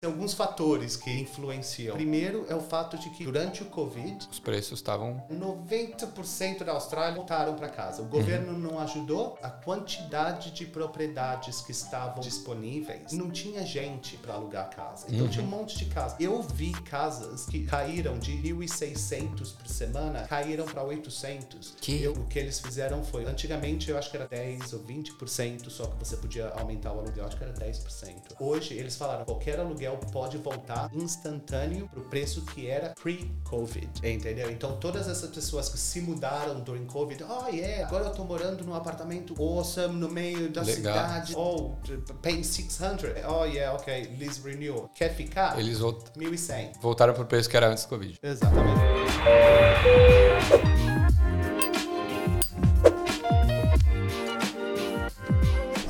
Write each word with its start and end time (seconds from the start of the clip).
Tem 0.00 0.08
alguns 0.08 0.32
fatores 0.32 0.96
que 0.96 1.10
influenciam. 1.10 1.96
Primeiro 1.96 2.46
é 2.48 2.54
o 2.54 2.60
fato 2.60 2.96
de 2.96 3.10
que 3.10 3.24
durante 3.24 3.64
o 3.64 3.66
Covid, 3.66 4.28
Os 4.30 4.38
preços 4.38 4.78
estavam. 4.78 5.20
90% 5.28 6.62
da 6.62 6.70
Austrália 6.70 7.16
voltaram 7.16 7.56
para 7.56 7.68
casa. 7.68 8.02
O 8.02 8.04
governo 8.04 8.56
não 8.56 8.78
ajudou. 8.78 9.36
A 9.42 9.50
quantidade 9.50 10.52
de 10.52 10.66
propriedades 10.66 11.62
que 11.62 11.72
estavam 11.72 12.20
disponíveis, 12.20 13.10
não 13.10 13.28
tinha 13.28 13.66
gente 13.66 14.16
para 14.18 14.34
alugar 14.34 14.70
casa. 14.70 15.06
Então 15.10 15.26
tinha 15.28 15.44
um 15.44 15.48
monte 15.48 15.76
de 15.76 15.86
casas. 15.86 16.16
Eu 16.20 16.42
vi 16.42 16.70
casas 16.82 17.46
que 17.46 17.64
caíram 17.64 18.20
de 18.20 18.30
1.600 18.40 19.50
por 19.50 19.66
semana, 19.66 20.28
caíram 20.28 20.64
para 20.64 20.84
800. 20.84 21.74
Que? 21.80 22.00
Eu- 22.04 22.12
o 22.12 22.24
que 22.26 22.38
eles 22.38 22.60
fizeram 22.60 23.02
foi, 23.02 23.24
antigamente 23.24 23.90
eu 23.90 23.98
acho 23.98 24.12
que 24.12 24.16
era 24.16 24.28
10 24.28 24.72
ou 24.74 24.78
20%, 24.78 25.68
só 25.70 25.86
que 25.86 25.98
você 25.98 26.16
podia 26.16 26.50
aumentar 26.50 26.92
o 26.92 27.00
aluguel, 27.00 27.24
acho 27.26 27.36
que 27.36 27.42
era 27.42 27.52
10%. 27.52 28.36
Hoje 28.38 28.74
eles 28.74 28.94
falaram, 28.94 29.24
qualquer 29.24 29.58
aluguel 29.58 29.87
pode 29.96 30.36
voltar 30.38 30.90
instantâneo 30.92 31.88
pro 31.88 32.02
preço 32.02 32.42
que 32.42 32.68
era 32.68 32.94
pre-Covid, 33.00 33.88
entendeu? 34.04 34.50
Então 34.50 34.76
todas 34.76 35.08
essas 35.08 35.30
pessoas 35.30 35.68
que 35.68 35.78
se 35.78 36.00
mudaram 36.00 36.60
during 36.60 36.84
Covid, 36.86 37.24
oh 37.24 37.48
yeah, 37.48 37.86
agora 37.86 38.04
eu 38.04 38.12
tô 38.12 38.24
morando 38.24 38.64
num 38.64 38.74
apartamento 38.74 39.34
awesome 39.42 39.94
no 39.98 40.08
meio 40.08 40.50
da 40.50 40.62
Legal. 40.62 40.74
cidade, 40.76 41.34
oh, 41.36 41.72
paying 42.22 42.42
600, 42.42 43.10
oh 43.28 43.44
yeah, 43.44 43.74
ok, 43.76 44.16
lease 44.18 44.40
renewal. 44.42 44.88
Quer 44.94 45.14
ficar? 45.14 45.58
Eles 45.58 45.78
volt- 45.78 46.10
1.100. 46.16 46.80
voltaram 46.80 47.14
pro 47.14 47.24
preço 47.26 47.48
que 47.48 47.56
era 47.56 47.68
antes 47.68 47.84
do 47.84 47.88
Covid. 47.88 48.18
Exatamente. 48.22 48.78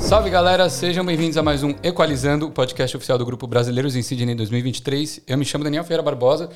Salve 0.08 0.30
galera, 0.30 0.70
sejam 0.70 1.04
bem-vindos 1.04 1.36
a 1.36 1.42
mais 1.42 1.62
um 1.62 1.74
Equalizando, 1.82 2.46
o 2.46 2.50
podcast 2.50 2.96
oficial 2.96 3.18
do 3.18 3.26
Grupo 3.26 3.46
Brasileiros 3.46 3.94
em 3.94 4.00
Sydney 4.00 4.34
2023. 4.34 5.20
Eu 5.26 5.36
me 5.36 5.44
chamo 5.44 5.62
Daniel 5.64 5.84
Ferreira 5.84 6.02
Barbosa 6.02 6.48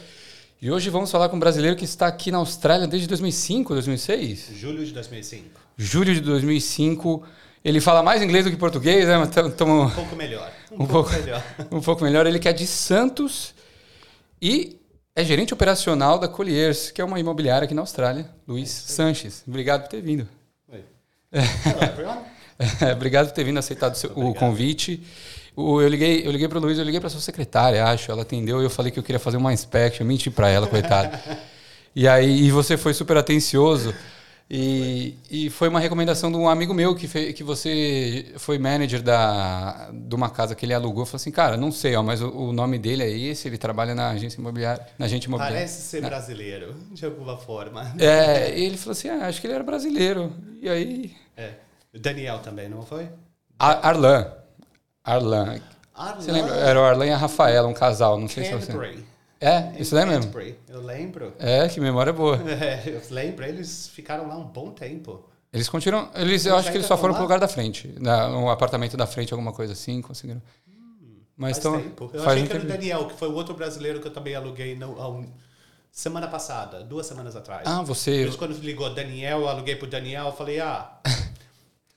e 0.60 0.70
hoje 0.70 0.88
vamos 0.88 1.10
falar 1.10 1.28
com 1.28 1.36
um 1.36 1.38
brasileiro 1.38 1.76
que 1.76 1.84
está 1.84 2.06
aqui 2.06 2.30
na 2.30 2.38
Austrália 2.38 2.86
desde 2.86 3.06
2005, 3.06 3.74
2006? 3.74 4.52
Julho 4.54 4.82
de 4.86 4.92
2005. 4.92 5.60
Julho 5.76 6.14
de 6.14 6.22
2005. 6.22 7.22
Ele 7.62 7.78
fala 7.78 8.02
mais 8.02 8.22
inglês 8.22 8.46
do 8.46 8.50
que 8.50 8.56
português, 8.56 9.06
né? 9.06 9.18
Mas 9.18 9.28
estamos 9.28 9.92
Um 9.92 9.96
pouco 9.96 10.16
melhor. 10.16 10.50
Um, 10.70 10.74
Um 10.74 10.86
pouco, 10.86 11.10
pouco. 11.10 11.10
melhor. 11.12 11.44
um 11.70 11.80
pouco 11.82 12.04
melhor. 12.04 12.26
Ele 12.26 12.38
que 12.38 12.48
é 12.48 12.54
de 12.54 12.66
Santos 12.66 13.54
e 14.40 14.78
é 15.14 15.22
gerente 15.22 15.52
operacional 15.52 16.18
da 16.18 16.26
Colliers, 16.26 16.90
que 16.90 17.02
é 17.02 17.04
uma 17.04 17.20
imobiliária 17.20 17.66
aqui 17.66 17.74
na 17.74 17.82
Austrália. 17.82 18.30
Luiz 18.48 18.70
Sanches. 18.70 19.44
Obrigado 19.46 19.82
por 19.82 19.90
ter 19.90 20.00
vindo. 20.00 20.26
Oi. 20.70 20.82
Hello, 21.30 21.82
everyone. 21.82 22.31
Obrigado 22.92 23.26
por 23.28 23.32
ter 23.34 23.44
vindo 23.44 23.58
aceitado 23.58 23.94
o 23.94 23.96
seu- 23.96 24.10
o 24.10 24.34
convite. 24.34 25.02
O- 25.54 25.80
eu 25.82 25.88
liguei, 25.88 26.26
eu 26.26 26.30
liguei 26.32 26.48
para 26.48 26.58
o 26.58 26.60
Luiz, 26.60 26.78
eu 26.78 26.84
liguei 26.84 27.00
para 27.00 27.08
sua 27.10 27.20
secretária, 27.20 27.84
acho. 27.84 28.10
Ela 28.10 28.22
atendeu 28.22 28.60
e 28.60 28.64
eu 28.64 28.70
falei 28.70 28.90
que 28.90 28.98
eu 28.98 29.02
queria 29.02 29.18
fazer 29.18 29.36
uma 29.36 29.52
inspection. 29.52 30.06
Menti 30.06 30.30
para 30.30 30.48
ela, 30.48 30.66
coitada. 30.66 31.20
e 31.94 32.08
aí 32.08 32.44
e 32.46 32.50
você 32.50 32.76
foi 32.76 32.94
super 32.94 33.16
atencioso. 33.16 33.94
E, 34.54 35.14
e 35.30 35.48
foi 35.48 35.68
uma 35.68 35.80
recomendação 35.80 36.30
de 36.30 36.36
um 36.36 36.46
amigo 36.46 36.74
meu 36.74 36.94
que, 36.94 37.08
fe- 37.08 37.32
que 37.32 37.42
você 37.42 38.32
foi 38.36 38.58
manager 38.58 39.00
da, 39.00 39.88
de 39.90 40.14
uma 40.14 40.28
casa 40.28 40.54
que 40.54 40.66
ele 40.66 40.74
alugou. 40.74 41.06
Falou 41.06 41.16
assim, 41.16 41.30
cara, 41.30 41.56
não 41.56 41.72
sei, 41.72 41.96
ó, 41.96 42.02
mas 42.02 42.20
o, 42.20 42.28
o 42.28 42.52
nome 42.52 42.78
dele 42.78 43.02
é 43.02 43.10
esse, 43.10 43.48
ele 43.48 43.56
trabalha 43.56 43.94
na 43.94 44.10
agência 44.10 44.38
imobiliária, 44.38 44.86
na 44.98 45.06
agente 45.06 45.26
imobiliária. 45.26 45.56
Parece 45.56 45.80
ser 45.82 46.02
brasileiro, 46.02 46.74
de 46.90 47.02
alguma 47.06 47.38
forma. 47.38 47.94
É, 47.98 48.58
e 48.58 48.64
ele 48.64 48.76
falou 48.76 48.92
assim, 48.92 49.08
ah, 49.08 49.26
acho 49.26 49.40
que 49.40 49.46
ele 49.46 49.54
era 49.54 49.64
brasileiro. 49.64 50.30
E 50.60 50.68
aí... 50.68 51.12
É. 51.34 51.52
Daniel 51.98 52.38
também, 52.40 52.68
não 52.68 52.82
foi? 52.82 53.08
Ar- 53.58 53.80
Arlan. 53.82 54.32
Arlan. 55.04 55.60
Arlan 55.94 56.20
Você 56.20 56.32
lembra? 56.32 56.54
Era 56.56 56.80
o 56.80 56.84
Arlan 56.84 57.06
e 57.06 57.10
a 57.12 57.16
Rafaela, 57.16 57.68
um 57.68 57.74
casal, 57.74 58.18
não 58.18 58.28
sei 58.28 58.44
se 58.44 58.50
você... 58.52 58.72
Canterbury. 58.72 59.04
É, 59.40 59.72
isso 59.78 59.94
lembra 59.94 60.14
mesmo? 60.16 60.32
Canterbury. 60.32 60.58
Eu 60.68 60.80
lembro. 60.82 61.34
É, 61.38 61.68
que 61.68 61.80
memória 61.80 62.12
boa. 62.12 62.38
É, 62.48 62.82
eu 62.86 63.02
lembro, 63.10 63.44
eles 63.44 63.88
ficaram 63.88 64.26
lá 64.28 64.36
um 64.36 64.44
bom 64.44 64.70
tempo. 64.70 65.28
Eles 65.52 65.68
continuam. 65.68 66.08
Eles, 66.14 66.46
eu 66.46 66.56
acho 66.56 66.70
que 66.70 66.76
eles 66.78 66.86
só 66.86 66.96
foram 66.96 67.12
lá? 67.12 67.18
pro 67.18 67.24
lugar 67.24 67.38
da 67.38 67.46
frente. 67.48 67.92
Na, 68.00 68.26
no 68.28 68.48
apartamento 68.48 68.96
da 68.96 69.06
frente, 69.06 69.32
alguma 69.34 69.52
coisa 69.52 69.74
assim, 69.74 70.00
conseguiram. 70.00 70.40
Mas 71.36 71.58
Faz 71.58 71.58
estão. 71.58 71.78
tempo. 71.82 72.04
Eu 72.14 72.22
faz 72.22 72.32
achei 72.32 72.42
um 72.42 72.46
que 72.46 72.52
era 72.56 72.64
o. 72.64 72.68
Daniel, 72.68 73.06
que 73.06 73.14
foi 73.18 73.28
o 73.28 73.34
outro 73.34 73.52
brasileiro 73.54 74.00
que 74.00 74.06
eu 74.08 74.12
também 74.12 74.34
aluguei 74.34 74.78
há 74.80 75.08
um- 75.08 75.26
semana 75.90 76.26
passada, 76.26 76.82
duas 76.82 77.04
semanas 77.06 77.36
atrás. 77.36 77.64
Ah, 77.66 77.82
você. 77.82 78.30
quando 78.38 78.52
ligou 78.60 78.94
Daniel, 78.94 79.40
eu 79.40 79.48
aluguei 79.48 79.76
pro 79.76 79.86
Daniel, 79.86 80.26
eu 80.26 80.32
falei, 80.32 80.58
ah, 80.60 80.90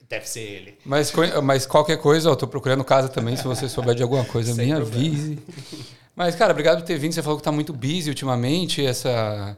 deve 0.10 0.28
ser 0.28 0.42
ele. 0.42 0.78
Mas, 0.86 1.12
mas 1.44 1.66
qualquer 1.66 1.98
coisa, 1.98 2.30
eu 2.30 2.36
tô 2.36 2.48
procurando 2.48 2.84
casa 2.84 3.10
também. 3.10 3.36
Se 3.36 3.44
você 3.44 3.68
souber 3.70 3.96
de 3.96 4.04
alguma 4.04 4.24
coisa, 4.26 4.54
Sem 4.54 4.68
me 4.68 4.74
avise. 4.74 5.40
Mas, 6.16 6.36
cara, 6.36 6.52
obrigado 6.52 6.80
por 6.80 6.86
ter 6.86 6.98
vindo. 6.98 7.14
Você 7.14 7.22
falou 7.24 7.38
que 7.38 7.44
tá 7.44 7.52
muito 7.52 7.74
busy 7.74 8.10
ultimamente. 8.10 8.86
Essa. 8.86 9.58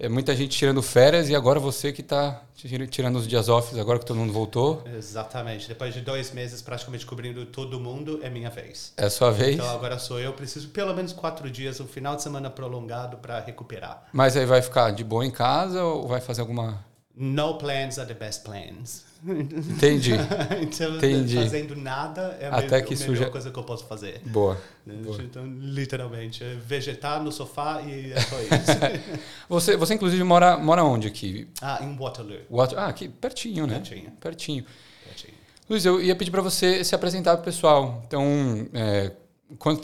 É 0.00 0.08
muita 0.08 0.32
gente 0.36 0.56
tirando 0.56 0.80
férias 0.80 1.28
e 1.28 1.34
agora 1.34 1.58
você 1.58 1.92
que 1.92 2.04
tá 2.04 2.40
tir- 2.54 2.86
tirando 2.86 3.16
os 3.16 3.26
dias 3.26 3.48
off, 3.48 3.76
agora 3.80 3.98
que 3.98 4.06
todo 4.06 4.16
mundo 4.16 4.32
voltou. 4.32 4.84
Exatamente. 4.96 5.66
Depois 5.66 5.92
de 5.92 6.00
dois 6.00 6.30
meses 6.30 6.62
praticamente 6.62 7.04
cobrindo 7.04 7.44
todo 7.46 7.80
mundo, 7.80 8.20
é 8.22 8.30
minha 8.30 8.48
vez. 8.48 8.92
É 8.96 9.06
a 9.06 9.10
sua 9.10 9.32
vez. 9.32 9.56
Então 9.56 9.68
agora 9.68 9.98
sou 9.98 10.20
eu, 10.20 10.32
preciso 10.34 10.68
pelo 10.68 10.94
menos 10.94 11.12
quatro 11.12 11.50
dias, 11.50 11.80
um 11.80 11.86
final 11.88 12.14
de 12.14 12.22
semana 12.22 12.48
prolongado 12.48 13.16
para 13.16 13.40
recuperar. 13.40 14.04
Mas 14.12 14.36
aí 14.36 14.46
vai 14.46 14.62
ficar 14.62 14.92
de 14.92 15.02
boa 15.02 15.26
em 15.26 15.32
casa 15.32 15.82
ou 15.82 16.06
vai 16.06 16.20
fazer 16.20 16.42
alguma. 16.42 16.78
No 17.20 17.54
plans 17.58 17.98
are 17.98 18.06
the 18.06 18.14
best 18.14 18.44
plans. 18.44 19.04
Entendi. 19.26 20.12
então, 20.62 20.96
Entendi. 20.96 21.34
fazendo 21.34 21.74
nada 21.74 22.38
é 22.40 22.46
a, 22.46 22.58
Até 22.58 22.76
me- 22.80 22.82
que 22.86 22.94
a 23.02 23.08
melhor 23.08 23.30
coisa 23.30 23.50
que 23.50 23.58
eu 23.58 23.64
posso 23.64 23.84
fazer. 23.86 24.20
Boa. 24.26 24.56
Então, 24.86 25.44
literalmente, 25.44 26.44
é 26.44 26.54
vegetar 26.54 27.20
no 27.22 27.32
sofá 27.32 27.82
e 27.82 28.12
é 28.12 28.20
só 28.20 28.36
isso. 28.40 29.18
Você, 29.48 29.76
você 29.76 29.94
inclusive 29.94 30.22
mora, 30.22 30.56
mora 30.56 30.84
onde 30.84 31.08
aqui? 31.08 31.48
ah, 31.60 31.80
em 31.82 31.96
Waterloo. 31.96 32.38
What- 32.48 32.76
Ah, 32.76 32.86
aqui 32.86 33.08
pertinho, 33.08 33.66
né? 33.66 33.74
Pertinho. 33.74 34.10
Pertinho. 34.20 34.64
Pertinho. 35.04 35.34
Luiz, 35.68 35.84
eu 35.84 36.00
ia 36.00 36.14
pedir 36.14 36.30
para 36.30 36.40
você 36.42 36.84
se 36.84 36.94
apresentar 36.94 37.32
para 37.32 37.42
o 37.42 37.44
pessoal. 37.44 38.02
Então, 38.06 38.24
é, 38.72 39.12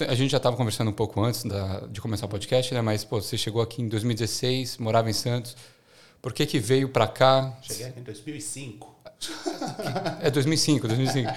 a 0.08 0.14
gente 0.14 0.30
já 0.30 0.36
estava 0.36 0.56
conversando 0.56 0.90
um 0.90 0.94
pouco 0.94 1.20
antes 1.22 1.42
da- 1.42 1.80
de 1.90 2.00
começar 2.00 2.26
o 2.26 2.28
podcast, 2.28 2.72
né? 2.72 2.80
Mas 2.80 3.04
pô, 3.04 3.20
você 3.20 3.36
chegou 3.36 3.60
aqui 3.60 3.82
em 3.82 3.88
2016, 3.88 4.78
morava 4.78 5.10
em 5.10 5.12
Santos. 5.12 5.56
Por 6.24 6.32
que 6.32 6.46
que 6.46 6.58
veio 6.58 6.88
para 6.88 7.06
cá? 7.06 7.54
Cheguei 7.60 7.84
aqui 7.84 8.00
em 8.00 8.02
2005. 8.02 8.96
É 10.22 10.30
2005, 10.30 10.88
2005. 10.88 11.30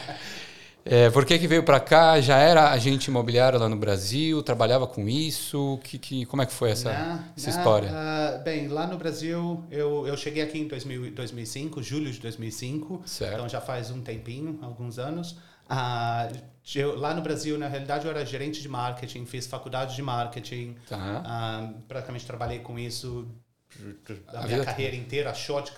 É, 0.86 1.10
por 1.10 1.26
que 1.26 1.38
que 1.38 1.46
veio 1.46 1.62
para 1.62 1.78
cá? 1.78 2.22
Já 2.22 2.38
era 2.38 2.72
agente 2.72 3.10
imobiliário 3.10 3.60
lá 3.60 3.68
no 3.68 3.76
Brasil? 3.76 4.42
Trabalhava 4.42 4.88
com 4.88 5.06
isso? 5.10 5.78
Que, 5.84 5.98
que, 5.98 6.26
como 6.28 6.42
é 6.42 6.46
que 6.46 6.54
foi 6.54 6.72
essa, 6.72 7.22
essa 7.36 7.50
história? 7.50 7.90
ah, 7.92 8.38
bem, 8.46 8.70
lá 8.70 8.88
no 8.88 8.98
Brasil, 8.98 9.62
eu, 9.70 10.08
eu 10.08 10.16
cheguei 10.16 10.42
aqui 10.42 10.58
em 10.58 10.70
2000, 10.70 11.12
2005, 11.12 11.84
julho 11.84 12.10
de 12.10 12.22
2005. 12.22 13.02
Certo. 13.06 13.34
Então 13.34 13.50
já 13.50 13.60
faz 13.60 13.92
um 13.92 14.00
tempinho, 14.00 14.58
alguns 14.62 14.98
anos. 14.98 15.38
Ah, 15.68 16.30
eu, 16.74 16.98
lá 16.98 17.14
no 17.14 17.22
Brasil, 17.22 17.58
na 17.60 17.68
realidade, 17.68 18.06
eu 18.06 18.12
era 18.12 18.26
gerente 18.26 18.62
de 18.62 18.70
marketing, 18.70 19.26
fiz 19.26 19.48
faculdade 19.48 19.98
de 19.98 20.02
marketing. 20.02 20.78
Tá. 20.88 21.24
Ah, 21.26 21.74
praticamente 21.90 22.26
trabalhei 22.26 22.60
com 22.60 22.80
isso 22.80 23.28
a, 24.28 24.40
A 24.42 24.48
minha 24.48 24.64
carreira 24.64 24.96
inteira, 24.96 25.30
a 25.32 25.34
short, 25.34 25.74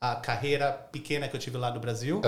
a 0.00 0.16
carreira 0.16 0.72
pequena 0.72 1.28
que 1.28 1.34
eu 1.36 1.40
tive 1.40 1.56
lá 1.56 1.70
no 1.72 1.80
Brasil. 1.80 2.20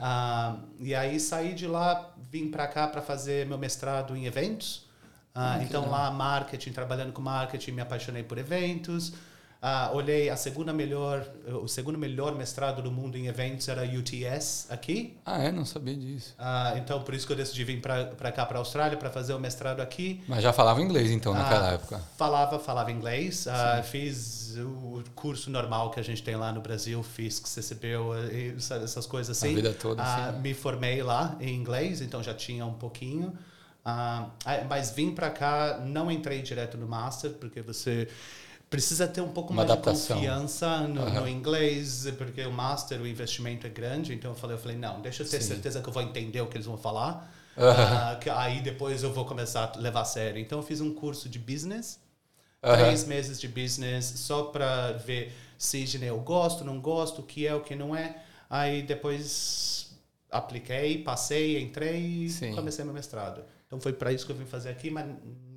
Ah, 0.00 0.56
e 0.78 0.94
aí 0.94 1.18
saí 1.18 1.54
de 1.54 1.66
lá, 1.66 2.14
vim 2.30 2.50
para 2.50 2.66
cá 2.68 2.86
para 2.86 3.02
fazer 3.02 3.46
meu 3.46 3.58
mestrado 3.58 4.16
em 4.16 4.26
eventos. 4.26 4.86
Ah, 5.34 5.58
então 5.62 5.90
lá 5.90 6.10
marketing, 6.10 6.72
trabalhando 6.72 7.12
com 7.12 7.20
marketing, 7.20 7.72
me 7.72 7.82
apaixonei 7.82 8.22
por 8.22 8.38
eventos. 8.38 9.12
Ah, 9.60 9.90
olhei 9.92 10.28
a 10.28 10.36
segunda 10.36 10.72
melhor, 10.72 11.26
o 11.62 11.66
segundo 11.66 11.98
melhor 11.98 12.34
mestrado 12.36 12.82
do 12.82 12.92
mundo 12.92 13.16
em 13.16 13.26
eventos 13.26 13.66
era 13.68 13.82
UTS 13.82 14.66
aqui. 14.70 15.16
Ah, 15.24 15.42
é? 15.42 15.50
Não 15.50 15.64
sabia 15.64 15.96
disso. 15.96 16.34
Ah, 16.38 16.74
então 16.76 17.02
por 17.02 17.14
isso 17.14 17.26
que 17.26 17.32
eu 17.32 17.36
decidi 17.36 17.64
vir 17.64 17.80
para 17.80 18.30
cá 18.32 18.46
para 18.46 18.58
a 18.58 18.60
Austrália 18.60 18.96
para 18.96 19.10
fazer 19.10 19.34
o 19.34 19.40
mestrado 19.40 19.80
aqui. 19.80 20.22
Mas 20.28 20.42
já 20.42 20.52
falava 20.52 20.80
inglês 20.80 21.10
então 21.10 21.32
naquela 21.34 21.70
Ah, 21.70 21.72
época. 21.72 22.00
Falava, 22.16 22.58
falava 22.58 22.92
inglês. 22.92 23.46
Ah, 23.48 23.82
fiz 23.82 24.56
o 24.58 25.02
curso 25.14 25.50
normal 25.50 25.90
que 25.90 25.98
a 25.98 26.02
gente 26.02 26.22
tem 26.22 26.36
lá 26.36 26.52
no 26.52 26.60
Brasil, 26.60 27.02
fiz 27.02 27.42
e 28.32 28.60
sabe, 28.60 28.84
essas 28.84 29.06
coisas 29.06 29.36
assim. 29.36 29.52
A 29.52 29.56
vida 29.56 29.72
toda, 29.72 30.02
Ah, 30.02 30.32
sim. 30.32 30.40
Me 30.40 30.54
formei 30.54 31.02
lá 31.02 31.36
em 31.40 31.54
inglês, 31.54 32.00
então 32.00 32.22
já 32.22 32.34
tinha 32.34 32.64
um 32.64 32.74
pouquinho. 32.74 33.36
Mas 34.68 34.90
vim 34.90 35.14
para 35.14 35.30
cá, 35.30 35.80
não 35.84 36.10
entrei 36.10 36.42
direto 36.42 36.76
no 36.76 36.86
Master, 36.86 37.32
porque 37.32 37.62
você 37.62 38.08
precisa 38.68 39.06
ter 39.06 39.20
um 39.20 39.28
pouco 39.32 39.52
Uma 39.52 39.62
mais 39.62 39.70
adaptação. 39.72 40.16
de 40.16 40.22
confiança 40.22 40.80
no, 40.88 41.02
Aham. 41.02 41.20
no 41.22 41.28
inglês, 41.28 42.06
porque 42.18 42.42
o 42.44 42.52
Master, 42.52 43.00
o 43.00 43.06
investimento 43.06 43.66
é 43.66 43.70
grande. 43.70 44.14
Então 44.14 44.32
eu 44.32 44.36
falei, 44.36 44.56
eu 44.56 44.60
falei 44.60 44.76
não, 44.76 45.00
deixa 45.00 45.22
eu 45.22 45.28
ter 45.28 45.40
Sim. 45.40 45.48
certeza 45.48 45.80
que 45.82 45.88
eu 45.88 45.92
vou 45.92 46.02
entender 46.02 46.40
o 46.40 46.46
que 46.46 46.56
eles 46.56 46.66
vão 46.66 46.76
falar. 46.76 47.32
Aham. 47.56 47.96
Ah, 47.96 48.16
que 48.16 48.28
aí 48.30 48.60
depois 48.60 49.02
eu 49.02 49.12
vou 49.12 49.24
começar 49.24 49.72
a 49.74 49.78
levar 49.78 50.02
a 50.02 50.04
sério. 50.04 50.40
Então 50.40 50.58
eu 50.58 50.62
fiz 50.62 50.80
um 50.80 50.92
curso 50.94 51.28
de 51.28 51.38
business, 51.38 51.98
Aham. 52.62 52.78
três 52.78 53.04
meses 53.06 53.40
de 53.40 53.48
business, 53.48 54.04
só 54.16 54.44
para 54.44 54.92
ver 54.92 55.32
se 55.58 55.98
né, 55.98 56.06
eu 56.10 56.20
gosto, 56.20 56.64
não 56.64 56.80
gosto, 56.80 57.22
o 57.22 57.24
que 57.24 57.46
é, 57.46 57.54
o 57.54 57.60
que 57.62 57.74
não 57.74 57.94
é. 57.96 58.22
Aí 58.50 58.82
depois 58.82 59.96
apliquei, 60.30 61.02
passei, 61.02 61.60
entrei 61.60 62.00
e 62.26 62.30
Sim. 62.30 62.54
comecei 62.54 62.84
meu 62.84 62.94
mestrado. 62.94 63.40
Então 63.66 63.78
Então 63.78 63.80
foi 63.80 63.92
para 63.92 64.12
isso 64.12 64.26
que 64.26 64.32
eu 64.32 64.36
vim 64.36 64.44
fazer 64.46 64.70
aqui, 64.70 64.90
mas 64.90 65.06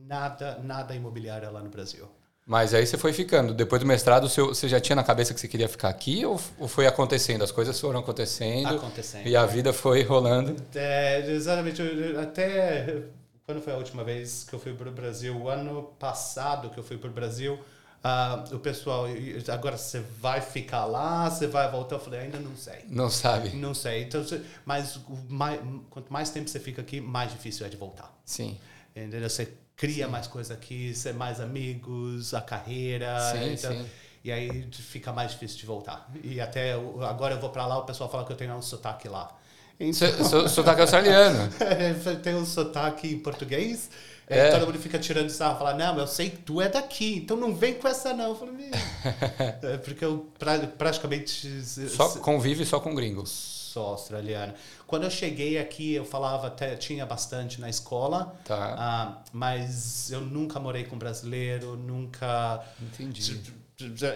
nada, 0.08 0.60
nada 0.64 0.96
imobiliária 0.96 1.50
lá 1.50 1.62
no 1.62 1.70
Brasil. 1.70 2.08
Mas 2.50 2.74
aí 2.74 2.84
você 2.84 2.98
foi 2.98 3.14
ficando. 3.14 3.54
Depois 3.54 3.80
do 3.80 3.88
mestrado, 3.88 4.28
você 4.28 4.68
já 4.68 4.80
tinha 4.80 4.96
na 4.96 5.04
cabeça 5.04 5.36
que 5.36 5.40
você 5.40 5.48
queria 5.48 5.70
ficar 5.70 5.88
aqui 5.88 6.26
ou, 6.26 6.42
ou, 6.58 6.68
foi 6.68 6.88
acontecendo? 6.88 7.44
As 7.44 7.52
coisas 7.52 7.80
foram 7.80 8.00
acontecendo. 8.00 8.76
Acontecendo. 8.76 9.28
E 9.28 9.36
a 9.36 9.46
vida 9.46 9.72
foi 9.72 10.02
rolando. 10.02 10.56
É, 10.74 11.30
exatamente. 11.30 11.80
Até 12.20 13.04
quando 13.46 13.62
foi 13.62 13.72
a 13.72 13.78
última 13.78 14.04
vez 14.04 14.48
que 14.50 14.56
eu 14.56 14.60
fui 14.60 14.74
para 14.74 14.90
o 14.90 14.92
Brasil? 14.92 15.40
O 15.40 15.48
ano 15.48 15.94
passado 16.00 16.72
que 16.72 16.80
eu 16.80 16.84
fui 16.84 16.98
para 16.98 17.12
o 17.12 17.14
Brasil, 17.14 17.54
uh, 17.54 18.56
o 18.56 18.58
pessoal, 18.58 19.06
agora 19.54 19.78
você 19.78 20.00
vai 20.20 20.42
ficar 20.42 20.86
lá, 20.86 21.30
você 21.30 21.46
vai 21.46 21.70
voltar? 21.70 21.98
Eu 21.98 22.00
falei, 22.00 22.22
ainda 22.22 22.40
não 22.40 22.56
sei. 22.56 22.84
Não 22.88 23.12
sabe? 23.12 23.50
Não 23.50 23.76
sei. 23.76 24.02
Então, 24.02 24.26
mas 24.66 25.00
mais, 25.30 25.62
quanto 25.92 26.12
mais 26.12 26.32
tempo 26.32 26.50
você 26.50 26.60
fica 26.60 26.82
aqui, 26.82 27.00
mais 27.00 27.32
difícil 27.32 27.64
é 27.64 27.70
de 27.70 27.78
voltar. 27.78 28.12
Sim. 28.26 28.58
Entendeu? 28.96 29.30
Você 29.30 29.54
cria 29.80 30.06
sim. 30.06 30.12
mais 30.12 30.28
coisa 30.28 30.54
aqui, 30.54 30.94
ser 30.94 31.14
mais 31.14 31.40
amigos, 31.40 32.34
a 32.34 32.42
carreira. 32.42 33.18
Sim, 33.32 33.54
então, 33.54 33.72
sim. 33.72 33.86
E 34.22 34.32
aí 34.32 34.68
fica 34.74 35.14
mais 35.14 35.32
difícil 35.32 35.58
de 35.58 35.66
voltar. 35.66 36.12
E 36.22 36.42
até 36.42 36.74
agora 37.08 37.36
eu 37.36 37.40
vou 37.40 37.50
para 37.50 37.66
lá, 37.66 37.78
o 37.78 37.86
pessoal 37.86 38.12
fala 38.12 38.26
que 38.26 38.34
eu 38.34 38.36
tenho 38.36 38.54
um 38.54 38.62
sotaque 38.62 39.08
lá. 39.08 39.34
Então, 39.80 40.50
sotaque 40.50 40.82
australiano. 40.82 41.50
tem 42.22 42.36
um 42.36 42.46
sotaque 42.46 43.08
em 43.08 43.20
português. 43.20 43.90
É. 44.28 44.52
Todo 44.52 44.68
mundo 44.68 44.78
fica 44.78 45.00
tirando 45.00 45.30
sarro, 45.30 45.58
fala, 45.58 45.74
não, 45.74 45.98
eu 45.98 46.06
sei 46.06 46.30
que 46.30 46.38
tu 46.38 46.62
é 46.62 46.68
daqui, 46.68 47.16
então 47.16 47.36
não 47.36 47.56
vem 47.56 47.74
com 47.76 47.88
essa 47.88 48.14
não. 48.14 48.30
Eu 48.30 48.36
falei, 48.36 48.70
é 49.64 49.78
porque 49.78 50.04
eu 50.04 50.30
pra, 50.38 50.60
praticamente... 50.60 51.64
Só 51.90 52.10
convive 52.20 52.66
só 52.66 52.80
com 52.80 52.94
gringos. 52.94 53.59
Só 53.70 53.88
australiano. 53.88 54.54
Quando 54.88 55.04
eu 55.04 55.12
cheguei 55.12 55.60
aqui, 55.60 55.94
eu 55.94 56.04
falava, 56.04 56.48
até 56.48 56.76
tinha 56.76 57.06
bastante 57.06 57.62
na 57.62 57.70
escola, 57.70 58.36
tá. 58.46 58.76
Ah, 58.78 59.22
mas 59.32 60.12
eu 60.12 60.22
nunca 60.22 60.60
morei 60.60 60.84
com 60.84 60.98
brasileiro, 60.98 61.76
nunca... 61.76 62.64
Entendi 62.82 63.60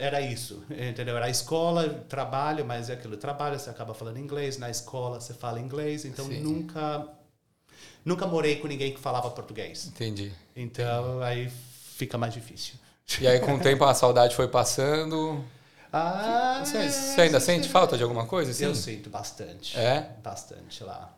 era 0.01 0.19
isso, 0.19 0.61
entendeu? 0.69 1.15
Era 1.15 1.27
a 1.27 1.29
escola, 1.29 1.87
trabalho, 2.09 2.65
mas 2.65 2.89
é 2.89 2.93
aquilo, 2.93 3.15
trabalho, 3.15 3.57
você 3.57 3.69
acaba 3.69 3.93
falando 3.93 4.17
inglês, 4.17 4.57
na 4.57 4.69
escola 4.69 5.21
você 5.21 5.33
fala 5.33 5.57
inglês, 5.57 6.03
então 6.03 6.25
Sim. 6.25 6.41
nunca 6.41 7.07
nunca 8.03 8.27
morei 8.27 8.57
com 8.57 8.67
ninguém 8.67 8.93
que 8.93 8.99
falava 8.99 9.29
português. 9.31 9.87
Entendi. 9.87 10.33
Então 10.53 11.15
Entendi. 11.15 11.23
aí 11.23 11.51
fica 11.95 12.17
mais 12.17 12.33
difícil. 12.33 12.75
E 13.21 13.27
aí 13.27 13.39
com 13.39 13.55
o 13.55 13.59
tempo 13.59 13.85
a 13.85 13.93
saudade 13.93 14.35
foi 14.35 14.47
passando. 14.47 15.43
Ah, 15.95 16.63
você, 16.65 16.89
você 16.89 17.21
ainda 17.21 17.39
sente 17.39 17.69
falta 17.69 17.95
de 17.95 18.01
alguma 18.01 18.25
coisa? 18.25 18.49
Assim? 18.49 18.65
Eu 18.65 18.73
sinto 18.73 19.11
bastante. 19.11 19.77
É? 19.77 20.09
Bastante 20.23 20.83
lá. 20.83 21.13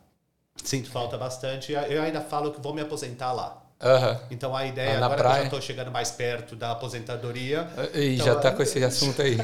Sinto 0.62 0.90
falta 0.92 1.18
bastante. 1.18 1.72
Eu 1.72 2.02
ainda 2.02 2.20
falo 2.20 2.52
que 2.52 2.60
vou 2.60 2.74
me 2.74 2.82
aposentar 2.82 3.32
lá. 3.32 3.65
Uhum. 3.82 4.18
Então 4.32 4.56
a 4.56 4.66
ideia 4.66 4.94
ah, 5.00 5.06
agora 5.06 5.16
praia. 5.16 5.34
que 5.34 5.40
eu 5.40 5.42
já 5.42 5.44
estou 5.44 5.62
chegando 5.62 5.92
mais 5.92 6.10
perto 6.10 6.56
da 6.56 6.72
aposentadoria. 6.72 7.68
E 7.94 8.16
então, 8.16 8.26
já 8.26 8.34
está 8.34 8.52
com 8.52 8.64
esse 8.64 8.82
assunto 8.84 9.22
aí. 9.22 9.36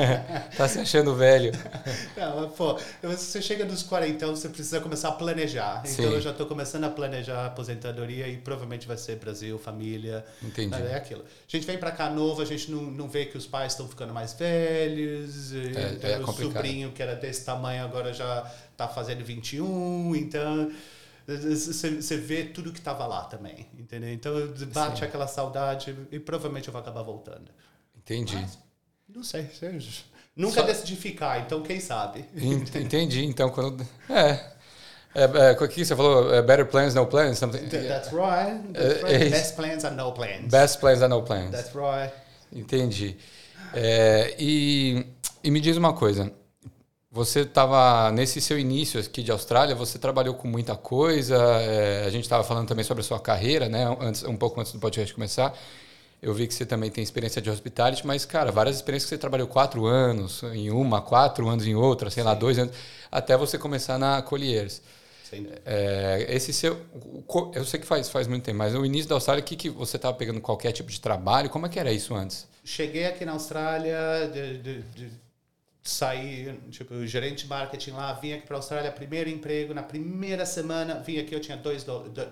tá 0.56 0.68
se 0.68 0.78
achando 0.78 1.14
velho. 1.14 1.50
Não, 2.14 2.50
pô, 2.50 2.78
você 3.02 3.40
chega 3.40 3.64
nos 3.64 3.82
40, 3.82 4.26
você 4.26 4.50
precisa 4.50 4.80
começar 4.80 5.08
a 5.08 5.12
planejar. 5.12 5.82
Sim. 5.86 6.02
Então 6.02 6.12
eu 6.12 6.20
já 6.20 6.30
estou 6.30 6.46
começando 6.46 6.84
a 6.84 6.90
planejar 6.90 7.38
a 7.38 7.46
aposentadoria 7.46 8.28
e 8.28 8.36
provavelmente 8.36 8.86
vai 8.86 8.98
ser 8.98 9.16
Brasil, 9.16 9.58
família. 9.58 10.24
Entendi. 10.42 10.74
É 10.74 10.94
aquilo. 10.94 11.22
A 11.22 11.50
gente 11.56 11.66
vem 11.66 11.78
para 11.78 11.90
cá 11.90 12.10
novo, 12.10 12.42
a 12.42 12.44
gente 12.44 12.70
não, 12.70 12.82
não 12.82 13.08
vê 13.08 13.24
que 13.24 13.38
os 13.38 13.46
pais 13.46 13.72
estão 13.72 13.88
ficando 13.88 14.12
mais 14.12 14.34
velhos. 14.34 15.54
É, 15.54 15.92
então, 15.92 16.10
é 16.10 16.18
o 16.18 16.22
complicado. 16.22 16.52
sobrinho 16.52 16.92
que 16.92 17.02
era 17.02 17.14
desse 17.16 17.46
tamanho 17.46 17.82
agora 17.82 18.12
já 18.12 18.44
está 18.72 18.86
fazendo 18.86 19.24
21, 19.24 20.14
então 20.16 20.70
você 21.36 22.16
vê 22.16 22.44
tudo 22.44 22.72
que 22.72 22.78
estava 22.78 23.06
lá 23.06 23.24
também, 23.24 23.68
entendeu? 23.78 24.12
Então 24.12 24.34
bate 24.72 25.00
Sim. 25.00 25.04
aquela 25.04 25.26
saudade 25.26 25.96
e 26.10 26.18
provavelmente 26.18 26.68
eu 26.68 26.72
vou 26.72 26.80
acabar 26.80 27.02
voltando. 27.02 27.50
Entendi. 27.96 28.36
Mas, 28.36 28.58
não 29.08 29.22
sei, 29.22 29.48
nunca 30.36 30.60
Só... 30.60 30.66
decidi 30.66 30.96
ficar, 30.96 31.40
então 31.40 31.62
quem 31.62 31.80
sabe? 31.80 32.24
Entendi. 32.74 33.24
Então 33.24 33.50
quando 33.50 33.86
é 34.08 34.60
é, 35.14 35.24
é, 35.24 35.52
o 35.52 35.68
que 35.68 35.84
você 35.84 35.96
falou? 35.96 36.32
É 36.32 36.40
better 36.40 36.66
plans, 36.66 36.94
no 36.94 37.06
plans? 37.06 37.38
Something, 37.38 37.68
That's 37.68 38.12
right. 38.12 38.60
That's 38.72 39.02
right. 39.02 39.24
É, 39.24 39.28
Best 39.28 39.56
plans 39.56 39.84
are 39.84 39.94
no 39.94 40.12
plans. 40.12 40.46
Best 40.46 40.78
plans 40.78 41.02
are 41.02 41.08
no 41.08 41.22
plans. 41.22 41.50
That's 41.50 41.74
right. 41.74 42.12
Entendi. 42.52 43.16
É, 43.74 44.36
e, 44.38 45.04
e 45.42 45.50
me 45.50 45.60
diz 45.60 45.76
uma 45.76 45.92
coisa. 45.92 46.32
Você 47.12 47.40
estava 47.40 48.12
nesse 48.12 48.40
seu 48.40 48.56
início 48.56 49.00
aqui 49.00 49.20
de 49.20 49.32
Austrália, 49.32 49.74
você 49.74 49.98
trabalhou 49.98 50.32
com 50.34 50.46
muita 50.46 50.76
coisa. 50.76 51.36
É, 51.36 52.04
a 52.06 52.10
gente 52.10 52.22
estava 52.22 52.44
falando 52.44 52.68
também 52.68 52.84
sobre 52.84 53.00
a 53.00 53.04
sua 53.04 53.18
carreira, 53.18 53.68
né? 53.68 53.84
Antes, 54.00 54.22
um 54.22 54.36
pouco 54.36 54.60
antes 54.60 54.72
do 54.72 54.78
podcast 54.78 55.12
começar. 55.12 55.52
Eu 56.22 56.32
vi 56.32 56.46
que 56.46 56.54
você 56.54 56.64
também 56.64 56.88
tem 56.88 57.02
experiência 57.02 57.42
de 57.42 57.50
hospitality, 57.50 58.06
mas, 58.06 58.24
cara, 58.24 58.52
várias 58.52 58.76
experiências 58.76 59.08
que 59.08 59.16
você 59.16 59.18
trabalhou 59.18 59.48
quatro 59.48 59.86
anos 59.86 60.44
em 60.52 60.70
uma, 60.70 61.02
quatro 61.02 61.48
anos 61.48 61.66
em 61.66 61.74
outra, 61.74 62.10
sei 62.10 62.22
Sim. 62.22 62.28
lá, 62.28 62.34
dois 62.34 62.58
anos, 62.60 62.76
até 63.10 63.36
você 63.36 63.58
começar 63.58 63.98
na 63.98 64.22
Colliers. 64.22 64.80
É, 65.64 66.26
esse 66.28 66.52
seu, 66.52 66.78
eu 67.54 67.64
sei 67.64 67.80
que 67.80 67.86
faz, 67.86 68.08
faz 68.08 68.26
muito 68.26 68.44
tempo, 68.44 68.58
mas 68.58 68.74
no 68.74 68.84
início 68.84 69.08
da 69.08 69.14
Austrália, 69.16 69.42
o 69.42 69.44
que, 69.44 69.56
que 69.56 69.70
você 69.70 69.96
estava 69.96 70.14
pegando 70.16 70.40
qualquer 70.40 70.72
tipo 70.72 70.90
de 70.90 71.00
trabalho? 71.00 71.48
Como 71.50 71.66
é 71.66 71.68
que 71.68 71.78
era 71.78 71.92
isso 71.92 72.14
antes? 72.14 72.46
Cheguei 72.64 73.06
aqui 73.06 73.24
na 73.24 73.32
Austrália 73.32 74.30
de, 74.32 74.58
de, 74.58 74.82
de 74.82 75.10
saí, 75.82 76.60
tipo, 76.70 77.06
gerente 77.06 77.44
de 77.44 77.48
marketing 77.48 77.92
lá, 77.92 78.12
vim 78.12 78.32
aqui 78.34 78.46
para 78.46 78.56
a 78.56 78.58
Austrália, 78.58 78.92
primeiro 78.92 79.30
emprego, 79.30 79.72
na 79.72 79.82
primeira 79.82 80.44
semana, 80.44 81.00
vim 81.00 81.18
aqui, 81.18 81.34
eu 81.34 81.40
tinha 81.40 81.56
dois, 81.56 81.84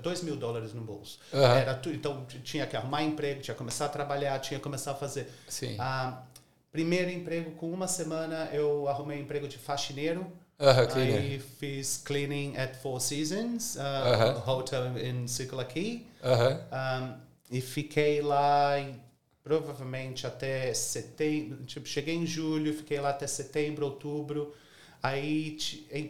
dois 0.02 0.22
mil 0.22 0.36
dólares 0.36 0.74
no 0.74 0.82
bolso. 0.82 1.18
Uhum. 1.32 1.42
Era 1.42 1.74
tudo, 1.74 1.94
então 1.94 2.26
tinha 2.44 2.66
que 2.66 2.76
arrumar 2.76 3.02
emprego, 3.02 3.40
tinha 3.40 3.54
que 3.54 3.58
começar 3.58 3.86
a 3.86 3.88
trabalhar, 3.88 4.38
tinha 4.40 4.58
que 4.58 4.64
começar 4.64 4.92
a 4.92 4.94
fazer. 4.94 5.30
Sim. 5.48 5.76
Ah, 5.78 6.22
primeiro 6.70 7.10
emprego, 7.10 7.52
com 7.52 7.70
uma 7.72 7.88
semana, 7.88 8.50
eu 8.52 8.86
arrumei 8.86 9.18
emprego 9.18 9.48
de 9.48 9.58
faxineiro. 9.58 10.20
Uh 10.60 10.92
Aí 10.96 11.38
fiz 11.38 12.02
cleaning 12.04 12.56
at 12.56 12.74
Four 12.82 13.00
Seasons, 13.00 13.76
uh, 13.76 13.78
uh 13.78 14.42
-huh. 14.42 14.48
hotel 14.48 14.98
em 14.98 15.28
Circular 15.28 15.64
Quay. 15.64 16.04
-huh. 16.20 16.60
Um, 16.72 17.28
e 17.50 17.60
fiquei 17.60 18.20
lá 18.20 18.78
em 18.78 19.00
provavelmente 19.48 20.26
até 20.26 20.74
setembro. 20.74 21.64
Tipo, 21.64 21.88
cheguei 21.88 22.14
em 22.14 22.26
julho, 22.26 22.74
fiquei 22.74 23.00
lá 23.00 23.08
até 23.08 23.26
setembro, 23.26 23.86
outubro. 23.86 24.54
Aí 25.02 25.56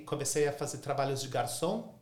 comecei 0.05 0.49
a 0.49 0.53
fazer 0.53 0.79
trabalhos 0.79 1.23
de 1.23 1.29
garçom. 1.29 1.95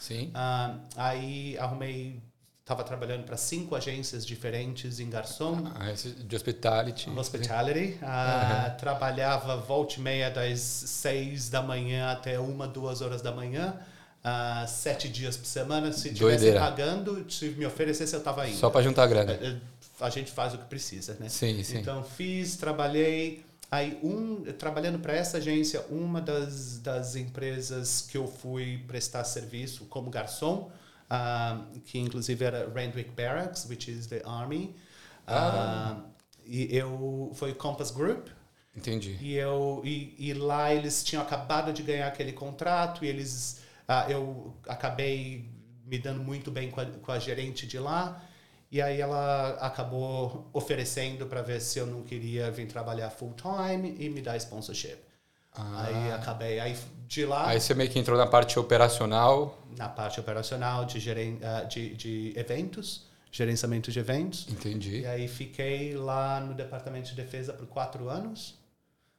Sim. 0.00 0.32
Uh, 0.34 0.80
aí 0.96 1.56
arrumei 1.56 2.20
estava 2.62 2.82
trabalhando 2.82 3.24
para 3.24 3.36
cinco 3.36 3.76
agências 3.76 4.26
diferentes 4.26 4.98
em 4.98 5.08
garçom. 5.08 5.70
Ah, 5.74 5.92
de 5.92 6.34
hospitality. 6.34 7.10
Hospitality. 7.10 7.98
Ah, 8.02 8.70
uhum. 8.70 8.76
Trabalhava 8.78 9.56
volta 9.56 9.94
e 9.98 10.00
meia 10.00 10.30
das 10.30 10.60
seis 10.60 11.48
da 11.48 11.62
manhã 11.62 12.10
até 12.10 12.40
uma, 12.40 12.66
duas 12.66 13.00
horas 13.02 13.22
da 13.22 13.30
manhã. 13.30 13.78
Uh, 14.24 14.68
sete 14.68 15.08
dias 15.08 15.36
por 15.36 15.46
semana. 15.46 15.92
Se 15.92 16.14
tivesse 16.14 16.52
pagando, 16.52 17.26
se 17.28 17.48
me 17.50 17.66
oferecesse, 17.66 18.14
eu 18.14 18.20
estava 18.20 18.48
indo. 18.48 18.56
Só 18.56 18.70
para 18.70 18.80
juntar 18.80 19.08
grana. 19.08 19.32
Eh, 19.32 19.56
a 20.00 20.10
gente 20.10 20.30
faz 20.30 20.54
o 20.54 20.58
que 20.58 20.64
precisa, 20.66 21.16
né? 21.18 21.28
Sim, 21.28 21.60
sim. 21.64 21.78
Então 21.78 22.04
fiz, 22.04 22.56
trabalhei. 22.56 23.44
Aí 23.68 23.98
um 24.00 24.44
trabalhando 24.52 25.00
para 25.00 25.14
essa 25.14 25.38
agência, 25.38 25.84
uma 25.90 26.20
das, 26.20 26.78
das 26.78 27.16
empresas 27.16 28.06
que 28.08 28.16
eu 28.16 28.28
fui 28.28 28.84
prestar 28.86 29.24
serviço 29.24 29.86
como 29.86 30.08
garçom, 30.08 30.70
uh, 31.10 31.80
que 31.80 31.98
inclusive 31.98 32.44
era 32.44 32.70
Randwick 32.72 33.10
Barracks, 33.10 33.66
which 33.68 33.90
is 33.90 34.06
the 34.06 34.22
army. 34.24 34.72
Ah. 35.26 35.96
Uh, 35.98 36.12
e 36.46 36.76
eu 36.76 37.32
foi 37.34 37.54
Compass 37.54 37.90
Group. 37.90 38.28
Entendi. 38.76 39.18
E 39.20 39.34
eu 39.34 39.82
e, 39.84 40.14
e 40.16 40.32
lá 40.32 40.72
eles 40.72 41.02
tinham 41.02 41.22
acabado 41.22 41.72
de 41.72 41.82
ganhar 41.82 42.06
aquele 42.06 42.32
contrato 42.32 43.04
e 43.04 43.08
eles 43.08 43.61
uh, 43.92 44.10
eu 44.10 44.54
acabei 44.66 45.48
me 45.84 45.98
dando 45.98 46.22
muito 46.22 46.50
bem 46.50 46.70
com 46.70 46.80
a, 46.80 46.86
com 46.86 47.12
a 47.12 47.18
gerente 47.18 47.66
de 47.66 47.78
lá 47.78 48.22
e 48.72 48.80
aí 48.80 49.00
ela 49.02 49.50
acabou 49.60 50.48
oferecendo 50.50 51.26
para 51.26 51.42
ver 51.42 51.60
se 51.60 51.78
eu 51.78 51.86
não 51.86 52.02
queria 52.02 52.50
vir 52.50 52.66
trabalhar 52.66 53.10
full 53.10 53.34
time 53.34 53.94
e 53.98 54.08
me 54.08 54.22
dar 54.22 54.34
sponsorship. 54.38 54.96
Ah. 55.54 55.84
Aí 55.84 56.12
acabei, 56.12 56.58
aí 56.58 56.74
de 57.06 57.26
lá... 57.26 57.48
Aí 57.48 57.60
você 57.60 57.74
meio 57.74 57.90
que 57.90 57.98
entrou 57.98 58.16
na 58.16 58.26
parte 58.26 58.58
operacional. 58.58 59.58
Na 59.76 59.90
parte 59.90 60.18
operacional 60.18 60.86
de, 60.86 60.98
geren, 60.98 61.34
uh, 61.34 61.68
de, 61.68 61.94
de 61.94 62.32
eventos, 62.34 63.06
gerenciamento 63.30 63.92
de 63.92 63.98
eventos. 63.98 64.46
Entendi. 64.48 65.00
E 65.00 65.06
aí 65.06 65.28
fiquei 65.28 65.94
lá 65.94 66.40
no 66.40 66.54
Departamento 66.54 67.10
de 67.10 67.14
Defesa 67.14 67.52
por 67.52 67.66
quatro 67.66 68.08
anos. 68.08 68.54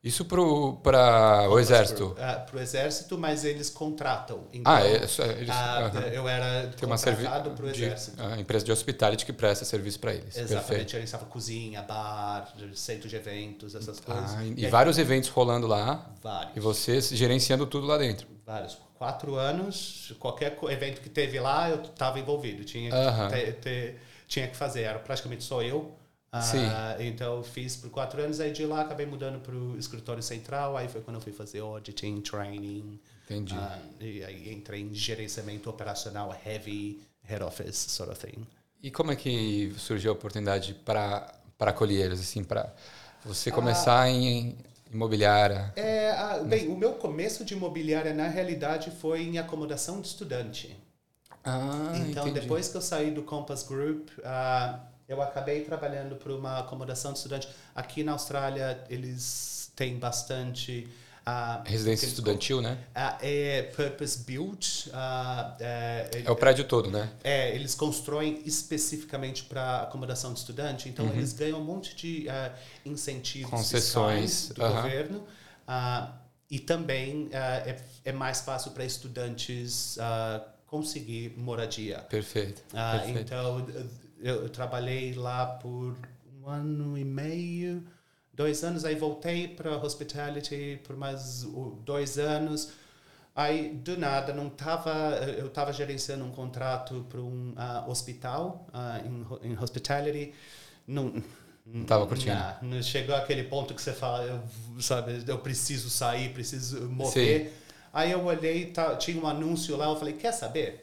Isso 0.04 0.26
para 0.26 0.42
o 0.42 1.60
exército? 1.60 2.10
Para 2.10 2.58
o 2.58 2.60
exército, 2.60 3.18
mas 3.18 3.46
eles 3.46 3.70
contratam. 3.70 4.44
Então, 4.52 4.70
ah, 4.70 4.86
é, 4.86 4.96
eles, 4.96 5.18
ah, 5.50 5.92
eu 6.12 6.28
era 6.28 6.68
Tem 6.68 6.90
contratado 6.90 7.52
para 7.52 7.66
o 7.66 7.70
exército. 7.70 8.22
A 8.22 8.38
empresa 8.38 8.66
de 8.66 8.72
hospitality 8.74 9.26
que 9.26 9.32
presta 9.32 9.64
serviço 9.64 10.02
para 10.02 10.14
eles. 10.14 10.36
Exatamente. 10.36 10.68
Perfeito. 10.68 10.96
Eles 10.98 11.06
estavam 11.06 11.30
cozinha, 11.30 11.82
bar, 11.84 12.54
centro 12.74 13.08
de 13.08 13.16
eventos, 13.16 13.76
essas 13.76 14.02
coisas. 14.02 14.36
Ah, 14.36 14.44
e, 14.44 14.66
e 14.66 14.68
vários 14.68 14.98
eventos 14.98 15.30
rolando 15.30 15.68
lá. 15.68 16.14
Vários. 16.22 16.58
E 16.58 16.60
você 16.60 17.00
gerenciando 17.00 17.66
tudo 17.66 17.88
lá 17.88 17.98
dentro. 17.98 18.28
Vários. 18.46 18.78
Quatro 18.96 19.36
anos, 19.36 20.14
qualquer 20.20 20.58
evento 20.70 21.00
que 21.00 21.10
teve 21.10 21.40
lá, 21.40 21.70
eu 21.70 21.82
estava 21.82 22.20
envolvido. 22.20 22.66
Tinha 22.66 22.90
que, 22.90 22.96
uh 22.96 23.00
-huh. 23.00 23.30
ter, 23.30 23.54
ter, 23.56 24.02
tinha 24.28 24.50
que 24.50 24.58
fazer. 24.58 24.82
Era 24.82 25.00
praticamente 25.00 25.46
só 25.46 25.62
eu 25.62 25.94
Sim. 26.42 26.66
Uh, 26.66 27.02
então 27.02 27.44
fiz 27.44 27.76
por 27.76 27.90
quatro 27.92 28.22
anos, 28.22 28.40
aí 28.40 28.52
de 28.52 28.66
lá 28.66 28.82
acabei 28.82 29.06
mudando 29.06 29.40
para 29.40 29.54
o 29.54 29.78
escritório 29.78 30.24
central, 30.24 30.76
aí 30.76 30.88
foi 30.88 31.02
quando 31.02 31.18
eu 31.18 31.22
fui 31.22 31.32
fazer 31.32 31.60
auditing, 31.60 32.22
training. 32.22 33.00
Entendi. 33.26 33.56
Uh, 33.56 34.04
e 34.04 34.24
aí 34.24 34.54
entrei 34.54 34.82
em 34.82 34.94
gerenciamento 34.94 35.70
operacional 35.70 36.36
heavy, 36.46 37.02
head 37.24 37.44
office 37.44 37.78
sort 37.78 38.12
of 38.12 38.20
thing. 38.20 38.48
E 38.82 38.90
como 38.90 39.12
é 39.12 39.16
que 39.16 39.74
surgiu 39.78 40.12
a 40.12 40.14
oportunidade 40.14 40.74
para 40.74 41.34
para 41.58 41.72
Colheiros, 41.72 42.20
assim, 42.20 42.44
para 42.44 42.74
você 43.24 43.52
começar 43.52 44.06
uh, 44.06 44.10
em 44.10 44.58
imobiliária? 44.92 45.72
É, 45.76 46.44
bem, 46.44 46.68
o 46.68 46.76
meu 46.76 46.94
começo 46.94 47.46
de 47.46 47.54
imobiliária 47.54 48.14
na 48.14 48.28
realidade 48.28 48.92
foi 48.92 49.22
em 49.22 49.38
acomodação 49.38 50.02
de 50.02 50.08
estudante. 50.08 50.76
Ah, 51.44 51.92
então 52.10 52.28
entendi. 52.28 52.42
depois 52.42 52.70
que 52.70 52.78
eu 52.78 52.82
saí 52.82 53.12
do 53.12 53.22
Compass 53.22 53.64
Group 53.64 54.10
eu 55.08 55.22
acabei 55.22 55.62
trabalhando 55.62 56.16
para 56.16 56.34
uma 56.34 56.60
acomodação 56.60 57.12
de 57.12 57.20
estudante. 57.20 57.48
Aqui 57.76 58.04
na 58.04 58.14
Austrália, 58.14 58.84
eles 58.90 59.72
têm 59.76 59.98
bastante. 59.98 60.88
Uh, 61.26 61.64
Residência 61.66 62.06
estudantil, 62.06 62.62
né? 62.62 62.78
Uh, 62.94 63.18
é 63.22 63.62
purpose 63.76 64.20
built. 64.26 64.88
Uh, 64.88 64.92
é, 65.60 66.24
é, 66.26 66.32
o 66.32 66.36
prédio 66.36 66.66
todo, 66.66 66.92
né? 66.92 67.10
É, 67.24 67.56
eles 67.56 67.74
constroem 67.76 68.42
especificamente 68.46 69.44
para 69.44 69.84
acomodação 69.84 70.34
de 70.34 70.40
estudante, 70.40 70.90
então 70.90 71.06
Uhum. 71.06 71.14
eles 71.14 71.32
ganham 71.32 71.62
um 71.62 71.64
monte 71.64 71.96
de 71.96 72.28
incentivos 72.86 73.50
Concessões, 73.52 74.50
do 74.50 74.64
aham. 74.64 74.82
governo. 74.82 75.24
e 76.52 76.60
também 76.60 77.30
é, 77.32 77.78
é 78.04 78.12
mais 78.12 78.42
fácil 78.42 78.72
para 78.72 78.84
estudantes 78.84 79.98
conseguir 80.68 81.34
moradia. 81.38 82.00
Perfeito. 82.10 82.62
Perfeito. 82.70 83.20
então, 83.20 83.66
eu, 84.24 84.50
trabalhei 84.50 85.14
lá 85.14 85.46
por 85.46 85.96
um 86.42 86.48
ano 86.48 86.98
e 86.98 87.04
meio, 87.04 87.84
dois 88.34 88.64
anos, 88.64 88.86
aí 88.86 88.96
voltei 88.96 89.48
para 89.48 89.78
hospitality 89.78 90.80
por 90.84 90.96
mais 90.96 91.44
uh, 91.44 91.78
dois 91.84 92.18
anos. 92.18 92.72
Aí, 93.36 93.70
do 93.70 93.98
nada, 93.98 94.32
não 94.32 94.50
tava, 94.50 94.92
eu 95.38 95.48
estava 95.48 95.74
gerenciando 95.74 96.24
um 96.24 96.32
contrato 96.32 97.06
para 97.10 97.20
um 97.20 97.54
uh, 97.58 97.90
hospital 97.90 98.68
uh, 98.70 99.06
em, 99.44 99.52
em 99.52 99.58
hospitality. 99.60 100.34
Não, 100.88 101.22
Não 101.66 101.82
estava 101.82 102.06
curtindo. 102.06 102.36
não, 102.62 102.82
chegou 102.82 103.16
aquele 103.16 103.44
ponto 103.44 103.74
que 103.74 103.82
você 103.82 103.94
fala, 103.94 104.24
eu, 104.24 104.82
sabe, 104.82 105.24
eu 105.28 105.40
preciso 105.40 105.90
sair, 105.90 106.34
preciso 106.34 106.88
mover. 106.90 107.46
Sim. 107.46 107.52
Aí 107.92 108.12
eu 108.12 108.24
olhei, 108.26 108.68
tá, 108.68 108.96
tinha 108.96 109.22
um 109.22 109.28
anúncio 109.28 109.78
lá, 109.78 109.86
eu 109.86 109.96
falei, 109.96 110.14
quer 110.14 110.32
saber? 110.32 110.83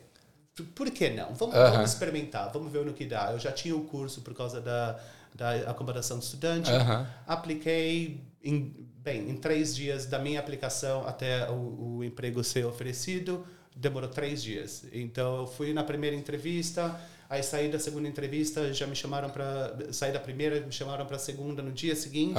Por 0.63 0.91
que 0.91 1.11
não? 1.11 1.35
Vamos, 1.35 1.55
Aham. 1.55 1.71
vamos 1.73 1.91
experimentar, 1.91 2.51
vamos 2.53 2.73
ver 2.73 2.85
no 2.85 2.93
que 2.93 3.05
dá. 3.05 3.33
Eu 3.33 3.39
já 3.39 3.53
tinha 3.53 3.75
o 3.75 3.85
curso 3.85 4.21
por 4.23 4.35
causa 4.35 4.61
da, 4.61 4.99
da 5.35 5.71
acomodação 5.71 6.19
de 6.19 6.25
estudante. 6.25 6.71
Aham. 6.71 7.07
Apliquei, 7.27 8.21
em, 8.43 8.75
bem, 8.99 9.31
em 9.31 9.37
três 9.37 9.75
dias 9.75 10.07
da 10.07 10.19
minha 10.19 10.41
aplicação 10.41 11.07
até 11.07 11.49
o, 11.51 11.97
o 11.97 12.05
emprego 12.05 12.43
ser 12.45 12.65
oferecido, 12.65 13.47
demorou 13.75 14.09
três 14.09 14.43
dias. 14.43 14.85
Então 14.93 15.41
eu 15.41 15.47
fui 15.47 15.73
na 15.73 15.83
primeira 15.83 16.17
entrevista, 16.17 16.99
aí 17.29 17.43
saí 17.43 17.71
da 17.71 17.79
segunda 17.79 18.09
entrevista, 18.09 18.73
já 18.73 18.87
me 18.87 18.95
chamaram 18.95 19.31
para 19.31 19.93
saí 19.93 20.13
da 20.13 20.21
primeira, 20.21 20.61
me 20.61 20.73
chamaram 20.73 21.07
para 21.07 21.17
a 21.17 21.21
segunda 21.21 21.63
no 21.63 21.73
dia 21.73 21.97
seguinte. 21.97 22.39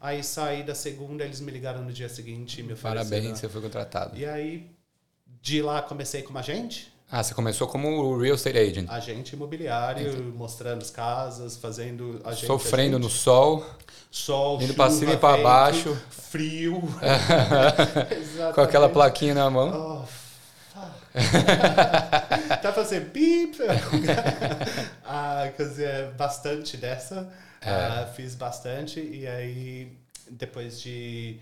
Aí 0.00 0.22
saí 0.22 0.62
da 0.62 0.74
segunda, 0.74 1.24
eles 1.24 1.40
me 1.40 1.50
ligaram 1.50 1.82
no 1.82 1.92
dia 1.92 2.08
seguinte, 2.08 2.60
e 2.60 2.62
me 2.62 2.72
ofereceram. 2.74 3.10
Parabéns, 3.10 3.38
você 3.38 3.48
foi 3.48 3.62
contratado. 3.62 4.16
E 4.16 4.24
aí 4.24 4.76
de 5.40 5.62
lá 5.62 5.80
comecei 5.82 6.22
como 6.22 6.38
agente. 6.38 6.92
Ah, 7.10 7.22
você 7.22 7.34
começou 7.34 7.68
como 7.68 8.18
real 8.18 8.34
estate 8.34 8.58
agent. 8.58 8.88
agente 8.90 9.34
imobiliário, 9.36 10.34
mostrando 10.36 10.82
as 10.82 10.90
casas, 10.90 11.56
fazendo 11.56 12.20
agente, 12.24 12.46
Sofrendo 12.46 12.98
no 12.98 13.06
agente. 13.06 13.20
sol, 13.22 13.64
sol, 14.10 14.60
indo 14.60 14.74
pra 14.74 14.90
cima 14.90 15.12
e 15.12 15.16
vento, 15.16 15.42
baixo. 15.42 15.96
frio. 16.10 16.82
com 18.54 18.60
aquela 18.60 18.88
plaquinha 18.88 19.34
na 19.34 19.48
mão. 19.48 20.04
Oh, 20.04 20.26
pra 22.60 22.72
fazer 22.74 23.00
beep? 23.00 23.56
ah, 25.04 25.50
quer 25.56 25.62
dizer, 25.68 26.10
bastante 26.14 26.76
dessa. 26.76 27.32
É. 27.60 27.70
Ah, 27.70 28.12
fiz 28.14 28.34
bastante 28.34 29.00
e 29.00 29.26
aí 29.26 29.92
depois 30.30 30.80
de 30.80 31.38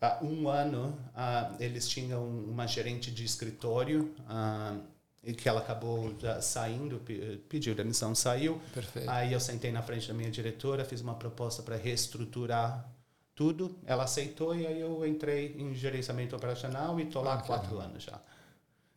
ah, 0.00 0.18
um 0.22 0.48
ano 0.48 0.98
ah, 1.14 1.50
eles 1.60 1.88
tinham 1.88 2.24
uma 2.24 2.66
gerente 2.66 3.10
de 3.10 3.24
escritório 3.24 4.12
ah, 4.28 4.74
e 5.24 5.32
que 5.32 5.48
ela 5.48 5.60
acabou 5.60 6.12
saindo, 6.40 6.98
pe- 6.98 7.40
pediu 7.48 7.74
demissão, 7.74 8.14
saiu. 8.14 8.60
Perfeito. 8.74 9.08
Aí 9.08 9.32
eu 9.32 9.38
sentei 9.40 9.70
na 9.70 9.82
frente 9.82 10.08
da 10.08 10.14
minha 10.14 10.30
diretora, 10.30 10.84
fiz 10.84 11.00
uma 11.00 11.14
proposta 11.14 11.62
para 11.62 11.76
reestruturar 11.76 12.88
tudo. 13.34 13.76
Ela 13.86 14.04
aceitou 14.04 14.54
e 14.54 14.66
aí 14.66 14.80
eu 14.80 15.06
entrei 15.06 15.54
em 15.58 15.74
gerenciamento 15.74 16.34
operacional 16.34 16.98
e 16.98 17.04
estou 17.04 17.22
lá 17.22 17.34
há 17.34 17.38
Ah, 17.38 17.42
quatro 17.42 17.78
anos 17.78 18.02
já. 18.02 18.18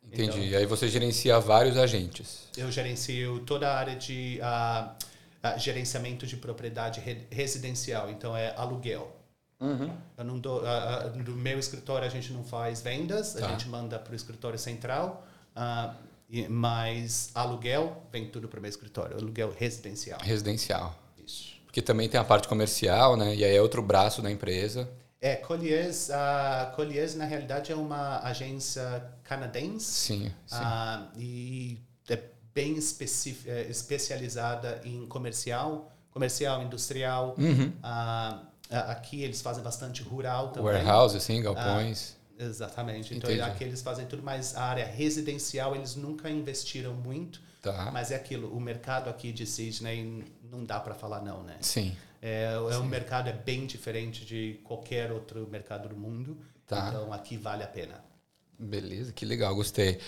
Entendi. 0.04 0.24
Então- 0.24 0.40
E 0.40 0.56
aí 0.56 0.66
você 0.66 0.88
gerencia 0.88 1.40
vários 1.40 1.78
agentes. 1.78 2.48
Eu 2.58 2.72
gerencio 2.72 3.40
toda 3.42 3.70
a 3.70 3.78
área 3.78 3.96
de 3.96 4.40
ah, 4.42 4.96
ah, 5.44 5.58
gerenciamento 5.58 6.26
de 6.28 6.38
propriedade 6.38 7.00
re- 7.00 7.26
residencial, 7.32 8.10
então 8.10 8.36
é 8.36 8.54
aluguel. 8.56 9.16
Eu 10.18 10.24
não 10.26 10.38
dou, 10.38 10.62
no 11.26 11.32
meu 11.36 11.58
escritório 11.58 12.06
a 12.06 12.10
gente 12.10 12.32
não 12.34 12.44
faz 12.44 12.82
vendas, 12.82 13.34
Tá. 13.34 13.46
a 13.48 13.50
gente 13.52 13.68
manda 13.68 13.98
para 13.98 14.12
o 14.14 14.16
escritório 14.16 14.60
central, 14.60 15.26
e- 15.56 16.06
mas 16.50 17.30
aluguel 17.34 18.04
vem 18.12 18.28
tudo 18.30 18.48
para 18.48 18.58
o 18.60 18.62
meu 18.62 18.70
escritório, 18.70 19.18
aluguel 19.18 19.54
residencial. 19.58 20.20
Residencial. 20.22 20.96
Isso. 21.24 21.56
Porque 21.66 21.82
também 21.82 22.08
tem 22.10 22.20
a 22.20 22.24
parte 22.24 22.48
comercial, 22.48 23.16
né? 23.18 23.36
E 23.36 23.44
aí 23.44 23.56
é 23.56 23.62
outro 23.62 23.82
braço 23.82 24.22
da 24.22 24.32
empresa. 24.32 24.90
É, 25.22 25.36
Colliers, 25.38 26.10
a 26.12 26.72
Colliers 26.76 27.16
na 27.16 27.26
realidade 27.26 27.72
é 27.72 27.76
uma 27.76 28.20
agência 28.20 29.06
canadense 29.24 29.86
Sim, 29.86 30.24
sim. 30.26 30.32
ah, 30.52 31.08
e 31.18 31.80
é 32.10 32.20
bem 32.54 32.78
é, 33.48 33.62
especializada 33.64 34.82
em 34.86 35.06
comercial, 35.08 35.92
comercial, 36.12 36.62
industrial. 36.62 37.34
Uhum. 37.38 37.74
Ah, 37.82 38.44
a- 38.70 38.92
aqui 38.92 39.24
eles 39.24 39.42
fazem 39.42 39.64
bastante 39.64 40.04
rural 40.04 40.50
também. 40.50 40.74
Warehouse, 40.74 41.18
assim, 41.18 41.42
galpões. 41.42 42.16
Exatamente. 42.38 43.16
Então 43.16 43.30
Entendi. 43.30 43.50
aqui 43.50 43.64
eles 43.64 43.82
fazem 43.82 44.06
tudo, 44.06 44.22
mas 44.24 44.56
a 44.56 44.64
área 44.64 44.86
residencial 44.86 45.76
eles 45.76 45.96
nunca 45.96 46.30
investiram 46.30 46.94
muito. 46.94 47.42
tá. 47.62 47.90
Mas 47.92 48.12
é 48.12 48.16
aquilo, 48.16 48.56
o 48.56 48.60
mercado 48.60 49.10
aqui 49.10 49.32
de 49.32 49.46
Sydney 49.46 50.24
não 50.52 50.64
dá 50.64 50.80
para 50.80 50.94
falar 50.94 51.22
não, 51.22 51.44
né? 51.44 51.58
Sim. 51.62 51.96
É, 52.22 52.54
é 52.54 52.78
um 52.78 52.86
mercado 52.86 53.30
é 53.30 53.34
bem 53.34 53.66
diferente 53.66 54.26
de 54.26 54.60
qualquer 54.64 55.12
outro 55.12 55.48
mercado 55.48 55.90
do 55.90 55.96
mundo. 55.96 56.38
Tá. 56.66 56.88
Então 56.90 57.14
aqui 57.14 57.38
vale 57.38 57.64
a 57.64 57.68
pena. 57.68 58.04
Beleza, 58.58 59.12
que 59.12 59.26
legal, 59.26 59.54
gostei. 59.54 60.00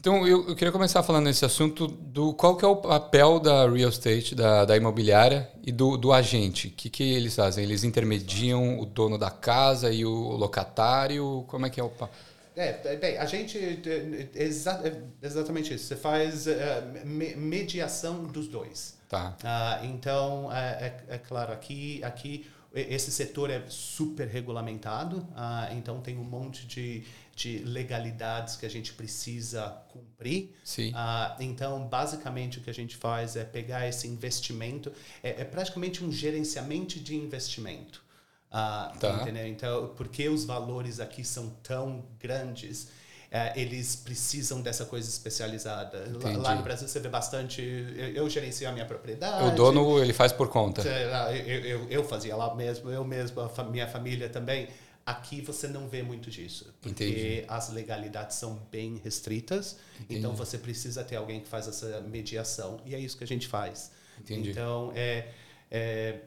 Então, 0.00 0.26
eu, 0.26 0.48
eu 0.48 0.54
queria 0.54 0.70
começar 0.70 1.02
falando 1.02 1.24
nesse 1.24 1.44
assunto 1.44 1.88
do 1.88 2.32
qual 2.32 2.56
que 2.56 2.64
é 2.64 2.68
o 2.68 2.76
papel 2.76 3.40
da 3.40 3.68
real 3.68 3.90
estate, 3.90 4.34
da, 4.34 4.64
da 4.64 4.76
imobiliária 4.76 5.50
e 5.66 5.72
do, 5.72 5.96
do 5.96 6.12
agente. 6.12 6.68
O 6.68 6.70
que, 6.70 6.88
que 6.88 7.02
eles 7.02 7.34
fazem? 7.34 7.64
Eles 7.64 7.82
intermediam 7.82 8.78
o 8.78 8.86
dono 8.86 9.18
da 9.18 9.30
casa 9.30 9.90
e 9.92 10.04
o 10.04 10.12
locatário? 10.36 11.44
Como 11.48 11.66
é 11.66 11.70
que 11.70 11.80
é 11.80 11.82
o... 11.82 11.88
pa- 11.88 12.08
É, 12.54 12.96
bem, 12.96 13.18
a 13.18 13.26
gente 13.26 13.58
é, 13.58 14.28
exa- 14.36 14.80
é 14.84 15.26
exatamente 15.26 15.74
isso. 15.74 15.86
Você 15.86 15.96
faz 15.96 16.46
é, 16.46 16.80
me- 17.04 17.34
mediação 17.34 18.22
dos 18.24 18.46
dois. 18.46 18.96
Tá. 19.08 19.36
Ah, 19.42 19.80
então, 19.82 20.48
é, 20.52 20.94
é- 21.08 21.14
é 21.14 21.18
claro, 21.18 21.52
aqui, 21.52 22.00
aqui 22.04 22.46
esse 22.74 23.10
setor 23.10 23.50
é 23.50 23.62
super 23.68 24.28
regulamentado, 24.28 25.26
ah, 25.34 25.68
então 25.72 26.00
tem 26.00 26.18
um 26.18 26.22
monte 26.22 26.66
de, 26.66 27.02
de 27.38 27.58
legalidades 27.58 28.56
que 28.56 28.66
a 28.66 28.68
gente 28.68 28.92
precisa 28.92 29.62
cumprir. 29.92 30.56
Sim. 30.64 30.90
Ah, 30.92 31.36
então, 31.38 31.86
basicamente, 31.86 32.58
o 32.58 32.60
que 32.60 32.68
a 32.68 32.74
gente 32.74 32.96
faz 32.96 33.36
é 33.36 33.44
pegar 33.44 33.86
esse 33.88 34.08
investimento, 34.08 34.90
é, 35.22 35.42
é 35.42 35.44
praticamente 35.44 36.04
um 36.04 36.10
gerenciamento 36.10 36.98
de 36.98 37.14
investimento. 37.14 38.02
Ah, 38.50 38.92
Tá. 38.98 39.20
entendeu? 39.22 39.46
Então, 39.46 39.94
porque 39.96 40.28
os 40.28 40.44
valores 40.44 40.98
aqui 40.98 41.22
são 41.22 41.50
tão 41.62 42.04
grandes, 42.18 42.88
é, 43.30 43.52
eles 43.60 43.94
precisam 43.94 44.60
dessa 44.60 44.84
coisa 44.86 45.08
especializada. 45.08 46.10
Lá, 46.20 46.30
lá 46.38 46.54
no 46.56 46.62
Brasil 46.62 46.88
você 46.88 46.98
vê 46.98 47.08
bastante. 47.08 47.60
Eu, 47.62 48.08
eu 48.14 48.30
gerencio 48.30 48.68
a 48.68 48.72
minha 48.72 48.86
propriedade. 48.86 49.46
O 49.48 49.54
dono, 49.54 50.00
ele 50.02 50.14
faz 50.14 50.32
por 50.32 50.48
conta. 50.48 50.82
lá, 50.82 51.36
Eu, 51.36 51.60
eu, 51.64 51.88
eu 51.90 52.04
fazia 52.04 52.34
lá 52.34 52.52
mesmo, 52.54 52.90
eu 52.90 53.04
mesmo, 53.04 53.38
a 53.40 53.62
minha 53.64 53.86
família 53.86 54.28
também. 54.28 54.66
Aqui 55.08 55.40
você 55.40 55.66
não 55.66 55.88
vê 55.88 56.02
muito 56.02 56.30
disso. 56.30 56.70
Porque 56.82 57.02
Entendi. 57.02 57.44
as 57.48 57.70
legalidades 57.70 58.36
são 58.36 58.56
bem 58.70 59.00
restritas. 59.02 59.78
Então 60.10 60.34
você 60.34 60.58
precisa 60.58 61.02
ter 61.02 61.16
alguém 61.16 61.40
que 61.40 61.48
faz 61.48 61.66
essa 61.66 62.02
mediação. 62.02 62.78
E 62.84 62.94
é 62.94 62.98
isso 63.00 63.16
que 63.16 63.24
a 63.24 63.26
gente 63.26 63.48
faz. 63.48 63.90
Entendi. 64.20 64.50
Então, 64.50 64.92
é, 64.94 65.30
é, 65.70 66.20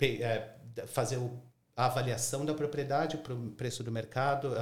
é, 0.00 0.48
fazer 0.86 1.20
a 1.76 1.84
avaliação 1.84 2.46
da 2.46 2.54
propriedade 2.54 3.18
para 3.18 3.34
o 3.34 3.50
preço 3.50 3.84
do 3.84 3.92
mercado. 3.92 4.54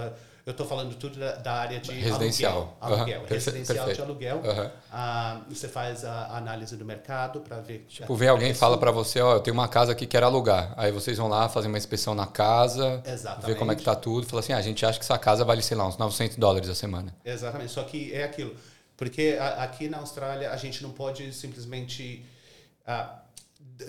Eu 0.46 0.50
estou 0.50 0.66
falando 0.66 0.94
tudo 0.96 1.18
da, 1.18 1.36
da 1.36 1.52
área 1.54 1.80
de 1.80 1.90
Residencial. 1.92 2.76
aluguel. 2.80 2.98
Aluguel 2.98 3.20
perfe- 3.22 3.34
residencial 3.50 3.76
de 3.78 3.84
perfeito. 3.96 4.02
aluguel. 4.02 4.42
Aham. 4.44 4.72
Ah, 4.92 5.40
você 5.48 5.66
faz 5.68 6.04
a 6.04 6.36
análise 6.36 6.76
do 6.76 6.84
mercado 6.84 7.40
para 7.40 7.60
ver. 7.60 7.86
Tipo, 7.88 8.14
vem 8.14 8.28
alguém 8.28 8.50
e 8.50 8.54
fala 8.54 8.76
para 8.76 8.90
você, 8.90 9.20
ó, 9.20 9.34
eu 9.36 9.40
tenho 9.40 9.54
uma 9.54 9.68
casa 9.68 9.94
que 9.94 10.06
quero 10.06 10.26
alugar. 10.26 10.74
Aí 10.76 10.92
vocês 10.92 11.16
vão 11.16 11.28
lá 11.28 11.48
fazer 11.48 11.68
uma 11.68 11.78
inspeção 11.78 12.14
na 12.14 12.26
casa, 12.26 13.02
Exatamente. 13.06 13.46
ver 13.46 13.54
como 13.58 13.72
é 13.72 13.76
que 13.76 13.82
tá 13.82 13.94
tudo, 13.96 14.26
fala 14.26 14.40
assim, 14.40 14.52
ah, 14.52 14.58
a 14.58 14.62
gente 14.62 14.84
acha 14.84 14.98
que 14.98 15.04
essa 15.04 15.18
casa 15.18 15.44
vale, 15.44 15.62
sei 15.62 15.76
lá, 15.76 15.86
uns 15.88 15.96
900 15.96 16.36
dólares 16.36 16.68
a 16.68 16.74
semana. 16.74 17.14
Exatamente. 17.24 17.72
Só 17.72 17.82
que 17.82 18.12
é 18.12 18.24
aquilo. 18.24 18.54
Porque 18.96 19.36
a- 19.40 19.62
aqui 19.64 19.88
na 19.88 19.98
Austrália 19.98 20.50
a 20.52 20.56
gente 20.56 20.82
não 20.82 20.90
pode 20.90 21.32
simplesmente 21.32 22.24
ah, 22.86 23.18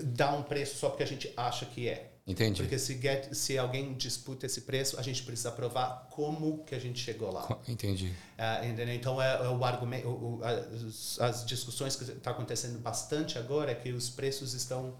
dar 0.02 0.32
um 0.32 0.42
preço 0.42 0.78
só 0.78 0.88
porque 0.88 1.02
a 1.02 1.06
gente 1.06 1.30
acha 1.36 1.66
que 1.66 1.88
é. 1.88 2.12
Entendi. 2.26 2.60
Porque 2.62 2.76
se, 2.78 2.94
get- 3.00 3.32
se 3.34 3.56
alguém 3.56 3.94
disputa 3.94 4.46
esse 4.46 4.62
preço, 4.62 4.98
a 4.98 5.02
gente 5.02 5.22
precisa 5.22 5.52
provar 5.52 6.08
como 6.10 6.64
que 6.64 6.74
a 6.74 6.78
gente 6.78 6.98
chegou 6.98 7.30
lá. 7.30 7.46
Entendi. 7.68 8.12
Ah, 8.36 8.66
entendeu? 8.66 8.94
Então, 8.96 9.22
é, 9.22 9.44
é 9.44 9.48
o 9.48 9.64
argumento, 9.64 10.08
o- 10.08 10.40
as, 10.42 11.20
as 11.20 11.46
discussões 11.46 11.94
que 11.94 12.02
está 12.04 12.32
acontecendo 12.32 12.78
bastante 12.80 13.38
agora 13.38 13.70
é 13.70 13.74
que 13.76 13.92
os 13.92 14.10
preços 14.10 14.54
estão 14.54 14.96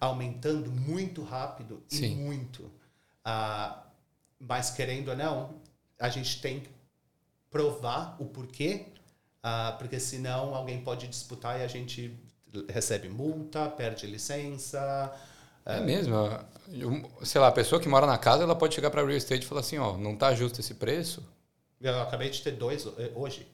aumentando 0.00 0.70
muito 0.70 1.22
rápido 1.24 1.82
e 1.90 1.96
Sim. 1.96 2.14
muito. 2.16 2.70
Ah, 3.24 3.82
mas, 4.38 4.70
querendo 4.70 5.08
ou 5.08 5.16
não, 5.16 5.60
a 5.98 6.08
gente 6.08 6.40
tem 6.40 6.60
que 6.60 6.70
provar 7.50 8.16
o 8.20 8.26
porquê, 8.26 8.86
ah, 9.42 9.74
porque 9.76 9.98
senão 9.98 10.54
alguém 10.54 10.82
pode 10.84 11.08
disputar 11.08 11.58
e 11.58 11.64
a 11.64 11.68
gente 11.68 12.16
recebe 12.68 13.08
multa, 13.08 13.68
perde 13.68 14.06
licença. 14.06 15.12
É 15.64 15.80
mesmo. 15.80 16.14
eu- 16.72 17.10
sei 17.24 17.40
lá, 17.40 17.48
a 17.48 17.52
pessoa 17.52 17.80
que 17.80 17.88
mora 17.88 18.06
na 18.06 18.16
casa, 18.18 18.42
ela 18.44 18.54
pode 18.54 18.74
chegar 18.74 18.90
para 18.90 19.02
real 19.04 19.16
estate 19.16 19.44
e 19.44 19.46
falar 19.46 19.60
assim, 19.60 19.78
ó, 19.78 19.96
não 19.96 20.16
tá 20.16 20.34
justo 20.34 20.60
esse 20.60 20.74
preço. 20.74 21.22
Eu 21.80 22.00
acabei 22.00 22.30
de 22.30 22.42
ter 22.42 22.52
dois 22.52 22.86
eh, 22.98 23.10
hoje. 23.14 23.46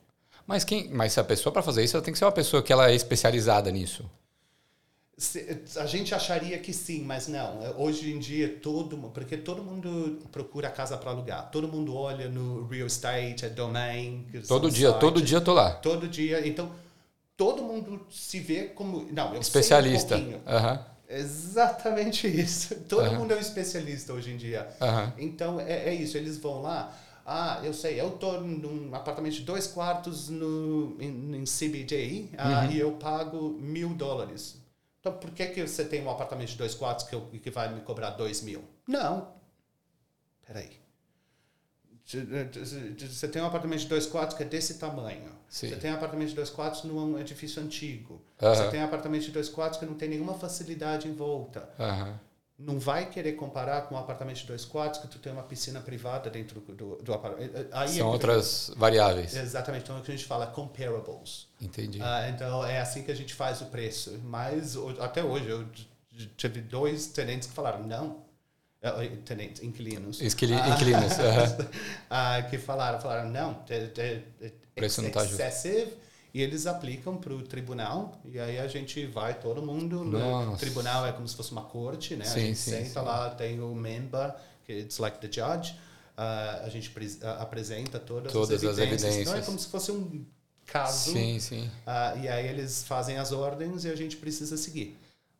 Mas 0.47 0.65
quem, 0.65 0.89
mas 0.91 1.13
se 1.13 1.21
a 1.21 1.25
pessoa 1.25 1.53
para 1.53 1.63
fazer 1.63 1.83
isso, 1.85 1.97
ela 1.97 2.05
tem 2.05 2.13
que 2.13 2.19
ser 2.19 2.25
uma 2.25 2.33
pessoa 2.33 2.63
que 2.63 2.73
ela 2.73 2.91
é 2.91 2.95
especializada 2.95 3.71
nisso. 3.71 4.05
Se- 5.19 5.63
A 5.77 5.87
gente 5.87 6.15
acharia 6.15 6.59
que 6.59 6.73
sim, 6.75 7.03
mas 7.03 7.27
não. 7.27 7.59
Hoje 7.81 8.13
em 8.13 8.19
dia, 8.19 8.59
todo 8.61 8.97
porque 9.15 9.37
todo 9.37 9.63
mundo 9.63 10.19
procura 10.31 10.69
casa 10.69 10.97
para 10.99 11.11
alugar. 11.11 11.51
Todo 11.51 11.67
mundo 11.67 11.97
olha 11.97 12.29
no 12.29 12.67
real 12.67 12.87
estate, 12.87 13.47
a 13.47 13.49
domain. 13.49 14.27
Todo 14.47 14.71
dia, 14.71 14.89
sites. 14.89 15.01
todo 15.01 15.23
dia 15.23 15.39
eu 15.39 15.45
tô 15.45 15.55
lá. 15.55 15.71
Todo 15.77 16.07
dia. 16.07 16.47
Então, 16.47 16.71
todo 17.37 17.63
mundo 17.63 18.07
se 18.11 18.39
vê 18.41 18.65
como. 18.65 19.11
Não, 19.11 19.35
eu 19.35 19.41
Especialista. 19.41 20.17
sei 20.19 20.27
um 20.27 20.41
pouquinho. 20.41 20.43
Exatamente 21.09 22.27
isso. 22.27 22.75
Todo 22.89 23.07
Aham. 23.07 23.19
mundo 23.19 23.33
é 23.33 23.37
um 23.37 23.41
especialista 23.41 24.13
hoje 24.13 24.33
em 24.33 24.37
dia. 24.37 24.69
aham. 24.81 25.13
Então, 25.19 25.61
é, 25.61 25.89
é 25.91 25.95
isso. 25.95 26.17
Eles 26.17 26.39
vão 26.39 26.63
lá. 26.63 26.95
Ah, 27.25 27.61
eu 27.65 27.75
sei, 27.75 28.01
eu 28.01 28.13
tô 28.13 28.41
num 28.41 28.95
apartamento 28.95 29.35
de 29.35 29.43
dois 29.43 29.67
quartos 29.67 30.29
no, 30.29 30.97
em, 31.01 31.35
em 31.37 31.45
CBD 31.45 32.29
ah, 32.39 32.67
e 32.67 32.79
eu 32.79 32.93
pago 32.93 33.51
mil 33.61 33.89
dólares. 33.95 34.61
Então, 35.01 35.13
por 35.13 35.31
que, 35.33 35.47
que 35.47 35.67
você 35.67 35.85
tem 35.85 36.03
um 36.05 36.11
apartamento 36.11 36.51
de 36.51 36.57
dois 36.57 36.75
quartos 36.75 37.05
que, 37.07 37.15
eu, 37.15 37.23
que 37.43 37.51
vai 37.51 37.73
me 37.73 37.81
cobrar 37.81 38.11
dois 38.11 38.43
mil? 38.43 38.63
Não. 38.87 39.35
Peraí. 40.47 40.71
Você 42.07 43.27
tem 43.29 43.43
um 43.43 43.47
apartamento 43.47 43.81
de 43.81 43.89
dois 43.89 44.07
quartos 44.07 44.37
que 44.37 44.43
é 44.45 44.47
desse 44.47 44.75
tamanho. 44.75 45.31
Sim. 45.49 45.69
Você 45.71 45.77
tem 45.77 45.91
um 45.91 45.95
apartamento 45.95 46.29
de 46.29 46.35
dois 46.37 46.51
quartos 46.51 46.85
num 46.85 47.19
edifício 47.19 47.61
antigo. 47.63 48.23
Aham. 48.41 48.55
Você 48.55 48.71
tem 48.71 48.81
um 48.81 48.85
apartamento 48.85 49.23
de 49.25 49.33
dois 49.33 49.49
quartos 49.49 49.79
que 49.81 49.87
não 49.87 49.95
tem 49.95 50.09
nenhuma 50.09 50.35
facilidade 50.35 51.09
em 51.09 51.15
volta 51.15 51.69
aham. 51.79 52.19
não 52.59 52.79
vai 52.79 53.07
querer 53.11 53.33
comparar 53.33 53.83
com 53.83 53.97
um 53.97 53.99
apartamento 53.99 54.37
de 54.39 54.47
dois 54.47 54.65
quartos 54.65 55.01
que 55.01 55.09
tu 55.09 55.19
tem 55.19 55.33
uma 55.33 55.43
piscina 55.43 55.81
privada 55.81 56.31
dentro 56.31 56.61
do, 56.61 56.97
do 56.97 57.13
apartamento. 57.13 57.55
Aí 57.73 57.89
é 57.89 57.93
São 57.93 58.07
que- 58.09 58.13
outras 58.13 58.71
variáveis. 58.77 59.35
Exatamente, 59.35 59.83
então 59.85 59.97
é 59.97 60.01
o 60.01 60.03
que 60.03 60.13
a 60.13 60.17
gente 60.17 60.27
fala 60.27 60.47
comparables. 60.47 61.49
Entendi. 61.61 61.99
Ah, 62.01 62.29
então 62.29 62.65
é 62.65 62.81
assim 62.81 63.03
que 63.03 63.11
a 63.11 63.17
gente 63.17 63.35
faz 63.35 63.61
o 63.61 63.67
preço. 63.67 64.17
Mas 64.25 64.77
até 65.01 65.25
hoje 65.25 65.49
eu 65.49 65.67
tive 66.37 66.61
dois 66.61 67.09
tenentes 67.09 67.49
que 67.49 67.55
falaram 67.55 67.83
não. 67.85 68.25
Ah, 68.95 69.05
eh, 69.05 69.09
Tenentes, 69.25 69.63
inquilinos. 69.63 70.21
Esquili- 70.21 70.55
Ah, 70.55 70.69
inquilinos, 70.71 71.13
ah, 72.11 72.43
que 72.49 72.59
falaram, 72.59 73.01
falaram 73.01 73.31
não, 73.31 73.63
é, 73.69 73.91
é, 73.99 74.23
é 74.47 74.53
preço 74.75 75.03
não 75.03 75.11
tá 75.11 75.25
justo. 75.25 75.35
excessive. 75.43 75.93
E 76.35 76.43
eles 76.43 76.67
aplicam 76.67 77.17
para 77.17 77.33
o 77.33 77.43
tribunal, 77.43 78.21
e 78.25 78.39
aí 78.39 78.59
a 78.59 78.67
gente 78.69 79.07
vai, 79.07 79.33
todo 79.41 79.63
mundo. 79.63 80.05
né? 80.05 80.23
O 80.53 80.57
tribunal 80.57 81.07
é 81.07 81.13
como 81.13 81.27
se 81.27 81.35
fosse 81.35 81.51
uma 81.51 81.63
corte, 81.65 82.15
né? 82.15 82.27
a 82.27 82.29
Sim, 82.29 82.41
gente 82.41 82.59
sim, 82.59 82.71
senta 82.71 83.01
sim. 83.01 83.07
lá, 83.07 83.31
tem 83.31 83.59
o 83.61 83.75
member, 83.75 84.35
que 84.65 84.73
it's 84.81 84.99
like 84.99 85.19
the 85.19 85.29
judge. 85.33 85.75
ah, 86.17 86.61
a 86.65 86.69
gente 86.69 86.91
pres- 86.91 87.23
apresenta 87.25 87.99
todas, 87.99 88.33
Todas 88.33 88.51
as 88.51 88.65
as 88.65 88.79
evidências. 88.79 89.17
Então 89.17 89.35
é 89.35 89.41
evidências. 89.41 89.47
como 89.47 89.59
se 89.59 89.69
fosse 89.69 89.91
um 89.93 90.27
caso. 90.67 91.11
Sim, 91.13 91.39
sim. 91.41 91.71
ah, 91.87 92.15
e 92.17 92.29
aí 92.29 92.47
eles 92.49 92.85
fazem 92.85 93.17
as 93.19 93.33
ordens 93.33 93.85
e 93.85 93.91
a 93.91 93.97
gente 93.97 94.17
precisa 94.17 94.57
seguir. 94.57 94.97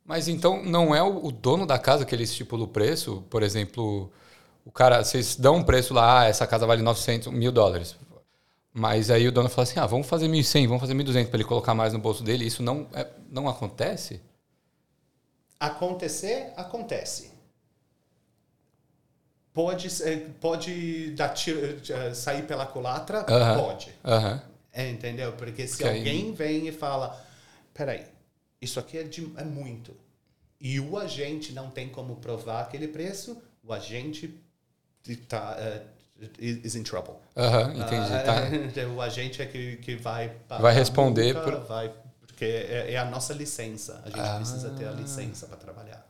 Mas 0.07 0.29
então 0.29 0.63
não 0.63 0.95
é 0.95 1.03
o 1.03 1.29
dono 1.31 1.65
da 1.65 1.77
casa 1.77 2.05
que 2.05 2.15
ele 2.15 2.23
estipula 2.23 2.63
o 2.63 2.67
preço? 2.67 3.25
Por 3.29 3.43
exemplo, 3.43 4.09
o 4.65 4.71
cara, 4.71 5.03
vocês 5.03 5.35
dão 5.35 5.57
um 5.57 5.63
preço 5.63 5.93
lá, 5.93 6.21
ah, 6.21 6.25
essa 6.25 6.47
casa 6.47 6.65
vale 6.65 6.81
900, 6.81 7.27
mil 7.27 7.51
dólares. 7.51 7.97
Mas 8.73 9.11
aí 9.11 9.27
o 9.27 9.31
dono 9.33 9.49
fala 9.49 9.63
assim, 9.63 9.79
ah, 9.79 9.85
vamos 9.85 10.07
fazer 10.07 10.29
1.100, 10.29 10.65
vamos 10.67 10.79
fazer 10.79 10.93
1.200 10.93 11.27
para 11.29 11.37
ele 11.37 11.43
colocar 11.47 11.73
mais 11.75 11.91
no 11.91 11.99
bolso 11.99 12.23
dele. 12.23 12.45
Isso 12.45 12.63
não, 12.63 12.87
é, 12.93 13.05
não 13.29 13.49
acontece? 13.49 14.21
Acontecer, 15.59 16.53
acontece. 16.55 17.31
Pode, 19.53 19.89
pode 20.39 21.11
dar 21.15 21.29
tiro, 21.29 21.59
eh, 21.89 22.13
sair 22.13 22.43
pela 22.43 22.65
culatra? 22.65 23.25
Aham. 23.27 23.59
Pode. 23.59 23.91
Aham. 24.05 24.41
É, 24.71 24.89
entendeu? 24.89 25.33
Porque 25.33 25.67
se 25.67 25.83
aí- 25.83 25.97
alguém 25.97 26.31
vem 26.33 26.67
e 26.67 26.71
fala, 26.71 27.19
peraí, 27.73 28.05
isso 28.61 28.79
aqui 28.79 28.97
é, 28.97 29.03
de- 29.03 29.31
é 29.37 29.43
muito. 29.43 29.95
E 30.59 30.79
o 30.79 30.97
agente 30.97 31.53
não 31.53 31.69
tem 31.69 31.87
como 31.89 32.15
provar 32.17 32.61
aquele 32.61 32.87
preço, 32.87 33.41
o 33.63 33.71
agente 33.73 34.33
está 35.07 35.57
is 36.39 36.73
in 36.75 36.81
trouble. 36.83 37.13
Aham, 37.35 37.73
entendi. 37.75 38.11
Ah, 38.13 38.23
tá. 38.23 38.55
então, 38.55 38.95
o 38.97 39.01
agente 39.01 39.39
é 39.41 39.45
que, 39.45 39.77
que 39.77 39.95
vai 39.95 40.35
Vai 40.49 40.73
responder 40.73 41.33
multa, 41.33 41.51
por- 41.51 41.59
vai, 41.67 41.93
porque 42.21 42.43
é, 42.45 42.93
é 42.93 42.97
a 42.97 43.05
nossa 43.05 43.33
licença. 43.33 44.01
A 44.03 44.09
gente 44.09 44.19
Ah. 44.19 44.35
precisa 44.37 44.69
ter 44.71 44.87
a 44.87 44.91
licença 44.91 45.45
para 45.45 45.57
trabalhar. 45.57 46.07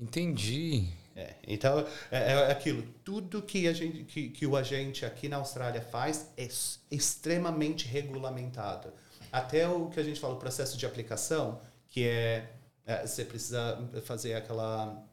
Entendi. 0.00 0.88
É, 1.16 1.34
então, 1.46 1.84
é, 2.10 2.32
é 2.32 2.50
aquilo. 2.52 2.82
Tudo 3.04 3.42
que, 3.42 3.66
a 3.66 3.72
gente, 3.72 4.04
que, 4.04 4.28
que 4.30 4.46
o 4.46 4.56
agente 4.56 5.04
aqui 5.04 5.28
na 5.28 5.36
Austrália 5.38 5.82
faz 5.82 6.28
é 6.36 6.48
extremamente 6.90 7.86
regulamentado. 7.86 8.92
Até 9.32 9.68
o 9.68 9.86
que 9.86 10.00
a 10.00 10.02
gente 10.02 10.18
fala, 10.18 10.34
o 10.34 10.38
processo 10.38 10.76
de 10.76 10.86
aplicação, 10.86 11.60
que 11.88 12.06
é, 12.06 12.50
é, 12.86 13.06
você 13.06 13.24
precisa 13.24 13.78
fazer 14.04 14.34
aquela 14.34 15.04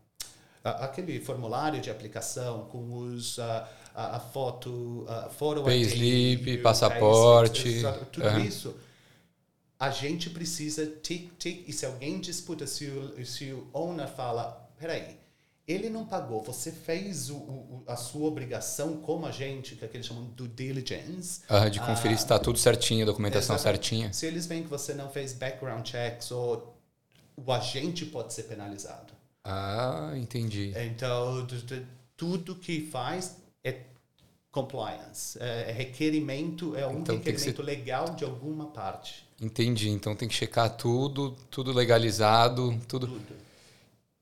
aquele 0.63 1.19
formulário 1.19 1.79
de 1.79 1.91
aplicação 1.91 2.65
com 2.65 2.91
os 2.95 3.37
a, 3.37 3.69
a, 3.93 4.15
a 4.15 4.19
foto, 4.19 5.05
a 5.07 5.29
photo 5.29 5.63
Payslip, 5.63 6.57
passaporte, 6.57 7.63
payslip, 7.63 8.05
tudo 8.11 8.27
aham. 8.27 8.39
isso. 8.39 8.75
A 9.79 9.91
gente 9.91 10.29
precisa 10.29 10.85
tic, 11.03 11.31
tic, 11.37 11.67
e 11.67 11.73
se 11.73 11.85
alguém 11.85 12.19
disputa, 12.19 12.65
se 12.65 12.87
o, 12.87 13.25
se 13.25 13.51
o 13.51 13.67
owner 13.73 14.07
fala, 14.07 14.67
peraí, 14.79 15.19
ele 15.67 15.89
não 15.89 16.05
pagou, 16.05 16.41
você 16.43 16.71
fez 16.71 17.29
o, 17.29 17.35
o- 17.37 17.83
a 17.87 17.95
sua 17.95 18.27
obrigação 18.27 18.97
como 18.97 19.25
agente, 19.25 19.75
que 19.75 19.83
é 19.85 19.87
que 19.87 19.97
eles 19.97 20.05
chamam 20.05 20.25
de 20.25 20.31
due 20.31 20.47
diligence. 20.47 21.41
De 21.71 21.79
conferir 21.79 22.13
Ah, 22.13 22.17
se 22.17 22.23
está 22.23 22.39
tudo 22.39 22.59
certinho, 22.59 23.03
a 23.03 23.05
documentação 23.05 23.55
Exatamente. 23.55 23.87
certinha. 23.87 24.13
Se 24.13 24.25
eles 24.25 24.45
veem 24.45 24.63
que 24.63 24.69
você 24.69 24.93
não 24.93 25.09
fez 25.09 25.33
background 25.33 25.85
checks, 25.87 26.31
ou 26.31 26.75
o 27.35 27.51
agente 27.51 28.05
pode 28.05 28.33
ser 28.33 28.43
penalizado. 28.43 29.13
Ah, 29.43 30.13
entendi. 30.15 30.73
Então, 30.75 31.45
tudo 32.17 32.55
que 32.55 32.87
faz 32.89 33.37
é 33.63 33.81
compliance, 34.51 35.37
é 35.41 35.69
é 35.69 35.71
requerimento, 35.71 36.75
é 36.75 36.87
um 36.87 36.99
Então, 37.01 37.15
requerimento 37.17 37.61
legal 37.61 38.15
de 38.15 38.23
alguma 38.23 38.67
parte. 38.67 39.25
Entendi. 39.41 39.89
Então 39.89 40.15
tem 40.15 40.27
que 40.27 40.33
checar 40.33 40.69
tudo, 40.77 41.31
tudo 41.51 41.71
legalizado, 41.73 42.77
tudo. 42.87 43.07
Tudo. 43.07 43.35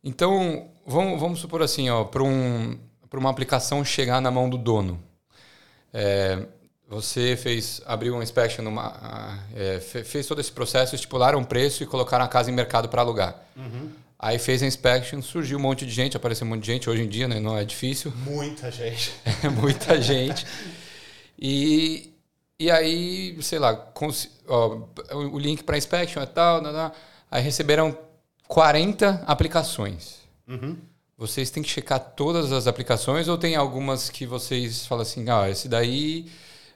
Então, 0.04 0.70
vamos, 0.86 1.20
vamos 1.20 1.40
supor 1.40 1.62
assim, 1.62 1.88
para 2.12 2.24
um, 2.24 2.78
uma 3.12 3.30
aplicação 3.30 3.84
chegar 3.84 4.22
na 4.22 4.32
mão 4.32 4.50
do 4.50 4.58
dono. 4.58 5.00
É, 5.94 6.46
Você 6.90 7.36
fez, 7.36 7.82
abriu 7.86 8.14
uma 8.14 8.24
inspection, 8.24 8.64
numa, 8.64 9.40
é, 9.56 9.80
fez 9.80 10.28
todo 10.28 10.42
esse 10.42 10.52
processo, 10.52 10.96
estipularam 10.96 11.40
um 11.40 11.44
preço 11.44 11.84
e 11.84 11.86
colocaram 11.86 12.26
a 12.26 12.28
casa 12.28 12.52
em 12.52 12.54
mercado 12.54 12.90
para 12.90 13.02
alugar. 13.02 13.36
Uhum. 13.56 13.90
Aí 14.18 14.40
fez 14.40 14.64
a 14.64 14.66
inspection, 14.66 15.22
surgiu 15.22 15.58
um 15.58 15.62
monte 15.62 15.86
de 15.86 15.92
gente, 15.92 16.16
apareceu 16.16 16.48
um 16.48 16.50
monte 16.50 16.62
de 16.62 16.68
gente. 16.68 16.90
Hoje 16.90 17.04
em 17.04 17.10
dia 17.10 17.28
né, 17.28 17.40
não 17.40 17.58
é 17.58 17.66
difícil. 17.66 18.14
Muita 18.26 18.72
gente. 18.72 19.14
É, 19.44 19.50
muita 19.50 20.02
gente. 20.02 20.46
E, 21.38 22.14
e 22.58 22.72
aí, 22.72 23.38
sei 23.42 23.60
lá, 23.60 23.92
ó, 24.48 24.78
o 25.12 25.38
link 25.38 25.64
para 25.64 25.78
inspection 25.78 26.24
e 26.24 26.28
tal, 26.28 26.62
tal, 26.62 26.74
tal, 26.74 26.96
aí 27.30 27.44
receberam 27.44 27.98
40 28.48 29.24
aplicações. 29.28 30.23
Uhum. 30.48 30.78
Vocês 31.18 31.50
têm 31.50 31.64
que 31.64 31.70
checar 31.70 32.00
todas 32.00 32.52
as 32.52 32.68
aplicações 32.68 33.28
ou 33.28 33.38
tem 33.38 33.56
algumas 33.56 34.10
que 34.10 34.26
vocês 34.26 34.86
falam 34.86 35.04
assim, 35.04 35.30
ah, 35.30 35.50
esse 35.50 35.70
daí 35.70 36.30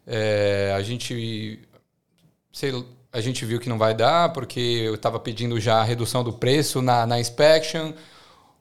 é, 0.06 0.74
a 0.76 0.82
gente 0.82 1.68
sei, 2.52 2.72
a 3.12 3.20
gente 3.20 3.44
viu 3.46 3.60
que 3.60 3.68
não 3.68 3.78
vai 3.78 3.94
dar 3.94 4.32
porque 4.32 4.60
eu 4.60 4.96
estava 4.96 5.20
pedindo 5.20 5.60
já 5.60 5.80
a 5.80 5.84
redução 5.84 6.24
do 6.24 6.34
preço 6.34 6.82
na, 6.82 7.06
na 7.06 7.20
inspection. 7.20 7.94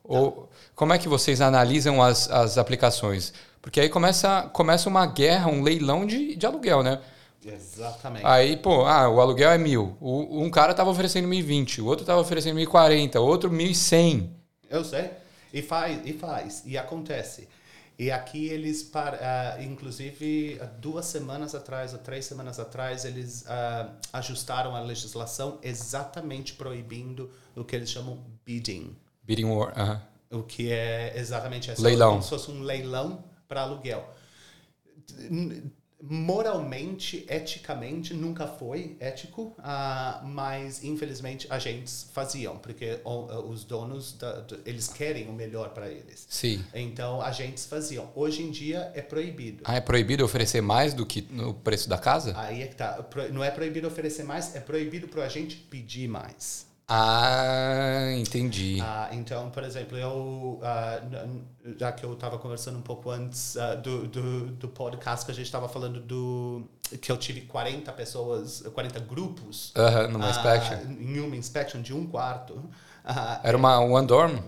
Ou 0.03 0.49
como 0.75 0.93
é 0.93 0.97
que 0.97 1.07
vocês 1.07 1.41
analisam 1.41 2.01
as, 2.01 2.29
as 2.29 2.57
aplicações? 2.57 3.33
Porque 3.61 3.79
aí 3.79 3.89
começa, 3.89 4.43
começa 4.53 4.87
uma 4.89 5.05
guerra, 5.05 5.49
um 5.49 5.61
leilão 5.61 6.05
de, 6.05 6.35
de 6.35 6.45
aluguel, 6.45 6.83
né? 6.83 6.99
Exatamente. 7.45 8.25
Aí, 8.25 8.57
pô, 8.57 8.85
ah, 8.85 9.09
o 9.09 9.21
aluguel 9.21 9.51
é 9.51 9.57
mil. 9.57 9.95
O, 10.01 10.43
um 10.43 10.49
cara 10.49 10.71
estava 10.71 10.89
oferecendo 10.89 11.27
1.020, 11.27 11.79
o 11.79 11.85
outro 11.85 12.03
estava 12.03 12.19
oferecendo 12.19 12.59
1.040, 12.59 13.15
o 13.15 13.23
outro 13.23 13.49
1.100. 13.49 14.36
Eu 14.69 14.83
sei. 14.83 15.11
E 15.53 15.61
faz, 15.61 16.05
e 16.05 16.13
faz, 16.13 16.63
e 16.65 16.77
acontece. 16.77 17.47
E 17.97 18.11
aqui 18.11 18.47
eles, 18.47 18.83
para, 18.83 19.57
uh, 19.57 19.63
inclusive, 19.63 20.59
duas 20.79 21.05
semanas 21.05 21.55
atrás, 21.55 21.93
ou 21.93 21.99
três 21.99 22.25
semanas 22.25 22.59
atrás, 22.59 23.05
eles 23.05 23.41
uh, 23.43 23.91
ajustaram 24.13 24.75
a 24.75 24.81
legislação 24.81 25.57
exatamente 25.63 26.53
proibindo 26.53 27.31
o 27.55 27.63
que 27.63 27.75
eles 27.75 27.89
chamam 27.89 28.23
bidding. 28.45 28.95
Bidding 29.23 29.45
war, 29.45 29.69
uh 29.69 29.75
-huh. 29.75 30.01
O 30.29 30.43
que 30.43 30.71
é 30.71 31.17
exatamente 31.17 31.71
isso. 31.71 31.81
Leilão. 31.81 32.11
Como 32.11 32.23
se 32.23 32.29
fosse 32.29 32.51
um 32.51 32.61
leilão 32.61 33.23
para 33.47 33.61
aluguel 33.61 34.05
moralmente, 35.99 37.25
eticamente, 37.27 38.13
nunca 38.13 38.47
foi 38.47 38.95
ético, 38.99 39.55
uh, 39.57 40.25
mas 40.25 40.83
infelizmente 40.83 41.47
agentes 41.49 42.07
faziam, 42.13 42.57
porque 42.57 42.99
os 43.03 43.63
donos, 43.63 44.13
da, 44.13 44.45
eles 44.65 44.87
querem 44.87 45.27
o 45.27 45.33
melhor 45.33 45.69
para 45.69 45.89
eles. 45.89 46.25
Sim. 46.29 46.63
Então, 46.73 47.21
agentes 47.21 47.65
faziam. 47.65 48.09
Hoje 48.15 48.43
em 48.43 48.51
dia 48.51 48.91
é 48.93 49.01
proibido. 49.01 49.63
Ah, 49.65 49.75
é 49.75 49.81
proibido 49.81 50.23
oferecer 50.23 50.61
mais 50.61 50.93
do 50.93 51.05
que 51.05 51.27
no 51.31 51.53
preço 51.53 51.89
da 51.89 51.97
casa? 51.97 52.33
Aí 52.37 52.61
é 52.61 52.67
que 52.67 52.75
tá. 52.75 53.03
Não 53.31 53.43
é 53.43 53.49
proibido 53.49 53.87
oferecer 53.87 54.23
mais, 54.23 54.55
é 54.55 54.59
proibido 54.59 55.07
para 55.07 55.21
o 55.21 55.23
agente 55.23 55.55
pedir 55.69 56.07
mais. 56.07 56.66
Ah, 56.89 58.13
entendi. 58.17 58.79
Ah, 58.81 59.09
então, 59.11 59.49
por 59.49 59.61
exemplo, 59.63 59.97
eu, 59.97 60.61
uh, 60.61 61.77
já 61.77 61.91
que 61.91 62.05
eu 62.05 62.13
estava 62.13 62.37
conversando 62.37 62.77
um 62.77 62.81
pouco 62.81 63.11
antes 63.11 63.55
uh, 63.55 63.75
do, 63.81 64.07
do, 64.07 64.45
do, 64.51 64.67
podcast 64.69 65.25
que 65.25 65.31
a 65.33 65.35
gente 65.35 65.47
estava 65.47 65.67
falando 65.67 65.99
do 65.99 66.63
que 67.01 67.11
eu 67.11 67.17
tive 67.17 67.41
40 67.41 67.91
pessoas, 67.91 68.61
40 68.73 69.01
grupos 69.01 69.71
uh 69.71 69.79
-huh, 69.79 70.07
numa 70.07 70.29
inspection. 70.29 70.77
em 70.97 71.19
uma 71.19 71.35
inspection 71.35 71.81
de 71.81 71.93
um 71.93 72.07
quarto. 72.07 72.69
Era 73.43 73.57
uma 73.57 73.79
one 73.81 74.07
dorm? 74.07 74.39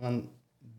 One, 0.00 0.30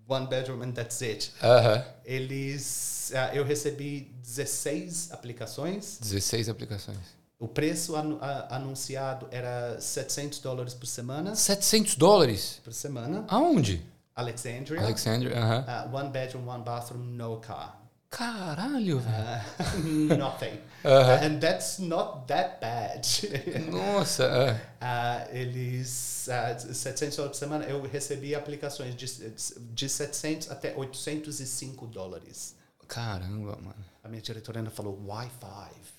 one 0.08 0.28
bedroom 0.28 0.62
and 0.62 0.71
that's 0.71 1.02
it. 1.02 1.34
-huh. 1.41 1.84
Eles, 2.06 3.12
eu 3.34 3.43
recebi 3.43 4.15
16 4.23 5.12
aplicações. 5.12 5.97
16 6.00 6.47
aplicações. 6.47 7.16
O 7.39 7.47
preço 7.47 7.95
anu 7.95 8.19
anunciado 8.50 9.28
era 9.30 9.80
700 9.80 10.39
dólares 10.39 10.73
por 10.73 10.88
semana. 10.88 11.36
700 11.36 11.95
dólares? 11.95 12.60
Por 12.63 12.73
semana. 12.73 13.26
Aonde? 13.28 13.86
Alexandria. 14.15 14.82
Alexandria, 14.82 15.36
uh 15.36 15.39
-huh. 15.39 15.91
uh, 15.91 15.95
one 15.95 16.10
bedroom, 16.10 16.47
one 16.50 16.63
bathroom, 16.63 17.04
no 17.04 17.38
car. 17.38 17.80
Caralho, 18.10 19.00
velho. 19.00 20.10
Uh, 20.10 20.17
nothing. 20.17 20.58
-huh. 20.84 21.23
and 21.23 21.39
that's 21.39 21.78
not 21.78 22.26
that 22.28 22.60
bad. 22.60 23.06
Nossa. 23.69 24.60
Uh, 24.82 25.36
eles, 25.36 26.28
uh, 26.28 26.73
700 26.73 27.15
dólares 27.17 27.38
por 27.38 27.45
semana, 27.45 27.65
eu 27.65 27.82
recebi 27.84 28.34
aplicações 28.34 28.95
de, 28.95 29.06
de 29.76 29.89
700 29.89 30.50
até 30.50 30.76
805 30.76 31.86
dólares. 31.86 32.56
Caramba, 32.88 33.58
mano. 33.58 33.86
A 34.04 34.08
minha 34.08 34.21
diretora 34.21 34.60
ainda 34.60 34.71
falou, 34.71 34.97
why 35.06 35.30
five? 35.39 35.96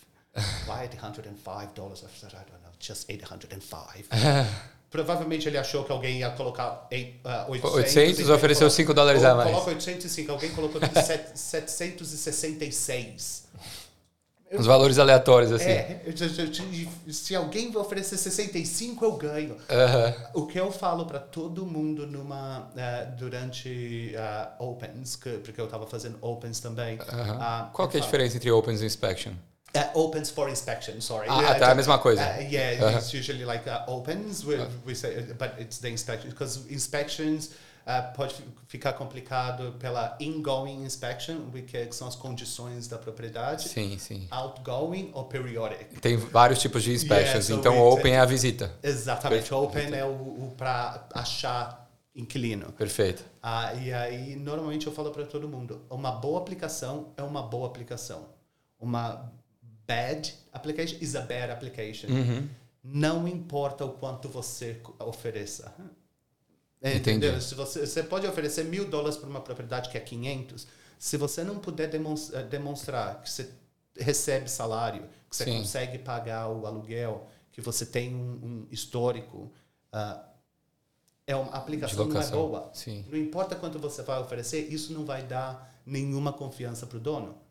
Why 0.67 0.89
$805? 0.89 1.93
I 1.93 1.97
said, 2.19 2.35
I 2.35 2.45
don't 2.49 2.63
know, 2.63 2.73
just 2.79 3.11
805. 3.11 4.09
Provavelmente 4.91 5.47
ele 5.47 5.59
achou 5.59 5.85
que 5.85 5.93
alguém 5.93 6.21
ia 6.21 6.31
colocar 6.31 6.89
800. 6.91 7.75
800 7.75 8.31
ofereceu 8.31 8.71
5 8.71 8.95
dólares 8.95 9.23
a 9.23 9.35
mais. 9.35 9.51
Coloca 9.51 9.69
805, 9.71 10.33
alguém 10.33 10.49
colocou 10.51 10.81
766. 10.81 13.49
Os 14.51 14.65
valores 14.65 14.99
aleatórios, 14.99 15.53
assim. 15.53 15.69
É, 15.69 16.01
se 17.11 17.37
alguém 17.37 17.71
vai 17.71 17.83
oferecer 17.83 18.17
65, 18.17 19.05
eu 19.05 19.13
ganho. 19.13 19.55
Uh 19.55 19.59
-huh. 19.59 20.15
O 20.33 20.47
que 20.47 20.59
eu 20.59 20.73
falo 20.73 21.05
para 21.05 21.19
todo 21.19 21.67
mundo 21.67 22.07
numa 22.07 22.61
uh, 22.61 23.17
durante 23.19 24.15
uh, 24.17 24.49
Opens, 24.71 25.17
que, 25.17 25.29
porque 25.39 25.61
eu 25.61 25.67
estava 25.67 25.87
fazendo 25.87 26.17
Opens 26.23 26.61
também. 26.61 26.97
-huh. 26.97 27.71
Qual 27.73 27.87
que 27.89 27.99
é 27.99 28.01
a 28.01 28.03
diferença 28.03 28.37
entre 28.37 28.51
Opens 28.51 28.81
e 28.81 28.87
Inspection? 28.87 29.35
Uh, 29.75 29.85
opens 29.95 30.31
for 30.31 30.49
inspection, 30.49 31.01
sorry. 31.01 31.27
Ah, 31.29 31.41
yeah, 31.41 31.59
tá, 31.59 31.71
a 31.73 31.75
mesma 31.75 31.99
coisa. 31.99 32.23
Uh, 32.23 32.41
yeah, 32.41 32.83
uh 32.83 32.91
-huh. 32.91 32.99
it's 32.99 33.13
usually 33.13 33.45
like 33.45 33.69
uh, 33.69 33.85
opens, 33.87 34.45
we, 34.45 34.57
we 34.87 34.95
say, 34.95 35.23
but 35.39 35.53
it's 35.59 35.79
the 35.79 35.89
inspection, 35.89 36.31
because 36.31 36.61
inspections 36.71 37.51
uh, 37.87 38.13
pode 38.15 38.35
ficar 38.67 38.95
complicado 38.95 39.75
pela 39.79 40.17
ingoing 40.21 40.83
inspection, 40.83 41.51
que 41.67 41.93
são 41.93 42.09
as 42.09 42.17
condições 42.17 42.89
da 42.89 42.99
propriedade. 42.99 43.69
Sim, 43.69 43.99
sim. 43.99 44.27
Outgoing 44.31 45.11
ou 45.13 45.25
periodic. 45.25 46.01
Tem 46.01 46.17
vários 46.17 46.61
tipos 46.61 46.83
de 46.83 46.93
inspections, 46.93 47.49
yeah, 47.49 47.55
so 47.55 47.55
então 47.55 47.79
open 47.79 48.15
é 48.15 48.21
a 48.21 48.25
visita. 48.27 48.73
Exatamente, 48.83 49.53
open 49.53 49.95
é 49.95 50.05
o, 50.05 50.09
o 50.09 50.55
para 50.57 51.07
achar 51.15 51.89
inquilino. 52.15 52.73
Perfeito. 52.73 53.25
Ah, 53.43 53.73
e 53.75 53.93
aí, 53.93 54.35
normalmente 54.37 54.87
eu 54.87 54.93
falo 54.93 55.11
para 55.11 55.25
todo 55.25 55.49
mundo, 55.49 55.81
uma 55.89 56.11
boa 56.11 56.41
aplicação 56.41 57.13
é 57.17 57.23
uma 57.23 57.43
boa 57.43 57.67
aplicação. 57.67 58.27
Uma 58.81 59.33
bad 59.89 60.31
application 60.53 60.99
is 61.01 61.17
a 61.17 61.23
bad 61.23 61.51
application. 61.51 62.09
Uhum. 62.09 62.49
Não 62.85 63.27
importa 63.27 63.85
o 63.85 63.93
quanto 63.93 64.29
você 64.29 64.81
ofereça. 65.01 65.75
Entendeu? 66.81 67.41
Se 67.41 67.55
você, 67.55 67.87
você 67.87 68.03
pode 68.03 68.27
oferecer 68.27 68.65
mil 68.65 68.89
dólares 68.89 69.17
para 69.17 69.29
uma 69.29 69.41
propriedade 69.41 69.89
que 69.89 69.97
é 69.97 70.01
500, 70.01 70.67
se 70.99 71.17
você 71.17 71.43
não 71.43 71.59
puder 71.59 71.89
demonstrar, 71.89 72.45
demonstrar 72.45 73.23
que 73.23 73.31
você 73.31 73.51
recebe 73.97 74.49
salário, 74.49 75.09
que 75.29 75.35
você 75.35 75.45
Sim. 75.45 75.59
consegue 75.59 75.99
pagar 75.99 76.49
o 76.49 76.67
aluguel, 76.67 77.29
que 77.51 77.61
você 77.61 77.85
tem 77.85 78.15
um, 78.15 78.33
um 78.43 78.67
histórico, 78.71 79.53
uh, 79.93 80.29
é 81.27 81.35
uma 81.35 81.53
a 81.53 81.59
aplicação 81.59 82.07
não 82.07 82.21
é 82.21 82.27
boa. 82.29 82.71
Sim. 82.73 83.05
Não 83.09 83.19
importa 83.19 83.57
quanto 83.57 83.79
você 83.79 84.03
vai 84.03 84.21
oferecer, 84.21 84.73
isso 84.73 84.93
não 84.93 85.05
vai 85.05 85.25
dar 85.25 85.83
nenhuma 85.85 86.33
confiança 86.33 86.87
para 86.87 86.99
o 86.99 87.01
dono 87.01 87.48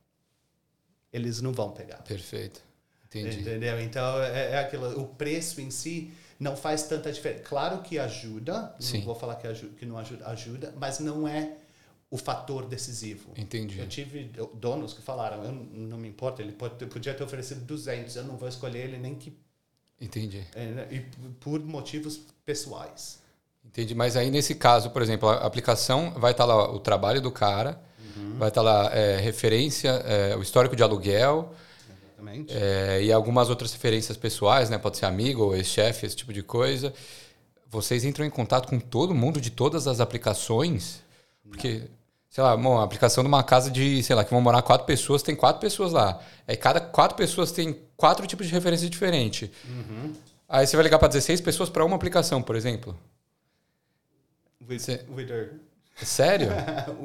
eles 1.17 1.41
não 1.41 1.51
vão 1.51 1.71
pegar. 1.71 1.97
Perfeito. 2.03 2.61
Entendi. 3.05 3.41
Entendeu? 3.41 3.79
Então, 3.81 4.21
é, 4.21 4.53
é 4.53 4.59
aquilo. 4.59 5.01
O 5.01 5.07
preço 5.07 5.61
em 5.61 5.71
si 5.71 6.11
não 6.39 6.55
faz 6.55 6.83
tanta 6.83 7.11
diferença. 7.11 7.43
Claro 7.43 7.81
que 7.81 7.97
ajuda, 7.97 8.75
Sim. 8.79 8.99
não 8.99 9.05
vou 9.05 9.15
falar 9.15 9.35
que, 9.35 9.47
ajuda, 9.47 9.73
que 9.75 9.85
não 9.85 9.97
ajuda, 9.97 10.27
ajuda, 10.27 10.73
mas 10.77 10.99
não 10.99 11.27
é 11.27 11.57
o 12.09 12.17
fator 12.17 12.65
decisivo. 12.65 13.31
Entendi. 13.35 13.79
Eu 13.79 13.87
tive 13.87 14.31
donos 14.53 14.93
que 14.93 15.01
falaram, 15.01 15.43
eu 15.43 15.51
não 15.51 15.97
me 15.97 16.07
importa, 16.07 16.41
ele 16.41 16.53
pode, 16.53 16.85
podia 16.85 17.13
ter 17.13 17.23
oferecido 17.23 17.65
200, 17.65 18.15
eu 18.15 18.23
não 18.23 18.37
vou 18.37 18.47
escolher 18.47 18.85
ele 18.85 18.97
nem 18.97 19.15
que... 19.15 19.37
Entendi. 19.99 20.45
É, 20.53 20.65
né, 20.65 20.87
e 20.91 20.99
por 21.39 21.59
motivos 21.59 22.21
pessoais. 22.45 23.19
Entendi, 23.65 23.93
mas 23.93 24.15
aí 24.15 24.31
nesse 24.31 24.55
caso, 24.55 24.91
por 24.91 25.01
exemplo, 25.01 25.27
a 25.27 25.45
aplicação 25.45 26.11
vai 26.11 26.31
estar 26.31 26.45
lá 26.45 26.71
o 26.71 26.79
trabalho 26.79 27.19
do 27.19 27.31
cara, 27.31 27.81
Uhum. 28.17 28.37
Vai 28.37 28.49
estar 28.49 28.61
lá 28.61 28.91
é, 28.93 29.17
referência, 29.17 29.89
é, 29.89 30.35
o 30.35 30.41
histórico 30.41 30.75
de 30.75 30.83
aluguel. 30.83 31.53
É, 32.49 33.01
e 33.03 33.11
algumas 33.11 33.49
outras 33.49 33.71
referências 33.71 34.17
pessoais, 34.17 34.69
né? 34.69 34.77
Pode 34.77 34.97
ser 34.97 35.05
amigo 35.05 35.43
ou 35.43 35.55
ex-chefe, 35.55 36.05
esse 36.05 36.15
tipo 36.15 36.33
de 36.33 36.41
coisa. 36.41 36.93
Vocês 37.69 38.03
entram 38.03 38.25
em 38.25 38.29
contato 38.29 38.67
com 38.67 38.79
todo 38.79 39.13
mundo 39.13 39.39
de 39.39 39.51
todas 39.51 39.87
as 39.87 39.99
aplicações? 39.99 41.01
Porque, 41.47 41.83
sei 42.29 42.43
lá, 42.43 42.55
uma 42.55 42.83
aplicação 42.83 43.23
de 43.23 43.27
uma 43.27 43.43
casa 43.43 43.69
de, 43.69 44.01
sei 44.03 44.15
lá, 44.15 44.23
que 44.23 44.31
vão 44.31 44.41
morar 44.41 44.61
quatro 44.61 44.85
pessoas, 44.85 45.21
tem 45.21 45.35
quatro 45.35 45.61
pessoas 45.61 45.91
lá. 45.91 46.19
Aí 46.47 46.57
cada 46.57 46.81
quatro 46.81 47.15
pessoas 47.15 47.51
tem 47.51 47.77
quatro 47.95 48.25
tipos 48.25 48.47
de 48.47 48.53
referência 48.53 48.89
diferente. 48.89 49.51
Uhum. 49.65 50.13
Aí 50.49 50.65
você 50.65 50.75
vai 50.75 50.83
ligar 50.83 50.97
para 50.97 51.09
16 51.09 51.41
pessoas 51.41 51.69
para 51.69 51.85
uma 51.85 51.95
aplicação, 51.95 52.41
por 52.41 52.55
exemplo. 52.55 52.97
We 54.67 55.25
do. 55.25 55.59
Sério? 55.97 56.49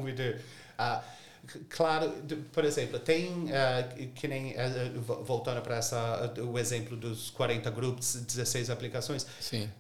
Uh, 0.83 1.59
claro, 1.68 2.12
por 2.53 2.64
exemplo, 2.64 2.99
tem 2.99 3.45
uh, 3.45 4.12
que 4.14 4.29
nem 4.29 4.53
uh, 4.53 5.01
voltando 5.25 5.61
para 5.61 5.77
essa 5.77 6.33
o 6.38 6.59
exemplo 6.59 6.97
dos 6.97 7.31
40 7.31 7.71
grupos, 7.71 8.14
16 8.14 8.71
aplicações. 8.71 9.27
Sim. 9.40 9.71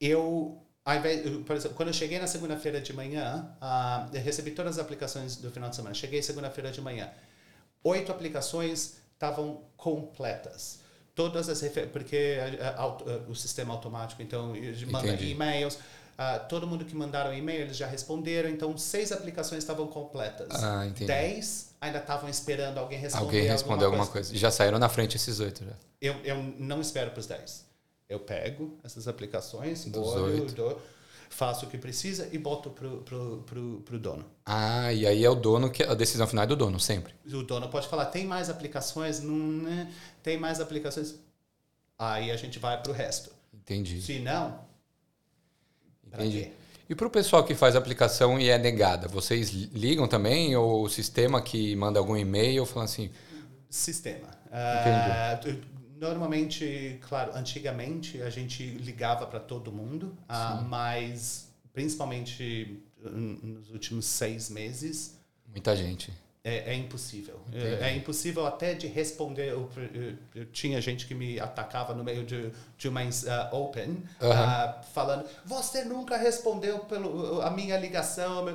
Eu 0.00 0.64
ao 0.84 0.96
invés, 0.96 1.22
por 1.46 1.56
exemplo, 1.56 1.76
quando 1.76 1.88
eu 1.88 1.94
cheguei 1.94 2.18
na 2.18 2.26
segunda-feira 2.26 2.80
de 2.80 2.92
manhã, 2.92 3.48
uh, 3.60 4.14
recebi 4.18 4.50
todas 4.50 4.78
as 4.78 4.84
aplicações 4.84 5.36
do 5.36 5.50
final 5.50 5.70
de 5.70 5.76
semana. 5.76 5.94
Cheguei 5.94 6.22
segunda-feira 6.22 6.70
de 6.70 6.80
manhã. 6.80 7.10
Oito 7.82 8.12
aplicações 8.12 8.96
estavam 9.14 9.62
completas. 9.76 10.80
Todas 11.14 11.48
as 11.48 11.62
porque 11.90 12.36
uh, 12.76 13.28
uh, 13.28 13.30
o 13.30 13.34
sistema 13.34 13.72
automático, 13.72 14.20
então, 14.20 14.52
manda 14.90 15.14
e-mails. 15.14 15.78
Todo 16.48 16.66
mundo 16.66 16.84
que 16.84 16.94
mandaram 16.94 17.32
e-mail, 17.34 17.62
eles 17.62 17.76
já 17.76 17.86
responderam. 17.86 18.48
Então, 18.48 18.76
seis 18.78 19.12
aplicações 19.12 19.62
estavam 19.62 19.86
completas. 19.86 20.48
Ah, 20.62 20.86
entendi. 20.86 21.06
Dez 21.06 21.74
ainda 21.80 21.98
estavam 21.98 22.28
esperando 22.28 22.78
alguém 22.78 22.98
responder 22.98 23.24
Alguém 23.24 23.42
respondeu 23.42 23.86
alguma, 23.86 24.02
alguma 24.04 24.12
coisa. 24.12 24.28
coisa. 24.28 24.40
Já 24.40 24.50
saíram 24.50 24.78
na 24.78 24.88
frente 24.88 25.16
esses 25.16 25.40
oito, 25.40 25.64
já. 25.64 25.72
Eu, 26.00 26.14
eu 26.24 26.36
não 26.58 26.80
espero 26.80 27.10
para 27.10 27.20
os 27.20 27.26
dez. 27.26 27.64
Eu 28.08 28.20
pego 28.20 28.78
essas 28.84 29.08
aplicações, 29.08 29.84
Dos 29.86 30.08
olho, 30.08 30.44
dou, 30.52 30.80
faço 31.30 31.66
o 31.66 31.68
que 31.68 31.78
precisa 31.78 32.28
e 32.32 32.38
boto 32.38 32.70
pro, 32.70 32.98
pro, 32.98 33.42
pro, 33.46 33.82
pro 33.84 33.98
dono. 33.98 34.24
Ah, 34.46 34.92
e 34.92 35.06
aí 35.06 35.24
é 35.24 35.30
o 35.30 35.34
dono 35.34 35.70
que 35.70 35.82
a 35.82 35.94
decisão 35.94 36.26
final 36.26 36.44
é 36.44 36.46
do 36.46 36.54
dono, 36.54 36.78
sempre. 36.78 37.14
O 37.26 37.42
dono 37.42 37.68
pode 37.68 37.88
falar, 37.88 38.06
tem 38.06 38.24
mais 38.26 38.48
aplicações? 38.50 39.20
Não, 39.20 39.34
né? 39.34 39.92
Tem 40.22 40.38
mais 40.38 40.60
aplicações? 40.60 41.14
Aí 41.98 42.30
a 42.30 42.36
gente 42.36 42.58
vai 42.58 42.80
pro 42.82 42.92
resto. 42.92 43.30
Entendi. 43.52 44.00
Se 44.02 44.18
não, 44.18 44.60
Entendi. 46.14 46.50
E 46.88 46.94
para 46.94 47.06
o 47.06 47.10
pessoal 47.10 47.42
que 47.44 47.54
faz 47.54 47.76
aplicação 47.76 48.38
e 48.38 48.50
é 48.50 48.58
negada, 48.58 49.08
vocês 49.08 49.50
ligam 49.50 50.06
também 50.06 50.54
ou 50.54 50.82
o 50.82 50.88
sistema 50.88 51.40
que 51.40 51.74
manda 51.76 51.98
algum 51.98 52.16
e-mail 52.16 52.66
falando 52.66 52.88
assim? 52.88 53.10
Sistema. 53.70 54.28
Entendi. 54.50 55.58
Uh, 55.58 55.74
Normalmente, 55.96 56.98
claro, 57.08 57.32
antigamente 57.34 58.20
a 58.20 58.28
gente 58.28 58.62
ligava 58.62 59.26
para 59.26 59.40
todo 59.40 59.72
mundo, 59.72 60.16
uh, 60.28 60.62
mas 60.64 61.48
principalmente 61.72 62.82
nos 63.00 63.70
últimos 63.70 64.04
seis 64.04 64.50
meses. 64.50 65.18
Muita 65.48 65.74
gente. 65.74 66.12
É, 66.46 66.72
é 66.72 66.74
impossível. 66.74 67.40
É, 67.54 67.88
é, 67.88 67.96
impossível 67.96 68.46
até 68.46 68.74
de 68.74 68.86
responder. 68.86 69.48
Eu, 69.48 69.70
eu, 69.94 70.16
eu, 70.34 70.46
tinha 70.46 70.78
gente 70.78 71.06
que 71.06 71.14
me 71.14 71.40
atacava 71.40 71.94
no 71.94 72.04
meio 72.04 72.22
de, 72.22 72.52
de 72.76 72.86
uma 72.86 73.02
uh, 73.02 73.56
open, 73.56 73.92
uh 73.92 73.96
-huh. 74.20 74.80
uh, 74.80 74.84
falando: 74.92 75.26
Você 75.46 75.84
nunca 75.84 76.18
respondeu 76.18 76.80
pelo, 76.80 77.40
a 77.40 77.50
minha 77.50 77.78
ligação. 77.78 78.46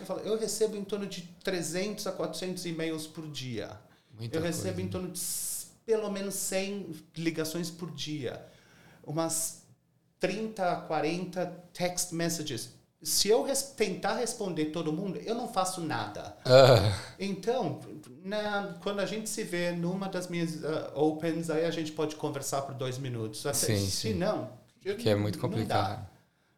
Eu 0.00 0.04
falo: 0.04 0.20
Eu 0.20 0.36
recebo 0.36 0.76
em 0.76 0.82
torno 0.82 1.06
de 1.06 1.22
300 1.44 2.08
a 2.08 2.12
400 2.12 2.66
e-mails 2.66 3.06
por 3.06 3.30
dia. 3.30 3.70
Muita 4.18 4.36
eu 4.36 4.42
recebo 4.42 4.74
coisa. 4.74 4.82
em 4.82 4.88
torno 4.88 5.08
de 5.12 5.20
pelo 5.86 6.10
menos 6.10 6.34
100 6.34 6.96
ligações 7.16 7.70
por 7.70 7.90
dia, 7.92 8.44
umas 9.02 9.62
30, 10.18 10.82
40 10.82 11.46
text 11.72 12.12
messages. 12.12 12.77
Se 13.00 13.28
eu 13.28 13.42
res 13.44 13.62
tentar 13.62 14.14
responder 14.16 14.66
todo 14.66 14.92
mundo, 14.92 15.18
eu 15.18 15.34
não 15.34 15.46
faço 15.46 15.80
nada. 15.80 16.36
Uh. 16.44 17.14
Então, 17.18 17.80
na, 18.24 18.76
quando 18.82 19.00
a 19.00 19.06
gente 19.06 19.28
se 19.28 19.44
vê 19.44 19.70
numa 19.70 20.08
das 20.08 20.26
minhas 20.28 20.56
uh, 20.56 20.90
opens, 20.94 21.48
aí 21.48 21.64
a 21.64 21.70
gente 21.70 21.92
pode 21.92 22.16
conversar 22.16 22.62
por 22.62 22.74
dois 22.74 22.98
minutos. 22.98 23.46
Até, 23.46 23.56
sim, 23.56 23.76
se 23.76 23.90
sim. 23.90 24.14
não, 24.14 24.50
que 24.80 25.08
é 25.08 25.14
muito 25.14 25.38
complicado. 25.38 26.06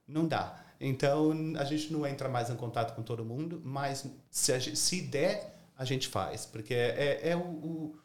Não 0.08 0.26
dá. 0.26 0.48
não 0.48 0.54
dá. 0.54 0.64
Então, 0.80 1.32
a 1.58 1.64
gente 1.64 1.92
não 1.92 2.06
entra 2.06 2.26
mais 2.26 2.48
em 2.48 2.56
contato 2.56 2.96
com 2.96 3.02
todo 3.02 3.22
mundo, 3.22 3.60
mas 3.62 4.06
se, 4.30 4.58
gente, 4.58 4.78
se 4.78 5.02
der, 5.02 5.54
a 5.76 5.84
gente 5.84 6.08
faz. 6.08 6.46
Porque 6.46 6.72
é, 6.72 7.20
é 7.30 7.36
o, 7.36 7.40
o 7.40 7.99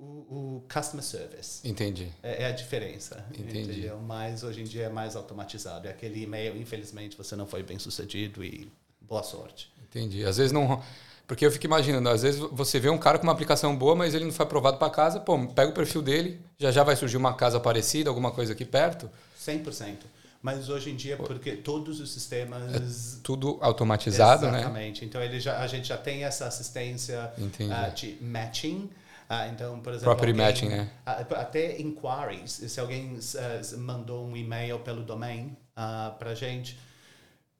o, 0.00 0.56
o 0.58 0.64
customer 0.72 1.04
service. 1.04 1.66
Entendi. 1.68 2.08
É, 2.22 2.44
é 2.44 2.46
a 2.46 2.52
diferença. 2.52 3.24
Entendi. 3.30 3.60
Entendeu? 3.60 3.98
Mas 3.98 4.42
hoje 4.42 4.62
em 4.62 4.64
dia 4.64 4.84
é 4.84 4.88
mais 4.88 5.14
automatizado. 5.14 5.86
É 5.86 5.90
aquele 5.90 6.22
e-mail, 6.22 6.56
infelizmente, 6.56 7.16
você 7.16 7.36
não 7.36 7.46
foi 7.46 7.62
bem 7.62 7.78
sucedido 7.78 8.42
e 8.42 8.70
boa 9.00 9.22
sorte. 9.22 9.70
Entendi. 9.84 10.24
Às 10.24 10.38
vezes 10.38 10.52
não. 10.52 10.82
Porque 11.26 11.46
eu 11.46 11.52
fico 11.52 11.66
imaginando, 11.66 12.08
às 12.08 12.22
vezes 12.22 12.40
você 12.40 12.80
vê 12.80 12.88
um 12.90 12.98
cara 12.98 13.16
com 13.16 13.22
uma 13.24 13.32
aplicação 13.32 13.76
boa, 13.76 13.94
mas 13.94 14.14
ele 14.14 14.24
não 14.24 14.32
foi 14.32 14.44
aprovado 14.44 14.78
para 14.78 14.90
casa, 14.90 15.20
pô, 15.20 15.38
pega 15.46 15.70
o 15.70 15.72
perfil 15.72 16.02
dele, 16.02 16.40
já 16.58 16.72
já 16.72 16.82
vai 16.82 16.96
surgir 16.96 17.16
uma 17.16 17.34
casa 17.34 17.60
parecida, 17.60 18.10
alguma 18.10 18.32
coisa 18.32 18.52
aqui 18.52 18.64
perto. 18.64 19.08
100%. 19.38 19.98
Mas 20.42 20.68
hoje 20.68 20.90
em 20.90 20.96
dia, 20.96 21.16
porque 21.18 21.52
todos 21.52 22.00
os 22.00 22.10
sistemas. 22.12 23.14
É 23.16 23.20
tudo 23.22 23.58
automatizado, 23.60 24.44
Exatamente. 24.44 24.52
né? 24.52 24.60
Exatamente. 24.60 25.04
Então 25.04 25.22
ele 25.22 25.38
já, 25.38 25.60
a 25.60 25.66
gente 25.66 25.86
já 25.86 25.98
tem 25.98 26.24
essa 26.24 26.46
assistência 26.46 27.30
uh, 27.38 27.94
de 27.94 28.16
matching. 28.20 28.90
Ah, 29.32 29.46
então, 29.46 29.78
por 29.78 29.92
exemplo, 29.92 30.06
Property 30.06 30.32
alguém, 30.32 30.46
matching, 30.46 30.68
né? 30.70 30.90
Até 31.06 31.80
inquiries, 31.80 32.50
se 32.50 32.80
alguém 32.80 33.14
uh, 33.14 33.78
mandou 33.78 34.26
um 34.26 34.36
e-mail 34.36 34.80
pelo 34.80 35.04
domain 35.04 35.56
uh, 35.76 36.18
para 36.18 36.34
gente 36.34 36.76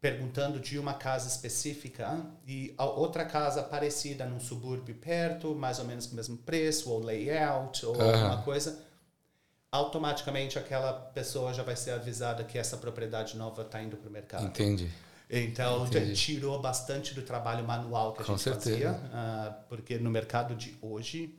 perguntando 0.01 0.59
de 0.59 0.81
uma 0.81 0.95
casa 0.95 1.29
específica 1.29 2.27
e 2.45 2.75
outra 2.77 3.25
casa 3.25 3.63
parecida 3.63 4.27
num 4.27 4.41
subúrbio 4.41 4.97
perto, 4.97 5.55
mais 5.55 5.79
ou 5.79 5.85
menos 5.85 6.07
com 6.07 6.15
o 6.15 6.17
mesmo 6.17 6.39
preço 6.39 6.91
ou 6.91 7.05
layout 7.05 7.87
ou 7.87 7.95
uh 7.95 7.99
-huh. 7.99 8.15
alguma 8.15 8.43
coisa, 8.43 8.77
automaticamente 9.71 10.59
aquela 10.59 10.93
pessoa 10.93 11.55
já 11.55 11.63
vai 11.63 11.77
ser 11.77 11.93
avisada 11.93 12.43
que 12.43 12.59
essa 12.59 12.77
propriedade 12.79 13.37
nova 13.37 13.63
está 13.63 13.81
indo 13.81 13.97
para 13.97 14.09
o 14.09 14.13
mercado. 14.13 14.45
Entendi. 14.45 14.91
Então, 15.31 15.87
Entendi. 15.87 16.15
tirou 16.15 16.61
bastante 16.61 17.15
do 17.15 17.23
trabalho 17.23 17.65
manual 17.65 18.13
que 18.15 18.23
a 18.23 18.25
Com 18.25 18.33
gente 18.33 18.43
certeza. 18.43 18.71
fazia, 18.71 18.91
uh, 18.91 19.69
porque 19.69 19.99
no 19.99 20.11
mercado 20.11 20.57
de 20.57 20.77
hoje 20.83 21.39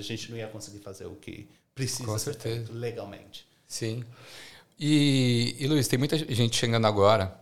a 0.00 0.04
gente 0.04 0.30
não 0.30 0.38
ia 0.38 0.46
conseguir 0.48 0.78
fazer 0.78 1.06
o 1.06 1.14
que 1.14 1.48
precisa 1.74 2.04
Com 2.04 2.18
ser 2.18 2.32
certeza. 2.32 2.56
feito 2.56 2.72
legalmente. 2.72 3.46
Sim. 3.66 4.04
E, 4.78 5.56
e 5.58 5.66
Luiz, 5.66 5.88
tem 5.88 5.98
muita 5.98 6.16
gente 6.16 6.56
chegando 6.56 6.86
agora. 6.86 7.36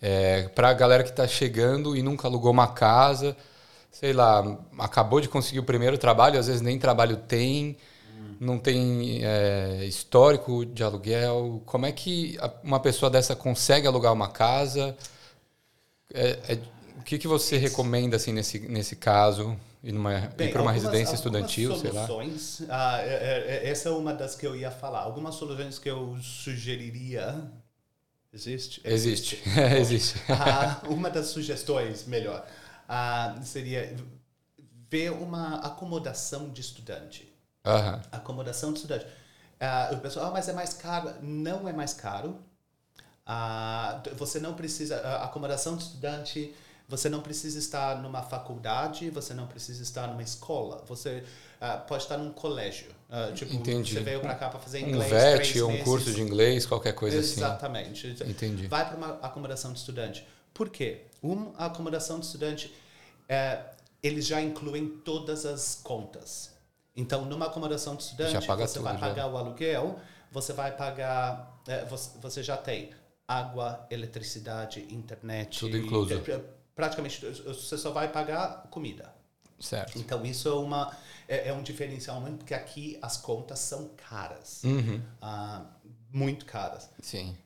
É, 0.00 0.48
para 0.48 0.68
a 0.68 0.74
galera 0.74 1.02
que 1.02 1.10
está 1.10 1.26
chegando 1.26 1.96
e 1.96 2.02
nunca 2.02 2.28
alugou 2.28 2.50
uma 2.50 2.68
casa, 2.68 3.36
sei 3.90 4.12
lá, 4.12 4.58
acabou 4.78 5.20
de 5.20 5.28
conseguir 5.28 5.60
o 5.60 5.64
primeiro 5.64 5.96
trabalho, 5.96 6.38
às 6.38 6.46
vezes 6.46 6.60
nem 6.60 6.78
trabalho 6.78 7.16
tem, 7.16 7.76
hum. 8.14 8.36
não 8.38 8.58
tem 8.58 9.20
é, 9.24 9.84
histórico 9.86 10.66
de 10.66 10.82
aluguel. 10.82 11.62
Como 11.64 11.86
é 11.86 11.92
que 11.92 12.36
uma 12.62 12.80
pessoa 12.80 13.10
dessa 13.10 13.34
consegue 13.34 13.86
alugar 13.86 14.12
uma 14.12 14.28
casa? 14.28 14.96
É, 16.12 16.38
é 16.48 16.58
o 16.98 17.02
que, 17.02 17.18
que 17.18 17.28
você 17.28 17.56
recomenda 17.56 18.16
assim 18.16 18.32
nesse, 18.32 18.58
nesse 18.60 18.96
caso? 18.96 19.58
Ir, 19.84 19.92
numa, 19.92 20.18
Bem, 20.36 20.48
ir 20.48 20.52
para 20.52 20.62
uma 20.62 20.70
algumas, 20.70 20.92
residência 20.92 21.14
estudantil, 21.14 21.76
sei 21.76 21.92
lá? 21.92 22.08
Ah, 22.68 23.00
é, 23.02 23.06
é, 23.06 23.44
é, 23.64 23.70
essa 23.70 23.90
é 23.90 23.92
uma 23.92 24.14
das 24.14 24.34
que 24.34 24.46
eu 24.46 24.56
ia 24.56 24.70
falar. 24.70 25.00
Algumas 25.00 25.34
soluções 25.34 25.78
que 25.78 25.90
eu 25.90 26.16
sugeriria. 26.20 27.50
Existe? 28.32 28.80
Existe. 28.84 29.42
Existe. 29.78 30.20
ah, 30.32 30.80
uma 30.88 31.10
das 31.10 31.26
sugestões, 31.26 32.06
melhor, 32.06 32.44
ah, 32.88 33.36
seria 33.42 33.94
ver 34.90 35.12
uma 35.12 35.56
acomodação 35.56 36.50
de 36.50 36.60
estudante. 36.60 37.32
Uhum. 37.66 38.00
Acomodação 38.10 38.72
de 38.72 38.78
estudante. 38.78 39.06
Ah, 39.60 39.90
o 39.92 39.98
pessoal, 39.98 40.26
ah, 40.26 40.30
mas 40.30 40.48
é 40.48 40.52
mais 40.52 40.72
caro. 40.74 41.14
Não 41.22 41.68
é 41.68 41.72
mais 41.72 41.92
caro. 41.92 42.38
Ah, 43.26 44.02
você 44.14 44.40
não 44.40 44.54
precisa. 44.54 44.98
A 45.00 45.24
acomodação 45.24 45.76
de 45.76 45.84
estudante 45.84 46.54
você 46.88 47.08
não 47.08 47.20
precisa 47.20 47.58
estar 47.58 48.02
numa 48.02 48.22
faculdade, 48.22 49.08
você 49.10 49.32
não 49.32 49.46
precisa 49.46 49.82
estar 49.82 50.06
numa 50.06 50.22
escola. 50.22 50.84
Você 50.86 51.24
uh, 51.60 51.86
pode 51.86 52.02
estar 52.02 52.18
num 52.18 52.30
colégio. 52.30 52.88
Uh, 53.08 53.32
tipo, 53.32 53.54
Entendi. 53.54 53.94
você 53.94 54.00
veio 54.00 54.20
para 54.20 54.34
cá 54.34 54.48
para 54.50 54.60
fazer 54.60 54.80
inglês. 54.80 55.10
Um 55.10 55.16
VET 55.16 55.60
ou 55.62 55.70
um 55.70 55.82
curso 55.82 56.12
de 56.12 56.20
inglês, 56.20 56.66
qualquer 56.66 56.92
coisa 56.92 57.16
Exatamente. 57.16 58.06
assim. 58.06 58.08
Exatamente. 58.08 58.44
Entendi. 58.44 58.66
Vai 58.66 58.86
para 58.86 58.96
uma 58.96 59.08
acomodação 59.22 59.72
de 59.72 59.78
estudante. 59.78 60.26
Por 60.52 60.68
quê? 60.68 61.02
Uma 61.22 61.52
acomodação 61.56 62.20
de 62.20 62.26
estudante, 62.26 62.72
é, 63.28 63.60
eles 64.02 64.26
já 64.26 64.40
incluem 64.40 64.86
todas 64.86 65.46
as 65.46 65.80
contas. 65.82 66.52
Então, 66.94 67.24
numa 67.24 67.46
acomodação 67.46 67.96
de 67.96 68.02
estudante, 68.04 68.46
você 68.46 68.78
vai 68.78 68.98
pagar 68.98 69.22
já. 69.22 69.26
o 69.26 69.36
aluguel, 69.36 69.98
você 70.30 70.52
vai 70.52 70.76
pagar. 70.76 71.60
É, 71.66 71.84
você, 71.86 72.10
você 72.20 72.42
já 72.42 72.56
tem 72.56 72.90
água, 73.26 73.86
eletricidade, 73.90 74.86
internet. 74.90 75.58
Tudo 75.58 75.76
incluso. 75.76 76.22
É, 76.74 76.76
praticamente 76.76 77.24
você 77.24 77.78
só 77.78 77.90
vai 77.90 78.10
pagar 78.10 78.68
comida. 78.70 79.14
Certo. 79.58 79.98
Então 79.98 80.24
isso 80.26 80.48
é 80.48 80.54
uma 80.54 80.94
é, 81.28 81.48
é 81.48 81.52
um 81.52 81.62
diferencial 81.62 82.20
muito 82.20 82.38
porque 82.38 82.54
aqui 82.54 82.98
as 83.00 83.16
contas 83.16 83.60
são 83.60 83.90
caras, 83.96 84.62
uhum. 84.64 85.00
uh, 85.22 85.66
muito 86.12 86.44
caras. 86.44 86.90
Sim. 87.00 87.36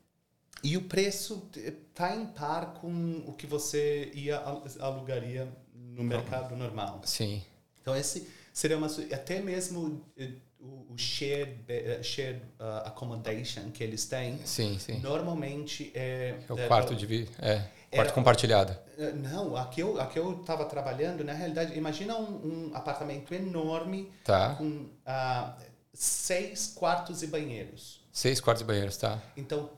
E 0.65 0.77
o 0.77 0.83
preço 0.83 1.49
está 1.55 2.17
em 2.17 2.27
par 2.27 2.75
com 2.75 3.23
o 3.27 3.33
que 3.33 3.47
você 3.47 4.11
ia 4.13 4.41
alugaria 4.81 5.49
no 5.73 6.03
mercado 6.03 6.57
normal. 6.57 7.01
Sim. 7.05 7.43
Então 7.81 7.95
esse 7.95 8.29
seria 8.53 8.77
uma 8.77 8.89
até 9.13 9.41
mesmo 9.41 10.05
eh, 10.17 10.33
o, 10.59 10.97
shared, 10.97 11.61
uh, 11.63 12.03
shared 12.03 12.43
uh, 12.59 12.87
accommodation 12.87 13.71
que 13.71 13.85
eles 13.85 14.07
têm. 14.07 14.45
Sim, 14.45 14.77
sim. 14.81 14.99
Normalmente 14.99 15.93
é 15.95 16.41
é 16.49 16.53
o 16.53 16.67
quarto 16.67 16.97
de 16.97 17.07
vida. 17.07 17.31
É 17.39 17.78
Quarto 17.91 18.07
Era- 18.09 18.13
compartilhado. 18.13 18.77
Eh, 18.99 19.13
Não, 19.13 19.57
aqui 19.57 19.81
eu, 19.81 19.99
aqui 20.01 20.19
eu 20.19 20.41
estava 20.41 20.65
trabalhando, 20.67 21.25
na 21.25 21.33
realidade, 21.33 21.77
imagina 21.77 22.17
um, 22.17 22.69
um 22.69 22.71
apartamento 22.75 23.33
enorme 23.35 24.13
Tá. 24.25 24.55
com 24.57 24.87
ah, 25.07 25.57
seis 25.95 26.73
quartos 26.75 27.23
e 27.23 27.27
banheiros. 27.27 28.01
Seis 28.13 28.41
quartos 28.41 28.63
e 28.63 28.67
banheiros, 28.67 28.97
tá? 28.97 29.23
Então, 29.37 29.71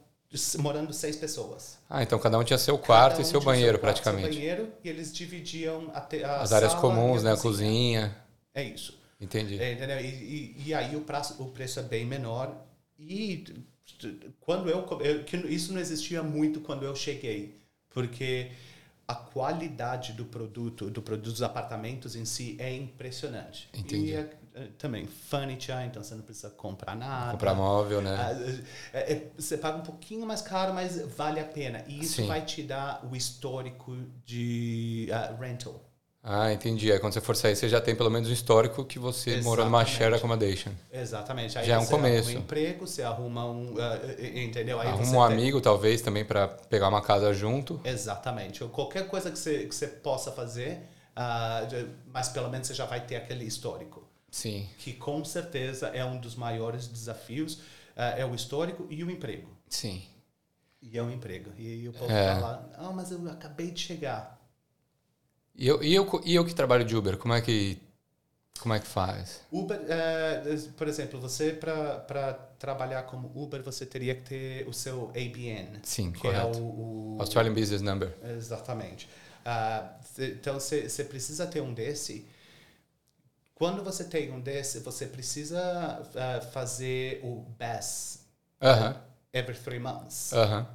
morando 0.58 0.92
seis 0.92 1.16
pessoas. 1.16 1.78
Ah, 1.88 2.02
então 2.02 2.18
cada 2.18 2.38
um 2.38 2.44
tinha 2.44 2.58
seu 2.58 2.78
quarto 2.78 3.12
Cada 3.16 3.22
e 3.22 3.24
um 3.26 3.28
seu 3.28 3.40
banheiro, 3.40 3.78
quarto, 3.78 3.96
seu 3.96 4.04
praticamente. 4.04 4.36
banheiro, 4.36 4.72
e 4.82 4.88
eles 4.88 5.12
dividiam 5.12 5.90
a, 5.94 6.00
te- 6.00 6.24
a 6.24 6.40
As 6.40 6.52
áreas 6.52 6.74
comuns, 6.74 7.22
né? 7.22 7.32
A 7.32 7.36
cozinha. 7.36 8.16
É 8.54 8.62
isso. 8.62 8.98
Entendi. 9.20 9.60
É, 9.62 9.72
entendeu? 9.72 10.00
E, 10.00 10.06
e, 10.06 10.62
e 10.66 10.74
aí 10.74 10.96
o 10.96 11.02
preço, 11.02 11.40
o 11.42 11.46
preço 11.50 11.78
é 11.78 11.82
bem 11.82 12.04
menor. 12.06 12.54
E 12.98 13.44
quando 14.40 14.68
eu, 14.70 14.86
eu- 15.00 15.50
isso 15.50 15.72
não 15.72 15.80
existia 15.80 16.22
muito 16.22 16.60
quando 16.60 16.84
eu 16.84 16.94
cheguei, 16.96 17.59
porque 17.90 18.52
a 19.06 19.14
qualidade 19.14 20.12
do 20.12 20.24
produto, 20.24 20.88
do 20.88 21.02
produto 21.02 21.30
dos 21.30 21.42
apartamentos 21.42 22.14
em 22.14 22.24
si 22.24 22.56
é 22.60 22.72
impressionante. 22.72 23.68
Entendi. 23.74 24.10
E 24.10 24.14
é, 24.14 24.30
é, 24.54 24.68
também 24.78 25.04
furniture, 25.06 25.84
então 25.84 26.02
você 26.02 26.14
não 26.14 26.22
precisa 26.22 26.48
comprar 26.50 26.94
nada. 26.94 27.32
Comprar 27.32 27.54
móvel, 27.54 28.00
né? 28.00 28.16
Ah, 28.16 28.96
é- 28.96 29.12
é- 29.12 29.30
você 29.36 29.58
paga 29.58 29.78
um 29.78 29.82
pouquinho 29.82 30.24
mais 30.24 30.40
caro, 30.42 30.72
mas 30.72 31.00
vale 31.16 31.40
a 31.40 31.44
pena. 31.44 31.84
E 31.88 32.00
isso 32.00 32.16
Sim. 32.22 32.28
vai 32.28 32.44
te 32.44 32.62
dar 32.62 33.04
o 33.04 33.16
histórico 33.16 33.96
de 34.24 35.08
ah, 35.12 35.34
rental. 35.40 35.89
Ah, 36.22 36.52
entendi. 36.52 36.92
Aí 36.92 36.98
quando 36.98 37.14
você 37.14 37.20
for 37.20 37.34
sair, 37.34 37.56
você 37.56 37.66
já 37.68 37.80
tem 37.80 37.94
pelo 37.96 38.10
menos 38.10 38.28
um 38.28 38.32
histórico 38.32 38.84
que 38.84 38.98
você 38.98 39.40
morou 39.40 39.64
numa 39.64 39.78
Exatamente. 39.78 39.98
share 39.98 40.14
accommodation. 40.14 40.70
Exatamente. 40.92 41.58
Aí 41.58 41.66
Já 41.66 41.74
é 41.76 41.78
um 41.78 41.86
começo. 41.86 42.28
arruma 42.28 42.38
um 42.40 42.42
emprego, 42.42 42.86
você 42.86 43.02
arruma 43.02 43.46
um. 43.46 43.74
ah, 43.78 43.98
entendeu? 44.38 44.78
Aí 44.80 44.88
Arruma 44.88 45.24
um 45.24 45.28
tem- 45.28 45.38
amigo, 45.38 45.60
talvez, 45.62 46.02
também 46.02 46.24
para 46.24 46.46
pegar 46.46 46.88
uma 46.88 47.00
casa 47.00 47.32
junto. 47.32 47.80
Exatamente. 47.84 48.62
Qualquer 48.66 49.06
coisa 49.08 49.30
que 49.30 49.38
você, 49.38 49.64
que 49.66 49.74
você 49.74 49.86
possa 49.86 50.30
fazer, 50.30 50.80
de- 51.68 51.86
mas 52.12 52.28
pelo 52.28 52.50
menos 52.50 52.66
você 52.68 52.74
já 52.74 52.84
vai 52.84 53.00
ter 53.00 53.16
aquele 53.16 53.44
histórico. 53.44 54.06
Sim. 54.30 54.68
Que 54.78 54.92
com 54.92 55.24
certeza 55.24 55.88
é 55.88 56.04
um 56.04 56.18
dos 56.18 56.34
maiores 56.36 56.86
desafios: 56.86 57.60
ah, 57.96 58.10
é 58.10 58.26
o 58.26 58.34
histórico 58.34 58.86
e 58.90 59.02
o 59.02 59.10
emprego. 59.10 59.48
Sim. 59.70 60.02
E 60.82 60.96
é 60.98 61.02
um 61.02 61.10
emprego. 61.10 61.50
E 61.56 61.66
aí 61.66 61.88
o 61.88 61.92
povo 61.94 62.12
É. 62.12 62.34
fala: 62.34 62.70
ah, 62.76 62.92
mas 62.92 63.10
eu 63.10 63.26
acabei 63.30 63.70
de 63.70 63.80
chegar. 63.80 64.38
E 65.56 65.66
eu, 65.66 65.82
e, 65.82 65.94
eu, 65.94 66.20
e 66.24 66.34
eu 66.34 66.44
que 66.44 66.54
trabalho 66.54 66.84
de 66.84 66.96
Uber, 66.96 67.16
como 67.18 67.34
é 67.34 67.40
que, 67.40 67.78
como 68.60 68.74
é 68.74 68.80
que 68.80 68.86
faz? 68.86 69.40
Uber, 69.52 69.80
eh, 69.88 70.42
por 70.76 70.86
exemplo, 70.86 71.20
você 71.20 71.52
para 71.52 72.32
trabalhar 72.58 73.02
como 73.04 73.30
Uber, 73.34 73.62
você 73.62 73.84
teria 73.84 74.14
que 74.14 74.22
ter 74.22 74.68
o 74.68 74.72
seu 74.72 75.08
ABN. 75.10 75.80
Sim, 75.82 76.12
que 76.12 76.20
correto. 76.20 76.58
é 76.58 76.62
o, 76.62 77.16
o 77.16 77.20
Australian 77.20 77.52
Business 77.54 77.82
Number. 77.82 78.12
Exatamente. 78.36 79.08
Cê- 80.14 80.32
então, 80.32 80.54
você 80.60 81.04
precisa 81.04 81.46
ter 81.46 81.60
um 81.60 81.72
desse. 81.74 82.26
Quando 83.54 83.84
você 83.84 84.04
tem 84.04 84.32
um 84.32 84.40
desse, 84.40 84.80
você 84.80 85.06
precisa 85.06 85.60
ah, 86.16 86.40
fazer 86.40 87.20
o 87.22 87.42
BAS 87.58 88.20
Aham, 88.60 88.94
every 89.32 89.56
three 89.58 89.78
months 89.78 90.32
aham. 90.32 90.66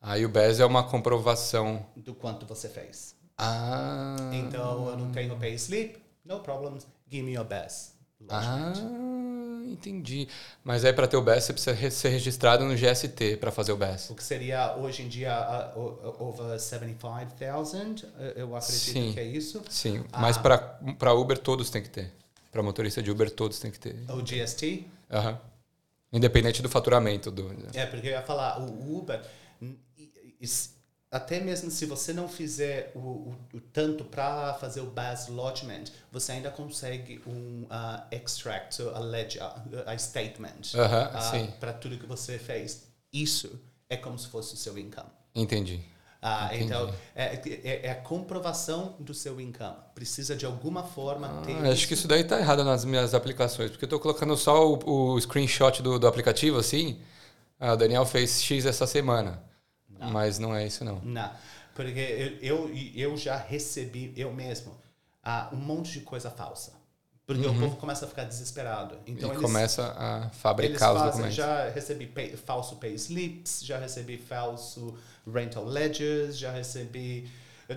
Aí 0.00 0.24
o 0.24 0.28
BES 0.28 0.60
é 0.60 0.66
uma 0.66 0.88
comprovação. 0.88 1.86
do 1.96 2.14
quanto 2.14 2.46
você 2.46 2.68
fez. 2.68 3.14
Ah. 3.38 4.16
Então, 4.32 4.88
eu 4.90 4.96
não 4.96 5.10
tenho 5.12 5.36
pay 5.36 5.54
slip, 5.54 5.98
no 6.24 6.40
problems, 6.40 6.86
give 7.10 7.22
me 7.24 7.32
your 7.34 7.44
BAS. 7.46 7.96
Ah, 8.28 8.72
entendi. 9.66 10.26
Mas 10.64 10.84
aí 10.84 10.92
para 10.92 11.06
ter 11.06 11.16
o 11.16 11.22
BES 11.22 11.44
você 11.44 11.52
precisa 11.52 11.72
re- 11.76 11.90
ser 11.90 12.08
registrado 12.08 12.64
no 12.64 12.76
GST 12.76 13.36
para 13.36 13.52
fazer 13.52 13.70
o 13.70 13.76
BES. 13.76 14.10
O 14.10 14.14
que 14.16 14.24
seria 14.24 14.76
hoje 14.76 15.02
em 15.04 15.08
dia 15.08 15.72
o- 15.76 16.16
over 16.28 16.58
75,000, 16.58 18.04
eh, 18.18 18.32
eu 18.36 18.56
acredito 18.56 18.92
Sim. 18.92 19.12
que 19.12 19.20
é 19.20 19.24
isso. 19.24 19.62
Sim, 19.70 20.04
Ah. 20.12 20.20
mas 20.20 20.36
para 20.36 21.12
Uber 21.14 21.38
todos 21.38 21.70
tem 21.70 21.80
que 21.80 21.88
ter. 21.90 22.12
Para 22.50 22.60
motorista 22.62 23.00
de 23.00 23.10
Uber 23.10 23.30
todos 23.30 23.60
tem 23.60 23.70
que 23.70 23.78
ter. 23.78 23.94
O 24.10 24.20
GST, 24.20 24.84
Aham. 25.10 25.38
Independente 26.12 26.60
do 26.62 26.68
faturamento 26.68 27.30
do. 27.30 27.54
É, 27.74 27.86
porque 27.86 28.08
eu 28.08 28.12
ia 28.12 28.22
falar, 28.22 28.58
o 28.60 28.98
Uber, 28.98 29.22
até 31.10 31.40
mesmo 31.40 31.70
se 31.70 31.86
você 31.86 32.12
não 32.12 32.28
fizer 32.28 32.92
o, 32.94 32.98
o, 32.98 33.36
o 33.54 33.60
tanto 33.60 34.04
para 34.04 34.52
fazer 34.54 34.80
o 34.80 34.86
BAS 34.86 35.28
Lodgement, 35.28 35.84
você 36.12 36.32
ainda 36.32 36.50
consegue 36.50 37.22
um 37.26 37.66
ah, 37.70 38.06
extract, 38.10 38.82
a 38.82 38.98
ledger, 38.98 39.42
a 39.86 39.96
statement, 39.96 40.74
Aham, 40.74 41.20
sim. 41.20 41.52
para 41.58 41.72
tudo 41.72 41.98
que 41.98 42.06
você 42.06 42.38
fez. 42.38 42.88
Isso 43.12 43.58
é 43.88 43.96
como 43.96 44.18
se 44.18 44.28
fosse 44.28 44.52
o 44.52 44.56
seu 44.56 44.76
income. 44.78 45.08
Entendi. 45.34 45.80
Ah, 46.20 46.50
então, 46.52 46.92
é, 47.14 47.36
é, 47.64 47.86
é 47.86 47.90
a 47.92 47.94
comprovação 47.94 48.96
do 48.98 49.14
seu 49.14 49.40
income. 49.40 49.76
Precisa 49.94 50.34
de 50.34 50.44
alguma 50.44 50.82
forma 50.82 51.42
ter. 51.46 51.54
Ah, 51.54 51.70
acho 51.70 51.86
que 51.86 51.94
isso 51.94 52.08
daí 52.08 52.24
tá 52.24 52.38
errado 52.38 52.64
nas 52.64 52.84
minhas 52.84 53.14
aplicações, 53.14 53.70
porque 53.70 53.84
eu 53.84 53.88
tô 53.88 54.00
colocando 54.00 54.36
só 54.36 54.68
o, 54.68 55.14
o 55.14 55.20
screenshot 55.20 55.80
do, 55.80 55.98
do 55.98 56.06
aplicativo 56.06 56.58
assim. 56.58 57.00
Ah, 57.58 57.72
o 57.72 57.76
Daniel 57.76 58.04
fez 58.04 58.42
X 58.42 58.66
essa 58.66 58.86
semana. 58.86 59.47
Mas 60.00 60.38
não 60.38 60.54
é 60.54 60.66
isso 60.66 60.84
não. 60.84 61.00
Não, 61.00 61.30
porque 61.74 62.38
eu, 62.40 62.68
eu, 62.68 62.74
eu 62.94 63.16
já 63.16 63.36
recebi, 63.36 64.12
eu 64.16 64.32
mesmo, 64.32 64.74
ah, 65.22 65.48
um 65.52 65.56
monte 65.56 65.92
de 65.92 66.00
coisa 66.00 66.30
falsa. 66.30 66.72
Porque 67.26 67.46
o 67.46 67.54
povo 67.54 67.76
começa 67.76 68.06
a 68.06 68.08
ficar 68.08 68.24
desesperado. 68.24 68.98
Então 69.06 69.28
Uhum. 69.28 69.34
e 69.34 69.38
eles, 69.38 69.42
começa 69.46 69.94
a 69.98 70.30
fabricar 70.30 70.92
os 70.94 70.98
fazem, 70.98 71.10
documentos. 71.10 71.36
já 71.36 71.68
recebi 71.68 72.06
pay, 72.06 72.34
falso 72.38 72.76
pay 72.76 72.94
slips, 72.94 73.60
já 73.62 73.78
recebi 73.78 74.16
falso 74.16 74.96
rental 75.30 75.64
ledgers, 75.66 76.38
já 76.38 76.50
recebi... 76.50 77.30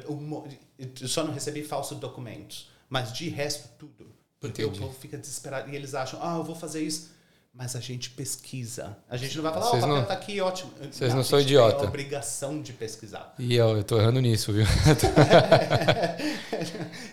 um 0.08 0.16
mo- 0.16 0.48
eu 0.80 1.08
só 1.08 1.24
não 1.26 1.34
recebi 1.34 1.64
falso 1.66 1.96
documentos. 1.96 2.70
Mas 2.90 3.12
de 3.12 3.28
resto, 3.28 3.68
tudo. 3.78 4.10
Porque 4.40 4.62
Entendi. 4.64 4.80
o 4.80 4.82
povo 4.84 4.98
fica 4.98 5.18
desesperado. 5.18 5.70
E 5.70 5.76
eles 5.76 5.94
acham, 5.94 6.18
ah, 6.24 6.38
eu 6.38 6.44
vou 6.46 6.56
fazer 6.56 6.82
isso. 6.82 7.12
Mas 7.54 7.76
a 7.76 7.82
gente 7.82 8.10
pesquisa. 8.12 8.98
A 9.10 9.18
gente 9.18 9.36
não 9.36 9.44
vai 9.44 9.52
falar, 9.52 9.66
ah, 9.66 9.68
o 9.68 9.72
Vocês 9.72 9.82
papel 9.84 9.98
não- 9.98 10.06
tá 10.06 10.14
aqui, 10.14 10.40
ótimo. 10.40 10.72
vocês 10.90 11.14
não 11.14 11.20
a 11.20 11.24
são 11.24 11.40
gente 11.40 11.50
tem 11.50 11.58
a 11.58 11.68
idiota. 11.68 11.84
obrigação 11.86 12.62
de 12.62 12.72
pesquisar. 12.72 13.36
E 13.38 13.56
eu, 13.56 13.76
eu 13.78 13.84
tô 13.84 14.00
errando 14.00 14.22
nisso, 14.22 14.54
viu? 14.54 14.66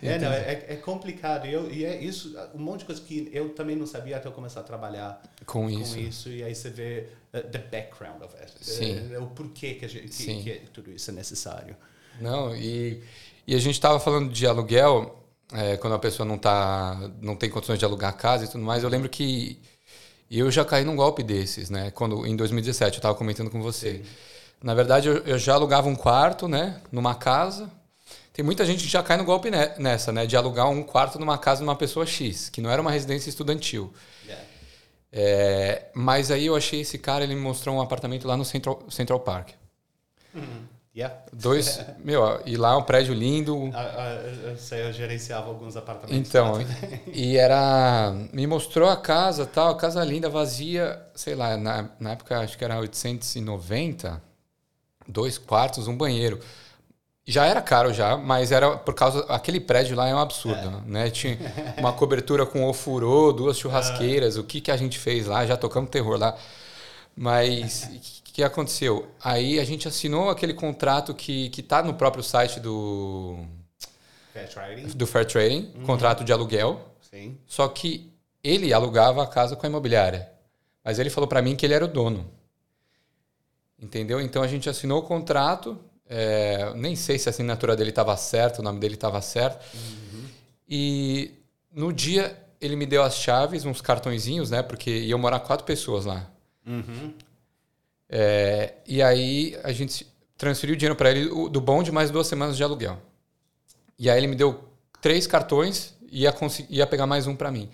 É, 0.03 0.18
não, 0.18 0.31
é, 0.33 0.64
é 0.68 0.77
complicado. 0.77 1.46
E, 1.46 1.53
eu, 1.53 1.70
e 1.70 1.85
é 1.85 2.01
isso, 2.03 2.37
um 2.55 2.59
monte 2.59 2.81
de 2.81 2.85
coisa 2.87 3.01
que 3.01 3.29
eu 3.33 3.51
também 3.51 3.74
não 3.74 3.87
sabia 3.87 4.16
até 4.16 4.29
eu 4.29 4.33
começar 4.33 4.61
a 4.61 4.62
trabalhar 4.62 5.20
Com 5.46 5.62
com 5.62 5.70
isso. 5.70 5.98
isso. 5.98 6.29
E 6.29 6.42
aí 6.44 6.55
você 6.55 6.70
vê 6.70 7.09
uh, 7.35 7.40
the 7.48 7.59
background 7.59 8.22
of 8.22 8.35
it. 8.40 8.53
Sim. 8.61 9.14
Uh, 9.16 9.22
o 9.22 9.27
porquê 9.29 9.74
que, 9.74 9.85
a 9.85 9.88
gente, 9.88 10.09
que, 10.09 10.42
que 10.42 10.70
tudo 10.72 10.92
isso 10.92 11.11
é 11.11 11.14
necessário. 11.14 11.77
Não, 12.20 12.55
e, 12.55 13.03
e 13.46 13.55
a 13.55 13.59
gente 13.59 13.74
estava 13.74 13.98
falando 13.98 14.31
de 14.33 14.46
aluguel, 14.46 15.24
é, 15.53 15.77
quando 15.79 15.94
a 15.94 15.98
pessoa 15.98 16.27
não, 16.27 16.38
tá, 16.38 17.11
não 17.20 17.35
tem 17.35 17.48
condições 17.51 17.79
de 17.79 17.85
alugar 17.85 18.11
a 18.11 18.14
casa 18.16 18.44
e 18.44 18.48
tudo 18.48 18.62
mais. 18.62 18.83
Eu 18.85 18.88
lembro 18.90 19.09
que 19.09 19.59
eu 20.30 20.50
já 20.50 20.64
caí 20.64 20.84
num 20.84 20.96
golpe 20.96 21.22
desses, 21.22 21.70
né? 21.70 21.90
Quando, 21.90 22.26
em 22.26 22.36
2017, 22.36 22.96
eu 22.96 22.98
estava 22.98 23.14
comentando 23.14 23.50
com 23.50 23.62
você. 23.62 24.02
Na 24.62 24.74
verdade, 24.74 25.08
eu, 25.08 25.18
eu 25.18 25.38
já 25.38 25.54
alugava 25.54 25.88
um 25.88 25.94
quarto, 25.94 26.46
né? 26.48 26.80
Numa 26.92 27.14
casa. 27.14 27.70
Tem 28.32 28.44
muita 28.44 28.64
gente 28.66 28.84
que 28.84 28.90
já 28.90 29.02
cai 29.02 29.16
no 29.16 29.24
golpe 29.24 29.50
ne- 29.50 29.74
nessa, 29.78 30.12
né? 30.12 30.26
De 30.26 30.36
alugar 30.36 30.68
um 30.68 30.82
quarto 30.82 31.18
numa 31.18 31.38
casa 31.38 31.58
de 31.58 31.64
uma 31.64 31.76
pessoa 31.76 32.04
X, 32.04 32.48
que 32.48 32.60
não 32.60 32.70
era 32.70 32.80
uma 32.82 32.90
residência 32.90 33.30
estudantil. 33.30 33.92
Yeah. 34.26 34.44
É, 35.12 35.86
mas 35.94 36.30
aí 36.30 36.46
eu 36.46 36.54
achei 36.54 36.80
esse 36.80 36.98
cara, 36.98 37.24
ele 37.24 37.34
me 37.34 37.40
mostrou 37.40 37.74
um 37.74 37.80
apartamento 37.80 38.28
lá 38.28 38.36
no 38.36 38.44
Central, 38.44 38.82
Central 38.90 39.20
Park. 39.20 39.50
Yeah. 40.98 41.14
Dois, 41.32 41.80
meu, 42.04 42.40
e 42.44 42.56
lá 42.56 42.72
é 42.72 42.76
um 42.76 42.82
prédio 42.82 43.14
lindo, 43.14 43.70
Ah, 43.72 43.94
ah, 43.96 44.48
eu 44.48 44.56
sei, 44.56 44.82
eu 44.82 44.92
gerenciava 44.92 45.46
alguns 45.46 45.76
apartamentos. 45.76 46.28
Então, 46.28 46.54
lá. 46.54 46.64
e 47.06 47.37
era. 47.37 48.12
Me 48.32 48.48
mostrou 48.48 48.88
a 48.88 48.96
casa 48.96 49.46
tal, 49.46 49.70
a 49.70 49.76
casa 49.76 50.02
linda, 50.02 50.28
vazia, 50.28 51.00
sei 51.14 51.37
lá, 51.37 51.56
na, 51.56 51.88
na 52.00 52.11
época 52.12 52.40
acho 52.40 52.58
que 52.58 52.64
era 52.64 52.76
890, 52.80 54.20
dois 55.06 55.38
quartos, 55.38 55.87
um 55.87 55.96
banheiro. 55.96 56.40
Já 57.24 57.46
era 57.46 57.62
caro 57.62 57.94
já, 57.94 58.16
mas 58.16 58.50
era 58.50 58.76
por 58.78 58.94
causa. 58.94 59.20
Aquele 59.28 59.61
prédio 59.61 59.94
lá 59.94 60.08
é 60.08 60.14
um 60.14 60.18
absurdo, 60.18 60.82
né? 60.84 61.11
Tinha 61.11 61.38
uma 61.78 61.92
cobertura 61.92 62.44
com 62.44 62.66
ofurô, 62.66 63.32
duas 63.32 63.56
churrasqueiras, 63.56 64.37
o 64.37 64.42
que, 64.42 64.61
que 64.61 64.70
a 64.72 64.76
gente 64.76 64.98
fez 64.98 65.26
lá, 65.26 65.46
já 65.46 65.56
tocamos 65.56 65.90
terror 65.90 66.18
lá. 66.18 66.37
Mas 67.14 67.88
que 68.38 68.42
aconteceu? 68.44 69.09
Aí 69.20 69.59
a 69.59 69.64
gente 69.64 69.88
assinou 69.88 70.31
aquele 70.31 70.55
contrato 70.55 71.12
que, 71.12 71.51
que 71.51 71.61
tá 71.61 71.83
no 71.83 71.94
próprio 71.94 72.22
site 72.22 72.61
do, 72.61 73.44
Fair 74.33 74.48
trading. 74.48 74.87
do 74.96 75.07
Fair 75.09 75.27
Trading, 75.27 75.72
contrato 75.85 76.22
de 76.22 76.33
aluguel. 76.33 76.81
Sim. 77.11 77.37
Só 77.48 77.66
que 77.66 78.12
ele 78.44 78.72
alugava 78.72 79.24
a 79.24 79.27
casa 79.27 79.57
com 79.57 79.66
a 79.66 79.68
imobiliária. 79.68 80.31
Mas 80.85 81.01
ele 81.01 81.11
falou 81.11 81.27
para 81.27 81.42
mim 81.42 81.57
que 81.57 81.66
ele 81.66 81.74
era 81.74 81.85
o 81.85 81.88
dono. 81.88 82.31
Entendeu? 83.77 84.20
Então 84.20 84.40
a 84.40 84.46
gente 84.46 84.70
assinou 84.70 85.01
o 85.01 85.03
contrato. 85.03 85.77
é, 86.09 86.72
nem 86.77 86.94
sei 86.94 87.18
se 87.18 87.29
a 87.29 87.31
assinatura 87.31 87.74
dele 87.74 87.90
estava 87.90 88.16
certa, 88.16 88.61
o 88.61 88.64
nome 88.64 88.79
dele 88.79 88.94
estava 88.94 89.20
certo. 89.20 89.66
E 90.68 91.33
no 91.73 91.92
dia 91.92 92.40
ele 92.60 92.77
me 92.77 92.87
deu 92.87 93.02
as 93.02 93.17
chaves, 93.17 93.65
uns 93.65 93.81
cartõezinhos, 93.81 94.48
né? 94.48 94.62
Porque 94.62 94.90
iam 94.90 95.19
morar 95.19 95.40
quatro 95.40 95.67
pessoas 95.67 96.04
lá. 96.04 96.31
Uhum. 96.65 97.12
É, 98.09 98.75
e 98.87 99.02
aí 99.02 99.59
a 99.63 99.73
gente 99.73 100.06
transferi 100.37 100.73
o 100.73 100.77
dinheiro 100.77 100.96
para 100.96 101.11
ele 101.11 101.29
do 101.50 101.61
bonde 101.61 101.92
mais 101.92 102.11
duas 102.11 102.27
semanas 102.27 102.56
de 102.56 102.63
aluguel. 102.63 102.98
E 103.98 104.09
aí 104.09 104.19
ele 104.19 104.29
me 104.29 104.37
deu 104.37 104.65
três 105.00 105.27
cartões 105.27 105.94
e 106.11 106.23
ia, 106.23 106.35
ia 106.71 106.87
pegar 106.87 107.06
mais 107.06 107.27
um 107.27 107.35
para 107.35 107.50
mim. 107.50 107.69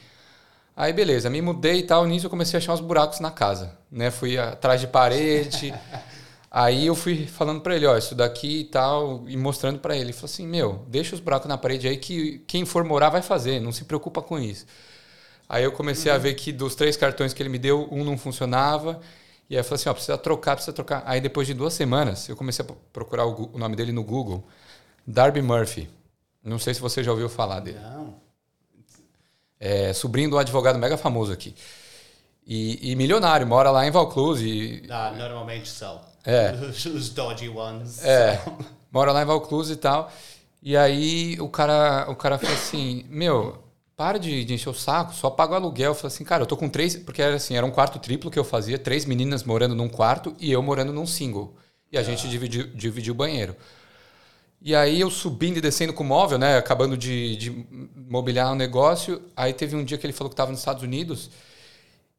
Aí 0.76 0.92
beleza, 0.92 1.30
me 1.30 1.40
mudei 1.40 1.80
e 1.80 1.82
tal, 1.84 2.04
nisso 2.04 2.26
eu 2.26 2.30
comecei 2.30 2.56
a 2.56 2.58
achar 2.58 2.72
uns 2.72 2.80
buracos 2.80 3.20
na 3.20 3.30
casa, 3.30 3.78
né? 3.90 4.10
Fui 4.10 4.36
atrás 4.36 4.80
de 4.80 4.88
parede. 4.88 5.72
aí 6.50 6.86
eu 6.86 6.96
fui 6.96 7.26
falando 7.26 7.60
para 7.60 7.76
ele, 7.76 7.86
ó, 7.86 7.96
isso 7.96 8.14
daqui 8.14 8.60
e 8.60 8.64
tal, 8.64 9.22
e 9.28 9.36
mostrando 9.36 9.78
para 9.78 9.94
ele. 9.94 10.06
Ele 10.06 10.12
falou 10.12 10.24
assim: 10.24 10.46
"Meu, 10.46 10.84
deixa 10.88 11.14
os 11.14 11.20
buracos 11.20 11.48
na 11.48 11.56
parede 11.56 11.86
aí 11.86 11.96
que 11.96 12.42
quem 12.48 12.64
for 12.64 12.82
morar 12.82 13.10
vai 13.10 13.22
fazer, 13.22 13.60
não 13.60 13.70
se 13.70 13.84
preocupa 13.84 14.20
com 14.20 14.36
isso". 14.36 14.66
Aí 15.48 15.62
eu 15.62 15.70
comecei 15.70 16.10
a 16.10 16.18
ver 16.18 16.34
que 16.34 16.50
dos 16.50 16.74
três 16.74 16.96
cartões 16.96 17.32
que 17.32 17.42
ele 17.42 17.50
me 17.50 17.58
deu, 17.58 17.86
um 17.92 18.02
não 18.02 18.18
funcionava. 18.18 19.00
E 19.48 19.54
aí 19.54 19.60
eu 19.60 19.64
falei 19.64 19.76
assim, 19.76 19.88
ó, 19.88 19.92
precisa 19.92 20.18
trocar, 20.18 20.54
precisa 20.56 20.72
trocar. 20.72 21.02
Aí 21.06 21.20
depois 21.20 21.46
de 21.46 21.54
duas 21.54 21.74
semanas, 21.74 22.28
eu 22.28 22.36
comecei 22.36 22.64
a 22.64 22.68
procurar 22.92 23.26
o, 23.26 23.50
o 23.52 23.58
nome 23.58 23.76
dele 23.76 23.92
no 23.92 24.02
Google. 24.02 24.46
Darby 25.06 25.42
Murphy. 25.42 25.88
Não 26.42 26.58
sei 26.58 26.74
se 26.74 26.80
você 26.80 27.02
já 27.02 27.10
ouviu 27.10 27.28
falar 27.28 27.60
dele. 27.60 27.78
Não. 27.78 28.14
É 29.58 29.92
sobrinho 29.92 30.30
do 30.30 30.38
advogado 30.38 30.78
mega 30.78 30.96
famoso 30.96 31.32
aqui. 31.32 31.54
E, 32.46 32.90
e 32.90 32.96
milionário, 32.96 33.46
mora 33.46 33.70
lá 33.70 33.86
em 33.86 33.90
Valcluse. 33.90 34.46
E, 34.46 34.86
Ah, 34.90 35.12
normalmente 35.16 35.68
são. 35.68 36.00
É. 36.24 36.52
Os, 36.52 36.84
os 36.86 37.10
dodgy 37.10 37.48
ones. 37.48 38.04
É, 38.04 38.42
mora 38.90 39.12
lá 39.12 39.22
em 39.22 39.26
Valcluse 39.26 39.72
e 39.72 39.76
tal. 39.76 40.10
E 40.62 40.76
aí 40.76 41.38
o 41.40 41.48
cara, 41.48 42.06
o 42.10 42.16
cara 42.16 42.38
falou 42.38 42.54
assim: 42.54 43.04
Meu, 43.08 43.63
para 43.96 44.18
de, 44.18 44.44
de 44.44 44.54
encher 44.54 44.68
o 44.68 44.74
saco, 44.74 45.14
só 45.14 45.30
paga 45.30 45.52
o 45.52 45.56
aluguel. 45.56 45.92
Eu 45.92 45.94
falei 45.94 46.14
assim, 46.14 46.24
cara, 46.24 46.42
eu 46.42 46.46
tô 46.46 46.56
com 46.56 46.68
três. 46.68 46.96
Porque 46.96 47.22
era 47.22 47.36
assim, 47.36 47.56
era 47.56 47.64
um 47.64 47.70
quarto 47.70 47.98
triplo 47.98 48.30
que 48.30 48.38
eu 48.38 48.44
fazia, 48.44 48.78
três 48.78 49.04
meninas 49.04 49.44
morando 49.44 49.74
num 49.74 49.88
quarto 49.88 50.34
e 50.38 50.50
eu 50.50 50.62
morando 50.62 50.92
num 50.92 51.06
single. 51.06 51.54
E 51.90 51.98
a 51.98 52.02
gente 52.02 52.28
dividiu, 52.28 52.66
dividiu 52.68 53.14
o 53.14 53.16
banheiro. 53.16 53.56
E 54.60 54.74
aí 54.74 55.00
eu 55.00 55.10
subindo 55.10 55.58
e 55.58 55.60
descendo 55.60 55.92
com 55.92 56.02
o 56.02 56.06
móvel, 56.06 56.38
né? 56.38 56.56
Acabando 56.56 56.96
de, 56.96 57.36
de 57.36 57.66
mobiliar 57.94 58.50
o 58.50 58.54
negócio. 58.54 59.22
Aí 59.36 59.52
teve 59.52 59.76
um 59.76 59.84
dia 59.84 59.98
que 59.98 60.06
ele 60.06 60.12
falou 60.12 60.30
que 60.30 60.34
estava 60.34 60.50
nos 60.50 60.60
Estados 60.60 60.82
Unidos. 60.82 61.30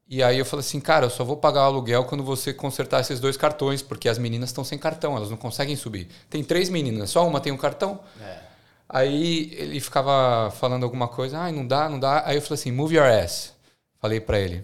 E 0.07 0.21
aí 0.21 0.37
eu 0.37 0.45
falei 0.45 0.63
assim, 0.63 0.79
cara, 0.79 1.07
eu 1.07 1.09
só 1.09 1.23
vou 1.23 1.37
pagar 1.37 1.61
o 1.61 1.65
aluguel 1.65 2.05
quando 2.05 2.23
você 2.23 2.53
consertar 2.53 3.01
esses 3.01 3.19
dois 3.19 3.35
cartões, 3.35 3.81
porque 3.81 4.07
as 4.07 4.19
meninas 4.19 4.49
estão 4.49 4.63
sem 4.63 4.77
cartão, 4.77 5.17
elas 5.17 5.31
não 5.31 5.37
conseguem 5.37 5.75
subir. 5.75 6.07
Tem 6.29 6.43
três 6.43 6.69
meninas, 6.69 7.09
só 7.09 7.27
uma 7.27 7.41
tem 7.41 7.51
um 7.51 7.57
cartão. 7.57 7.99
É. 8.21 8.44
Aí 8.87 9.51
ele 9.57 9.79
ficava 9.79 10.51
falando 10.51 10.83
alguma 10.83 11.07
coisa, 11.07 11.39
ai, 11.39 11.51
não 11.51 11.65
dá, 11.65 11.89
não 11.89 11.99
dá. 11.99 12.23
Aí 12.25 12.37
eu 12.37 12.41
falei 12.41 12.59
assim, 12.59 12.71
move 12.71 12.95
your 12.95 13.05
ass. 13.05 13.53
Falei 13.99 14.19
pra 14.19 14.39
ele. 14.39 14.63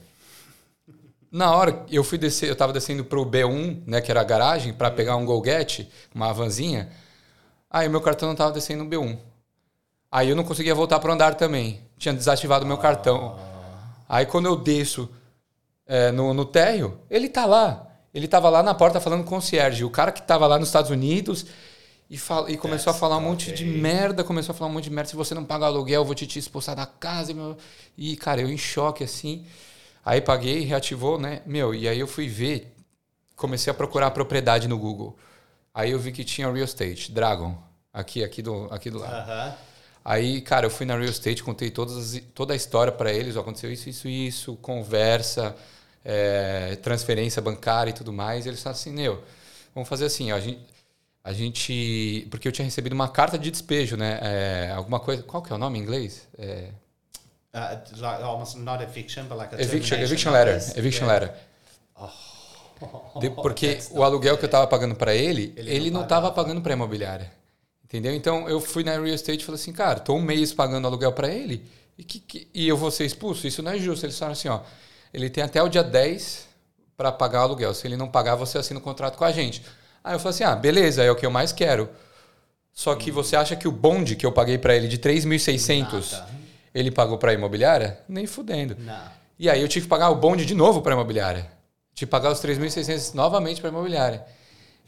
Na 1.32 1.56
hora, 1.56 1.86
eu 1.90 2.04
fui 2.04 2.18
descer, 2.18 2.50
eu 2.50 2.56
tava 2.56 2.74
descendo 2.74 3.06
pro 3.06 3.26
B1, 3.26 3.84
né, 3.88 4.02
que 4.02 4.12
era 4.12 4.20
a 4.22 4.24
garagem, 4.24 4.74
para 4.74 4.92
pegar 4.92 5.16
um 5.16 5.26
Golget, 5.26 5.90
uma 6.14 6.34
vanzinha. 6.34 6.90
Aí 7.70 7.88
meu 7.88 8.02
cartão 8.02 8.28
não 8.28 8.36
tava 8.36 8.52
descendo 8.52 8.84
no 8.84 8.90
B1. 8.90 9.18
Aí 10.12 10.30
eu 10.30 10.36
não 10.36 10.44
conseguia 10.44 10.76
voltar 10.76 11.00
pro 11.00 11.12
andar 11.12 11.36
também. 11.36 11.80
Tinha 11.98 12.14
desativado 12.14 12.66
meu 12.66 12.78
cartão. 12.78 13.40
Aí 14.10 14.26
quando 14.26 14.48
eu 14.48 14.58
desço 14.58 15.10
é, 15.88 16.12
no, 16.12 16.34
no 16.34 16.44
térreo, 16.44 17.00
ele 17.10 17.30
tá 17.30 17.46
lá. 17.46 17.88
Ele 18.14 18.28
tava 18.28 18.50
lá 18.50 18.62
na 18.62 18.74
porta 18.74 19.00
falando 19.00 19.22
com 19.24 19.28
o 19.28 19.40
concierge. 19.40 19.86
O 19.86 19.90
cara 19.90 20.12
que 20.12 20.22
tava 20.22 20.46
lá 20.48 20.60
nos 20.60 20.68
Estados 20.68 20.92
Unidos 20.92 21.46
e, 22.12 22.18
fala, 22.18 22.52
e 22.52 22.58
começou 22.58 22.92
a 22.92 22.94
falar 22.94 23.18
um 23.18 23.22
monte 23.22 23.52
de 23.52 23.66
merda. 23.66 24.24
Começou 24.24 24.54
a 24.54 24.56
falar 24.58 24.70
um 24.70 24.74
monte 24.74 24.86
de 24.86 24.92
merda. 24.92 25.10
Se 25.10 25.16
você 25.16 25.34
não 25.34 25.46
pagar 25.46 25.68
aluguel, 25.68 26.02
eu 26.02 26.06
vou 26.06 26.14
te, 26.16 26.28
te 26.28 26.38
expulsar 26.38 26.76
da 26.76 26.86
casa. 26.86 27.32
E, 27.32 27.36
meu- 27.36 27.58
e, 27.98 28.18
cara, 28.18 28.42
eu 28.42 28.50
em 28.50 28.58
choque 28.58 29.04
assim. 29.04 29.46
Aí 30.06 30.22
paguei, 30.22 30.62
reativou, 30.62 31.18
né? 31.20 31.42
Meu, 31.46 31.74
e 31.74 31.88
aí 31.88 32.00
eu 32.00 32.08
fui 32.08 32.28
ver. 32.28 32.76
Comecei 33.36 33.72
a 33.72 33.74
procurar 33.74 34.08
a 34.08 34.12
propriedade 34.12 34.68
no 34.68 34.78
Google. 34.78 35.18
Aí 35.74 35.92
eu 35.92 36.00
vi 36.00 36.12
que 36.12 36.24
tinha 36.24 36.52
real 36.52 36.66
estate, 36.66 37.12
Dragon. 37.12 37.58
Aqui, 37.94 38.24
aqui 38.24 38.42
do, 38.42 38.66
aqui 38.72 38.90
do 38.92 39.00
lado. 39.00 39.16
Aham. 39.30 39.56
Aí, 40.04 40.42
cara, 40.42 40.66
eu 40.66 40.70
fui 40.72 40.86
na 40.86 40.96
Real 40.98 41.10
Estate, 41.10 41.44
contei 41.44 41.70
todas 41.70 41.96
as- 42.16 42.22
toda 42.34 42.54
a 42.54 42.56
história 42.56 42.92
para 42.92 43.14
eles. 43.14 43.36
ó, 43.36 43.42
Aconteceu 43.42 43.72
isso, 43.72 43.88
isso, 43.90 44.08
isso, 44.08 44.56
conversa, 44.58 45.56
é, 46.04 46.76
transferência 46.78 47.42
bancária 47.42 47.92
e 47.92 47.94
tudo 47.94 48.12
mais. 48.12 48.46
E 48.46 48.50
eles 48.50 48.62
falaram 48.64 48.80
assim, 48.80 48.92
meu, 48.92 49.24
vamos 49.76 49.88
fazer 49.90 50.06
assim, 50.06 50.32
ó, 50.32 50.36
a 50.36 50.40
gente, 50.40 50.60
a 51.24 51.34
gente- 51.34 52.28
Porque 52.32 52.48
eu 52.48 52.52
tinha 52.52 52.66
recebido 52.66 52.94
uma 52.94 53.08
carta 53.10 53.38
de 53.38 53.52
despejo, 53.52 53.96
né? 53.98 54.20
é, 54.22 54.72
alguma 54.76 55.00
coisa... 55.00 55.24
Qual 55.24 55.42
que 55.44 55.52
é 55.52 55.56
o 55.56 55.60
nome 55.60 55.80
em 55.80 55.82
inglês? 55.82 56.28
É, 56.38 56.70
Uh, 57.54 58.00
like 58.02 58.24
almost 58.24 58.58
not 58.58 58.82
eviction, 58.82 59.26
but 59.26 59.38
like 59.38 59.54
a 59.54 59.62
eviction, 59.62 59.98
eviction 59.98 60.32
letter. 60.32 60.56
Eviction 60.78 61.06
Yeah. 61.06 61.26
letter. 61.26 61.38
De- 63.20 63.30
porque 63.42 63.80
o 63.92 64.04
aluguel 64.04 64.38
que 64.38 64.46
eu 64.46 64.50
tava 64.50 64.66
pagando 64.68 64.96
para 64.96 65.14
ele, 65.14 65.54
Ele 65.58 65.70
ele, 65.70 65.92
não 65.92 66.00
não 66.00 66.08
tava 66.08 66.30
pagava. 66.30 66.36
pagando 66.48 66.62
para 66.62 66.74
imobiliária. 66.74 67.32
Entendeu? 67.84 68.14
Então 68.16 68.48
eu 68.48 68.62
fui 68.62 68.84
na 68.86 68.92
real 68.94 69.06
estate 69.08 69.42
e 69.42 69.46
falei 69.46 69.60
assim, 69.60 69.74
cara, 69.74 70.00
tô 70.00 70.14
um 70.16 70.22
mês 70.22 70.54
pagando 70.54 70.88
aluguel 70.88 71.12
para 71.12 71.28
ele 71.28 71.66
e, 71.98 72.04
que, 72.06 72.20
que- 72.22 72.48
e 72.54 72.68
eu 72.70 72.78
vou 72.78 72.90
ser 72.90 73.06
expulso? 73.06 73.46
Isso 73.46 73.62
não 73.62 73.72
é 73.72 73.78
justo. 73.78 74.06
Eles 74.06 74.18
falaram 74.18 74.32
assim, 74.34 74.48
ó, 74.48 74.62
ele 75.14 75.30
tem 75.30 75.44
até 75.44 75.62
o 75.62 75.68
dia 75.68 75.84
10 75.84 76.48
para 76.96 77.12
pagar 77.12 77.42
o 77.42 77.44
aluguel. 77.44 77.74
Se 77.74 77.86
ele 77.86 77.98
não 77.98 78.08
pagar, 78.08 78.36
você 78.36 78.58
assina 78.58 78.80
o 78.80 78.84
contrato 78.84 79.18
com 79.18 79.26
a 79.26 79.32
gente. 79.34 79.62
Aí 80.04 80.16
eu 80.16 80.20
falei 80.20 80.34
assim, 80.36 80.44
ah, 80.44 80.56
beleza, 80.56 81.04
é 81.04 81.12
o 81.12 81.16
que 81.16 81.26
eu 81.26 81.32
mais 81.32 81.52
quero. 81.52 81.90
Só 82.74 82.96
que 82.96 83.12
você 83.12 83.36
acha 83.36 83.56
que 83.56 83.68
o 83.68 83.72
bonde 83.72 84.16
que 84.16 84.26
eu 84.26 84.32
paguei 84.32 84.58
para 84.58 84.76
ele 84.76 84.88
de 84.88 84.98
3.600, 84.98 86.12
Nada. 86.14 86.28
ele 86.74 86.90
pagou 86.92 87.18
para 87.18 87.32
a 87.32 87.34
imobiliária? 87.34 88.00
Nem 88.08 88.26
fudendo. 88.26 88.76
Não. 88.80 89.22
E 89.38 89.50
aí 89.50 89.62
eu 89.62 89.68
tive 89.68 89.86
que 89.86 89.90
pagar 89.90 90.10
o 90.10 90.16
bonde 90.16 90.46
de 90.46 90.56
novo 90.56 90.82
para 90.82 90.94
a 90.94 90.96
imobiliária. 90.96 91.42
Tive 91.94 92.08
que 92.08 92.12
pagar 92.12 92.32
os 92.32 92.40
3.600 92.42 93.14
novamente 93.14 93.60
para 93.60 93.70
a 93.70 93.74
imobiliária. 93.74 94.24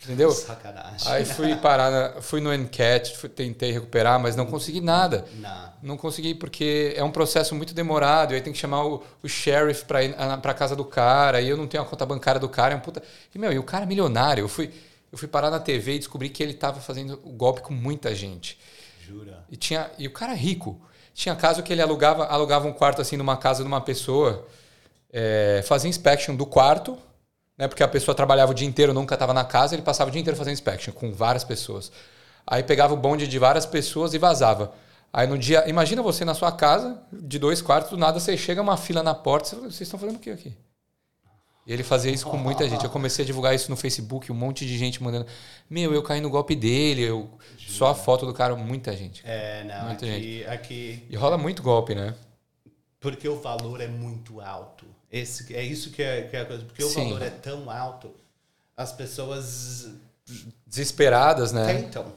Entendeu? 0.03 0.31
Sacanagem. 0.31 1.11
Aí 1.11 1.23
fui 1.23 1.55
parar, 1.55 1.89
na- 1.91 2.21
fui 2.21 2.41
no 2.41 2.51
NCAT, 2.51 3.15
fui- 3.17 3.29
tentei 3.29 3.71
recuperar, 3.71 4.19
mas 4.19 4.35
não 4.35 4.45
consegui 4.45 4.81
nada. 4.81 5.23
Não. 5.35 5.73
Não 5.81 5.97
consegui 5.97 6.35
porque 6.35 6.93
é 6.97 7.03
um 7.03 7.11
processo 7.11 7.55
muito 7.55 7.73
demorado. 7.73 8.33
e 8.33 8.35
Aí 8.35 8.41
tem 8.41 8.51
que 8.51 8.59
chamar 8.59 8.83
o, 8.85 9.03
o 9.21 9.29
sheriff 9.29 9.85
para 9.85 10.03
ir 10.03 10.13
para 10.41 10.53
casa 10.53 10.75
do 10.75 10.83
cara. 10.83 11.39
E 11.41 11.47
eu 11.47 11.55
não 11.55 11.67
tenho 11.67 11.83
a 11.83 11.85
conta 11.85 12.05
bancária 12.05 12.39
do 12.39 12.49
cara. 12.49 12.73
É 12.73 12.77
um 12.77 12.81
puta... 12.81 13.01
E 13.33 13.39
meu, 13.39 13.51
e 13.53 13.57
o 13.59 13.63
cara 13.63 13.83
é 13.83 13.87
milionário. 13.87 14.41
Eu 14.43 14.49
fui, 14.49 14.71
eu 15.13 15.17
fui 15.17 15.27
parar 15.27 15.51
na 15.51 15.59
TV 15.59 15.93
e 15.93 15.99
descobri 15.99 16.27
que 16.27 16.41
ele 16.41 16.53
estava 16.53 16.81
fazendo 16.81 17.19
o 17.23 17.29
golpe 17.29 17.61
com 17.61 17.71
muita 17.71 18.15
gente. 18.15 18.57
Jura. 18.99 19.45
E, 19.47 19.55
tinha, 19.55 19.91
e 19.99 20.07
o 20.07 20.11
cara 20.11 20.33
rico. 20.33 20.81
Tinha 21.13 21.35
caso 21.35 21.61
que 21.61 21.71
ele 21.71 21.83
alugava, 21.83 22.25
alugava 22.25 22.67
um 22.67 22.73
quarto 22.73 22.99
assim 22.99 23.15
numa 23.15 23.37
casa 23.37 23.61
de 23.61 23.67
uma 23.67 23.79
pessoa, 23.79 24.47
é, 25.11 25.63
fazia 25.67 25.87
inspection 25.87 26.35
do 26.35 26.47
quarto, 26.47 26.97
né? 27.55 27.67
Porque 27.67 27.83
a 27.83 27.87
pessoa 27.87 28.15
trabalhava 28.15 28.53
o 28.53 28.55
dia 28.55 28.67
inteiro, 28.67 28.91
nunca 28.91 29.13
estava 29.13 29.35
na 29.35 29.45
casa, 29.45 29.75
ele 29.75 29.83
passava 29.83 30.09
o 30.09 30.11
dia 30.11 30.19
inteiro 30.19 30.35
fazendo 30.35 30.53
inspection 30.53 30.91
com 30.91 31.13
várias 31.13 31.43
pessoas. 31.43 31.91
Aí 32.47 32.63
pegava 32.63 32.95
o 32.95 32.97
bonde 32.97 33.27
de 33.27 33.37
várias 33.37 33.67
pessoas 33.67 34.15
e 34.15 34.17
vazava. 34.17 34.73
Aí 35.13 35.27
no 35.27 35.37
dia, 35.37 35.69
imagina 35.69 36.01
você 36.01 36.25
na 36.25 36.33
sua 36.33 36.51
casa, 36.51 36.99
de 37.11 37.37
dois 37.37 37.61
quartos, 37.61 37.91
do 37.91 37.97
nada 37.97 38.19
você 38.19 38.35
chega 38.35 38.59
uma 38.59 38.77
fila 38.77 39.03
na 39.03 39.13
porta, 39.13 39.49
você 39.49 39.55
vocês 39.57 39.81
estão 39.81 39.99
fazendo 39.99 40.15
o 40.15 40.19
que 40.19 40.31
aqui? 40.31 40.57
E 41.65 41.71
ele 41.71 41.83
fazia 41.83 42.11
isso 42.11 42.25
com 42.27 42.35
muita 42.37 42.67
gente. 42.67 42.83
Eu 42.83 42.89
comecei 42.89 43.23
a 43.23 43.25
divulgar 43.25 43.55
isso 43.55 43.69
no 43.69 43.77
Facebook, 43.77 44.31
um 44.31 44.35
monte 44.35 44.65
de 44.65 44.77
gente 44.77 45.01
mandando. 45.01 45.25
Meu, 45.69 45.93
eu 45.93 46.03
caí 46.03 46.19
no 46.19 46.29
golpe 46.29 46.55
dele, 46.55 47.01
eu 47.03 47.29
só 47.57 47.87
a 47.87 47.95
foto 47.95 48.25
do 48.25 48.33
cara, 48.33 48.55
muita 48.55 48.95
gente. 48.97 49.21
É, 49.25 49.63
não. 49.63 49.87
Muita 49.87 50.05
Aqui, 50.05 50.45
aqui. 50.45 51.03
E 51.09 51.15
rola 51.15 51.37
muito 51.37 51.63
golpe, 51.63 51.95
né? 51.95 52.13
Porque 52.99 53.27
o 53.29 53.39
valor 53.39 53.79
é 53.81 53.87
muito 53.87 54.41
alto. 54.41 54.85
Esse, 55.11 55.55
é 55.55 55.63
isso 55.63 55.91
que 55.91 56.01
é, 56.03 56.23
que 56.23 56.35
é 56.35 56.41
a 56.41 56.45
coisa. 56.45 56.63
Porque 56.65 56.83
o 56.83 56.89
Sim. 56.89 57.05
valor 57.11 57.21
é 57.21 57.29
tão 57.29 57.69
alto, 57.69 58.11
as 58.75 58.91
pessoas 58.91 59.89
Desesperadas, 60.65 61.51
né? 61.51 61.65
tentam. 61.73 62.13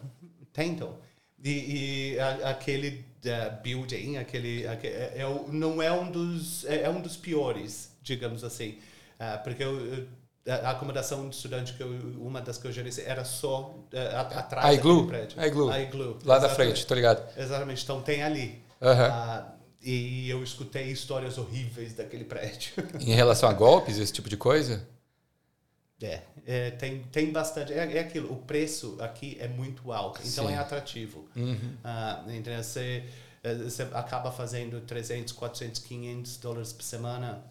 Tentam. 0.52 0.96
E, 1.44 2.14
e 2.14 2.18
a- 2.18 2.50
aquele 2.50 3.04
uh, 3.24 3.62
building, 3.62 4.16
aquele, 4.16 4.66
aque- 4.66 4.86
é, 4.86 5.12
é 5.18 5.26
o- 5.26 5.46
não 5.52 5.80
é 5.82 5.92
um 5.92 6.10
dos 6.10 6.64
é, 6.64 6.82
é 6.82 6.90
um 6.90 7.00
dos 7.00 7.16
piores, 7.16 7.90
digamos 8.02 8.42
assim, 8.42 8.78
Ah, 9.18 9.38
porque 9.38 9.62
eu, 9.62 10.06
a 10.46 10.70
acomodação 10.70 11.28
de 11.28 11.34
estudante 11.34 11.72
que 11.72 11.82
eu, 11.82 11.88
uma 12.18 12.40
das 12.40 12.58
que 12.58 12.66
eu 12.66 12.72
gerenciei 12.72 13.06
era 13.06 13.24
só 13.24 13.74
uh, 13.92 14.16
atrás 14.38 14.66
A 14.66 14.74
Iglu? 14.74 15.06
daquele 15.06 15.08
prédio. 15.08 15.40
A 15.40 15.46
Iglu. 15.46 15.70
A 15.70 15.80
Iglu. 15.80 16.18
Lá 16.24 16.38
da 16.38 16.48
frente, 16.48 16.86
tô 16.86 16.94
ligado. 16.94 17.26
Exatamente. 17.36 17.82
Então 17.82 18.00
tem 18.00 18.22
ali. 18.22 18.62
Ah, 18.80 19.52
e 19.82 20.28
eu 20.28 20.42
escutei 20.42 20.84
histórias 20.84 21.38
horríveis 21.38 21.94
daquele 21.94 22.24
prédio. 22.24 22.72
Em 23.00 23.14
relação 23.14 23.48
a 23.48 23.52
golpes, 23.52 23.98
esse 23.98 24.12
tipo 24.12 24.28
de 24.28 24.36
coisa? 24.36 24.86
É, 26.02 26.22
é, 26.44 26.70
tem, 26.72 27.02
tem 27.04 27.32
bastante. 27.32 27.72
É, 27.72 27.96
é 27.96 28.00
aquilo, 28.00 28.32
o 28.32 28.36
preço 28.36 28.96
aqui 29.00 29.36
é 29.40 29.48
muito 29.48 29.92
alto, 29.92 30.20
então 30.24 30.46
Sim. 30.46 30.52
é 30.52 30.58
atrativo. 30.58 31.26
Ah, 31.82 32.22
então 32.28 32.54
você, 32.62 33.04
eh, 33.42 33.54
você 33.54 33.82
acaba 33.92 34.30
fazendo 34.30 34.80
300, 34.82 35.32
400, 35.32 35.80
500 35.80 36.36
dólares 36.36 36.72
por 36.72 36.82
semana. 36.82 37.42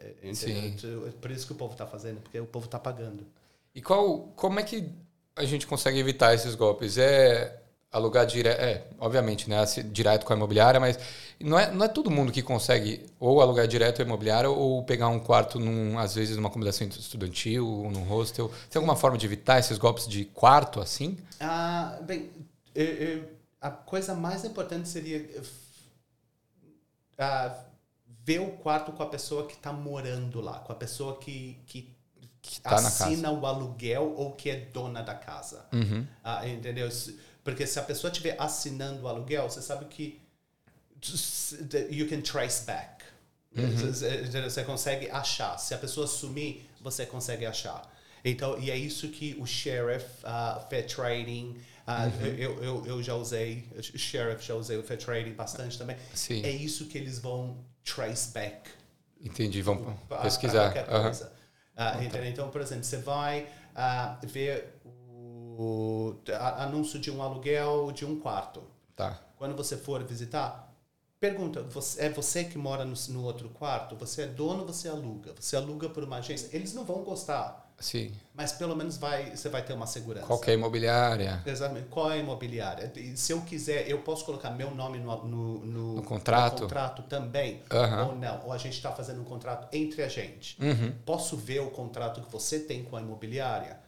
É, 0.00 1.10
Por 1.20 1.30
isso 1.30 1.46
que 1.46 1.52
o 1.52 1.56
povo 1.56 1.72
está 1.72 1.86
fazendo, 1.86 2.20
porque 2.20 2.38
o 2.38 2.46
povo 2.46 2.66
está 2.66 2.78
pagando. 2.78 3.26
E 3.74 3.82
qual, 3.82 4.32
como 4.36 4.58
é 4.58 4.62
que 4.62 4.88
a 5.34 5.44
gente 5.44 5.66
consegue 5.66 5.98
evitar 5.98 6.34
esses 6.34 6.54
golpes? 6.54 6.96
É 6.98 7.60
alugar 7.92 8.26
direto. 8.26 8.60
É, 8.60 8.84
obviamente, 8.98 9.48
né? 9.48 9.56
Direto 9.90 10.24
com 10.26 10.32
a 10.32 10.36
imobiliária, 10.36 10.78
mas 10.78 10.98
não 11.40 11.58
é, 11.58 11.70
não 11.70 11.84
é 11.84 11.88
todo 11.88 12.10
mundo 12.10 12.32
que 12.32 12.42
consegue 12.42 13.04
ou 13.18 13.40
alugar 13.40 13.66
direto 13.66 14.00
a 14.02 14.04
imobiliária 14.04 14.48
ou 14.50 14.82
pegar 14.84 15.08
um 15.08 15.18
quarto, 15.18 15.58
num, 15.58 15.98
às 15.98 16.14
vezes, 16.14 16.36
numa 16.36 16.48
acomodação 16.48 16.86
estudantil 16.86 17.66
ou 17.66 17.90
num 17.90 18.04
hostel. 18.04 18.50
Tem 18.70 18.78
alguma 18.78 18.96
forma 18.96 19.16
de 19.18 19.26
evitar 19.26 19.58
esses 19.58 19.78
golpes 19.78 20.06
de 20.06 20.24
quarto 20.26 20.80
assim? 20.80 21.16
Ah, 21.40 21.98
bem, 22.02 22.30
eu, 22.74 22.84
eu, 22.84 23.24
a 23.60 23.70
coisa 23.70 24.14
mais 24.14 24.44
importante 24.44 24.88
seria 24.88 25.26
uh, 27.18 27.66
ver 28.26 28.40
o 28.40 28.50
quarto 28.50 28.90
com 28.90 29.04
a 29.04 29.06
pessoa 29.06 29.46
que 29.46 29.54
está 29.54 29.72
morando 29.72 30.40
lá, 30.40 30.58
com 30.58 30.72
a 30.72 30.74
pessoa 30.74 31.16
que, 31.16 31.56
que 31.64 31.94
que 32.42 32.60
tá 32.60 32.76
assina 32.76 33.30
o 33.32 33.44
aluguel 33.44 34.14
ou 34.16 34.32
que 34.32 34.50
é 34.50 34.56
dona 34.56 35.02
da 35.02 35.14
casa. 35.14 35.66
Uhum. 35.72 36.06
Ah, 36.22 36.46
entendeu? 36.46 36.88
Porque 37.42 37.66
se 37.66 37.78
a 37.78 37.82
pessoa 37.82 38.10
estiver 38.10 38.36
assinando 38.38 39.02
o 39.02 39.08
aluguel, 39.08 39.50
você 39.50 39.60
sabe 39.60 39.86
que 39.86 40.20
you 41.90 42.08
can 42.08 42.20
trace 42.20 42.64
back. 42.64 43.04
Uhum. 43.56 43.92
Você 44.44 44.62
consegue 44.62 45.10
achar. 45.10 45.58
Se 45.58 45.74
a 45.74 45.78
pessoa 45.78 46.06
sumir, 46.06 46.68
você 46.80 47.04
consegue 47.04 47.44
achar. 47.44 47.82
Então, 48.24 48.58
e 48.58 48.70
é 48.70 48.76
isso 48.76 49.08
que 49.08 49.36
o 49.40 49.46
sheriff, 49.46 50.06
uh, 50.24 50.68
fair 50.68 50.86
trading, 50.86 51.56
uh, 51.86 52.06
uhum. 52.06 52.26
eu, 52.38 52.62
eu, 52.62 52.86
eu 52.86 53.02
já 53.02 53.14
usei, 53.14 53.68
sheriff 53.80 54.44
já 54.44 54.54
usei 54.54 54.76
o 54.76 54.84
fair 54.84 54.98
trading 54.98 55.32
bastante 55.32 55.76
também. 55.76 55.96
Sim. 56.14 56.44
É 56.44 56.50
isso 56.50 56.86
que 56.86 56.96
eles 56.96 57.18
vão 57.18 57.64
trace 57.86 58.32
back. 58.32 58.68
Entendi, 59.20 59.62
vão 59.62 59.96
pesquisar. 60.22 60.74
Uhum. 60.76 61.10
Uh, 61.10 62.02
entendeu? 62.02 62.28
Então, 62.28 62.50
por 62.50 62.60
exemplo, 62.60 62.84
você 62.84 62.98
vai 62.98 63.48
uh, 63.74 64.26
ver 64.26 64.78
o 64.82 66.14
anúncio 66.58 66.98
de 66.98 67.10
um 67.10 67.22
aluguel 67.22 67.90
de 67.92 68.04
um 68.04 68.18
quarto. 68.20 68.62
Tá. 68.94 69.18
Quando 69.36 69.56
você 69.56 69.76
for 69.76 70.02
visitar, 70.04 70.74
pergunta: 71.18 71.62
você, 71.62 72.06
é 72.06 72.08
você 72.10 72.44
que 72.44 72.58
mora 72.58 72.84
no, 72.84 72.94
no 73.10 73.24
outro 73.24 73.48
quarto? 73.50 73.96
Você 73.96 74.22
é 74.22 74.26
dono 74.26 74.60
ou 74.60 74.66
você 74.66 74.88
aluga? 74.88 75.34
Você 75.38 75.56
aluga 75.56 75.88
por 75.88 76.04
uma 76.04 76.16
agência? 76.16 76.48
Eles 76.52 76.74
não 76.74 76.84
vão 76.84 77.02
gostar. 77.02 77.65
Sim. 77.78 78.10
Mas 78.34 78.52
pelo 78.52 78.74
menos 78.74 78.96
vai, 78.96 79.36
você 79.36 79.48
vai 79.48 79.62
ter 79.62 79.74
uma 79.74 79.86
segurança. 79.86 80.26
Qual 80.26 80.40
é 80.46 80.50
a 80.50 80.54
imobiliária? 80.54 81.42
Exatamente. 81.44 81.88
Qual 81.88 82.10
é 82.10 82.14
a 82.14 82.16
imobiliária? 82.18 82.90
Se 83.14 83.32
eu 83.32 83.40
quiser, 83.42 83.88
eu 83.88 83.98
posso 83.98 84.24
colocar 84.24 84.50
meu 84.50 84.70
nome 84.74 84.98
no, 84.98 85.24
no, 85.26 85.58
no, 85.66 85.94
no 85.96 86.02
contrato. 86.02 86.62
contrato 86.62 87.02
também? 87.02 87.62
Uhum. 87.70 88.06
Ou 88.08 88.16
não? 88.16 88.46
Ou 88.46 88.52
a 88.52 88.58
gente 88.58 88.74
está 88.74 88.92
fazendo 88.92 89.20
um 89.20 89.24
contrato 89.24 89.68
entre 89.74 90.02
a 90.02 90.08
gente? 90.08 90.56
Uhum. 90.62 90.92
Posso 91.04 91.36
ver 91.36 91.60
o 91.60 91.70
contrato 91.70 92.20
que 92.22 92.32
você 92.32 92.60
tem 92.60 92.82
com 92.82 92.96
a 92.96 93.00
imobiliária? 93.00 93.78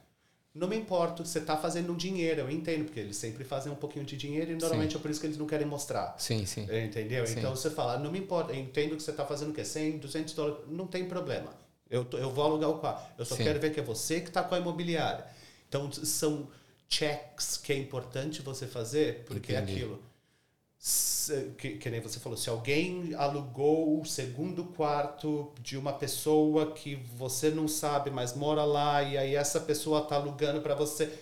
Não 0.55 0.67
me 0.67 0.77
importa, 0.77 1.25
você 1.25 1.39
está 1.39 1.57
fazendo 1.57 1.93
um 1.93 1.97
dinheiro, 1.97 2.41
eu 2.41 2.51
entendo, 2.51 2.87
porque 2.87 2.99
eles 2.99 3.17
sempre 3.17 3.45
fazem 3.45 3.71
um 3.71 3.77
pouquinho 3.77 4.05
de 4.05 4.17
dinheiro 4.17 4.51
e 4.51 4.55
normalmente 4.57 4.93
sim. 4.93 4.99
é 4.99 5.01
por 5.01 5.11
isso 5.11 5.21
que 5.21 5.27
eles 5.27 5.39
não 5.39 5.47
querem 5.47 5.67
mostrar. 5.67 6.17
Sim, 6.19 6.45
sim. 6.47 6.67
Entendeu? 6.85 7.27
Sim. 7.27 7.39
Então 7.39 7.55
você 7.55 7.71
fala, 7.71 7.99
não 7.99 8.11
me 8.11 8.19
importa, 8.19 8.53
eu 8.53 8.59
entendo 8.59 8.97
que 8.97 9.03
você 9.03 9.13
está 9.13 9.25
fazendo 9.25 9.51
o 9.51 9.55
quê? 9.55 9.65
100, 9.65 9.99
200 9.99 10.35
dólares, 10.35 10.65
não 10.69 10.87
tem 10.87 11.05
problema 11.05 11.68
eu, 11.91 12.05
tô, 12.05 12.19
eu 12.19 12.31
vou 12.31 12.45
alugar 12.45 12.71
o 12.71 12.79
quarto. 12.79 13.13
Eu 13.19 13.25
só 13.25 13.35
Sim. 13.35 13.45
quero 13.45 13.61
ver 13.61 13.73
que 13.73 13.81
é 13.81 13.83
você 13.83 14.21
que 14.21 14.29
está 14.29 14.43
com 14.43 14.55
a 14.55 14.59
imobiliária. 14.59 15.25
Então, 15.69 15.91
são 15.93 16.49
checks 16.89 17.57
que 17.57 17.73
é 17.73 17.79
importante 17.79 18.43
você 18.43 18.67
fazer, 18.67 19.25
porque 19.27 19.53
é 19.53 19.57
Entendi. 19.57 19.73
é 19.73 19.75
aquilo. 19.77 20.03
Se, 20.79 21.55
que, 21.59 21.71
que, 21.77 21.91
nem 21.91 22.01
você 22.01 22.21
falou, 22.21 22.39
se 22.39 22.49
alguém 22.49 23.13
alugou 23.15 24.01
o 24.01 24.05
segundo 24.05 24.65
quarto 24.65 25.53
de 25.61 25.77
uma 25.77 25.93
pessoa 25.93 26.73
que 26.73 26.95
você 26.95 27.51
não 27.51 27.67
sabe, 27.67 28.11
mas 28.11 28.35
mora 28.35 28.65
lá, 28.65 29.03
e 29.03 29.19
aí 29.19 29.35
essa 29.35 29.61
pessoa 29.61 30.03
está 30.03 30.15
alugando 30.15 30.61
para 30.61 30.75
você, 30.75 31.13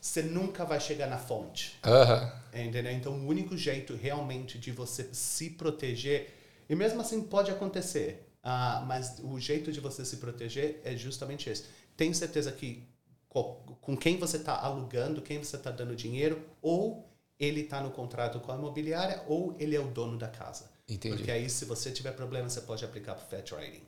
você 0.00 0.22
nunca 0.22 0.64
vai 0.64 0.80
chegar 0.80 1.08
na 1.08 1.18
fonte. 1.18 1.78
Uhum. 1.84 2.62
Entendeu? 2.64 2.92
Então, 2.92 3.12
o 3.12 3.26
único 3.26 3.56
jeito 3.56 3.96
realmente 3.96 4.58
de 4.58 4.70
você 4.70 5.08
se 5.12 5.50
proteger, 5.50 6.32
e 6.68 6.74
mesmo 6.74 7.00
assim 7.00 7.22
pode 7.22 7.50
acontecer, 7.50 8.31
Uh, 8.42 8.84
mas 8.86 9.20
o 9.22 9.38
jeito 9.38 9.70
de 9.70 9.80
você 9.80 10.04
se 10.04 10.16
proteger 10.16 10.80
é 10.84 10.96
justamente 10.96 11.48
esse. 11.48 11.64
Tenho 11.96 12.14
certeza 12.14 12.50
que 12.50 12.82
com 13.28 13.96
quem 13.96 14.18
você 14.18 14.36
está 14.36 14.58
alugando, 14.58 15.22
quem 15.22 15.38
você 15.38 15.56
está 15.56 15.70
dando 15.70 15.96
dinheiro, 15.96 16.42
ou 16.60 17.08
ele 17.38 17.62
está 17.62 17.80
no 17.80 17.90
contrato 17.90 18.38
com 18.40 18.52
a 18.52 18.56
imobiliária, 18.56 19.22
ou 19.26 19.56
ele 19.58 19.74
é 19.74 19.80
o 19.80 19.88
dono 19.88 20.18
da 20.18 20.28
casa. 20.28 20.70
Entendi. 20.86 21.16
Porque 21.16 21.30
aí, 21.30 21.48
se 21.48 21.64
você 21.64 21.90
tiver 21.90 22.12
problema, 22.12 22.48
você 22.48 22.60
pode 22.60 22.84
aplicar 22.84 23.14
para 23.14 23.24
fair 23.24 23.42
trading. 23.42 23.82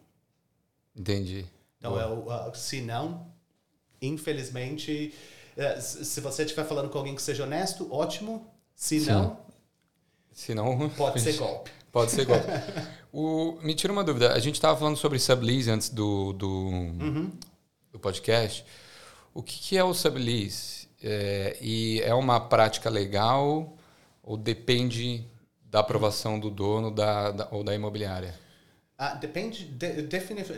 Entendi. 0.97 1.47
Então, 1.79 2.01
é 2.01 2.07
o, 2.07 2.29
uh, 2.29 2.55
se 2.55 2.81
não, 2.81 3.31
infelizmente, 4.01 5.13
uh, 5.57 5.81
se 5.81 6.21
você 6.21 6.45
estiver 6.45 6.65
falando 6.65 6.89
com 6.89 6.97
alguém 6.97 7.15
que 7.15 7.23
seja 7.23 7.45
honesto, 7.45 7.93
ótimo. 7.93 8.51
Se 8.75 8.99
Sim. 9.01 9.11
não, 9.11 9.39
se 10.33 10.55
não 10.55 10.89
pode 10.97 11.21
ser 11.21 11.37
golpe. 11.37 11.71
Pode 11.95 12.11
ser 12.11 12.27
golpe. 12.27 12.45
O, 13.13 13.61
me 13.63 13.73
tira 13.77 13.93
uma 13.93 14.03
dúvida. 14.03 14.33
A 14.33 14.41
gente 14.41 14.57
estava 14.57 14.77
falando 14.77 14.97
sobre 14.97 15.21
sublease 15.21 15.71
antes 15.71 15.89
do, 15.89 16.33
do, 16.33 16.51
uhum. 16.51 17.31
do 17.93 18.01
podcast. 18.01 18.67
O 19.33 19.41
que, 19.41 19.57
que 19.61 19.79
é 19.79 19.85
o 19.85 19.95
sublease? 19.95 20.89
É, 21.01 21.57
e 21.61 22.01
é 22.03 22.13
uma 22.13 22.41
prática 22.41 22.91
legal 22.91 23.77
ou 24.21 24.37
depende 24.37 25.25
da 25.71 25.79
aprovação 25.79 26.41
do 26.41 26.51
dono 26.51 26.91
da, 26.91 27.31
da 27.31 27.49
ou 27.53 27.63
da 27.63 27.73
imobiliária? 27.73 28.35
Ah, 28.99 29.15
depende, 29.15 29.65
de, 29.65 30.03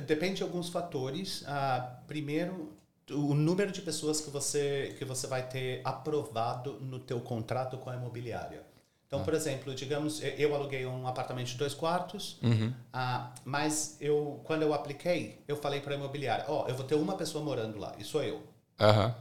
depende 0.00 0.36
de 0.36 0.42
alguns 0.42 0.70
fatores. 0.70 1.44
Ah, 1.46 2.00
primeiro, 2.06 2.72
o 3.10 3.34
número 3.34 3.70
de 3.70 3.82
pessoas 3.82 4.22
que 4.22 4.30
você, 4.30 4.94
que 4.98 5.04
você 5.04 5.26
vai 5.26 5.46
ter 5.46 5.82
aprovado 5.84 6.80
no 6.80 6.98
teu 6.98 7.20
contrato 7.20 7.76
com 7.76 7.90
a 7.90 7.96
imobiliária. 7.96 8.64
Então, 9.06 9.20
ah. 9.20 9.24
por 9.24 9.34
exemplo, 9.34 9.74
digamos, 9.74 10.20
eu 10.36 10.54
aluguei 10.54 10.84
um 10.84 11.06
apartamento 11.06 11.48
de 11.48 11.56
dois 11.56 11.74
quartos, 11.74 12.38
uhum. 12.42 12.72
ah, 12.92 13.32
mas 13.44 13.96
eu, 14.00 14.40
quando 14.44 14.62
eu 14.62 14.74
apliquei, 14.74 15.40
eu 15.46 15.56
falei 15.56 15.80
para 15.80 15.94
a 15.94 15.96
imobiliária, 15.96 16.44
ó, 16.48 16.64
oh, 16.64 16.68
eu 16.68 16.74
vou 16.74 16.84
ter 16.84 16.96
uma 16.96 17.16
pessoa 17.16 17.44
morando 17.44 17.78
lá, 17.78 17.94
e 17.98 18.04
sou 18.04 18.22
eu. 18.22 18.42
Uhum. 18.80 19.14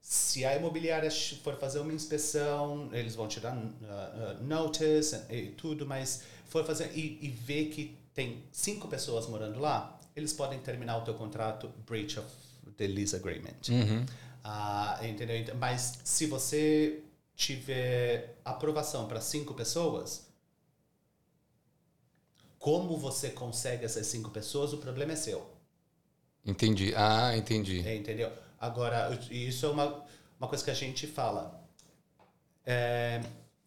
Se 0.00 0.44
a 0.44 0.56
imobiliária 0.56 1.10
for 1.42 1.56
fazer 1.56 1.78
uma 1.78 1.92
inspeção, 1.92 2.90
eles 2.92 3.14
vão 3.14 3.26
te 3.26 3.40
dar 3.40 3.56
uh, 3.56 3.60
uh, 3.60 4.44
notice 4.44 5.22
e 5.30 5.46
tudo, 5.46 5.86
mas 5.86 6.24
for 6.46 6.64
fazer 6.64 6.90
e, 6.94 7.18
e 7.22 7.28
ver 7.28 7.66
que 7.66 7.96
tem 8.12 8.44
cinco 8.52 8.86
pessoas 8.86 9.26
morando 9.26 9.58
lá, 9.60 9.98
eles 10.14 10.32
podem 10.32 10.58
terminar 10.58 10.98
o 10.98 11.02
teu 11.02 11.14
contrato 11.14 11.70
breach 11.86 12.18
of 12.18 12.28
the 12.76 12.86
lease 12.86 13.16
agreement. 13.16 13.68
Uhum. 13.68 14.04
Uh, 14.44 15.06
entendeu? 15.06 15.54
Mas 15.56 16.00
se 16.04 16.26
você 16.26 17.02
tiver 17.36 18.38
aprovação 18.44 19.08
para 19.08 19.20
cinco 19.20 19.54
pessoas, 19.54 20.26
como 22.58 22.96
você 22.96 23.30
consegue 23.30 23.84
essas 23.84 24.06
cinco 24.06 24.30
pessoas, 24.30 24.72
o 24.72 24.78
problema 24.78 25.12
é 25.12 25.16
seu. 25.16 25.46
Entendi. 26.46 26.94
Ah, 26.96 27.36
entendi. 27.36 27.86
É, 27.86 27.94
entendeu? 27.94 28.32
Agora, 28.60 29.18
isso 29.30 29.66
é 29.66 29.68
uma, 29.70 30.04
uma 30.38 30.48
coisa 30.48 30.64
que 30.64 30.70
a 30.70 30.74
gente 30.74 31.06
fala. 31.06 31.62
É, 32.64 33.22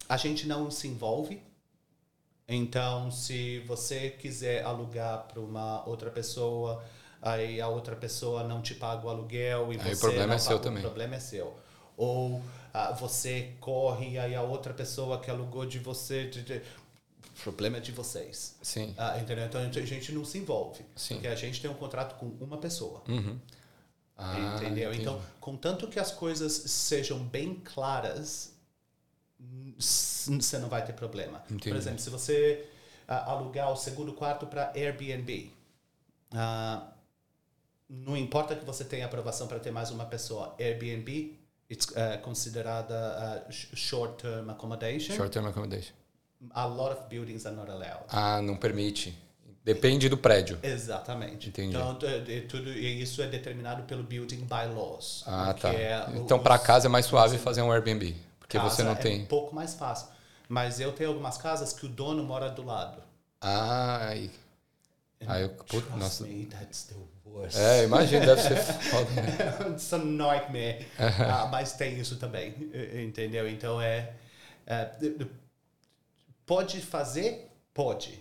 a 0.08 0.16
gente 0.16 0.46
não 0.46 0.70
se 0.70 0.88
envolve. 0.88 1.40
Então, 2.48 3.10
se 3.10 3.60
você 3.60 4.10
quiser 4.10 4.64
alugar 4.64 5.28
para 5.28 5.40
uma 5.40 5.86
outra 5.86 6.10
pessoa, 6.10 6.82
aí 7.20 7.60
a 7.60 7.68
outra 7.68 7.94
pessoa 7.94 8.42
não 8.42 8.62
te 8.62 8.74
paga 8.74 9.06
o 9.06 9.10
aluguel 9.10 9.72
e 9.72 9.76
aí 9.76 9.94
você 9.94 9.94
o 9.94 9.98
problema 10.00 10.34
é 10.34 10.38
seu 10.38 10.52
paga, 10.52 10.62
também. 10.62 10.78
O 10.82 10.86
problema 10.86 11.14
é 11.16 11.20
seu. 11.20 11.56
Ou 11.96 12.42
ah, 12.72 12.92
você 12.92 13.54
corre 13.60 14.10
e 14.10 14.18
aí 14.18 14.34
a 14.34 14.42
outra 14.42 14.72
pessoa 14.74 15.20
que 15.20 15.30
alugou 15.30 15.64
de 15.64 15.78
você. 15.78 16.26
De, 16.26 16.42
de, 16.42 16.62
problema 17.42 17.76
é 17.76 17.80
de 17.80 17.92
vocês. 17.92 18.56
Sim. 18.62 18.94
Ah, 18.98 19.18
entendeu? 19.18 19.46
Então 19.46 19.60
a 19.60 19.86
gente 19.86 20.12
não 20.12 20.24
se 20.24 20.38
envolve. 20.38 20.84
Sim. 20.96 21.14
Porque 21.14 21.28
a 21.28 21.34
gente 21.34 21.60
tem 21.60 21.70
um 21.70 21.74
contrato 21.74 22.18
com 22.18 22.26
uma 22.44 22.58
pessoa. 22.58 23.02
Uhum. 23.08 23.38
Ah, 24.16 24.56
entendeu? 24.56 24.88
Entendi. 24.88 25.02
Então, 25.02 25.20
contanto 25.40 25.86
que 25.86 26.00
as 26.00 26.10
coisas 26.10 26.52
sejam 26.52 27.20
bem 27.20 27.54
claras, 27.54 28.52
você 29.78 30.58
não 30.58 30.68
vai 30.68 30.84
ter 30.84 30.92
problema. 30.92 31.42
Entendi. 31.44 31.68
Por 31.68 31.76
exemplo, 31.76 32.00
se 32.00 32.10
você 32.10 32.68
uh, 33.08 33.30
alugar 33.30 33.70
o 33.72 33.76
segundo 33.76 34.12
quarto 34.12 34.46
para 34.46 34.72
Airbnb, 34.74 35.52
uh, 36.34 36.84
não 37.88 38.16
importa 38.16 38.56
que 38.56 38.64
você 38.64 38.84
tenha 38.84 39.06
aprovação 39.06 39.46
para 39.46 39.60
ter 39.60 39.70
mais 39.70 39.92
uma 39.92 40.04
pessoa, 40.04 40.56
Airbnb 40.58 41.37
it's 41.70 41.86
uh, 41.90 42.18
considerada 42.22 43.44
uh, 43.48 43.52
short-term 43.52 44.50
accommodation. 44.50 45.14
Short-term 45.16 45.46
accommodation. 45.46 45.94
A 46.54 46.66
lot 46.66 46.92
of 46.92 47.08
buildings 47.08 47.46
are 47.46 47.54
not 47.56 47.68
allowed. 47.68 48.04
Ah, 48.10 48.40
não 48.40 48.56
permite. 48.56 49.16
Depende 49.64 50.08
do 50.08 50.16
prédio. 50.16 50.58
Exatamente. 50.62 51.48
Entendi. 51.48 51.76
Então, 51.76 51.98
tudo 52.48 52.70
isso 52.70 53.20
é 53.20 53.26
determinado 53.26 53.82
pelo 53.82 54.02
building 54.02 54.46
bylaws. 54.46 55.24
Ah, 55.26 55.52
tá. 55.52 55.74
É 55.74 56.06
então, 56.14 56.38
para 56.38 56.58
casa 56.58 56.86
é 56.86 56.88
mais 56.88 57.04
suave 57.04 57.36
fazer 57.36 57.60
um 57.60 57.70
Airbnb, 57.70 58.16
porque 58.38 58.58
você 58.58 58.82
não 58.82 58.92
é 58.92 58.94
tem. 58.94 59.20
É 59.20 59.22
um 59.24 59.26
pouco 59.26 59.54
mais 59.54 59.74
fácil. 59.74 60.08
Mas 60.48 60.80
eu 60.80 60.92
tenho 60.92 61.10
algumas 61.10 61.36
casas 61.36 61.74
que 61.74 61.84
o 61.84 61.88
dono 61.88 62.22
mora 62.22 62.48
do 62.48 62.64
lado. 62.64 63.02
Ah, 63.42 64.06
Aí 64.08 64.30
eu, 65.20 65.48
puta, 65.50 65.80
Trust 65.86 65.90
nossa. 65.98 66.24
me, 66.24 66.46
that's 66.46 66.84
the 66.84 66.94
worst. 67.24 67.56
É, 67.58 67.84
imagina, 67.84 68.24
deve 68.26 68.40
ser 68.42 68.56
foda, 68.56 69.10
né? 69.12 69.36
It's 69.74 69.92
a 69.92 69.98
nightmare. 69.98 70.86
Ah, 70.98 71.46
mas 71.50 71.72
tem 71.72 71.98
isso 71.98 72.16
também, 72.16 72.54
entendeu? 73.04 73.48
Então 73.48 73.80
é, 73.80 74.12
é, 74.66 74.84
de- 75.00 75.14
de- 75.18 75.30
pode 76.46 76.80
fazer, 76.80 77.50
pode, 77.74 78.18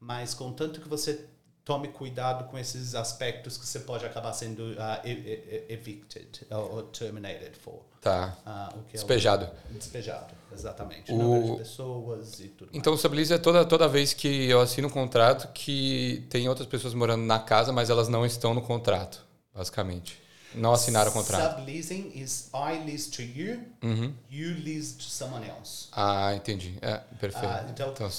mas 0.00 0.34
contanto 0.34 0.80
que 0.80 0.88
você 0.88 1.26
tome 1.64 1.88
cuidado 1.88 2.44
com 2.50 2.58
esses 2.58 2.94
aspectos 2.94 3.56
que 3.56 3.64
você 3.66 3.80
pode 3.80 4.04
acabar 4.04 4.32
sendo 4.32 4.74
ah, 4.78 5.00
e- 5.04 5.64
evicted 5.68 6.44
ou, 6.50 6.82
terminated 6.84 7.52
for. 7.56 7.80
Tá. 8.00 8.36
Ah, 8.44 8.68
o 8.74 8.78
que 8.82 8.88
é 8.88 8.88
o- 8.88 8.92
Despejado. 8.94 9.48
despejado, 9.70 10.34
exatamente. 10.52 11.12
O- 11.12 11.16
Número 11.16 11.52
de 11.52 11.58
pessoas 11.58 12.40
e 12.40 12.48
tudo 12.48 12.70
Então 12.74 12.92
o 12.92 12.98
sublease 12.98 13.32
é 13.32 13.38
toda, 13.38 13.64
toda 13.64 13.86
vez 13.86 14.12
que 14.12 14.48
eu 14.50 14.60
assino 14.60 14.88
um 14.88 14.90
contrato 14.90 15.48
que 15.52 16.26
tem 16.28 16.48
outras 16.48 16.66
pessoas 16.66 16.94
morando 16.94 17.22
na 17.24 17.38
casa, 17.38 17.72
mas 17.72 17.90
elas 17.90 18.08
não 18.08 18.26
estão 18.26 18.52
no 18.54 18.62
contrato, 18.62 19.24
basicamente. 19.54 20.20
Não 20.54 20.72
assinaram 20.72 21.10
o 21.10 21.14
contrato. 21.14 21.58
Subleasing 21.60 22.12
is 22.14 22.50
I 22.52 22.84
lease 22.84 23.08
to 23.12 23.22
you, 23.22 23.62
Uhum. 23.82 24.12
you 24.30 24.52
lease 24.62 24.94
to 24.96 25.04
someone 25.04 25.48
else. 25.48 25.86
Ah, 25.92 26.34
entendi. 26.34 26.76
É, 26.82 26.98
perfeito. 27.18 27.46
Ah, 27.46 27.64
então, 27.70 27.90
então 27.92 28.10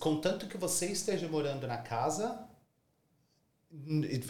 Contanto 0.00 0.46
que 0.46 0.56
você 0.56 0.86
esteja 0.86 1.28
morando 1.28 1.66
na 1.66 1.76
casa, 1.76 2.38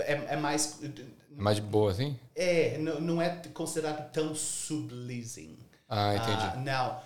é, 0.01 0.35
é 0.35 0.37
mais. 0.37 0.81
É 0.83 0.89
mais 1.37 1.57
de 1.57 1.63
boa, 1.63 1.91
assim? 1.91 2.19
É, 2.35 2.79
não, 2.79 3.01
não 3.01 3.23
é 3.23 3.31
considerado 3.53 4.11
tão 4.13 4.35
subleasing. 4.35 5.59
Ah, 5.89 6.15
entendi. 6.15 6.47
Ah, 6.47 6.57
now, 6.57 7.03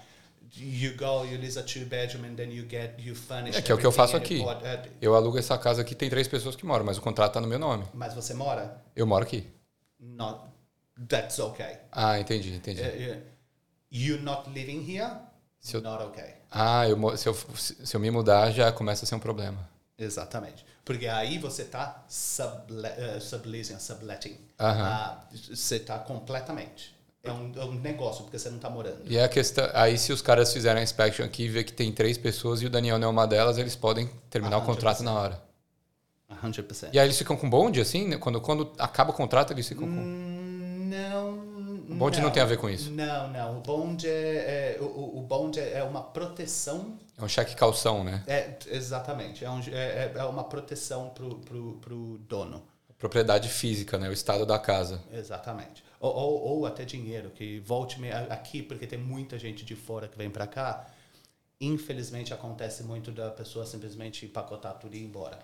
you 0.57 0.97
go, 0.97 1.24
you 1.24 1.39
lease 1.39 1.59
a 1.59 1.62
two 1.62 1.84
bedroom 1.86 2.24
and 2.24 2.34
then 2.34 2.51
you 2.51 2.66
get, 2.68 2.95
you 2.99 3.14
furnish. 3.14 3.57
É 3.57 3.62
que 3.62 3.72
é 3.72 3.74
o 3.74 3.78
que 3.78 3.86
eu 3.86 3.93
faço 3.93 4.16
aqui. 4.16 4.39
bought, 4.39 4.62
uh, 4.64 4.91
Eu 5.01 5.14
alugo 5.14 5.39
essa 5.39 5.57
casa 5.59 5.82
aqui, 5.82 5.95
tem 5.95 6.09
três 6.11 6.28
pessoas 6.28 6.55
que 6.57 6.64
moram, 6.64 6.84
mas 6.84 6.99
o 6.99 7.01
contrato 7.01 7.34
tá 7.34 7.41
no 7.41 7.49
meu 7.49 7.59
nome. 7.59 7.84
mas 7.95 8.14
você 8.14 8.34
mora? 8.34 8.82
Eu 8.95 9.07
moro 9.07 9.24
aqui. 9.24 9.47
Not, 9.99 10.45
that's 11.09 11.39
okay. 11.39 11.76
Ah, 11.91 12.18
entendi, 12.20 12.55
entendi. 12.55 12.80
Uh, 12.82 13.16
uh, 13.18 13.22
you 13.91 14.20
not 14.22 14.49
living 14.51 14.80
here? 14.89 15.11
Se 15.61 15.76
eu- 15.76 15.80
Not 15.82 16.05
okay. 16.05 16.34
Ah, 16.51 16.89
eu, 16.89 17.16
se, 17.16 17.28
eu, 17.28 17.34
se 17.34 17.95
eu 17.95 18.01
me 18.01 18.11
mudar, 18.11 18.51
já 18.53 18.70
começa 18.72 19.05
a 19.05 19.09
ser 19.09 19.14
um 19.14 19.18
problema. 19.18 19.68
Exatamente. 19.99 20.64
Porque 20.89 21.07
aí 21.07 21.36
você 21.36 21.62
está 21.62 22.03
suble, 22.09 22.78
uh, 22.89 23.20
subleasing, 23.20 23.78
subletting. 23.78 24.39
Ah, 24.59 25.18
você 25.30 25.76
está 25.76 25.99
completamente. 25.99 26.97
É 27.22 27.30
um, 27.30 27.53
é 27.57 27.64
um 27.66 27.74
negócio, 27.74 28.22
porque 28.24 28.39
você 28.39 28.49
não 28.49 28.57
está 28.57 28.70
morando. 28.70 29.03
E 29.05 29.18
é 29.18 29.24
a 29.24 29.28
questão. 29.28 29.68
Aí, 29.74 29.99
se 29.99 30.14
os 30.14 30.22
caras 30.22 30.51
fizerem 30.51 30.80
a 30.80 30.82
inspection 30.82 31.26
aqui 31.26 31.43
e 31.45 31.49
ver 31.51 31.64
que 31.64 31.74
tem 31.74 31.93
três 31.93 32.16
pessoas 32.16 32.62
e 32.62 32.66
o 32.66 32.70
Daniel 32.70 32.99
não 32.99 33.09
é 33.09 33.11
uma 33.11 33.26
delas, 33.26 33.59
eles 33.59 33.76
podem 33.76 34.09
terminar 34.30 34.57
o 34.57 34.62
Ah, 34.62 34.64
contrato 34.64 35.01
100%. 35.01 35.05
na 35.05 35.12
hora. 35.12 35.43
100%. 36.43 36.89
E 36.95 36.99
aí 36.99 37.07
eles 37.07 37.18
ficam 37.18 37.36
com 37.36 37.51
bonde, 37.51 37.82
assim? 37.82 38.09
né? 38.09 38.16
Quando, 38.16 38.41
quando 38.41 38.72
acaba 38.78 39.11
o 39.11 39.14
contrato, 39.14 39.53
eles 39.53 39.68
ficam 39.68 39.86
com. 39.86 39.93
Hum, 39.93 40.89
Não. 40.91 41.47
Bonde 41.99 42.20
não 42.20 42.30
tem 42.30 42.42
a 42.42 42.46
ver 42.46 42.59
com 42.59 42.68
isso. 42.70 42.90
Não, 42.90 43.28
não. 43.28 43.59
O 43.59 43.61
bonde 43.61 44.09
é, 44.09 44.76
é- 44.76 44.80
o- 44.80 45.18
o, 45.18 45.22
bonde 45.22 45.61
é 45.61 45.82
uma 45.82 46.03
proteção. 46.03 46.99
É 47.16 47.24
um 47.24 47.28
cheque 47.28 47.55
calção, 47.57 48.03
né? 48.05 48.22
É, 48.26 48.57
exatamente. 48.68 49.44
É, 49.44 49.51
um- 49.51 49.61
é- 49.72 50.12
é 50.14 50.24
uma 50.24 50.44
proteção 50.44 51.11
pro, 51.11 51.36
pro, 51.40 51.72
pro 51.80 52.18
dono. 52.28 52.62
Propriedade 52.99 53.49
física, 53.49 53.99
né? 53.99 54.09
O 54.09 54.12
estado 54.12 54.44
da 54.44 54.59
casa. 54.59 55.01
Exatamente. 55.12 55.84
Ou, 56.01 56.12
ou, 56.14 56.40
ou 56.59 56.66
até 56.66 56.84
dinheiro, 56.84 57.30
que 57.30 57.61
volte 57.61 57.99
aqui, 58.30 58.62
porque 58.62 58.86
tem 58.86 58.99
muita 58.99 59.38
gente 59.38 59.64
de 59.64 59.74
fora 59.76 60.09
que 60.09 60.16
vem 60.18 60.30
para 60.30 60.46
cá. 60.46 60.86
Infelizmente 61.61 62.32
acontece 62.32 62.84
muito 62.84 63.11
da 63.11 63.30
pessoa 63.30 63.66
simplesmente 63.66 64.24
empacotar 64.24 64.74
tudo 64.78 64.94
e 64.94 64.99
ir 65.01 65.05
embora. 65.05 65.38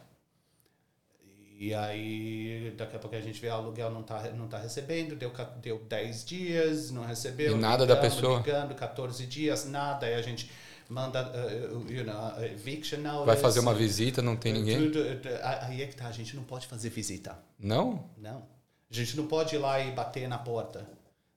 E 1.64 1.72
aí, 1.72 2.74
daqui 2.76 2.94
a 2.94 2.98
pouco 2.98 3.16
a 3.16 3.20
gente 3.22 3.40
vê 3.40 3.48
o 3.48 3.54
aluguel 3.54 3.90
não 3.90 4.02
tá, 4.02 4.20
não 4.32 4.46
tá 4.46 4.58
recebendo, 4.58 5.16
deu, 5.16 5.32
deu 5.62 5.78
10 5.78 6.24
dias, 6.26 6.90
não 6.90 7.06
recebeu. 7.06 7.56
E 7.56 7.58
nada 7.58 7.86
da 7.86 7.94
ligamos, 7.94 8.16
pessoa. 8.16 8.36
Ligando, 8.40 8.74
14 8.74 9.26
dias, 9.26 9.64
nada. 9.64 10.04
Aí 10.04 10.12
a 10.12 10.20
gente 10.20 10.50
manda, 10.90 11.22
uh, 11.22 11.90
you 11.90 12.04
know, 12.04 12.44
eviction 12.44 12.98
notice. 12.98 13.24
Vai 13.24 13.38
fazer 13.38 13.60
uma 13.60 13.72
visita, 13.72 14.20
não 14.20 14.36
tem 14.36 14.52
ninguém? 14.52 14.90
Tudo, 14.90 15.00
aí 15.42 15.80
é 15.80 15.86
que 15.86 15.96
tá, 15.96 16.06
a 16.06 16.12
gente 16.12 16.36
não 16.36 16.44
pode 16.44 16.66
fazer 16.66 16.90
visita. 16.90 17.38
Não? 17.58 18.10
Não. 18.18 18.46
A 18.90 18.94
gente 18.94 19.16
não 19.16 19.26
pode 19.26 19.54
ir 19.54 19.58
lá 19.58 19.80
e 19.80 19.90
bater 19.90 20.28
na 20.28 20.36
porta. 20.36 20.86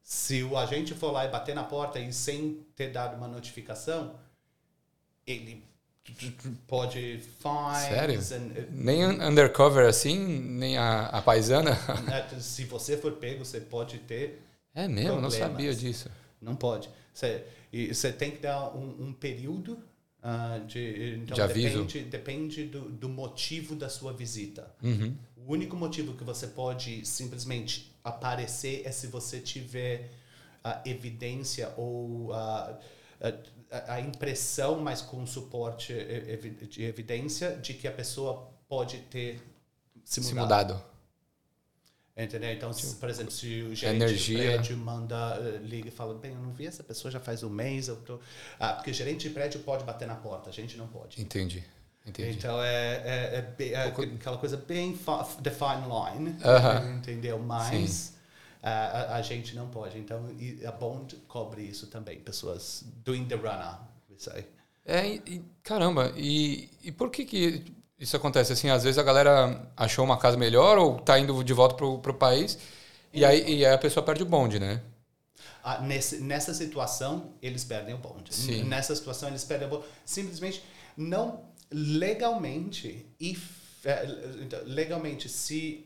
Se 0.03 0.43
o 0.43 0.57
agente 0.57 0.93
for 0.93 1.11
lá 1.11 1.23
e 1.23 1.30
bater 1.30 1.55
na 1.55 1.63
porta 1.63 1.99
e 1.99 2.11
sem 2.11 2.65
ter 2.75 2.91
dado 2.91 3.15
uma 3.15 3.30
notificação, 3.30 4.19
ele 5.25 5.63
pode 6.68 7.22
Sério? 7.88 8.20
and- 8.20 8.68
Nem 8.72 9.05
un- 9.05 9.22
undercover 9.22 9.88
assim, 9.88 10.18
nem 10.18 10.78
a, 10.78 11.08
a 11.08 11.22
paisana? 11.22 11.72
uh, 12.36 12.41
se 12.41 12.66
você 12.66 12.97
for 12.97 13.14
pego, 13.14 13.43
você 13.43 13.60
pode 13.60 13.99
ter. 13.99 14.41
É 14.74 14.88
mesmo, 14.88 15.10
eu 15.10 15.22
não 15.22 15.30
Problemas. 15.30 15.51
sabia 15.51 15.74
disso. 15.76 16.10
Não 16.41 16.55
pode. 16.55 16.89
Você, 17.14 17.43
e 17.74 17.93
você 17.93 18.12
tem 18.12 18.32
que 18.32 18.38
dar 18.41 18.76
um, 18.76 19.08
um 19.08 19.14
período 19.14 19.80
ah, 20.22 20.60
de. 20.68 21.20
Então 21.24 21.36
De 21.36 21.41
aviso. 21.41 21.84
Depende, 21.84 22.01
depende 22.10 22.64
do, 22.66 22.82
do 22.89 23.10
motivo 23.10 23.76
da 23.76 23.89
sua 23.89 24.14
visita. 24.14 24.72
Uhum. 24.82 25.16
O 25.36 25.53
único 25.53 25.76
motivo 25.76 26.14
que 26.14 26.24
você 26.24 26.47
pode 26.47 27.05
simplesmente 27.05 27.91
aparecer 28.03 28.84
é 28.86 28.91
se 28.91 29.08
você 29.08 29.39
tiver 29.39 30.10
a 30.64 30.82
evidência 30.86 31.72
ou 31.78 32.34
a, 32.34 32.78
a, 33.72 33.93
a 33.95 34.01
impressão, 34.01 34.80
mas 34.80 35.01
com 35.01 35.26
suporte 35.26 35.93
de 36.70 36.84
evidência 36.84 37.55
de 37.57 37.74
que 37.74 37.88
a 37.88 37.91
pessoa 37.91 38.49
pode 38.68 38.99
ter 39.09 39.41
se 40.03 40.22
Se 40.24 40.34
mudado. 40.34 40.74
mudado. 40.76 40.97
Entendeu? 42.20 42.51
Então, 42.51 42.74
se, 42.74 42.95
por 42.95 43.09
exemplo, 43.09 43.32
se 43.32 43.61
o 43.61 43.76
gerente 43.76 44.01
Energia. 44.03 44.38
de 44.39 44.43
prédio 44.47 44.78
manda, 44.78 45.38
eh, 45.39 45.59
liga 45.63 45.88
e 45.89 45.91
fala, 45.91 46.15
bem, 46.15 46.32
eu 46.34 46.39
não 46.39 46.51
vi 46.51 46.65
essa 46.65 46.84
pessoa 46.84 47.11
já 47.11 47.20
faz 47.20 47.43
um 47.43 47.49
mês, 47.49 47.88
eu 47.89 47.95
tô... 47.97 48.20
Ah, 48.59 48.74
porque 48.74 48.91
gerente 48.91 49.28
de 49.28 49.34
prédio 49.36 49.59
pode 49.59 49.84
bater 49.84 50.07
na 50.07 50.15
porta, 50.15 50.49
a 50.49 50.53
gente 50.53 50.78
não 50.78 50.88
pode. 50.88 51.22
Entendi. 51.22 51.63
Entendi. 52.03 52.30
Então 52.32 52.59
é, 52.63 52.95
é, 53.05 53.53
é 53.59 53.68
é 53.72 53.84
aquela 53.84 54.38
coisa 54.38 54.57
bem 54.57 54.95
fa- 54.97 55.28
define 55.41 55.84
line, 55.86 56.38
Aham. 56.43 56.95
entendeu? 56.97 57.38
Mas 57.38 58.13
ah, 58.15 58.16
a, 58.68 59.15
a 59.15 59.22
gente 59.22 59.55
não 59.55 59.68
pode. 59.70 59.97
Então 59.97 60.30
e 60.39 60.65
a 60.65 60.72
Bond 60.72 61.15
cobre 61.28 61.61
isso 61.61 61.88
também. 61.88 62.20
Pessoas 62.20 62.84
doing 63.03 63.26
the 63.26 63.36
runner, 63.36 63.80
we 64.09 64.18
say. 64.18 64.45
É, 64.86 65.07
e, 65.07 65.22
e- 65.28 65.45
caramba, 65.63 66.13
e, 66.15 66.70
e 66.84 66.91
por 66.91 67.09
que 67.09 67.26
que 67.26 67.65
isso 67.99 68.15
acontece? 68.15 68.53
Assim, 68.53 68.70
às 68.70 68.84
vezes 68.84 68.97
a 68.97 69.03
galera 69.03 69.70
achou 69.76 70.05
uma 70.05 70.18
casa 70.18 70.38
melhor 70.38 70.78
ou 70.78 70.99
tá 70.99 71.20
indo 71.20 71.43
de 71.43 71.53
volta 71.53 71.76
pro, 71.76 71.99
pro 71.99 72.13
país 72.13 72.57
e 73.13 73.26
aí, 73.26 73.43
e 73.47 73.65
aí 73.65 73.74
a 73.74 73.78
pessoa 73.78 74.05
perde 74.05 74.24
o 74.24 74.26
bonde, 74.26 74.59
né? 74.59 74.82
Ah, 75.63 75.82
nesse, 75.82 76.20
nessa 76.22 76.53
situação, 76.53 77.34
eles 77.41 77.63
perdem 77.63 77.93
o 77.95 77.97
bonde. 77.97 78.34
Sim. 78.34 78.63
Nessa 78.63 78.95
situação, 78.95 79.30
eles 79.30 79.43
perdem 79.43 79.68
o 79.68 79.72
bonde. 79.72 79.86
Simplesmente, 80.05 80.63
não 80.95 81.43
legalmente, 81.72 83.05
if, 83.20 83.86
eh, 83.86 84.05
então, 84.41 84.59
legalmente, 84.65 85.28
se 85.28 85.86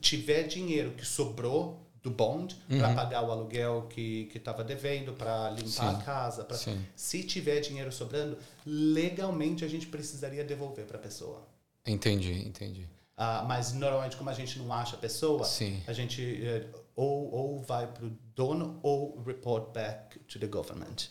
tiver 0.00 0.42
dinheiro 0.44 0.90
que 0.92 1.06
sobrou 1.06 1.80
do 2.02 2.10
bond 2.10 2.56
para 2.68 2.94
pagar 2.94 3.22
o 3.22 3.30
aluguel 3.30 3.86
que 3.88 4.30
estava 4.34 4.64
devendo, 4.64 5.12
para 5.12 5.50
limpar 5.50 5.68
Sim. 5.68 5.86
a 5.86 5.98
casa, 5.98 6.44
pra, 6.44 6.56
Sim. 6.56 6.84
se 6.96 7.22
tiver 7.22 7.60
dinheiro 7.60 7.92
sobrando, 7.92 8.36
legalmente 8.66 9.64
a 9.64 9.68
gente 9.68 9.86
precisaria 9.86 10.42
devolver 10.42 10.84
para 10.84 10.98
a 10.98 11.00
pessoa. 11.00 11.46
Entendi, 11.86 12.46
entendi. 12.46 12.88
Ah, 13.16 13.44
mas 13.46 13.72
normalmente, 13.72 14.16
como 14.16 14.30
a 14.30 14.34
gente 14.34 14.58
não 14.58 14.72
acha 14.72 14.96
a 14.96 14.98
pessoa, 14.98 15.44
Sim. 15.44 15.80
a 15.86 15.92
gente 15.92 16.44
eh, 16.44 16.66
ou, 16.96 17.30
ou 17.32 17.62
vai 17.62 17.86
para 17.86 18.04
o 18.04 18.10
dono 18.34 18.80
ou 18.82 19.22
report 19.22 19.72
back 19.72 20.18
to 20.20 20.38
the 20.38 20.46
government. 20.46 21.10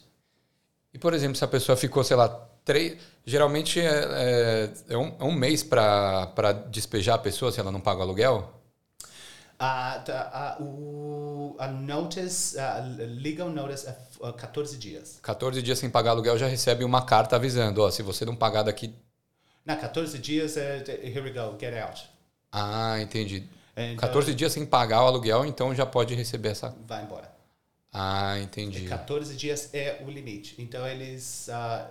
E, 0.93 0.97
por 0.97 1.13
exemplo, 1.13 1.37
se 1.37 1.43
a 1.43 1.47
pessoa 1.47 1.77
ficou, 1.77 2.03
sei 2.03 2.17
lá, 2.17 2.27
três. 2.65 2.97
Geralmente 3.25 3.79
é, 3.79 3.85
é, 3.85 4.73
é 4.89 4.97
um, 4.97 5.15
é 5.19 5.23
um 5.23 5.31
mês 5.31 5.63
para 5.63 6.51
despejar 6.69 7.15
a 7.15 7.19
pessoa 7.19 7.51
se 7.51 7.59
ela 7.59 7.71
não 7.71 7.79
paga 7.79 7.99
o 7.99 8.03
aluguel? 8.03 8.60
Ah, 9.63 10.01
tá, 10.03 10.31
ah, 10.33 10.63
o, 10.63 11.55
a 11.59 11.67
notice, 11.67 12.57
a 12.57 12.79
legal 12.97 13.47
notice 13.47 13.85
é 13.87 13.91
f- 13.91 14.19
ah, 14.23 14.33
14 14.33 14.75
dias. 14.75 15.19
14 15.21 15.61
dias 15.61 15.77
sem 15.77 15.87
pagar 15.87 16.11
aluguel 16.11 16.35
já 16.35 16.47
recebe 16.47 16.83
uma 16.83 17.05
carta 17.05 17.35
avisando: 17.35 17.83
ó, 17.83 17.91
se 17.91 18.01
você 18.01 18.25
não 18.25 18.35
pagar 18.35 18.63
daqui. 18.63 18.91
Na 19.63 19.75
14 19.75 20.17
dias 20.17 20.57
é 20.57 20.77
here 21.03 21.21
we 21.21 21.29
go, 21.29 21.55
get 21.59 21.75
out. 21.77 22.09
Ah, 22.51 22.99
entendi. 22.99 23.47
Então, 23.77 23.97
14 23.97 24.33
dias 24.33 24.51
sem 24.51 24.65
pagar 24.65 25.03
o 25.03 25.05
aluguel, 25.07 25.45
então 25.45 25.75
já 25.75 25.85
pode 25.85 26.15
receber 26.15 26.49
essa. 26.49 26.75
vai 26.87 27.03
embora. 27.03 27.31
Ah, 27.93 28.39
entendi. 28.39 28.87
14 28.87 29.35
dias 29.35 29.69
é 29.73 30.01
o 30.03 30.09
limite. 30.09 30.55
Então 30.57 30.87
eles 30.87 31.49
ah, 31.49 31.87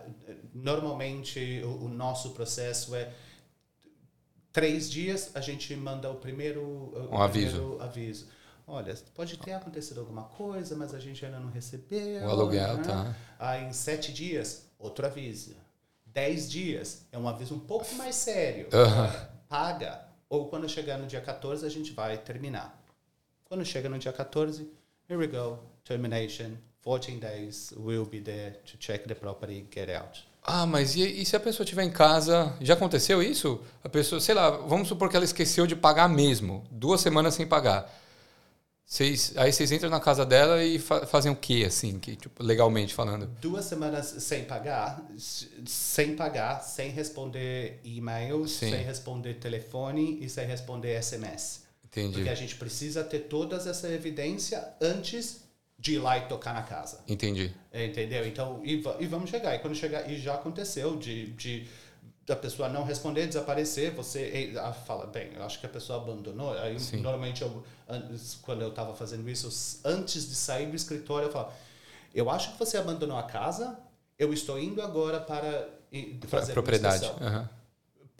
normalmente 0.52 1.62
o, 1.64 1.84
o 1.84 1.88
nosso 1.88 2.30
processo 2.30 2.96
é 2.96 3.10
três 4.52 4.90
dias 4.90 5.30
a 5.34 5.40
gente 5.40 5.74
manda 5.76 6.10
o 6.10 6.14
primeiro 6.16 6.60
o 6.62 7.08
Um 7.12 7.20
aviso. 7.20 7.50
primeiro 7.56 7.82
aviso. 7.82 8.26
Olha, 8.66 8.94
pode 9.14 9.36
ter 9.36 9.52
acontecido 9.52 9.98
alguma 10.00 10.22
coisa, 10.24 10.76
mas 10.76 10.94
a 10.94 10.98
gente 11.00 11.24
ainda 11.24 11.40
não 11.40 11.50
recebeu. 11.50 12.22
O 12.22 12.30
aluguel, 12.30 12.76
né? 12.76 12.82
tá. 12.84 13.16
Aí 13.38 13.64
em 13.64 13.72
sete 13.72 14.12
dias, 14.12 14.66
outro 14.78 15.04
aviso. 15.06 15.56
Dez 16.06 16.48
dias 16.50 17.04
é 17.10 17.18
um 17.18 17.28
aviso 17.28 17.54
um 17.54 17.58
pouco 17.60 17.92
mais 17.94 18.14
sério. 18.14 18.68
Aham. 18.72 19.28
Paga 19.48 20.06
ou 20.28 20.48
quando 20.48 20.68
chegar 20.68 20.98
no 20.98 21.06
dia 21.06 21.20
14 21.20 21.66
a 21.66 21.68
gente 21.68 21.92
vai 21.92 22.16
terminar. 22.16 22.80
Quando 23.44 23.64
chega 23.64 23.88
no 23.88 23.98
dia 23.98 24.12
14, 24.12 24.62
here 25.08 25.16
we 25.18 25.26
go, 25.26 25.58
termination, 25.84 26.52
14 26.82 27.18
days, 27.18 27.72
we'll 27.76 28.04
be 28.06 28.20
there 28.20 28.52
to 28.64 28.76
check 28.78 29.04
the 29.08 29.14
property, 29.14 29.66
get 29.74 29.88
out. 29.90 30.24
Ah, 30.52 30.66
mas 30.66 30.96
e, 30.96 31.02
e 31.02 31.24
se 31.24 31.36
a 31.36 31.40
pessoa 31.40 31.64
estiver 31.64 31.84
em 31.84 31.90
casa? 31.90 32.52
Já 32.60 32.74
aconteceu 32.74 33.22
isso? 33.22 33.60
A 33.84 33.88
pessoa, 33.88 34.20
sei 34.20 34.34
lá, 34.34 34.50
vamos 34.50 34.88
supor 34.88 35.08
que 35.08 35.14
ela 35.14 35.24
esqueceu 35.24 35.66
de 35.66 35.76
pagar 35.76 36.08
mesmo, 36.08 36.64
duas 36.70 37.00
semanas 37.00 37.34
sem 37.34 37.46
pagar. 37.46 37.88
Vocês, 38.84 39.32
aí 39.36 39.52
vocês 39.52 39.70
entram 39.70 39.88
na 39.88 40.00
casa 40.00 40.26
dela 40.26 40.64
e 40.64 40.80
fa 40.80 41.06
fazem 41.06 41.30
o 41.30 41.36
quê, 41.36 41.62
assim, 41.64 42.00
que, 42.00 42.16
tipo, 42.16 42.42
legalmente 42.42 42.92
falando? 42.92 43.26
Duas 43.40 43.64
semanas 43.66 44.06
sem 44.18 44.44
pagar, 44.44 45.00
sem 45.64 46.16
pagar, 46.16 46.60
sem 46.62 46.90
responder 46.90 47.80
e-mail, 47.84 48.48
Sim. 48.48 48.70
sem 48.70 48.82
responder 48.82 49.34
telefone 49.34 50.18
e 50.20 50.28
sem 50.28 50.44
responder 50.44 51.00
SMS. 51.00 51.60
Entendi. 51.84 52.14
Porque 52.14 52.28
a 52.28 52.34
gente 52.34 52.56
precisa 52.56 53.04
ter 53.04 53.20
toda 53.20 53.54
essa 53.56 53.88
evidência 53.88 54.74
antes 54.80 55.44
de 55.80 55.94
ir 55.94 55.98
lá 55.98 56.18
e 56.18 56.28
tocar 56.28 56.52
na 56.52 56.62
casa. 56.62 57.00
Entendi. 57.08 57.52
Entendeu? 57.72 58.26
Então, 58.26 58.60
e, 58.62 58.82
e 58.98 59.06
vamos 59.06 59.30
chegar. 59.30 59.54
E 59.54 59.58
quando 59.60 59.74
chegar, 59.74 60.08
e 60.10 60.20
já 60.20 60.34
aconteceu 60.34 60.96
de, 60.96 61.28
de 61.32 61.66
da 62.26 62.36
pessoa 62.36 62.68
não 62.68 62.84
responder, 62.84 63.26
desaparecer, 63.26 63.92
você 63.92 64.52
fala, 64.86 65.06
bem, 65.06 65.30
eu 65.34 65.42
acho 65.42 65.58
que 65.58 65.66
a 65.66 65.68
pessoa 65.68 66.00
abandonou. 66.00 66.52
Aí, 66.58 66.78
Sim. 66.78 66.98
normalmente, 66.98 67.42
eu, 67.42 67.64
quando 68.42 68.60
eu 68.60 68.68
estava 68.68 68.94
fazendo 68.94 69.28
isso, 69.28 69.80
antes 69.84 70.28
de 70.28 70.34
sair 70.34 70.66
do 70.66 70.76
escritório, 70.76 71.28
eu 71.28 71.32
falo, 71.32 71.50
eu 72.14 72.30
acho 72.30 72.52
que 72.52 72.58
você 72.58 72.76
abandonou 72.76 73.16
a 73.16 73.22
casa, 73.22 73.78
eu 74.18 74.32
estou 74.32 74.60
indo 74.60 74.82
agora 74.82 75.18
para 75.18 75.68
fazer 76.28 76.52
uma 76.52 76.54
propriedade. 76.54 77.04
inspeção." 77.04 77.26
Aham. 77.26 77.48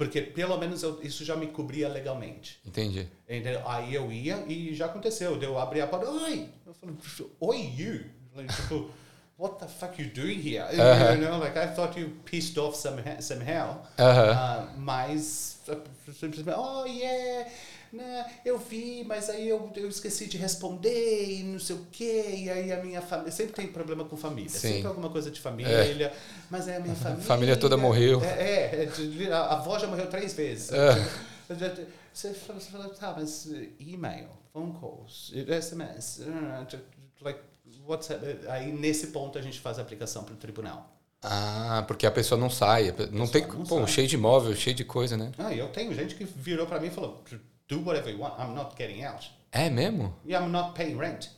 Porque, 0.00 0.22
pelo 0.22 0.56
menos, 0.56 0.82
eu- 0.82 0.98
isso 1.02 1.26
já 1.26 1.36
me 1.36 1.48
cobria 1.48 1.86
legalmente. 1.86 2.58
Entendi. 2.66 3.06
Entendeu? 3.28 3.60
Aí 3.68 3.94
eu 3.94 4.10
ia 4.10 4.42
e 4.48 4.74
já 4.74 4.86
aconteceu. 4.86 5.36
Deu 5.38 5.58
abrir 5.58 5.82
a 5.82 5.86
porta, 5.86 6.08
oi! 6.08 6.48
Eu 6.66 6.72
falei, 6.72 6.96
oi, 7.38 7.58
you! 7.76 8.00
Like, 8.34 8.50
tipo, 8.56 8.90
what 9.38 9.58
the 9.58 9.68
fuck 9.68 10.00
you 10.02 10.08
doing 10.08 10.38
here? 10.40 10.62
Uh-huh. 10.62 11.12
You 11.16 11.20
know, 11.28 11.38
like, 11.38 11.54
I 11.58 11.66
thought 11.74 12.00
you 12.00 12.08
pissed 12.24 12.56
off 12.58 12.78
somehow. 12.78 13.20
somehow. 13.20 13.82
Aham. 13.98 14.30
Ah, 14.34 14.68
mas, 14.78 15.60
simplesmente, 16.18 16.48
oh, 16.56 16.86
yeah! 16.86 17.46
Né, 17.92 18.24
eu 18.44 18.56
vi, 18.56 19.02
mas 19.04 19.28
aí 19.28 19.48
eu, 19.48 19.68
eu 19.74 19.88
esqueci 19.88 20.26
de 20.26 20.36
responder 20.36 21.24
e 21.28 21.42
não 21.42 21.58
sei 21.58 21.74
o 21.74 21.86
quê. 21.90 22.24
E 22.36 22.50
aí 22.50 22.72
a 22.72 22.82
minha 22.82 23.02
família. 23.02 23.32
Sempre 23.32 23.52
tem 23.54 23.66
problema 23.66 24.04
com 24.04 24.16
família. 24.16 24.48
Sim. 24.48 24.74
Sempre 24.74 24.86
alguma 24.86 25.10
coisa 25.10 25.30
de 25.30 25.40
família. 25.40 26.12
Mas 26.48 26.68
aí 26.68 26.76
a 26.76 26.80
minha 26.80 26.94
família. 26.96 27.24
família 27.24 27.56
toda 27.56 27.76
morreu. 27.76 28.22
É, 28.22 28.84
é, 28.84 29.32
a 29.32 29.54
avó 29.54 29.78
já 29.78 29.88
morreu 29.88 30.06
três 30.06 30.34
vezes. 30.34 30.70
É. 30.72 31.30
Você 32.12 32.32
fala, 32.34 32.60
você 32.60 32.70
fala, 32.70 32.88
tá, 32.90 33.14
mas 33.16 33.46
uh, 33.46 33.68
e-mail, 33.78 34.28
phone 34.52 34.72
calls, 34.80 35.32
SMS, 35.60 36.20
uh, 36.20 36.66
like, 37.20 37.40
WhatsApp. 37.86 38.24
Aí 38.48 38.72
nesse 38.72 39.08
ponto 39.08 39.38
a 39.38 39.42
gente 39.42 39.58
faz 39.60 39.78
a 39.78 39.82
aplicação 39.82 40.22
para 40.22 40.34
o 40.34 40.36
tribunal. 40.36 40.96
Ah, 41.22 41.84
porque 41.86 42.06
a 42.06 42.10
pessoa 42.10 42.40
não 42.40 42.48
sai. 42.48 42.94
Não 43.12 43.26
tem. 43.26 43.46
não 43.46 43.64
Pô, 43.64 43.78
sai. 43.78 43.88
cheio 43.88 44.08
de 44.08 44.14
imóvel, 44.14 44.54
cheio 44.56 44.74
de 44.74 44.84
coisa, 44.84 45.16
né? 45.16 45.32
Ah, 45.38 45.54
eu 45.54 45.68
tenho 45.68 45.92
gente 45.94 46.14
que 46.14 46.24
virou 46.24 46.66
para 46.66 46.80
mim 46.80 46.86
e 46.86 46.90
falou, 46.90 47.22
do 47.70 47.80
whatever 47.80 48.10
you 48.10 48.18
want, 48.18 48.34
I'm 48.38 48.54
not 48.54 48.76
getting 48.76 49.04
out. 49.04 49.30
É 49.52 49.70
mesmo? 49.70 50.14
Yeah, 50.26 50.44
I'm 50.44 50.50
not 50.50 50.74
paying 50.74 50.98
rent. 50.98 51.30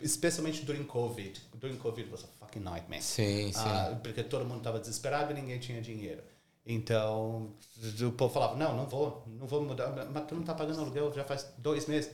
Especialmente 0.00 0.64
during 0.64 0.84
COVID. 0.84 1.40
During 1.60 1.78
COVID 1.78 2.10
was 2.10 2.24
a 2.24 2.26
fucking 2.40 2.62
nightmare. 2.62 3.00
Sim, 3.00 3.52
sim. 3.52 3.60
Ah, 3.64 3.98
porque 4.02 4.24
todo 4.24 4.44
mundo 4.44 4.58
estava 4.58 4.80
desesperado 4.80 5.30
e 5.30 5.34
ninguém 5.34 5.58
tinha 5.58 5.80
dinheiro. 5.80 6.22
Então, 6.66 7.54
o 8.00 8.12
povo 8.12 8.32
falava, 8.32 8.56
não, 8.56 8.76
não 8.76 8.86
vou, 8.86 9.22
não 9.26 9.46
vou 9.46 9.62
mudar. 9.62 9.88
Mas 10.12 10.26
tu 10.26 10.34
não 10.34 10.42
está 10.42 10.54
pagando 10.54 10.80
aluguel 10.80 11.12
já 11.12 11.24
faz 11.24 11.46
dois 11.58 11.86
meses. 11.86 12.10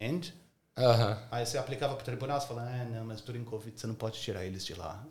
And? 0.00 0.20
Aham. 0.76 1.18
Aí 1.30 1.46
você 1.46 1.58
aplicava 1.58 1.94
para 1.94 2.02
o 2.02 2.04
tribunal, 2.04 2.40
você 2.40 2.48
falava, 2.48 2.70
ah, 2.70 2.84
não, 2.84 3.04
mas 3.04 3.20
during 3.20 3.44
Covid 3.44 3.78
você 3.78 3.86
não 3.86 3.94
pode 3.94 4.20
tirar 4.20 4.44
eles 4.44 4.64
de 4.64 4.74
lá. 4.74 5.04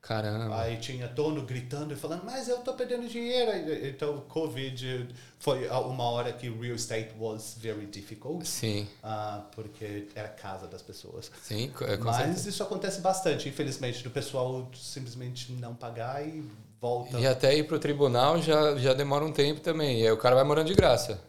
Caramba. 0.00 0.56
Aí 0.56 0.78
tinha 0.78 1.06
dono 1.08 1.42
gritando 1.44 1.92
e 1.92 1.96
falando, 1.96 2.24
mas 2.24 2.48
eu 2.48 2.58
tô 2.62 2.72
perdendo 2.74 3.06
dinheiro. 3.08 3.50
Então, 3.86 4.16
o 4.16 4.22
Covid 4.22 5.08
foi 5.38 5.68
uma 5.68 6.04
hora 6.04 6.32
que 6.32 6.48
real 6.48 6.74
estate 6.74 7.14
was 7.18 7.54
very 7.60 7.84
difficult, 7.86 8.44
Sim, 8.44 8.88
ah, 9.02 9.44
porque 9.54 10.08
era 10.14 10.28
casa 10.28 10.66
das 10.66 10.80
pessoas. 10.82 11.30
sim, 11.42 11.72
é, 11.82 11.96
com 11.96 12.12
Mas 12.12 12.12
certeza. 12.12 12.46
isso 12.46 12.62
acontece 12.62 13.00
bastante, 13.00 13.48
infelizmente, 13.48 14.02
do 14.02 14.10
pessoal 14.10 14.70
simplesmente 14.74 15.52
não 15.52 15.74
pagar 15.74 16.26
e 16.26 16.42
volta. 16.80 17.18
E 17.18 17.26
até 17.26 17.54
ir 17.54 17.64
pro 17.66 17.78
tribunal 17.78 18.40
já, 18.40 18.76
já 18.76 18.94
demora 18.94 19.24
um 19.24 19.32
tempo 19.32 19.60
também. 19.60 20.00
E 20.00 20.06
aí 20.06 20.12
o 20.12 20.16
cara 20.16 20.36
vai 20.36 20.44
morando 20.44 20.68
de 20.68 20.74
graça. 20.74 21.20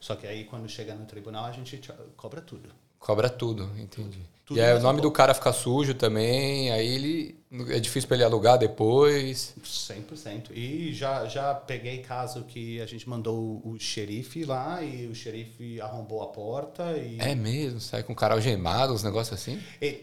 Só 0.00 0.16
que 0.16 0.26
aí, 0.26 0.44
quando 0.44 0.68
chega 0.70 0.94
no 0.94 1.04
tribunal, 1.06 1.44
a 1.44 1.52
gente 1.52 1.76
te- 1.78 1.92
cobra 2.16 2.40
tudo. 2.40 2.72
Cobra 3.06 3.30
tudo, 3.30 3.70
entendi. 3.78 4.18
Tudo 4.44 4.58
e 4.58 4.60
aí 4.60 4.76
o 4.76 4.80
nome 4.80 4.96
bom. 4.96 5.02
do 5.02 5.12
cara 5.12 5.32
fica 5.32 5.52
sujo 5.52 5.94
também, 5.94 6.72
aí 6.72 6.84
ele. 6.84 7.38
É 7.68 7.78
difícil 7.78 8.08
pra 8.08 8.16
ele 8.16 8.24
alugar 8.24 8.58
depois. 8.58 9.54
100%. 9.62 10.50
E 10.52 10.92
já, 10.92 11.24
já 11.26 11.54
peguei 11.54 11.98
caso 11.98 12.42
que 12.42 12.80
a 12.80 12.86
gente 12.86 13.08
mandou 13.08 13.62
o 13.64 13.78
xerife 13.78 14.44
lá 14.44 14.82
e 14.82 15.06
o 15.06 15.14
xerife 15.14 15.80
arrombou 15.80 16.20
a 16.20 16.26
porta 16.26 16.98
e... 16.98 17.16
É 17.20 17.32
mesmo, 17.36 17.80
sai 17.80 18.02
com 18.02 18.12
o 18.12 18.16
cara 18.16 18.34
algemado, 18.34 18.92
uns 18.92 19.04
negócios 19.04 19.38
assim? 19.40 19.62
E, 19.80 20.02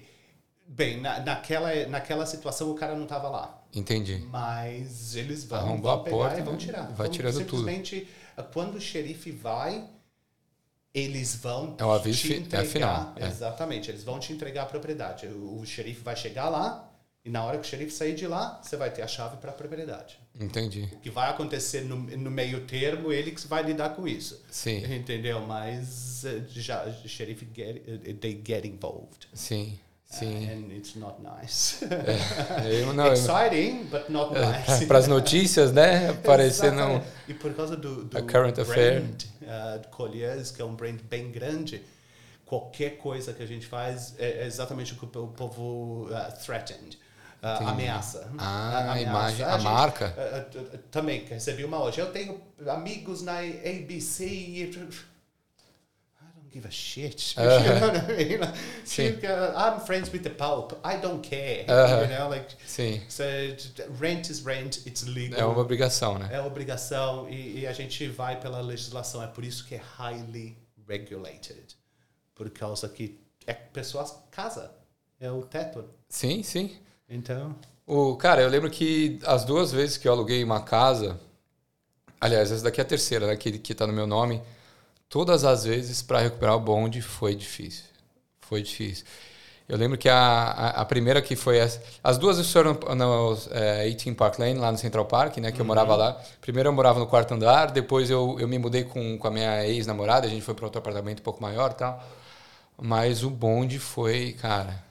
bem, 0.66 1.01
na, 1.01 1.20
naquela, 1.20 1.86
naquela 1.88 2.26
situação 2.26 2.72
o 2.72 2.76
cara 2.76 2.95
não 2.95 3.04
estava 3.04 3.28
lá. 3.28 3.62
Entendi. 3.76 4.24
Mas 4.32 5.14
eles 5.18 5.43
vão, 5.43 5.60
Arrombou 5.60 5.91
vão 5.91 5.99
a 5.99 6.04
pegar 6.06 6.16
porta 6.18 6.39
e 6.39 6.41
vão 6.41 6.54
e 6.54 6.58
tirar. 6.58 6.84
vai 6.84 7.08
Vão 7.08 7.10
tirando 7.10 7.34
tudo. 7.34 7.58
simplesmente, 7.58 8.08
Quando 8.54 8.76
o 8.76 8.82
xerife 8.82 9.30
vai, 9.30 9.84
eles 10.93 11.35
vão 11.35 11.75
É 11.77 11.85
um 11.85 11.91
aviso 11.91 12.21
te 12.21 12.33
é 12.33 12.37
entregar. 12.37 12.65
final, 12.65 13.13
é. 13.17 13.25
Exatamente, 13.27 13.89
eles 13.89 14.03
vão 14.03 14.19
te 14.19 14.31
entregar 14.33 14.63
a 14.63 14.65
propriedade. 14.65 15.25
O, 15.27 15.59
o 15.59 15.65
xerife 15.65 16.01
vai 16.01 16.15
chegar 16.15 16.49
lá 16.49 16.89
e 17.25 17.29
na 17.29 17.43
hora 17.43 17.57
que 17.57 17.65
o 17.65 17.69
xerife 17.69 17.91
sair 17.91 18.15
de 18.15 18.27
lá, 18.27 18.59
você 18.61 18.75
vai 18.75 18.91
ter 18.91 19.01
a 19.01 19.07
chave 19.07 19.37
para 19.37 19.49
a 19.51 19.53
propriedade. 19.53 20.19
Entendi. 20.39 20.89
O 20.91 20.99
que 20.99 21.09
vai 21.09 21.29
acontecer 21.29 21.81
no, 21.81 21.95
no 21.95 22.29
meio 22.31 22.65
termo, 22.65 23.11
ele 23.13 23.31
que 23.31 23.47
vai 23.47 23.63
lidar 23.63 23.89
com 23.95 24.07
isso. 24.07 24.43
Sim, 24.51 24.83
Entendeu? 24.93 25.39
Mas 25.41 26.25
eh, 26.25 26.41
já 26.49 26.83
o 26.85 27.07
xerife 27.07 27.47
get, 27.55 27.81
eh, 27.87 28.13
they 28.19 28.41
get 28.45 28.65
involved. 28.65 29.27
sim, 29.33 29.79
sim. 30.20 30.49
And 30.49 30.72
it's 30.74 30.95
not 30.95 31.16
nice. 31.22 31.84
Eu 32.70 32.93
não. 32.93 33.14
Exciting, 33.14 33.86
but 33.86 34.09
not 34.09 34.34
nice. 34.34 34.86
Para 34.86 34.99
as 34.99 35.07
notícias, 35.07 35.72
né? 35.72 36.09
Aparecer 36.24 36.72
não. 36.72 37.01
E 37.28 37.34
por 37.34 37.53
causa 37.53 37.76
do, 37.76 38.03
do 38.05 38.18
A 38.18 38.22
current 38.22 38.57
affair. 38.59 39.01
brand 39.01 39.24
uh, 39.41 39.80
de 39.80 39.88
Colliers, 39.89 40.51
que 40.51 40.61
é 40.61 40.66
um 40.66 40.76
brand 40.76 40.99
bem 41.09 41.32
grande, 41.32 41.84
qualquer 42.45 42.97
coisa 42.97 43.34
que 43.34 43.41
a 43.43 43.47
gente 43.47 43.66
faz 43.66 44.14
é 44.20 44.43
é 44.43 44.45
exatamente 44.45 44.93
o 44.93 44.95
que 44.97 45.05
o 45.05 45.28
povo 45.28 46.07
uh, 46.09 46.43
threatened. 46.45 46.97
Uh, 47.41 47.68
ameaça. 47.68 48.32
Ah, 48.38 48.70
a 48.78 48.91
Ameaça. 48.93 49.01
imagem, 49.01 49.45
a 49.45 49.51
gente, 49.57 49.64
marca. 49.66 50.14
uh, 50.55 50.57
uh, 50.57 50.61
uh, 50.61 50.78
também 50.89 51.26
recebi 51.26 51.66
uma 51.66 51.84
hoje. 51.84 51.99
Eu 51.99 52.09
tenho 52.09 52.39
amigos 52.68 53.22
na 53.22 53.39
ABC. 53.39 54.26
e- 54.26 54.72
give 56.54 56.66
a 56.66 56.72
shit. 56.72 57.34
Uh-huh. 57.43 57.64
You 57.64 57.80
know 57.80 57.88
what 57.88 58.10
I 58.10 58.16
mean? 58.16 58.54
Sim. 58.86 59.14
Tipo, 59.14 59.28
uh, 59.28 59.54
I'm 59.56 59.80
friends 59.82 60.12
with 60.12 60.24
the 60.24 60.30
Pope. 60.30 60.76
I 60.84 60.97
don't 60.97 61.22
care. 61.24 61.66
Uh-huh. 61.68 62.01
You 62.01 62.08
know, 62.16 62.30
like 62.30 62.47
Sim. 62.66 63.01
so, 63.08 63.24
rent 63.99 64.30
is 64.30 64.43
rent. 64.45 64.86
It's 64.86 65.06
legal. 65.08 65.39
É 65.39 65.45
uma 65.45 65.60
obrigação, 65.62 66.18
né? 66.20 66.30
É 66.32 66.41
obrigação 66.41 67.28
e, 67.30 67.62
e 67.62 67.68
a 67.68 67.74
gente 67.74 68.08
vai 68.08 68.39
pela 68.39 68.62
legislação. 68.62 69.24
É 69.24 69.28
por 69.28 69.43
isso 69.43 69.66
que 69.66 69.76
é 69.76 69.82
highly 69.97 70.56
regulated. 70.88 71.76
Por 72.36 72.49
causa 72.49 72.88
que 72.88 73.20
é 73.47 73.54
pessoas 73.54 74.16
casa. 74.32 74.72
É 75.20 75.32
o 75.32 75.41
teto. 75.41 75.86
Sim, 76.10 76.43
sim. 76.43 76.76
Então, 77.10 77.56
O, 77.86 78.16
cara, 78.16 78.41
eu 78.41 78.49
lembro 78.49 78.70
que 78.70 79.20
as 79.26 79.43
duas 79.43 79.72
vezes 79.72 79.97
que 79.97 80.08
eu 80.08 80.12
aluguei 80.12 80.43
uma 80.43 80.62
casa, 80.62 81.20
aliás, 82.20 82.51
essa 82.51 82.64
daqui 82.64 82.80
é 82.80 82.84
a 82.84 82.88
terceira, 82.88 83.28
né, 83.28 83.36
que, 83.36 83.58
que 83.60 83.76
tá 83.76 83.86
no 83.86 83.93
meu 83.93 84.08
nome, 84.08 84.41
todas 85.14 85.43
as 85.43 85.64
vezes 85.64 86.01
para 86.01 86.18
recuperar 86.18 86.55
o 86.55 86.59
bonde 86.59 86.99
foi 86.99 87.36
difícil. 87.36 87.84
Foi 88.41 88.64
difícil. 88.64 89.05
Eu 89.70 89.78
lembro 89.78 89.95
que 89.95 90.09
a, 90.09 90.18
a, 90.18 90.70
a 90.82 90.86
primeira 90.86 91.22
que 91.22 91.36
foi 91.36 91.57
essa, 91.59 91.80
as 92.03 92.18
duas 92.18 92.51
foram 92.51 92.74
no 92.74 93.38
é, 93.51 93.88
18 93.89 94.16
Park 94.16 94.39
Lane, 94.39 94.55
lá 94.55 94.72
no 94.72 94.78
Central 94.80 95.05
Park, 95.05 95.38
né, 95.38 95.51
que 95.51 95.61
eu 95.61 95.66
morava 95.66 95.95
lá. 95.95 96.20
Primeiro 96.41 96.70
eu 96.70 96.74
morava 96.74 96.99
no 96.99 97.05
quarto 97.05 97.32
andar, 97.32 97.68
depois 97.70 98.09
eu, 98.09 98.38
eu 98.39 98.47
me 98.47 98.57
mudei 98.57 98.86
com, 98.86 99.16
com 99.20 99.28
a 99.28 99.30
minha 99.30 99.64
ex-namorada, 99.68 100.26
a 100.26 100.30
gente 100.32 100.41
foi 100.41 100.55
para 100.55 100.66
outro 100.66 100.80
apartamento 100.80 101.20
um 101.20 101.24
pouco 101.24 101.39
maior 101.39 101.70
e 101.70 101.76
tal. 101.76 102.03
Mas 102.82 103.24
o 103.24 103.30
bonde 103.30 103.78
foi, 103.78 104.34
cara, 104.34 104.84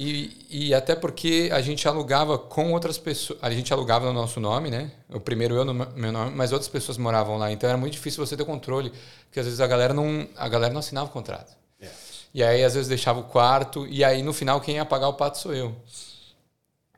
e, 0.00 0.46
e 0.48 0.74
até 0.74 0.94
porque 0.94 1.50
a 1.52 1.60
gente 1.60 1.88
alugava 1.88 2.38
com 2.38 2.72
outras 2.72 2.96
pessoas. 2.96 3.36
A 3.42 3.50
gente 3.50 3.72
alugava 3.72 4.06
no 4.06 4.12
nosso 4.12 4.38
nome, 4.38 4.70
né? 4.70 4.92
O 5.08 5.18
primeiro 5.18 5.56
eu 5.56 5.64
no 5.64 5.74
meu 5.74 6.12
nome, 6.12 6.36
mas 6.36 6.52
outras 6.52 6.68
pessoas 6.68 6.96
moravam 6.96 7.36
lá. 7.36 7.50
Então 7.50 7.68
era 7.68 7.76
muito 7.76 7.94
difícil 7.94 8.24
você 8.24 8.36
ter 8.36 8.44
controle, 8.44 8.92
porque 9.26 9.40
às 9.40 9.46
vezes 9.46 9.60
a 9.60 9.66
galera 9.66 9.92
não, 9.92 10.28
a 10.36 10.48
galera 10.48 10.72
não 10.72 10.78
assinava 10.78 11.08
o 11.08 11.12
contrato. 11.12 11.52
é. 11.82 11.90
E 12.32 12.44
aí 12.44 12.62
às 12.62 12.74
vezes 12.74 12.88
deixava 12.88 13.18
o 13.18 13.24
quarto, 13.24 13.88
e 13.88 14.04
aí 14.04 14.22
no 14.22 14.32
final 14.32 14.60
quem 14.60 14.76
ia 14.76 14.84
pagar 14.84 15.08
o 15.08 15.14
pato 15.14 15.38
sou 15.38 15.52
eu. 15.52 15.74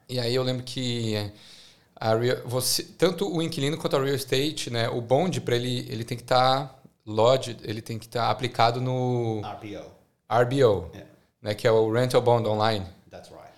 E 0.06 0.20
aí 0.20 0.34
eu 0.34 0.42
lembro 0.42 0.62
que 0.62 1.32
A 1.96 2.14
real, 2.14 2.36
você, 2.44 2.82
tanto 2.82 3.34
o 3.34 3.40
inquilino 3.40 3.78
quanto 3.78 3.96
a 3.96 4.04
real 4.04 4.14
estate, 4.14 4.68
né? 4.68 4.90
O 4.90 5.00
bond 5.00 5.40
para 5.40 5.56
ele, 5.56 5.86
ele 5.88 6.04
tem 6.04 6.18
que 6.18 6.24
estar 6.24 6.66
tá 6.66 6.74
lodged, 7.06 7.56
ele 7.64 7.80
tem 7.80 7.98
que 7.98 8.04
estar 8.04 8.26
tá 8.26 8.30
aplicado 8.30 8.78
no 8.78 9.40
RBO. 9.40 9.90
RBO, 10.30 10.90
yeah. 10.92 11.09
Né? 11.42 11.54
Que 11.54 11.66
é 11.66 11.70
o 11.70 11.90
rental 11.92 12.20
bond 12.20 12.48
online. 12.48 12.86
That's 13.10 13.30
right. 13.30 13.50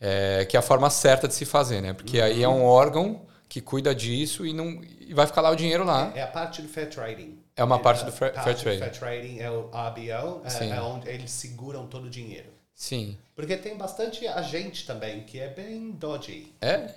É, 0.00 0.44
que 0.44 0.56
é 0.56 0.60
a 0.60 0.62
forma 0.62 0.90
certa 0.90 1.28
de 1.28 1.34
se 1.34 1.44
fazer, 1.44 1.80
né? 1.80 1.92
Porque 1.92 2.18
uhum. 2.18 2.24
aí 2.24 2.42
é 2.42 2.48
um 2.48 2.64
órgão 2.64 3.22
que 3.48 3.60
cuida 3.60 3.94
disso 3.94 4.46
e 4.46 4.52
não 4.52 4.82
e 5.12 5.12
vai 5.14 5.26
ficar 5.26 5.42
lá 5.42 5.50
o 5.50 5.54
dinheiro 5.54 5.84
lá. 5.84 6.10
É, 6.14 6.20
é 6.20 6.22
a 6.22 6.26
parte 6.26 6.62
do 6.62 6.68
fair 6.68 6.88
trading. 6.88 7.38
É 7.54 7.62
uma 7.62 7.78
parte 7.78 8.04
do 8.04 8.10
fair, 8.10 8.32
fair 8.32 8.56
trading. 8.56 8.78
fair 8.78 8.98
trading 8.98 9.38
é 9.40 9.50
o 9.50 9.66
RBO, 9.66 10.42
é, 10.44 10.68
é, 10.68 10.80
onde 10.80 11.08
eles 11.08 11.30
seguram 11.30 11.86
todo 11.86 12.06
o 12.06 12.10
dinheiro. 12.10 12.50
Sim. 12.74 13.18
Porque 13.34 13.56
tem 13.56 13.76
bastante 13.76 14.26
agente 14.26 14.86
também 14.86 15.24
que 15.24 15.38
é 15.38 15.48
bem 15.48 15.90
dodgy. 15.90 16.52
É? 16.60 16.90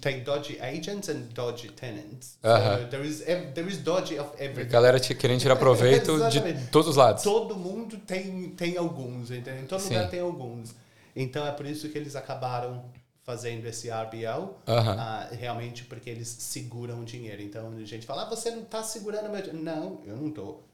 Tem, 0.00 0.22
dodgy 0.24 0.58
agents 0.60 1.08
and 1.08 1.28
dodgy 1.34 1.68
tenants. 1.68 2.38
Uh 2.42 2.48
-huh. 2.48 2.82
so 2.82 2.88
there 2.88 3.06
is 3.06 3.18
there 3.54 3.68
is 3.68 3.78
dodgy 3.78 4.18
of 4.18 4.30
everything. 4.38 4.68
A 4.68 4.72
galera 4.72 5.00
te, 5.00 5.14
querendo 5.14 5.40
tirar 5.40 5.56
proveito 5.60 6.18
de 6.30 6.40
todos 6.70 6.88
os 6.88 6.96
lados. 6.96 7.22
Todo 7.22 7.56
mundo 7.56 7.98
tem 7.98 8.50
tem 8.50 8.76
alguns, 8.76 9.30
entendeu? 9.30 9.62
Em 9.62 9.66
todo 9.66 9.80
Sim. 9.80 9.94
lugar 9.94 10.10
tem 10.10 10.20
alguns. 10.20 10.74
Então 11.14 11.46
é 11.46 11.52
por 11.52 11.66
isso 11.66 11.88
que 11.88 11.98
eles 11.98 12.16
acabaram 12.16 12.84
fazendo 13.24 13.66
esse 13.66 13.90
RBO, 13.90 14.42
uh 14.42 14.54
-huh. 14.66 14.96
uh, 14.96 15.34
realmente 15.34 15.84
porque 15.84 16.08
eles 16.08 16.28
seguram 16.28 17.00
o 17.00 17.04
dinheiro. 17.04 17.42
Então 17.42 17.70
a 17.76 17.84
gente 17.84 18.06
fala, 18.06 18.22
ah, 18.22 18.28
você 18.30 18.50
não 18.50 18.62
está 18.62 18.82
segurando 18.82 19.28
meu 19.28 19.42
dinheiro. 19.42 19.62
Não, 19.62 20.00
eu 20.06 20.16
não 20.16 20.28
estou. 20.28 20.64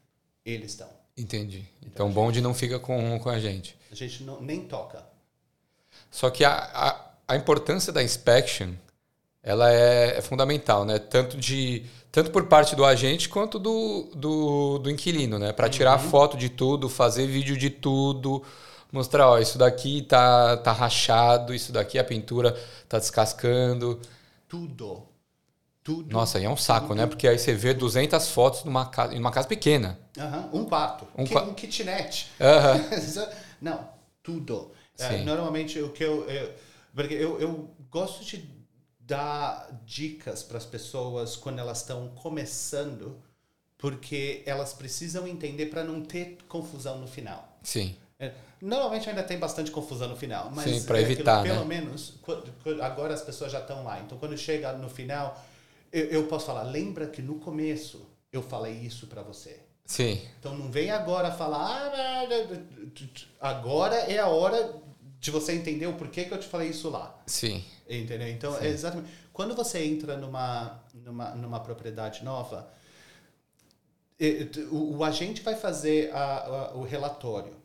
Eles 0.44 0.70
estão. 0.70 0.88
Entendi. 1.16 1.64
Então, 1.80 2.06
então 2.06 2.12
bom 2.12 2.30
de 2.30 2.40
não 2.40 2.54
fica 2.54 2.78
com, 2.78 3.18
com 3.18 3.28
a 3.28 3.40
gente. 3.40 3.76
A 3.90 3.94
gente 3.94 4.22
não, 4.22 4.40
nem 4.40 4.60
toca. 4.66 5.04
Só 6.10 6.30
que 6.30 6.44
a, 6.44 6.54
a, 6.54 7.10
a 7.26 7.36
importância 7.36 7.92
da 7.92 8.02
inspection 8.02 8.74
ela 9.44 9.70
é, 9.70 10.16
é, 10.18 10.22
fundamental, 10.22 10.86
né? 10.86 10.98
Tanto, 10.98 11.36
de, 11.36 11.84
tanto 12.10 12.30
por 12.30 12.46
parte 12.46 12.74
do 12.74 12.84
agente 12.84 13.28
quanto 13.28 13.58
do, 13.58 14.08
do, 14.14 14.78
do 14.78 14.90
inquilino, 14.90 15.38
né? 15.38 15.52
Para 15.52 15.68
tirar 15.68 16.02
uhum. 16.02 16.10
foto 16.10 16.36
de 16.36 16.48
tudo, 16.48 16.88
fazer 16.88 17.26
vídeo 17.26 17.56
de 17.56 17.68
tudo, 17.68 18.42
mostrar, 18.90 19.28
ó, 19.28 19.38
isso 19.38 19.58
daqui 19.58 20.00
tá, 20.02 20.56
tá 20.56 20.72
rachado, 20.72 21.54
isso 21.54 21.72
daqui 21.72 21.98
a 21.98 22.04
pintura 22.04 22.58
tá 22.88 22.98
descascando. 22.98 24.00
Tudo. 24.48 25.02
Tudo. 25.82 26.10
Nossa, 26.10 26.38
aí 26.38 26.44
é 26.44 26.50
um 26.50 26.56
saco, 26.56 26.88
tudo. 26.88 26.96
né? 26.96 27.06
Porque 27.06 27.28
aí 27.28 27.38
você 27.38 27.52
vê 27.52 27.74
200 27.74 28.26
fotos 28.30 28.64
numa 28.64 28.86
casa, 28.86 29.14
em 29.14 29.18
uma 29.18 29.30
casa 29.30 29.46
pequena. 29.46 29.98
Uhum. 30.16 30.60
Um 30.60 30.64
quarto. 30.64 31.06
Um, 31.14 31.50
um 31.50 31.54
kitnet. 31.54 32.30
Uhum. 32.40 33.26
Não, 33.60 33.88
tudo. 34.22 34.72
É, 34.98 35.18
normalmente 35.18 35.78
o 35.80 35.90
que 35.90 36.02
eu, 36.02 36.24
eu 36.30 36.50
porque 36.94 37.14
eu, 37.14 37.40
eu 37.40 37.70
gosto 37.90 38.24
de 38.24 38.36
dar 39.06 39.68
dicas 39.84 40.42
para 40.42 40.58
as 40.58 40.64
pessoas 40.64 41.36
quando 41.36 41.58
elas 41.58 41.78
estão 41.78 42.08
começando, 42.08 43.20
porque 43.76 44.42
elas 44.46 44.72
precisam 44.72 45.26
entender 45.26 45.66
para 45.66 45.84
não 45.84 46.00
ter 46.00 46.38
confusão 46.48 46.98
no 46.98 47.06
final. 47.06 47.58
Sim. 47.62 47.96
É, 48.18 48.32
normalmente 48.60 49.08
ainda 49.08 49.22
tem 49.22 49.38
bastante 49.38 49.70
confusão 49.70 50.08
no 50.08 50.16
final, 50.16 50.50
mas 50.50 50.64
Sim, 50.64 50.82
para 50.84 50.98
é 50.98 51.02
evitar, 51.02 51.40
aquilo, 51.40 51.54
pelo 51.54 51.68
né? 51.68 51.76
menos 51.76 52.14
agora 52.80 53.12
as 53.12 53.22
pessoas 53.22 53.52
já 53.52 53.60
estão 53.60 53.84
lá. 53.84 54.00
Então 54.00 54.16
quando 54.16 54.36
chega 54.38 54.72
no 54.72 54.88
final, 54.88 55.42
eu, 55.92 56.06
eu 56.06 56.26
posso 56.26 56.46
falar, 56.46 56.62
lembra 56.62 57.06
que 57.06 57.20
no 57.20 57.34
começo 57.36 58.08
eu 58.32 58.42
falei 58.42 58.74
isso 58.74 59.06
para 59.06 59.22
você. 59.22 59.60
Sim. 59.84 60.20
Então 60.38 60.56
não 60.56 60.70
vem 60.70 60.90
agora 60.90 61.30
falar, 61.30 61.92
ah, 61.92 63.48
agora 63.48 63.96
é 63.96 64.18
a 64.18 64.28
hora 64.28 64.82
de 65.24 65.30
você 65.30 65.52
entender 65.52 65.86
o 65.86 65.94
porquê 65.94 66.24
que 66.24 66.34
eu 66.34 66.38
te 66.38 66.46
falei 66.46 66.68
isso 66.68 66.90
lá. 66.90 67.18
Sim. 67.26 67.64
Entendeu? 67.88 68.28
Então, 68.28 68.58
é 68.58 68.68
exatamente. 68.68 69.10
Quando 69.32 69.54
você 69.54 69.82
entra 69.82 70.18
numa, 70.18 70.84
numa, 70.92 71.34
numa 71.34 71.60
propriedade 71.60 72.22
nova, 72.22 72.68
o, 74.70 74.98
o 74.98 75.02
agente 75.02 75.40
vai 75.40 75.56
fazer 75.56 76.12
a, 76.12 76.46
a, 76.46 76.74
o 76.74 76.82
relatório. 76.82 77.56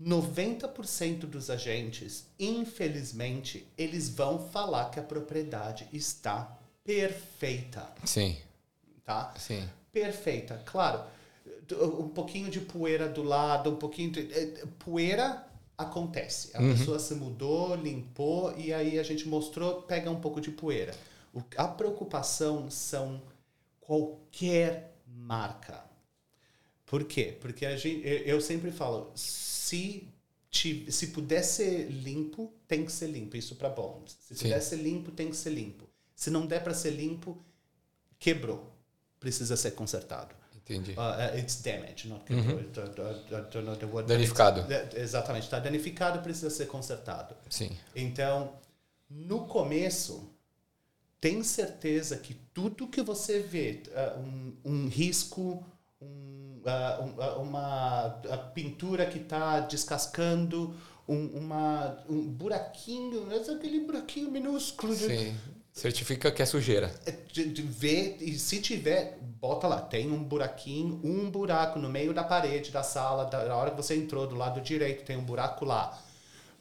90% 0.00 1.26
dos 1.26 1.50
agentes, 1.50 2.26
infelizmente, 2.38 3.66
eles 3.76 4.08
vão 4.08 4.48
falar 4.48 4.90
que 4.90 5.00
a 5.00 5.02
propriedade 5.02 5.88
está 5.92 6.56
perfeita. 6.84 7.88
Sim. 8.04 8.36
Tá? 9.04 9.34
Sim. 9.36 9.68
Perfeita. 9.92 10.62
Claro, 10.64 11.02
um 11.72 12.08
pouquinho 12.08 12.48
de 12.48 12.60
poeira 12.60 13.08
do 13.08 13.24
lado, 13.24 13.70
um 13.70 13.76
pouquinho 13.76 14.12
de. 14.12 14.32
É, 14.32 14.64
poeira 14.78 15.49
acontece. 15.80 16.56
A 16.56 16.60
uhum. 16.60 16.76
pessoa 16.76 16.98
se 16.98 17.14
mudou, 17.14 17.74
limpou 17.74 18.56
e 18.58 18.72
aí 18.72 18.98
a 18.98 19.02
gente 19.02 19.28
mostrou, 19.28 19.82
pega 19.82 20.10
um 20.10 20.20
pouco 20.20 20.40
de 20.40 20.50
poeira. 20.50 20.94
O, 21.32 21.42
a 21.56 21.68
preocupação 21.68 22.70
são 22.70 23.22
qualquer 23.80 24.96
marca. 25.06 25.84
Por 26.86 27.04
quê? 27.04 27.36
Porque 27.40 27.64
a 27.64 27.76
gente, 27.76 28.02
eu 28.04 28.40
sempre 28.40 28.70
falo, 28.72 29.12
se 29.14 30.08
te, 30.50 30.90
se 30.90 31.08
puder 31.08 31.42
ser 31.42 31.88
limpo, 31.88 32.52
tem 32.66 32.84
que 32.84 32.90
ser 32.90 33.06
limpo. 33.06 33.36
Isso 33.36 33.54
para 33.54 33.68
bonds. 33.68 34.16
Se 34.20 34.34
Sim. 34.34 34.42
puder 34.44 34.60
ser 34.60 34.76
limpo, 34.76 35.12
tem 35.12 35.30
que 35.30 35.36
ser 35.36 35.50
limpo. 35.50 35.88
Se 36.14 36.30
não 36.30 36.46
der 36.46 36.62
para 36.62 36.74
ser 36.74 36.90
limpo, 36.90 37.38
quebrou. 38.18 38.72
Precisa 39.20 39.56
ser 39.56 39.72
consertado. 39.72 40.34
Entendi. 40.70 40.92
Uh, 40.92 41.36
it's 41.36 41.60
damage, 41.62 42.08
not. 42.08 42.22
Uhum. 42.32 42.60
I 42.60 43.40
don't 43.50 43.64
know 43.64 43.76
the 43.76 43.86
word. 43.86 44.06
Danificado. 44.06 44.64
Exatamente. 44.94 45.44
Está 45.44 45.58
danificado, 45.58 46.20
precisa 46.20 46.50
ser 46.50 46.66
consertado. 46.66 47.34
Sim. 47.48 47.70
Então, 47.94 48.52
no 49.10 49.46
começo, 49.46 50.30
tem 51.20 51.42
certeza 51.42 52.16
que 52.16 52.34
tudo 52.54 52.86
que 52.86 53.02
você 53.02 53.40
vê, 53.40 53.82
uh, 53.88 54.20
um, 54.20 54.56
um, 54.64 54.88
risco, 54.88 55.64
um, 56.00 56.60
uh, 56.64 57.42
uma 57.42 58.20
pintura 58.54 59.06
que 59.06 59.18
está 59.18 59.60
descascando, 59.60 60.74
um, 61.08 61.26
uma, 61.38 61.98
um 62.08 62.28
buraquinho, 62.28 63.26
aquele 63.34 63.80
buraquinho 63.80 64.30
minúsculo. 64.30 64.94
Sim. 64.94 65.34
Certifica 65.80 66.30
que 66.30 66.42
é 66.42 66.44
sujeira. 66.44 66.94
É, 67.06 67.12
ver, 67.62 68.18
e 68.20 68.38
se 68.38 68.60
tiver, 68.60 69.16
bota 69.40 69.66
lá, 69.66 69.80
tem 69.80 70.12
um 70.12 70.22
buraquinho, 70.22 71.00
um 71.02 71.30
buraco 71.30 71.78
no 71.78 71.88
meio 71.88 72.12
da 72.12 72.22
parede 72.22 72.70
da 72.70 72.82
sala, 72.82 73.24
da 73.24 73.56
hora 73.56 73.70
que 73.70 73.78
você 73.78 73.96
entrou 73.96 74.26
do 74.26 74.34
lado 74.34 74.60
direito, 74.60 75.06
tem 75.06 75.16
um 75.16 75.24
buraco 75.24 75.64
lá. 75.64 75.98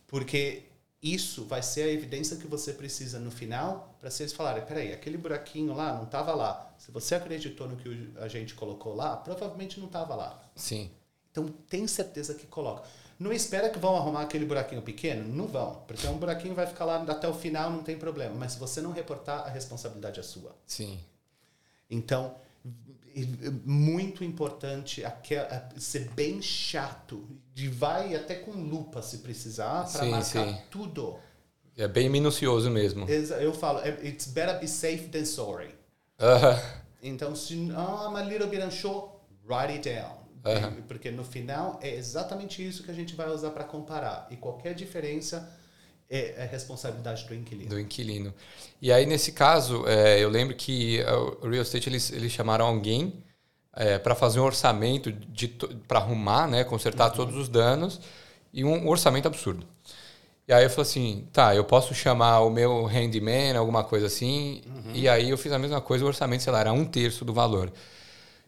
Porque 0.08 0.64
isso 1.04 1.44
vai 1.44 1.62
ser 1.62 1.82
a 1.82 1.92
evidência 1.92 2.38
que 2.38 2.48
você 2.48 2.72
precisa 2.72 3.20
no 3.20 3.30
final 3.30 3.94
para 4.00 4.10
vocês 4.10 4.32
falarem, 4.32 4.64
peraí, 4.64 4.94
aquele 4.94 5.18
buraquinho 5.18 5.74
lá 5.74 5.94
não 5.94 6.06
estava 6.06 6.34
lá. 6.34 6.74
Se 6.78 6.90
você 6.90 7.16
acreditou 7.16 7.68
no 7.68 7.76
que 7.76 8.12
a 8.22 8.30
gente 8.30 8.54
colocou 8.54 8.96
lá, 8.96 9.18
provavelmente 9.18 9.82
não 9.82 9.88
estava 9.88 10.16
lá. 10.16 10.42
Sim. 10.56 10.90
Então 11.30 11.46
tem 11.68 11.86
certeza 11.88 12.36
que 12.36 12.48
coloca. 12.48 12.88
Não 13.20 13.34
espera 13.34 13.70
que 13.70 13.78
vão 13.78 13.98
arrumar 13.98 14.22
aquele 14.22 14.46
buraquinho 14.46 14.82
pequeno? 14.82 15.28
Não 15.28 15.46
vão, 15.46 15.84
porque 15.86 16.08
um 16.08 16.18
buraquinho 16.18 16.56
vai 16.56 16.66
ficar 16.66 16.86
lá 16.86 17.04
até 17.04 17.28
o 17.28 17.34
final, 17.34 17.70
não 17.70 17.84
tem 17.84 17.98
problema. 17.98 18.34
Mas 18.34 18.54
se 18.54 18.60
você 18.60 18.82
não 18.82 18.92
reportar, 18.92 19.46
a 19.46 19.50
responsabilidade 19.50 20.22
é 20.22 20.24
sua. 20.24 20.56
Sim. 20.66 20.98
Então, 21.90 22.36
muito 23.66 24.24
importante 24.24 25.04
ser 25.78 26.10
bem 26.12 26.42
chato. 26.42 27.28
De 27.54 27.68
vai 27.68 28.16
até 28.16 28.36
com 28.36 28.52
lupa 28.52 29.02
se 29.02 29.18
precisar 29.18 29.92
para 29.92 30.06
marcar 30.06 30.48
sim. 30.48 30.58
tudo. 30.72 31.20
É 31.76 31.90
bem 31.90 32.10
minucioso 32.10 32.70
mesmo. 32.70 33.06
Eu 33.10 33.54
falo, 33.54 33.80
é, 33.80 33.90
it's 34.08 34.28
better 34.28 34.58
be 34.60 34.68
safe 34.68 35.10
than 35.10 35.26
sorry. 35.26 35.76
Uh 36.18 36.42
-huh. 36.42 36.80
Então, 37.02 37.36
se 37.36 37.54
ah, 37.76 38.08
I'm 38.10 38.16
a 38.16 38.24
little 38.24 38.48
bit 38.48 38.62
unsure, 38.62 39.10
write 39.46 39.74
it 39.74 39.90
down. 39.90 40.20
Uhum. 40.46 40.84
Porque 40.88 41.12
no 41.12 41.24
final 41.24 41.80
é 41.82 41.94
exatamente 41.96 42.66
isso 42.66 42.84
que 42.84 42.92
a 42.92 42.94
gente 42.94 43.16
vai 43.16 43.30
usar 43.30 43.52
para 43.52 43.64
comparar. 43.64 44.28
E 44.32 44.38
qualquer 44.38 44.74
diferença 44.74 45.52
é, 46.10 46.44
é 46.44 46.46
responsabilidade 46.46 47.26
do 47.26 47.36
inquilino. 47.36 47.70
Do 47.70 47.80
inquilino. 47.80 48.34
E 48.82 48.92
aí, 48.92 49.06
nesse 49.06 49.32
caso, 49.32 49.86
é, 49.88 50.20
eu 50.20 50.30
lembro 50.30 50.56
que 50.56 51.04
o 51.42 51.50
real 51.50 51.62
estate 51.62 51.90
eles, 51.90 52.12
eles 52.12 52.32
chamaram 52.32 52.66
alguém 52.66 53.24
é, 53.76 54.00
para 54.00 54.16
fazer 54.16 54.40
um 54.40 54.44
orçamento 54.44 55.14
para 55.88 56.00
arrumar, 56.00 56.48
né, 56.48 56.64
consertar 56.64 57.10
uhum. 57.12 57.16
todos 57.16 57.36
os 57.36 57.48
danos 57.48 58.00
e 58.52 58.64
um 58.64 58.88
orçamento 58.88 59.28
absurdo. 59.28 59.66
E 60.48 60.54
aí 60.54 60.64
eu 60.64 60.70
falei 60.70 60.82
assim, 60.82 61.28
tá, 61.32 61.56
eu 61.56 61.64
posso 61.64 61.94
chamar 61.94 62.40
o 62.40 62.50
meu 62.50 62.86
handyman, 62.86 63.56
alguma 63.56 63.84
coisa 63.84 64.08
assim. 64.08 64.64
Uhum. 64.66 64.92
E 64.96 65.08
aí 65.08 65.30
eu 65.30 65.38
fiz 65.38 65.52
a 65.52 65.60
mesma 65.60 65.80
coisa, 65.80 66.04
o 66.04 66.08
orçamento, 66.08 66.42
sei 66.42 66.52
lá, 66.52 66.62
era 66.62 66.74
um 66.74 66.84
terço 66.84 67.24
do 67.24 67.32
valor. 67.32 67.72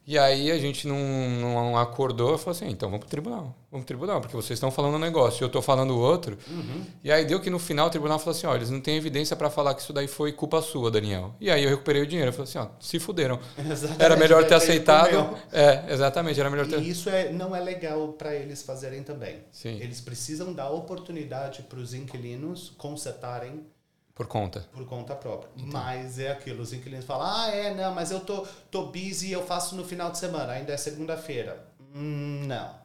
E 0.06 0.18
aí 0.18 0.52
a 0.52 0.58
gente 0.58 0.88
não, 0.88 0.98
não 0.98 1.78
acordou 1.78 2.34
e 2.34 2.38
falou 2.38 2.52
assim, 2.52 2.68
então 2.70 2.90
vamos 2.90 3.02
pro 3.02 3.10
tribunal. 3.10 3.56
Vamos 3.70 3.86
pro 3.86 3.96
tribunal, 3.96 4.20
porque 4.20 4.36
vocês 4.36 4.58
estão 4.58 4.72
falando 4.72 4.96
um 4.96 5.00
negócio 5.00 5.42
e 5.42 5.44
eu 5.44 5.48
estou 5.48 5.62
falando 5.62 5.98
outro. 5.98 6.38
Uhum. 6.50 6.86
E 7.04 7.12
aí 7.12 7.24
deu 7.24 7.40
que 7.40 7.50
no 7.52 7.60
final 7.60 7.88
o 7.88 7.90
tribunal 7.90 8.18
falou 8.18 8.36
assim, 8.36 8.48
ó, 8.48 8.56
eles 8.56 8.70
não 8.70 8.82
têm 8.82 8.98
evidência 8.98 9.36
para 9.36 9.50
falar 9.50 9.76
que 9.76 9.82
isso 9.82 9.94
daí 9.94 10.08
foi 10.08 10.32
culpa 10.32 10.62
sua, 10.62 10.90
Daniel. 10.90 11.36
E 11.40 11.52
aí 11.52 11.64
eu 11.64 11.70
recuperei 11.70 12.02
o 12.02 12.08
dinheiro. 12.08 12.30
Eu 12.30 12.34
falei 12.34 12.50
assim, 12.50 12.58
ó, 12.58 12.68
se 12.80 13.00
fuderam. 13.00 13.40
Exatamente, 13.58 14.04
era 14.04 14.16
melhor 14.16 14.46
ter 14.48 14.56
aceitado. 14.56 15.38
É, 15.52 15.94
exatamente, 15.94 16.40
era 16.40 16.50
melhor 16.50 16.68
ter... 16.68 16.80
E 16.80 16.90
isso 16.90 17.08
é, 17.10 17.32
não 17.32 17.56
é 17.56 17.60
legal 17.60 18.10
para 18.10 18.36
eles 18.36 18.64
fazerem 18.64 19.04
também. 19.04 19.38
Sim. 19.52 19.78
Eles 19.80 20.02
precisam 20.02 20.52
dar 20.52 20.72
oportunidade 20.72 21.62
para 21.64 21.80
os 21.80 21.94
inquilinos 21.94 22.74
consertarem 22.78 23.66
Por 24.14 24.28
conta. 24.28 24.68
Por 24.74 24.86
conta 24.86 25.16
própria. 25.16 25.52
Mas 25.56 26.20
é 26.20 26.32
aquilo, 26.32 26.62
os 26.62 26.74
inquilinos 26.74 27.06
falam, 27.06 27.28
ah, 27.28 27.48
é, 27.50 27.74
não, 27.74 27.94
mas 27.94 28.12
eu 28.12 28.20
tô, 28.20 28.46
tô 28.70 28.88
busy 28.88 29.32
eu 29.32 29.46
faço 29.46 29.76
no 29.76 29.86
final 29.86 30.12
de 30.12 30.18
semana, 30.18 30.54
ainda 30.54 30.74
é 30.74 30.78
segunda-feira. 30.78 31.66
Hum, 31.94 32.46
não. 32.46 32.82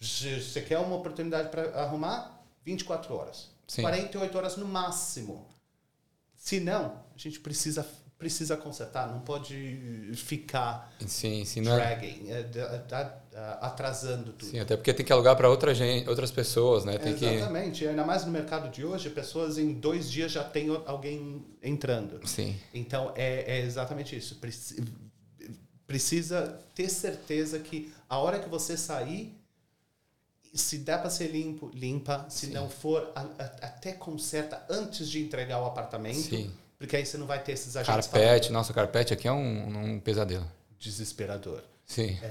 Você 0.00 0.60
quer 0.60 0.78
uma 0.78 0.96
oportunidade 0.96 1.48
para 1.48 1.80
arrumar? 1.80 2.44
24 2.64 3.14
horas. 3.14 3.50
Sim. 3.66 3.82
48 3.82 4.36
horas 4.36 4.56
no 4.56 4.66
máximo. 4.66 5.46
Se 6.36 6.60
não, 6.60 7.02
a 7.14 7.18
gente 7.18 7.40
precisa, 7.40 7.86
precisa 8.18 8.56
consertar, 8.56 9.08
não 9.08 9.20
pode 9.20 10.12
ficar 10.14 10.92
Sim, 11.06 11.44
sim, 11.44 11.62
não 11.62 11.78
é, 11.78 11.96
atrasando 13.60 14.32
tudo. 14.32 14.50
sim, 14.50 14.58
até 14.60 14.76
porque 14.76 14.92
tem 14.94 15.04
que 15.04 15.12
alugar 15.12 15.36
para 15.36 15.48
outra 15.48 15.74
gente, 15.74 16.08
outras 16.08 16.30
pessoas, 16.30 16.84
né? 16.84 16.98
Tem 16.98 17.14
que 17.16 17.24
Exatamente, 17.24 17.86
ainda 17.86 18.04
mais 18.04 18.24
no 18.24 18.30
mercado 18.30 18.70
de 18.70 18.84
hoje, 18.84 19.10
pessoas 19.10 19.58
em 19.58 19.72
dois 19.74 20.10
dias 20.10 20.30
já 20.32 20.44
tem 20.44 20.68
alguém 20.86 21.44
entrando. 21.62 22.20
Sim. 22.26 22.56
Então 22.72 23.12
é, 23.16 23.58
é 23.58 23.60
exatamente 23.60 24.16
isso. 24.16 24.36
Preci- 24.36 24.82
Precisa 25.86 26.58
ter 26.74 26.88
certeza 26.88 27.58
que 27.58 27.92
a 28.08 28.18
hora 28.18 28.38
que 28.38 28.48
você 28.48 28.74
sair, 28.76 29.38
se 30.54 30.78
der 30.78 30.98
para 31.00 31.10
ser 31.10 31.28
limpo, 31.28 31.70
limpa. 31.74 32.24
Se 32.30 32.46
não 32.46 32.70
for, 32.70 33.12
a- 33.14 33.20
a- 33.20 33.66
até 33.66 33.92
conserta 33.92 34.64
antes 34.70 35.10
de 35.10 35.20
entregar 35.22 35.60
o 35.60 35.66
apartamento. 35.66 36.16
Sim. 36.20 36.50
Porque 36.78 36.96
aí 36.96 37.04
você 37.04 37.18
não 37.18 37.26
vai 37.26 37.42
ter 37.42 37.52
esses 37.52 37.76
agentes 37.76 38.06
Carpete, 38.06 38.50
nossa, 38.52 38.72
carpete 38.72 39.12
aqui 39.12 39.28
é 39.28 39.32
um, 39.32 39.94
um 39.94 40.00
pesadelo. 40.00 40.40
falando 40.42 40.54
desesperador. 40.78 41.62
Sim. 41.86 42.18
É, 42.22 42.26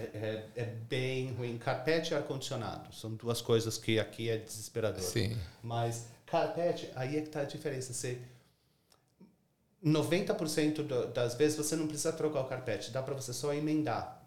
é, 0.55 0.61
é 0.61 0.65
bem 0.65 1.31
ruim. 1.33 1.57
Carpete 1.57 2.11
e 2.13 2.15
ar-condicionado 2.15 2.93
são 2.93 3.13
duas 3.13 3.41
coisas 3.41 3.77
que 3.77 3.99
aqui 3.99 4.29
é 4.29 4.37
desesperador. 4.37 5.01
Sim. 5.01 5.37
Mas 5.61 6.07
carpete, 6.25 6.89
aí 6.95 7.17
é 7.17 7.21
que 7.21 7.29
tá 7.29 7.41
a 7.41 7.45
diferença. 7.45 7.93
Você 7.93 8.17
90% 9.83 10.83
do- 10.83 11.07
das 11.07 11.35
vezes 11.35 11.57
você 11.57 11.75
não 11.75 11.87
precisa 11.87 12.13
trocar 12.13 12.41
o 12.41 12.45
carpete, 12.45 12.91
dá 12.91 13.01
para 13.03 13.13
você 13.13 13.33
só 13.33 13.53
emendar. 13.53 14.21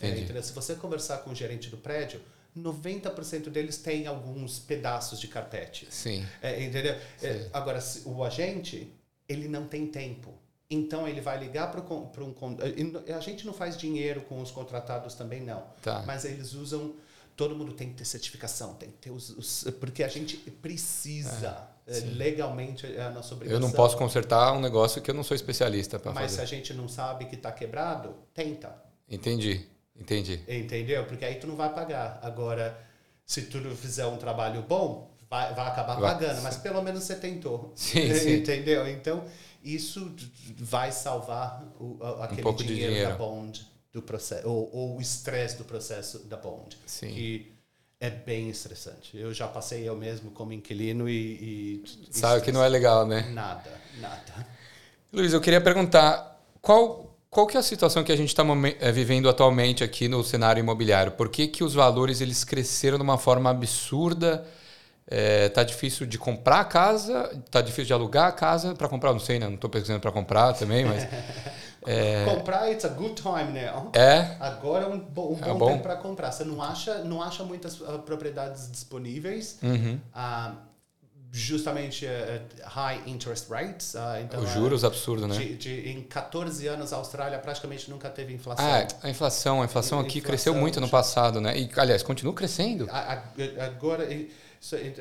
É? 0.00 0.42
Se 0.42 0.52
você 0.52 0.74
conversar 0.74 1.18
com 1.18 1.30
o 1.30 1.34
gerente 1.34 1.70
do 1.70 1.76
prédio, 1.76 2.20
90% 2.56 3.48
deles 3.48 3.78
têm 3.78 4.06
alguns 4.06 4.58
pedaços 4.58 5.20
de 5.20 5.28
carpete. 5.28 5.86
Sim. 5.90 6.26
É, 6.42 6.62
entendeu? 6.62 6.94
É, 7.22 7.48
agora, 7.52 7.80
se 7.80 8.02
o 8.06 8.22
agente, 8.22 8.92
ele 9.28 9.48
não 9.48 9.66
tem 9.66 9.86
tempo. 9.86 10.34
Então, 10.70 11.06
ele 11.06 11.20
vai 11.20 11.38
ligar 11.38 11.70
para 11.70 11.80
um... 11.80 12.10
A 13.16 13.20
gente 13.20 13.46
não 13.46 13.52
faz 13.52 13.76
dinheiro 13.76 14.22
com 14.22 14.40
os 14.40 14.50
contratados 14.50 15.14
também, 15.14 15.40
não. 15.42 15.62
Tá. 15.82 16.02
Mas 16.06 16.24
eles 16.24 16.54
usam... 16.54 16.94
Todo 17.36 17.54
mundo 17.56 17.72
tem 17.72 17.88
que 17.88 17.94
ter 17.96 18.04
certificação, 18.04 18.74
tem 18.74 18.90
que 18.90 18.96
ter 18.98 19.10
os... 19.10 19.30
os- 19.30 19.64
porque 19.80 20.04
a 20.04 20.08
gente 20.08 20.36
precisa. 20.36 21.68
é, 21.86 21.98
legalmente, 22.00 22.86
é 22.86 23.02
a 23.02 23.10
nossa 23.10 23.34
obrigação. 23.34 23.60
Eu 23.60 23.66
não 23.66 23.72
posso 23.74 23.96
consertar 23.96 24.52
um 24.52 24.60
negócio 24.60 25.02
que 25.02 25.10
eu 25.10 25.14
não 25.14 25.24
sou 25.24 25.34
especialista 25.34 25.98
para 25.98 26.12
Mas 26.12 26.30
se 26.30 26.38
fazer. 26.38 26.42
a 26.54 26.56
gente 26.58 26.72
não 26.72 26.88
sabe 26.88 27.24
que 27.26 27.34
está 27.34 27.50
quebrado, 27.50 28.14
tenta. 28.32 28.74
Entendi. 29.10 29.66
Entendi. 29.98 30.40
Entendeu? 30.48 31.04
Porque 31.06 31.24
aí 31.24 31.34
tu 31.36 31.46
não 31.48 31.56
vai 31.56 31.72
pagar. 31.74 32.20
Agora, 32.22 32.78
se 33.26 33.42
tu 33.42 33.58
fizer 33.76 34.06
um 34.06 34.16
trabalho 34.16 34.62
bom, 34.62 35.10
vai, 35.28 35.52
vai 35.54 35.66
acabar 35.66 35.98
Vai. 36.00 36.12
pagando, 36.14 36.40
mas 36.42 36.56
pelo 36.56 36.82
menos 36.82 37.02
você 37.02 37.16
tentou. 37.16 37.72
Sim, 37.74 38.14
sim. 38.14 38.34
Entendeu? 38.36 38.88
Então, 38.88 39.24
isso 39.64 40.14
vai 40.58 40.92
salvar 40.92 41.64
o, 41.80 41.98
a- 42.02 42.24
aquele 42.26 42.52
de 42.52 42.64
dinheiro, 42.64 42.92
dinheiro. 42.92 43.10
da 43.10 43.16
bond 43.16 43.66
do 43.92 44.02
processo, 44.02 44.48
ou, 44.48 44.70
ou 44.72 44.96
o 44.98 45.00
estresse 45.00 45.56
do 45.56 45.64
processo 45.64 46.18
da 46.20 46.36
bond. 46.36 46.76
Sim. 46.84 47.08
Que 47.08 47.52
é 48.00 48.10
bem 48.10 48.50
estressante. 48.50 49.16
Eu 49.16 49.32
já 49.32 49.48
passei 49.48 49.88
eu 49.88 49.96
mesmo 49.96 50.30
como 50.32 50.52
inquilino 50.52 51.08
e. 51.08 51.82
e 51.82 51.84
Sabe 52.10 52.42
que 52.42 52.52
não 52.52 52.62
é 52.62 52.68
legal, 52.68 53.06
né? 53.06 53.22
Nada, 53.32 53.70
nada. 54.00 54.46
Luiz, 55.12 55.32
eu 55.32 55.40
queria 55.40 55.60
perguntar 55.60 56.44
qual, 56.60 57.16
qual 57.30 57.46
que 57.46 57.56
é 57.56 57.60
a 57.60 57.62
situação 57.62 58.02
que 58.02 58.10
a 58.12 58.16
gente 58.16 58.28
está 58.28 58.42
vivendo 58.92 59.28
atualmente 59.28 59.84
aqui 59.84 60.08
no 60.08 60.22
cenário 60.24 60.60
imobiliário? 60.60 61.12
Por 61.12 61.28
que, 61.28 61.46
que 61.46 61.62
os 61.62 61.72
valores 61.72 62.20
eles 62.20 62.42
cresceram 62.44 62.98
de 62.98 63.04
uma 63.04 63.16
forma 63.16 63.48
absurda? 63.48 64.44
É, 65.06 65.50
tá 65.50 65.62
difícil 65.62 66.06
de 66.06 66.16
comprar 66.18 66.60
a 66.60 66.64
casa, 66.64 67.30
tá 67.50 67.60
difícil 67.60 67.84
de 67.86 67.92
alugar 67.92 68.26
a 68.26 68.32
casa 68.32 68.74
para 68.74 68.88
comprar, 68.88 69.12
não 69.12 69.20
sei, 69.20 69.38
né? 69.38 69.46
Não 69.46 69.54
estou 69.56 69.68
pesquisando 69.68 70.00
para 70.00 70.10
comprar 70.10 70.54
também, 70.54 70.84
mas 70.84 71.06
Comprar, 72.24 72.70
it's 72.72 72.84
a 72.84 72.88
good 72.88 73.14
time 73.14 73.52
now. 73.52 73.90
é, 73.94 74.36
Agora 74.40 74.84
é 74.84 74.88
um, 74.88 74.98
bo- 74.98 75.32
um 75.34 75.38
É 75.38 75.48
bom, 75.48 75.58
bom? 75.58 75.66
tempo 75.72 75.82
para 75.82 75.96
comprar. 75.96 76.32
Você 76.32 76.42
não 76.44 76.62
acha, 76.62 77.04
não 77.04 77.22
acha 77.22 77.44
muitas 77.44 77.78
ah, 77.86 77.98
propriedades 77.98 78.70
disponíveis. 78.70 79.58
Uhum. 79.62 80.00
ah, 80.14 80.54
justamente 81.30 82.06
eh, 82.06 82.42
high 82.64 83.02
interest 83.06 83.50
rates. 83.50 83.96
ah, 83.96 84.20
então, 84.22 84.40
os 84.40 84.50
ah, 84.50 84.54
juros 84.54 84.84
absurdos, 84.84 85.26
né? 85.28 85.36
de, 85.36 85.56
de- 85.56 85.88
em 85.90 86.00
14 86.02 86.66
anos, 86.68 86.92
a 86.92 86.96
Austrália 86.96 87.38
praticamente 87.40 87.90
nunca 87.90 88.08
teve 88.08 88.32
inflação. 88.32 88.64
Ah, 88.64 88.86
a 89.02 89.10
inflação, 89.10 89.60
a 89.60 89.64
inflação 89.64 89.98
aqui 89.98 90.18
Inflação, 90.18 90.30
cresceu 90.30 90.54
muito 90.54 90.80
no 90.80 90.88
passado, 90.88 91.40
né? 91.40 91.58
E 91.58 91.68
aliás, 91.76 92.02
continua 92.04 92.32
crescendo. 92.32 92.88
A- 92.90 93.14
a- 93.14 93.64
Agora, 93.66 94.04
e- 94.04 94.30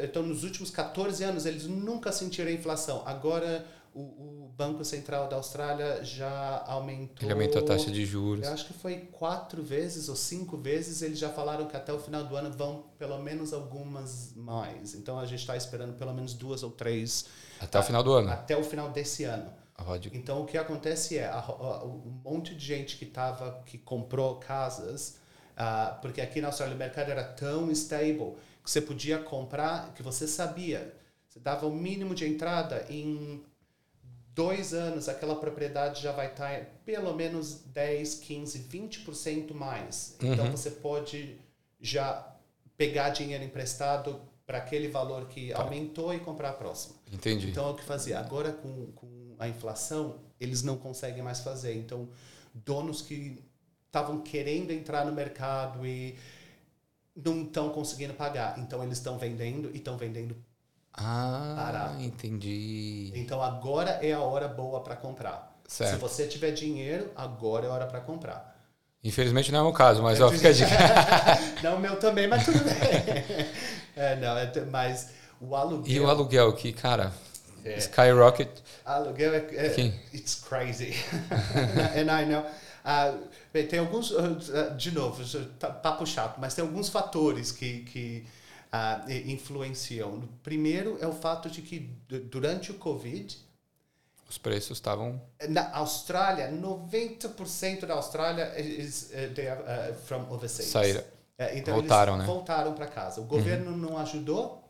então, 0.02 0.24
nos 0.24 0.44
últimos 0.44 0.70
14 0.70 1.24
anos, 1.24 1.46
eles 1.46 1.66
nunca 1.66 2.12
sentiram 2.12 2.50
a 2.50 2.54
inflação. 2.54 3.02
Agora, 3.06 3.66
o, 3.94 4.02
o 4.02 4.52
Banco 4.58 4.84
Central 4.84 5.28
da 5.30 5.36
Austrália 5.36 6.04
já 6.04 6.64
aumentou. 6.68 7.18
Ele 7.22 7.34
aumentou 7.34 7.62
a 7.62 7.66
taxa 7.66 7.92
de 7.92 8.06
juros. 8.06 8.46
Eu 8.46 8.54
acho 8.54 8.66
que 8.66 8.74
foi 8.74 8.98
quatro 9.12 9.64
vezes 9.64 10.10
ou 10.10 10.16
cinco 10.16 10.58
vezes. 10.58 11.02
Eles 11.02 11.18
já 11.18 11.30
falaram 11.30 11.68
que 11.68 11.78
até 11.78 11.94
o 11.94 12.00
final 12.00 12.24
do 12.24 12.36
ano 12.36 12.52
vão 12.52 12.86
pelo 12.98 13.20
menos 13.20 13.54
algumas 13.54 14.34
mais. 14.36 14.96
Então, 14.96 15.20
a 15.20 15.26
gente 15.26 15.40
está 15.40 15.56
esperando 15.56 15.94
pelo 15.94 16.14
menos 16.14 16.34
duas 16.34 16.64
ou 16.64 16.72
três 16.72 17.26
Até 17.60 17.80
o 17.80 17.84
final 17.84 18.04
do 18.04 18.14
ano. 18.14 18.30
até 18.32 18.58
o 18.58 18.64
final 18.64 18.90
desse 18.90 19.24
ano. 19.24 19.64
Então 20.14 20.42
o 20.42 20.46
que 20.46 20.58
acontece 20.58 21.18
é 21.18 21.26
a, 21.26 21.40
a, 21.40 21.84
um 21.84 22.22
monte 22.24 22.54
de 22.54 22.64
gente 22.64 22.96
que 22.98 23.06
tava 23.06 23.62
que 23.66 23.78
comprou 23.78 24.36
casas, 24.36 25.18
ah, 25.58 25.98
porque 26.02 26.22
aqui 26.22 26.40
na 26.40 26.48
Austrália 26.48 26.76
o 26.76 26.78
mercado 26.78 27.10
era 27.10 27.24
tão 27.24 27.72
stable 27.72 28.34
que 28.64 28.72
você 28.72 28.82
podia 28.82 29.20
comprar, 29.20 29.94
que 29.94 30.02
você 30.02 30.28
sabia, 30.28 30.96
você 31.28 31.40
dava 31.40 31.66
o 31.68 31.76
mínimo 31.76 32.16
de 32.16 32.26
entrada 32.26 32.86
em 32.90 33.44
dois 34.34 34.74
anos 34.74 35.08
aquela 35.08 35.36
propriedade 35.36 36.02
já 36.02 36.12
vai 36.12 36.28
estar 36.28 36.60
pelo 36.86 37.14
menos 37.14 37.62
10, 37.66 38.16
15, 38.16 38.60
20% 38.60 39.54
mais. 39.54 40.16
Então 40.22 40.50
você 40.52 40.72
pode 40.72 41.38
já 41.80 42.36
pegar 42.78 43.10
dinheiro 43.10 43.44
emprestado 43.44 44.20
para 44.46 44.58
aquele 44.58 44.88
valor 44.88 45.28
que 45.28 45.54
aumentou 45.54 46.14
e 46.14 46.20
comprar 46.20 46.50
a 46.50 46.54
próxima. 46.54 46.96
Entendi. 47.12 47.50
Então 47.50 47.68
é 47.68 47.72
o 47.72 47.76
que 47.76 47.84
fazia. 47.84 48.20
Agora 48.20 48.52
com, 48.52 48.92
com 48.94 49.36
a 49.40 49.48
inflação, 49.48 50.20
eles 50.40 50.64
não 50.64 50.78
conseguem 50.78 51.24
mais 51.24 51.40
fazer. 51.40 51.76
Então, 51.76 52.10
donos 52.54 53.02
que 53.02 53.42
estavam 53.86 54.22
querendo 54.22 54.72
entrar 54.72 55.06
no 55.06 55.12
mercado 55.12 55.86
e 55.86 56.16
não 57.16 57.44
estão 57.44 57.70
conseguindo 57.70 58.14
pagar. 58.14 58.58
Então 58.60 58.84
eles 58.84 58.98
estão 58.98 59.18
vendendo 59.18 59.70
e 59.74 59.78
estão 59.78 59.98
vendendo. 59.98 60.36
ah, 60.94 61.54
barato. 61.58 62.02
entendi. 62.02 63.12
Então 63.16 63.42
agora 63.42 63.92
é 64.02 64.14
a 64.14 64.20
hora 64.20 64.48
boa 64.48 64.82
para 64.82 64.96
comprar. 64.96 65.52
Se 65.68 65.78
Certo. 65.78 66.00
você 66.00 66.28
tiver 66.28 66.52
dinheiro, 66.52 67.10
agora 67.16 67.66
é 67.66 67.70
a 67.70 67.74
hora 67.74 67.86
para 67.88 68.00
comprar. 68.02 68.54
Infelizmente 69.04 69.52
não 69.52 69.60
é 69.60 69.62
o 69.62 69.66
meu 69.66 69.74
caso, 69.74 70.02
mas 70.02 70.22
ó, 70.22 70.30
fica 70.32 70.50
a 70.50 70.52
dica. 70.52 70.70
não, 71.64 71.76
o 71.76 71.80
meu 71.80 71.98
também, 72.00 72.28
mas 72.28 72.46
tudo 72.46 72.60
bem. 72.64 72.74
é, 73.96 74.16
não, 74.18 74.38
é, 74.38 74.52
mas 74.70 75.10
o 75.42 75.56
aluguel. 75.56 75.92
E 75.94 76.00
o 76.00 76.10
aluguel 76.10 76.50
aqui, 76.50 76.72
cara, 76.72 77.12
É. 77.66 77.78
skyrocket. 77.78 78.50
Aluguel 78.86 79.34
é, 79.34 79.38
é 79.56 79.82
it's 80.14 80.36
crazy. 80.36 80.94
And 81.96 82.10
I 82.12 82.26
know. 82.26 82.46
Ah, 82.84 83.18
bem, 83.54 83.66
tem 83.68 83.80
alguns, 83.80 84.12
ah, 84.14 84.70
de 84.76 84.92
novo, 84.92 85.24
tá- 85.60 85.70
papo 85.70 86.06
chato, 86.06 86.40
mas 86.40 86.54
tem 86.54 86.64
alguns 86.66 86.90
fatores 86.90 87.52
que, 87.52 87.84
que 87.86 88.26
ah, 88.72 89.06
influenciam. 89.26 90.28
Primeiro 90.44 90.98
é 91.00 91.08
o 91.08 91.14
fato 91.14 91.50
de 91.50 91.62
que 91.62 91.80
du- 92.08 92.20
durante 92.22 92.72
o 92.72 92.76
Covid, 92.76 93.38
Os 94.30 94.38
preços 94.38 94.78
estavam. 94.78 95.22
na 95.48 95.72
Austrália, 95.76 96.52
90% 96.52 97.86
da 97.86 97.94
Austrália 97.94 98.60
is, 98.60 99.12
uh, 99.12 99.34
they 99.34 99.48
are 99.48 99.62
uh, 99.62 99.94
from 100.06 100.26
overseas. 100.32 100.70
Saíram. 100.70 101.04
É, 101.38 101.58
então 101.58 101.74
Voltaram, 101.76 102.18
né? 102.18 102.26
voltaram 102.26 102.74
para 102.74 102.88
casa. 102.88 103.20
O 103.22 103.26
governo 103.26 103.76
não 103.78 103.98
ajudou, 103.98 104.64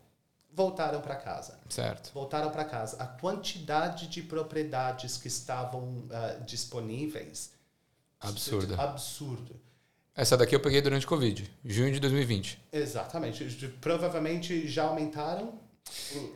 voltaram 0.52 1.00
para 1.00 1.16
casa 1.16 1.58
Certo. 1.68 2.10
voltaram 2.14 2.50
para 2.50 2.64
casa. 2.64 2.96
A 3.02 3.06
quantidade 3.06 4.06
de 4.06 4.22
propriedades 4.22 5.16
que 5.18 5.28
estavam 5.28 6.04
ah, 6.10 6.36
disponíveis 6.46 7.52
Absurda. 8.28 8.76
absurdo. 8.82 9.56
Essa 10.16 10.36
daqui 10.36 10.54
eu 10.54 10.60
peguei 10.60 10.80
durante 10.80 11.04
o 11.06 11.08
Covid, 11.08 11.50
junho 11.64 11.92
de 11.92 11.98
2020. 12.00 12.62
Exatamente. 12.72 13.44
Provavelmente 13.80 14.68
já 14.68 14.84
aumentaram. 14.84 15.58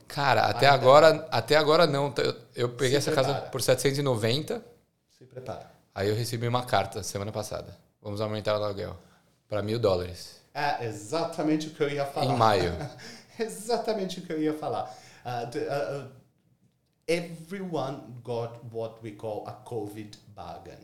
Cara, 0.07 0.43
até 0.47 0.67
Ainda. 0.67 0.75
agora, 0.83 1.29
até 1.31 1.57
agora 1.57 1.87
não. 1.87 2.13
Eu, 2.19 2.37
eu 2.55 2.69
peguei 2.71 3.01
Se 3.01 3.09
essa 3.09 3.13
casa 3.13 3.31
prepara. 3.33 3.51
por 3.51 3.63
790, 3.63 4.63
Se 5.17 5.25
prepara. 5.25 5.71
aí 5.95 6.09
eu 6.09 6.15
recebi 6.17 6.47
uma 6.49 6.65
carta 6.65 7.03
semana 7.03 7.31
passada. 7.33 7.77
Vamos 8.03 8.21
aumentar 8.21 8.59
o 8.59 8.63
aluguel 8.63 8.97
para 9.49 9.63
mil 9.63 9.79
dólares. 9.79 10.39
É 10.53 10.85
exatamente 10.87 11.69
o 11.69 11.71
que 11.71 11.83
eu 11.83 11.89
ia 11.89 12.05
falar. 12.05 12.27
Em 12.27 12.37
maio. 12.37 12.73
exatamente 13.39 14.19
o 14.19 14.23
que 14.23 14.33
eu 14.33 14.43
ia 14.43 14.55
falar. 14.55 14.93
Ah, 15.25 15.49
ah, 15.71 16.09
everyone 17.07 18.21
got 18.23 18.59
what 18.73 18.97
we 19.03 19.13
call 19.13 19.45
a 19.47 19.53
COVID 19.53 20.17
bargain. 20.35 20.79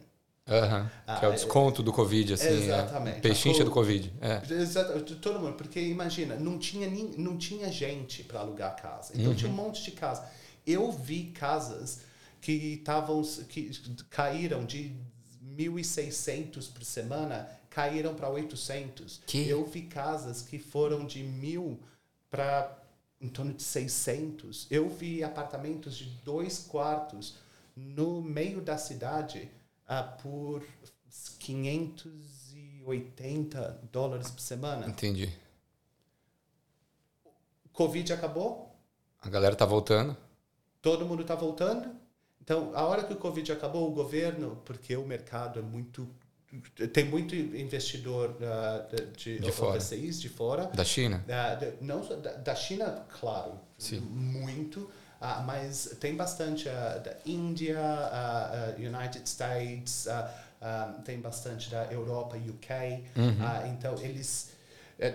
Aham, 0.46 0.90
que 1.18 1.24
é 1.24 1.28
o 1.28 1.30
Ah, 1.32 1.34
desconto 1.34 1.82
do 1.82 1.90
Covid, 1.92 2.34
assim. 2.34 2.48
Exatamente. 2.48 3.16
É, 3.16 3.20
pechincha 3.20 3.64
do 3.64 3.70
co- 3.70 3.76
Covid. 3.80 4.12
É. 4.20 4.42
Exato, 4.52 5.16
todo 5.16 5.40
mundo, 5.40 5.54
porque 5.54 5.80
imagina, 5.80 6.36
não 6.36 6.58
tinha, 6.58 6.88
nem, 6.88 7.12
não 7.16 7.38
tinha 7.38 7.72
gente 7.72 8.22
para 8.22 8.40
alugar 8.40 8.76
casa. 8.76 9.12
Então 9.16 9.34
tinha 9.34 9.50
um 9.50 9.54
monte 9.54 9.82
de 9.82 9.92
casa. 9.92 10.22
Eu 10.66 10.92
vi 10.92 11.24
casas 11.30 12.00
que 12.42 12.52
estavam 12.52 13.22
que 13.48 13.70
caíram 14.10 14.66
de 14.66 14.94
1.600 15.42 16.68
por 16.68 16.84
semana, 16.84 17.48
caíram 17.70 18.14
para 18.14 18.28
800. 18.28 19.22
Que? 19.26 19.48
Eu 19.48 19.64
vi 19.64 19.82
casas 19.82 20.42
que 20.42 20.58
foram 20.58 21.06
de 21.06 21.22
mil 21.22 21.80
para 22.30 22.76
em 23.18 23.28
torno 23.28 23.54
de 23.54 23.62
600. 23.62 24.66
Eu 24.70 24.90
vi 24.90 25.24
apartamentos 25.24 25.96
de 25.96 26.04
dois 26.22 26.58
quartos 26.58 27.36
no 27.74 28.20
meio 28.20 28.60
da 28.60 28.76
cidade 28.76 29.50
ah, 29.88 30.02
por 30.02 30.62
580 31.38 33.80
dólares 33.92 34.30
por 34.30 34.40
semana. 34.40 34.86
Entendi. 34.86 35.30
Covid 37.72 38.12
acabou, 38.12 38.72
A 39.20 39.28
galera 39.28 39.56
tá 39.56 39.66
voltando. 39.66 40.16
todo 40.80 41.04
mundo 41.04 41.22
está 41.22 41.34
voltando. 41.34 41.90
Então, 42.40 42.70
a 42.74 42.84
hora 42.84 43.02
que 43.04 43.12
o 43.12 43.16
Covid 43.16 43.50
acabou, 43.52 43.88
o 43.90 43.92
governo, 43.92 44.62
porque 44.64 44.96
o 44.96 45.04
mercado 45.06 45.58
é 45.58 45.62
muito. 45.62 46.08
Tem 46.92 47.04
muito 47.04 47.34
investidor 47.34 48.36
ah, 48.42 48.86
de, 49.16 49.40
De 49.40 49.50
fora. 49.50 49.70
overseas, 49.70 50.20
de 50.20 50.28
fora. 50.28 50.66
Da 50.66 50.84
China? 50.84 51.18
Da, 51.26 51.56
da- 51.56 51.72
não 51.80 52.00
da, 52.20 52.34
da 52.34 52.54
China, 52.54 53.04
claro, 53.18 53.58
Sim. 53.76 53.98
muito, 53.98 54.88
ah, 55.24 55.42
mas 55.46 55.96
tem 56.00 56.14
bastante 56.16 56.68
ah, 56.68 56.98
da 56.98 57.14
Índia, 57.26 57.78
ah, 57.80 58.74
United 58.78 59.28
States, 59.28 60.06
tem 61.04 61.20
bastante 61.20 61.70
da 61.70 61.84
Europa, 61.92 62.36
UK. 62.36 63.04
Ah, 63.40 63.66
então, 63.68 63.94
eles. 64.00 64.52
eh, 64.98 65.14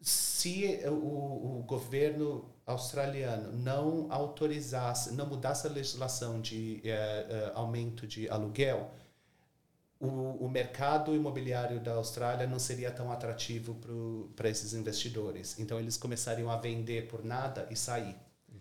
se 0.00 0.80
o, 0.86 1.60
o 1.60 1.64
governo 1.66 2.44
australiano 2.66 3.52
não 3.52 4.06
autorizasse, 4.10 5.14
não 5.14 5.26
mudasse 5.26 5.66
a 5.66 5.70
legislação 5.70 6.40
de 6.40 6.80
eh, 6.84 7.26
eh, 7.30 7.52
aumento 7.54 8.06
de 8.06 8.28
aluguel, 8.28 8.90
o, 10.00 10.44
o 10.44 10.48
mercado 10.50 11.14
imobiliário 11.14 11.80
da 11.80 11.94
Austrália 11.94 12.46
não 12.46 12.58
seria 12.58 12.90
tão 12.90 13.10
atrativo 13.10 13.74
para 14.36 14.48
esses 14.48 14.74
investidores. 14.74 15.58
Então, 15.58 15.78
eles 15.78 15.96
começariam 15.96 16.50
a 16.50 16.56
vender 16.56 17.08
por 17.08 17.24
nada 17.24 17.66
e 17.70 17.76
sair. 17.76 18.14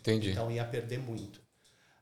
Entendi. 0.03 0.31
Então, 0.31 0.51
ia 0.51 0.65
perder 0.65 0.99
muito. 0.99 1.41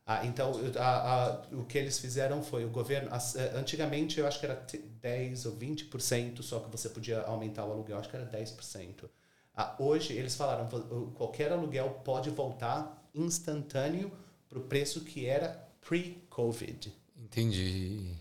Ah, 0.05 0.25
então, 0.25 0.51
a- 0.77 1.13
a- 1.25 1.41
o 1.53 1.63
que 1.63 1.77
eles 1.77 1.99
fizeram 1.99 2.41
foi 2.43 2.65
o 2.65 2.69
governo. 2.69 3.13
as- 3.13 3.35
eh, 3.35 3.51
Antigamente, 3.55 4.19
eu 4.19 4.27
acho 4.27 4.39
que 4.39 4.45
era 4.47 4.55
t- 4.55 4.79
10 4.79 5.45
ou 5.45 5.51
20% 5.53 6.41
só 6.41 6.59
que 6.59 6.71
você 6.71 6.89
podia 6.89 7.21
aumentar 7.21 7.65
o 7.65 7.71
aluguel. 7.71 7.97
Acho 7.99 8.09
que 8.09 8.15
era 8.15 8.25
10%. 8.25 9.07
Ah, 9.55 9.75
hoje, 9.79 10.13
eles 10.13 10.35
falaram 10.35 10.67
qualquer 11.13 11.51
aluguel 11.51 12.01
pode 12.03 12.29
voltar 12.31 13.07
instantâneo 13.13 14.11
para 14.49 14.57
o 14.57 14.63
preço 14.63 15.01
que 15.01 15.25
era 15.27 15.49
pre-Covid. 15.81 16.91
Entendi. 17.15 18.15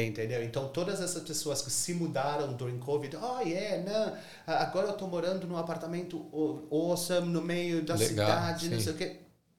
Entendeu? 0.00 0.44
Então, 0.44 0.68
todas 0.68 1.00
essas 1.00 1.22
pessoas 1.24 1.60
que 1.60 1.70
se 1.70 1.92
mudaram 1.92 2.52
during 2.52 2.78
Covid, 2.78 3.16
oh, 3.16 3.40
yeah, 3.40 3.82
não, 3.82 4.16
agora 4.46 4.86
eu 4.86 4.92
estou 4.92 5.08
morando 5.08 5.44
num 5.46 5.56
apartamento 5.56 6.18
o- 6.32 6.66
awesome 6.70 7.28
no 7.28 7.42
meio 7.42 7.82
da 7.82 7.94
Legal, 7.94 8.08
cidade, 8.08 8.68
não 8.68 8.78
sim. 8.78 8.84
sei 8.84 8.92
o 8.92 8.96
quê. 8.96 9.16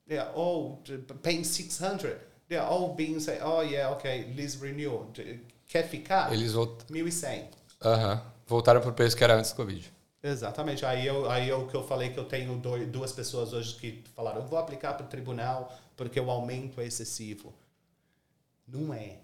Yeah, 0.10 0.32
paying 1.22 1.44
600. 1.44 2.12
They're 2.48 2.66
all 2.66 2.96
being 2.96 3.20
say, 3.20 3.40
oh, 3.44 3.62
yeah, 3.62 3.94
okay, 3.96 4.34
lease 4.34 4.58
renewal. 4.58 5.06
T- 5.14 5.42
Quer 5.68 5.88
ficar? 5.88 6.32
Eles 6.34 6.54
volt... 6.54 6.84
1.100. 6.90 7.44
Aham. 7.84 8.22
voltaram 8.48 8.82
pro 8.82 8.92
preço 8.94 9.16
que 9.16 9.24
era 9.24 9.36
antes 9.36 9.52
do 9.52 9.56
Covid. 9.58 9.92
Exatamente. 10.24 10.86
Aí 10.86 11.06
eu, 11.06 11.30
aí 11.30 11.48
eu 11.48 11.68
que 11.68 11.76
eu 11.76 11.84
falei 11.84 12.10
que 12.10 12.18
eu 12.20 12.26
tenho 12.26 12.58
dois, 12.58 12.88
duas 12.88 13.12
pessoas 13.12 13.54
hoje 13.54 13.76
que 13.76 14.04
falaram, 14.16 14.42
eu 14.42 14.48
vou 14.48 14.58
aplicar 14.58 14.94
para 14.94 15.06
o 15.06 15.10
tribunal 15.10 15.72
porque 15.96 16.20
o 16.20 16.32
aumento 16.32 16.82
é 16.82 16.86
excessivo. 16.86 17.54
Não 18.68 18.94
é. 18.94 19.18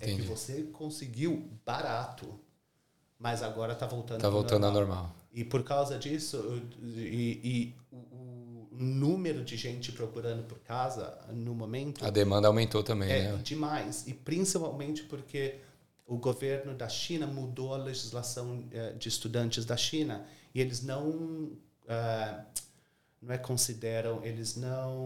É 0.00 0.06
que 0.06 0.12
Entendi. 0.12 0.28
você 0.28 0.62
conseguiu 0.72 1.48
barato, 1.64 2.38
mas 3.18 3.42
agora 3.42 3.72
está 3.72 3.86
voltando 3.86 4.20
Tá 4.20 4.28
pro 4.28 4.38
voltando 4.38 4.66
ao 4.66 4.72
normal. 4.72 5.14
E 5.32 5.44
por 5.44 5.62
causa 5.62 5.98
disso, 5.98 6.62
e, 6.82 7.40
e 7.42 7.74
o, 7.90 7.96
o 7.96 8.68
número 8.72 9.44
de 9.44 9.56
gente 9.56 9.92
procurando 9.92 10.42
por 10.44 10.58
casa 10.60 11.18
no 11.30 11.54
momento 11.54 12.04
A 12.04 12.10
demanda 12.10 12.48
aumentou 12.48 12.82
também, 12.82 13.10
é 13.10 13.32
né? 13.32 13.40
demais. 13.42 14.06
E 14.06 14.12
principalmente 14.14 15.04
porque 15.04 15.56
o 16.06 16.16
governo 16.16 16.74
da 16.74 16.88
China 16.88 17.26
mudou 17.26 17.74
a 17.74 17.78
legislação 17.78 18.64
eh, 18.72 18.92
de 18.92 19.08
estudantes 19.08 19.64
da 19.64 19.76
China 19.76 20.26
e 20.54 20.60
eles 20.60 20.82
não 20.82 21.52
ah, 21.88 22.44
não 23.22 23.32
é 23.34 23.38
consideram, 23.38 24.22
eles 24.24 24.56
não 24.56 25.00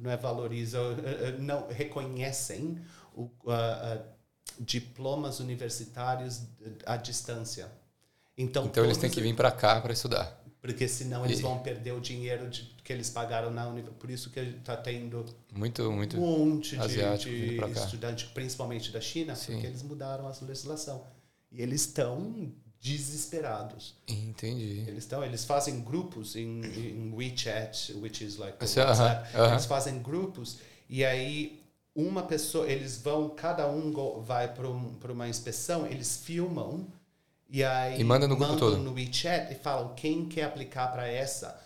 não 0.00 0.10
é 0.10 0.16
valorizam, 0.16 0.92
eh, 0.92 1.28
eh, 1.28 1.36
não 1.38 1.66
reconhecem 1.68 2.78
o, 3.14 3.30
ah, 3.48 3.98
ah, 3.98 4.16
diplomas 4.60 5.40
universitários 5.40 6.42
à 6.84 6.96
distância. 6.96 7.70
Então, 8.38 8.66
Então 8.66 8.84
eles 8.84 8.98
têm 8.98 9.10
que 9.10 9.20
vir 9.20 9.34
para 9.34 9.50
cá 9.50 9.80
para 9.80 9.92
estudar. 9.92 10.42
porque 10.60 10.88
senão 10.88 11.24
eles 11.24 11.38
E- 11.38 11.42
vão 11.42 11.58
perder 11.60 11.92
o 11.92 12.00
dinheiro 12.00 12.50
de- 12.50 12.64
que 12.84 12.92
eles 12.92 13.08
pagaram 13.08 13.50
na 13.52 13.66
universidade. 13.68 14.00
Por 14.00 14.10
isso 14.10 14.30
que 14.30 14.40
está 14.40 14.76
tendo 14.76 15.24
Muito, 15.54 15.90
muito. 15.92 16.16
um 16.20 16.46
monte 16.56 16.76
de, 16.76 16.96
de 17.58 17.78
estudante, 17.78 18.26
principalmente 18.34 18.90
da 18.92 19.00
China, 19.00 19.34
Sim. 19.36 19.52
porque 19.52 19.66
eles 19.68 19.82
mudaram 19.82 20.26
a 20.26 20.32
legislação. 20.44 21.06
E 21.52 21.62
eles 21.62 21.82
estão 21.82 22.52
desesperados. 22.86 23.94
Entendi. 24.08 24.84
Eles 24.86 25.04
estão, 25.04 25.24
eles 25.24 25.44
fazem 25.44 25.80
grupos 25.80 26.36
em, 26.36 26.62
em 26.64 27.12
WeChat, 27.14 27.92
which 27.94 28.24
is 28.24 28.36
like 28.36 28.56
aham, 28.62 28.86
WhatsApp. 28.86 29.36
aham. 29.36 29.50
Eles 29.52 29.66
fazem 29.66 29.98
grupos 30.00 30.58
e 30.88 31.04
aí 31.04 31.60
uma 31.94 32.22
pessoa, 32.22 32.66
eles 32.70 32.98
vão, 32.98 33.30
cada 33.30 33.66
um 33.68 33.90
go- 33.92 34.20
vai 34.20 34.52
para 34.52 34.68
um, 34.68 34.94
uma 35.08 35.28
inspeção, 35.28 35.86
eles 35.86 36.18
filmam 36.18 36.86
e 37.48 37.64
aí 37.64 38.00
E 38.00 38.04
manda 38.04 38.28
no 38.28 38.36
grupo 38.36 38.52
mandam 38.52 38.70
todo. 38.70 38.82
no 38.82 38.92
WeChat 38.92 39.52
e 39.52 39.56
falam 39.56 39.94
quem 39.94 40.26
quer 40.28 40.44
aplicar 40.44 40.88
para 40.92 41.08
essa, 41.08 41.58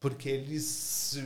porque 0.00 0.28
eles 0.28 1.16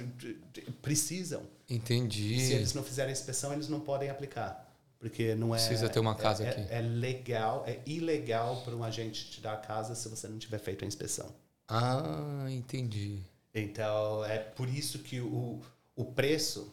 precisam. 0.82 1.42
Entendi. 1.70 2.34
E 2.34 2.40
se 2.40 2.52
eles 2.54 2.74
não 2.74 2.82
fizerem 2.82 3.12
inspeção, 3.12 3.52
eles 3.52 3.68
não 3.68 3.80
podem 3.80 4.08
aplicar. 4.10 4.67
Porque 4.98 5.34
não 5.34 5.54
é. 5.54 5.58
Precisa 5.58 5.88
ter 5.88 6.00
uma 6.00 6.12
é- 6.12 6.14
casa 6.16 6.44
é, 6.44 6.50
aqui. 6.50 6.66
É 6.72 6.80
legal, 6.80 7.64
é 7.66 7.80
ilegal 7.86 8.62
para 8.62 8.74
um 8.74 8.82
agente 8.82 9.30
te 9.30 9.40
dar 9.40 9.52
a 9.54 9.56
casa 9.58 9.94
se 9.94 10.08
você 10.08 10.26
não 10.26 10.38
tiver 10.38 10.58
feito 10.58 10.84
a 10.84 10.88
inspeção. 10.88 11.32
Ah, 11.68 12.46
entendi. 12.50 13.20
Então, 13.54 14.24
é 14.24 14.38
por 14.38 14.68
isso 14.68 14.98
que 15.00 15.20
o, 15.20 15.60
o 15.94 16.04
preço 16.04 16.72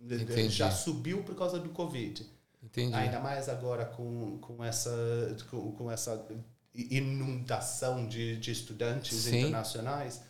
de- 0.00 0.18
de- 0.18 0.22
Entendi. 0.24 0.48
já 0.50 0.70
subiu 0.70 1.22
por 1.22 1.34
causa 1.36 1.58
do 1.58 1.68
Covid. 1.70 2.24
Entendi. 2.62 2.94
Ainda 2.94 3.20
mais 3.20 3.48
agora 3.48 3.84
com, 3.84 4.38
com, 4.38 4.64
essa, 4.64 4.90
com, 5.50 5.72
com 5.72 5.90
essa 5.90 6.26
inundação 6.74 8.06
de, 8.08 8.36
de 8.36 8.50
estudantes 8.50 9.16
Sim. 9.18 9.38
internacionais, 9.40 10.22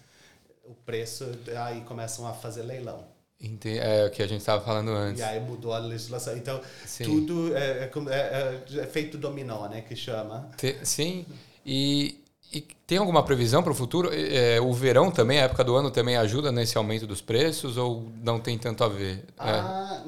o 0.64 0.75
preço, 0.75 1.25
aí 1.64 1.83
começam 1.83 2.27
a 2.27 2.33
fazer 2.33 2.62
leilão. 2.62 3.07
Entendi. 3.45 3.78
É 3.78 4.07
o 4.07 4.11
que 4.11 4.22
a 4.22 4.26
gente 4.26 4.40
estava 4.40 4.62
falando 4.64 4.90
antes. 4.90 5.20
E 5.20 5.24
aí 5.24 5.40
mudou 5.40 5.72
a 5.72 5.78
legislação. 5.78 6.36
Então, 6.36 6.61
Sim. 6.86 7.05
tudo 7.05 7.57
é, 7.57 7.84
é 7.84 7.86
como- 7.88 8.09
é- 8.11 8.61
é 8.74 8.82
efeito 8.82 9.18
dominó, 9.18 9.68
né? 9.68 9.80
Que 9.82 9.95
chama. 9.97 10.51
Te- 10.57 10.78
sim. 10.84 11.26
E, 11.64 12.20
e 12.53 12.61
tem 12.86 12.99
alguma 12.99 13.22
previsão 13.22 13.62
para 13.62 13.72
o 13.72 13.74
futuro? 13.74 14.11
É, 14.12 14.61
o 14.61 14.72
verão 14.72 15.11
também, 15.11 15.38
a 15.38 15.42
época 15.45 15.64
do 15.64 15.74
ano, 15.74 15.90
também 15.90 16.16
ajuda 16.16 16.51
nesse 16.53 16.76
aumento 16.78 17.07
dos 17.07 17.20
preços 17.20 17.76
ou 17.76 18.11
não 18.22 18.38
tem 18.40 18.57
tanto 18.59 18.82
a 18.84 18.88
ver? 18.88 19.24
É. 19.38 19.51
Ah, 19.51 20.05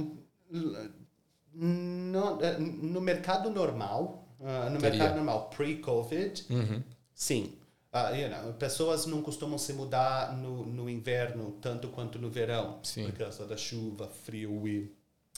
no, 1.55 2.43
é, 2.43 2.59
no 2.59 3.01
mercado 3.01 3.51
normal, 3.51 4.27
ah, 4.45 4.69
no 4.71 4.79
Teria. 4.79 4.99
mercado 4.99 5.17
normal, 5.17 5.51
pre-Covid, 5.57 6.45
Uhum. 6.51 6.83
sim. 7.15 7.53
Ah, 7.97 8.11
you 8.11 8.29
know, 8.29 8.53
pessoas 8.55 9.07
não 9.07 9.23
costumam 9.23 9.57
se 9.59 9.73
mudar 9.73 10.37
no, 10.37 10.67
no 10.67 10.91
inverno 10.91 11.53
tanto 11.63 11.89
quanto 11.89 12.19
no 12.19 12.29
verão, 12.29 12.79
Sim. 12.83 13.07
por 13.07 13.13
causa 13.13 13.47
da 13.47 13.57
chuva, 13.57 14.09
frio 14.09 14.69
e... 14.69 14.95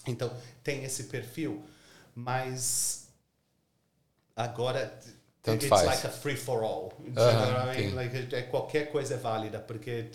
Então, 0.06 0.30
tem 0.64 0.82
esse 0.85 1.05
perfil, 1.05 1.62
mas 2.14 3.09
agora... 4.35 4.98
Tanto 5.40 5.64
it's 5.64 5.68
faz. 5.68 5.86
like 5.86 6.06
a 6.06 6.10
free 6.10 6.36
for 6.36 6.62
all. 6.64 6.93
Know 6.98 7.24
what 7.24 7.78
I 7.78 7.80
mean? 7.80 7.94
Like, 7.94 8.35
é- 8.35 8.43
qualquer 8.43 8.90
coisa 8.90 9.14
é 9.14 9.16
válida, 9.16 9.60
porque 9.60 10.10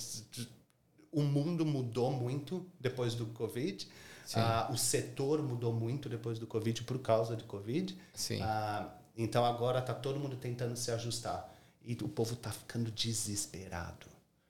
o 1.11 1.21
mundo 1.21 1.65
mudou 1.65 2.11
muito 2.11 2.69
depois 2.79 3.15
do 3.15 3.27
Covid. 3.27 3.87
Ah, 4.35 4.69
o 4.71 4.77
setor 4.77 5.41
mudou 5.41 5.73
muito 5.73 6.09
depois 6.09 6.39
do 6.39 6.47
Covid 6.47 6.83
por 6.83 6.99
causa 6.99 7.35
do 7.35 7.43
Covid. 7.45 7.97
Sim. 8.13 8.41
Ah, 8.41 8.89
então 9.15 9.45
agora 9.45 9.79
está 9.79 9.93
todo 9.93 10.19
mundo 10.19 10.35
tentando 10.35 10.75
se 10.75 10.91
ajustar. 10.91 11.52
E 11.83 11.93
o 12.01 12.07
povo 12.07 12.33
está 12.33 12.49
ficando 12.49 12.89
desesperado. 12.89 14.07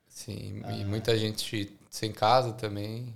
Sim. 0.08 0.62
Ah. 0.64 0.72
E 0.74 0.86
muita 0.86 1.18
gente 1.18 1.76
sem 1.90 2.12
casa 2.12 2.54
também. 2.54 3.14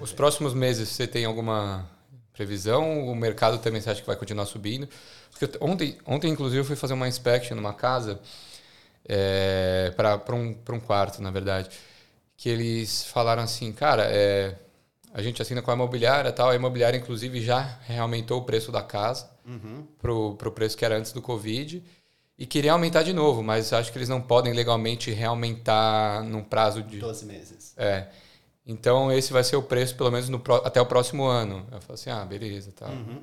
Os 0.00 0.12
próximos 0.12 0.54
meses, 0.54 0.88
você 0.88 1.06
tem 1.06 1.24
alguma 1.24 1.88
previsão? 2.32 3.08
O 3.08 3.14
mercado 3.14 3.58
também 3.58 3.80
você 3.80 3.90
acha 3.90 4.00
que 4.00 4.06
vai 4.06 4.16
continuar 4.16 4.46
subindo? 4.46 4.88
Porque 5.30 5.58
ontem, 5.60 5.98
ontem 6.06 6.30
inclusive, 6.30 6.60
eu 6.60 6.64
fui 6.64 6.76
fazer 6.76 6.94
uma 6.94 7.08
inspection 7.08 7.56
numa 7.56 7.72
casa 7.72 8.20
é, 9.08 9.92
para 9.96 10.34
um, 10.34 10.56
um 10.70 10.80
quarto, 10.80 11.22
na 11.22 11.30
verdade, 11.30 11.70
que 12.36 12.48
eles 12.48 13.04
falaram 13.04 13.42
assim, 13.42 13.72
cara, 13.72 14.04
é, 14.10 14.56
a 15.14 15.22
gente 15.22 15.40
assina 15.40 15.62
com 15.62 15.70
a 15.70 15.74
imobiliária 15.74 16.32
tal, 16.32 16.50
a 16.50 16.54
imobiliária, 16.54 16.96
inclusive, 16.96 17.40
já 17.40 17.78
aumentou 18.00 18.40
o 18.40 18.44
preço 18.44 18.72
da 18.72 18.82
casa 18.82 19.30
uhum. 19.46 19.86
pro, 19.98 20.34
pro 20.36 20.52
preço 20.52 20.76
que 20.76 20.84
era 20.84 20.96
antes 20.96 21.12
do 21.12 21.22
Covid 21.22 21.82
e 22.42 22.46
queria 22.46 22.72
aumentar 22.72 23.04
de 23.04 23.12
novo, 23.12 23.40
mas 23.40 23.72
acho 23.72 23.92
que 23.92 23.98
eles 23.98 24.08
não 24.08 24.20
podem 24.20 24.52
legalmente 24.52 25.12
reaumentar 25.12 26.24
num 26.24 26.42
prazo 26.42 26.82
de... 26.82 26.98
12 26.98 27.24
meses. 27.24 27.72
É. 27.76 28.08
Então, 28.66 29.12
esse 29.12 29.32
vai 29.32 29.44
ser 29.44 29.54
o 29.54 29.62
preço, 29.62 29.94
pelo 29.94 30.10
menos 30.10 30.28
no, 30.28 30.42
até 30.64 30.80
o 30.80 30.86
próximo 30.86 31.24
ano. 31.24 31.64
Eu 31.70 31.80
falo 31.80 31.94
assim, 31.94 32.10
ah, 32.10 32.24
beleza. 32.24 32.72
Tá. 32.72 32.88
Uhum. 32.88 33.22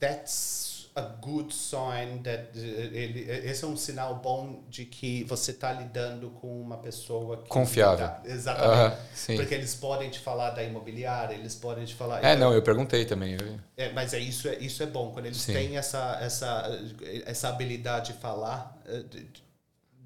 That's 0.00 0.75
a 0.96 1.02
good 1.02 1.54
sign 1.54 2.22
that 2.22 2.48
ele, 2.56 3.30
esse 3.30 3.62
é 3.62 3.66
um 3.66 3.76
sinal 3.76 4.16
bom 4.16 4.64
de 4.70 4.86
que 4.86 5.24
você 5.24 5.50
está 5.50 5.70
lidando 5.70 6.30
com 6.30 6.58
uma 6.58 6.78
pessoa 6.78 7.42
que 7.42 7.50
confiável. 7.50 8.08
Tá, 8.08 8.22
exatamente. 8.24 8.96
Uh, 8.96 9.36
Porque 9.36 9.54
eles 9.54 9.74
podem 9.74 10.08
te 10.08 10.18
falar 10.18 10.50
da 10.50 10.62
imobiliária, 10.62 11.34
eles 11.34 11.54
podem 11.54 11.84
te 11.84 11.94
falar. 11.94 12.24
É, 12.24 12.34
não, 12.34 12.50
eu 12.54 12.62
perguntei 12.62 13.04
também. 13.04 13.36
É, 13.76 13.92
mas 13.92 14.14
é 14.14 14.18
isso, 14.18 14.48
é 14.48 14.56
isso 14.56 14.82
é 14.82 14.86
bom 14.86 15.12
quando 15.12 15.26
eles 15.26 15.36
sim. 15.36 15.52
têm 15.52 15.76
essa 15.76 16.18
essa 16.18 16.80
essa 17.26 17.50
habilidade 17.50 18.14
de 18.14 18.18
falar. 18.18 18.80
Eh, 18.86 19.04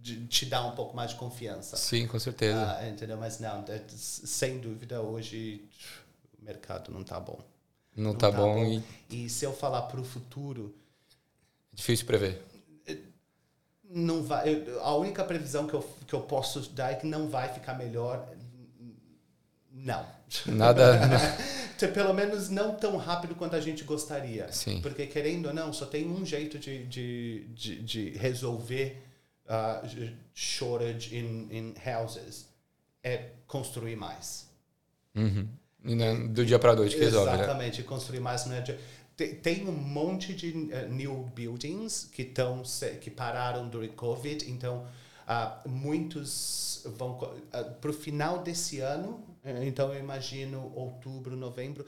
de, 0.02 0.26
te 0.26 0.46
dá 0.46 0.64
um 0.64 0.72
pouco 0.72 0.96
mais 0.96 1.10
de 1.10 1.18
confiança. 1.18 1.76
Sim, 1.76 2.06
com 2.06 2.18
certeza. 2.18 2.78
Uh, 2.80 2.88
entendeu? 2.88 3.18
Mas 3.18 3.38
não, 3.38 3.62
é, 3.68 3.82
sem 3.94 4.58
dúvida 4.58 5.02
hoje 5.02 5.62
o 6.40 6.44
mercado 6.44 6.90
não 6.90 7.02
está 7.02 7.20
bom. 7.20 7.38
Não, 7.94 8.12
não 8.12 8.14
tá, 8.14 8.30
tá 8.30 8.36
bom. 8.38 8.54
bom. 8.54 8.82
E... 9.10 9.24
e 9.26 9.28
se 9.28 9.44
eu 9.44 9.52
falar 9.52 9.82
para 9.82 10.00
o 10.00 10.04
futuro, 10.04 10.74
Difícil 11.80 12.04
prever. 12.04 12.42
Não 13.88 14.22
vai, 14.22 14.64
a 14.82 14.94
única 14.94 15.24
previsão 15.24 15.66
que 15.66 15.72
eu, 15.72 15.96
que 16.06 16.12
eu 16.12 16.20
posso 16.20 16.60
dar 16.70 16.92
é 16.92 16.94
que 16.94 17.06
não 17.06 17.26
vai 17.26 17.48
ficar 17.48 17.72
melhor. 17.72 18.28
Não. 19.72 20.06
Nada. 20.44 21.00
Pelo 21.94 22.12
menos 22.12 22.50
não 22.50 22.74
tão 22.74 22.98
rápido 22.98 23.34
quanto 23.34 23.56
a 23.56 23.60
gente 23.60 23.82
gostaria. 23.82 24.52
Sim. 24.52 24.82
Porque, 24.82 25.06
querendo 25.06 25.46
ou 25.46 25.54
não, 25.54 25.72
só 25.72 25.86
tem 25.86 26.06
um 26.06 26.24
jeito 26.24 26.58
de, 26.58 26.84
de, 26.84 27.46
de, 27.54 27.82
de 27.82 28.10
resolver 28.10 29.02
uh, 29.46 30.12
shortage 30.34 31.16
in, 31.16 31.48
in 31.50 31.74
houses: 31.82 32.46
é 33.02 33.30
construir 33.46 33.96
mais. 33.96 34.46
Uhum. 35.14 35.48
É 35.82 36.28
do 36.28 36.44
dia 36.44 36.58
para 36.58 36.76
noite 36.76 36.94
que 36.94 37.02
resolve. 37.02 37.30
Né? 37.30 37.38
Exatamente, 37.38 37.80
né? 37.80 37.86
construir 37.88 38.20
mais 38.20 38.44
não 38.44 38.54
é. 38.54 38.78
Tem 39.26 39.68
um 39.68 39.72
monte 39.72 40.34
de 40.34 40.50
uh, 40.50 40.88
new 40.88 41.30
buildings 41.34 42.08
que 42.10 42.22
estão 42.22 42.62
que 43.00 43.10
pararam 43.10 43.68
durante 43.68 43.94
Covid, 43.94 44.50
então 44.50 44.86
uh, 45.28 45.68
muitos 45.68 46.82
vão 46.96 47.12
uh, 47.12 47.74
para 47.80 47.90
o 47.90 47.94
final 47.94 48.42
desse 48.42 48.80
ano. 48.80 49.24
Então 49.62 49.92
eu 49.94 49.98
imagino 49.98 50.70
outubro, 50.74 51.34
novembro, 51.34 51.86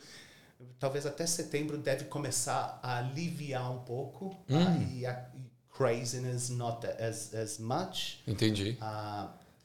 talvez 0.79 1.05
até 1.05 1.27
setembro 1.27 1.77
deve 1.77 2.07
começar 2.07 2.81
a 2.83 2.97
aliviar 2.97 3.71
um 3.71 3.81
pouco 3.81 4.35
hum. 4.49 4.89
e 4.91 5.05
a 5.05 5.29
craziness 5.71 6.49
not 6.49 6.87
as 6.87 7.35
as 7.35 7.59
much. 7.59 8.21
Entendi. 8.27 8.79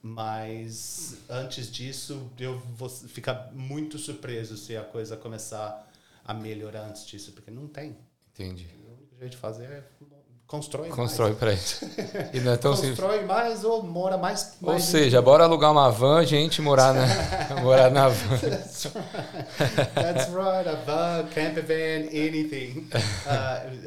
mas 0.01 1.15
antes 1.29 1.71
disso 1.71 2.29
eu 2.37 2.59
vou 2.75 2.89
ficar 2.89 3.51
muito 3.53 3.97
surpreso 3.97 4.57
se 4.57 4.75
a 4.75 4.83
coisa 4.83 5.15
começar 5.15 5.86
a 6.27 6.33
melhorar 6.33 6.81
antes 6.81 7.05
disso, 7.05 7.31
porque 7.31 7.49
não 7.49 7.67
tem. 7.67 7.97
Entendi. 8.33 8.67
O 8.85 8.93
único 8.93 9.15
jeito 9.17 9.31
de 9.31 9.37
fazer 9.37 9.63
é 9.71 9.83
constrói 10.45 10.89
Constrói 10.89 11.35
para 11.35 11.53
isso. 11.53 11.85
E 12.33 12.39
não 12.41 12.53
é 12.53 12.57
tão 12.57 12.71
constrói 12.71 13.19
simples. 13.19 13.27
mais 13.27 13.63
ou 13.63 13.81
mora 13.83 14.17
mais. 14.17 14.57
Ou 14.61 14.71
mais 14.71 14.83
seja, 14.83 15.21
bora 15.21 15.45
alugar 15.45 15.71
uma 15.71 15.89
van, 15.89 16.25
gente 16.25 16.61
morar 16.61 16.93
na, 16.93 17.05
morar 17.61 17.89
na 17.89 18.09
van. 18.09 18.37
That's 18.39 18.85
right. 18.85 19.93
That's 19.93 20.27
right. 20.29 20.69
A 20.69 20.75
van, 20.85 21.29
camper 21.29 21.63
van, 21.63 22.07
anything. 22.09 22.89
Uh, 23.25 23.29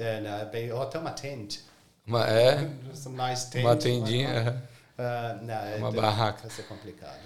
and, 0.02 0.26
uh, 0.26 0.74
ou 0.74 0.82
até 0.82 0.98
uma 0.98 1.12
tent. 1.12 1.60
Uma, 2.06 2.26
é. 2.26 2.70
Some 2.94 3.16
nice 3.16 3.50
tent, 3.50 3.64
uma 3.64 3.76
tendinha. 3.76 4.62
Uh, 4.98 5.44
não, 5.44 5.78
uma 5.78 5.92
barraca. 5.92 6.42
Vai 6.42 6.50
ser 6.50 6.62
complicado. 6.64 7.20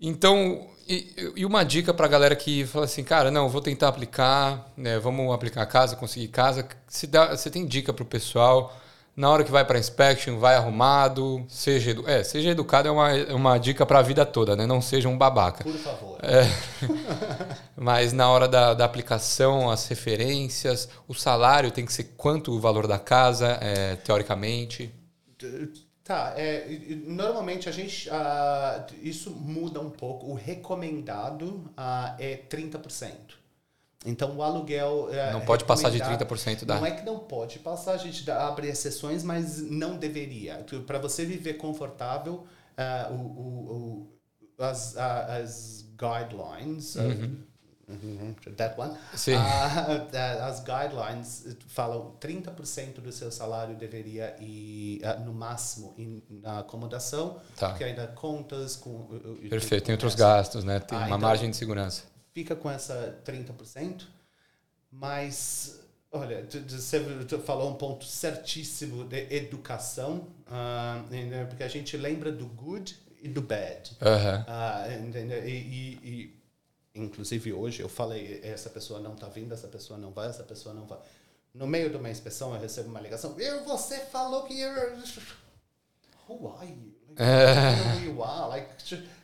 Então, 0.00 0.66
e, 0.88 1.32
e, 1.36 1.44
uma 1.44 1.64
dica 1.64 1.92
para 1.92 2.06
a 2.06 2.08
galera 2.08 2.36
que 2.36 2.64
fala 2.66 2.84
assim, 2.84 3.02
cara, 3.02 3.30
não, 3.30 3.48
vou 3.48 3.60
tentar 3.60 3.88
aplicar, 3.88 4.72
né, 4.76 4.98
vamos 4.98 5.34
aplicar 5.34 5.66
casa, 5.66 5.96
conseguir 5.96 6.28
casa. 6.28 6.66
Se 6.86 7.06
dá, 7.06 7.36
você 7.36 7.50
tem 7.50 7.66
dica 7.66 7.92
para 7.92 8.02
o 8.02 8.06
pessoal 8.06 8.74
na 9.18 9.28
hora 9.28 9.42
que 9.42 9.50
vai 9.50 9.64
para 9.64 9.80
inspection, 9.80 10.38
vai 10.38 10.54
arrumado, 10.54 11.44
seja, 11.48 11.90
edu 11.90 12.08
é, 12.08 12.22
seja 12.22 12.50
educado 12.50 12.86
é 12.86 12.90
uma, 12.92 13.10
é 13.10 13.34
uma 13.34 13.58
dica 13.58 13.84
para 13.84 13.98
a 13.98 14.02
vida 14.02 14.24
toda, 14.24 14.54
né? 14.54 14.64
Não 14.64 14.80
seja 14.80 15.08
um 15.08 15.18
babaca. 15.18 15.64
Por 15.64 15.74
favor. 15.74 16.18
É, 16.22 16.44
mas 17.76 18.12
na 18.12 18.30
hora 18.30 18.46
da, 18.46 18.74
da 18.74 18.84
aplicação, 18.84 19.68
as 19.68 19.88
referências, 19.88 20.88
o 21.08 21.14
salário 21.14 21.72
tem 21.72 21.84
que 21.84 21.92
ser 21.92 22.14
quanto 22.16 22.52
o 22.52 22.60
valor 22.60 22.86
da 22.86 22.96
casa, 22.96 23.58
é, 23.60 23.96
teoricamente. 23.96 24.94
Tá, 26.08 26.32
é, 26.38 26.66
normalmente 27.04 27.68
a 27.68 27.72
gente. 27.72 28.08
Uh, 28.08 28.94
isso 29.02 29.30
muda 29.30 29.78
um 29.78 29.90
pouco. 29.90 30.24
O 30.24 30.32
recomendado 30.32 31.70
uh, 31.76 32.16
é 32.18 32.34
30%. 32.48 33.12
Então 34.06 34.34
o 34.34 34.42
aluguel. 34.42 35.10
Uh, 35.10 35.32
não 35.34 35.42
pode 35.42 35.66
passar 35.66 35.90
de 35.90 35.98
30% 35.98 36.64
da. 36.64 36.76
Não 36.76 36.86
é 36.86 36.92
que 36.92 37.04
não 37.04 37.18
pode 37.18 37.58
passar, 37.58 37.92
a 37.92 37.98
gente 37.98 38.28
abre 38.30 38.68
exceções, 38.68 39.22
mas 39.22 39.60
não 39.60 39.98
deveria. 39.98 40.64
Para 40.86 40.98
você 40.98 41.26
viver 41.26 41.58
confortável, 41.58 42.46
uh, 42.78 43.12
o, 43.12 43.16
o, 43.16 44.08
o, 44.56 44.64
as, 44.64 44.96
as 44.96 45.84
guidelines. 45.94 46.96
Uhum, 46.96 47.36
that 48.56 48.78
one. 48.78 48.96
Sim. 49.14 49.34
Uh, 49.34 50.42
as 50.42 50.60
guidelines 50.60 51.56
falam 51.68 52.14
30% 52.20 53.00
do 53.00 53.10
seu 53.10 53.32
salário 53.32 53.74
deveria 53.76 54.36
ir, 54.40 55.00
uh, 55.02 55.20
no 55.24 55.32
máximo, 55.32 55.94
in, 55.96 56.22
na 56.28 56.60
acomodação, 56.60 57.40
tá. 57.56 57.70
porque 57.70 57.84
ainda 57.84 58.06
contas 58.08 58.76
com... 58.76 59.06
Perfeito, 59.48 59.86
tem 59.86 59.94
outros 59.94 60.14
gastos, 60.14 60.64
né? 60.64 60.80
Tem 60.80 60.98
ah, 60.98 61.00
uma 61.02 61.06
então, 61.06 61.18
margem 61.18 61.50
de 61.50 61.56
segurança. 61.56 62.04
Fica 62.34 62.54
com 62.54 62.70
essa 62.70 63.18
30%, 63.24 64.02
mas... 64.90 65.80
Olha, 66.10 66.46
você 66.66 67.38
falou 67.44 67.70
um 67.70 67.74
ponto 67.74 68.06
certíssimo 68.06 69.04
de 69.04 69.26
educação, 69.34 70.26
uh, 70.46 71.46
porque 71.48 71.62
a 71.62 71.68
gente 71.68 71.98
lembra 71.98 72.32
do 72.32 72.46
good 72.46 72.98
e 73.20 73.28
do 73.28 73.42
bad. 73.42 73.90
-huh. 74.00 75.44
e, 75.44 75.50
e, 75.50 75.98
e 76.02 76.38
inclusive 76.98 77.52
hoje, 77.52 77.82
eu 77.82 77.88
falei, 77.88 78.40
essa 78.42 78.68
pessoa 78.68 79.00
não 79.00 79.14
está 79.14 79.28
vindo, 79.28 79.52
essa 79.52 79.68
pessoa 79.68 79.98
não 79.98 80.10
vai, 80.10 80.28
essa 80.28 80.42
pessoa 80.42 80.74
não 80.74 80.84
vai. 80.84 80.98
No 81.54 81.66
meio 81.66 81.90
de 81.90 81.96
uma 81.96 82.10
inspeção, 82.10 82.54
eu 82.54 82.60
recebo 82.60 82.88
uma 82.88 83.00
ligação. 83.00 83.38
Eu, 83.38 83.64
você 83.64 83.98
falou 83.98 84.44
que 84.44 84.60
eu... 84.60 84.72
Who 86.28 86.54
are 86.56 86.68
you? 86.68 86.94
Like, 87.08 87.22
é. 87.22 87.94
who 87.94 88.04
you 88.04 88.22
are? 88.22 88.48
Like, 88.48 88.68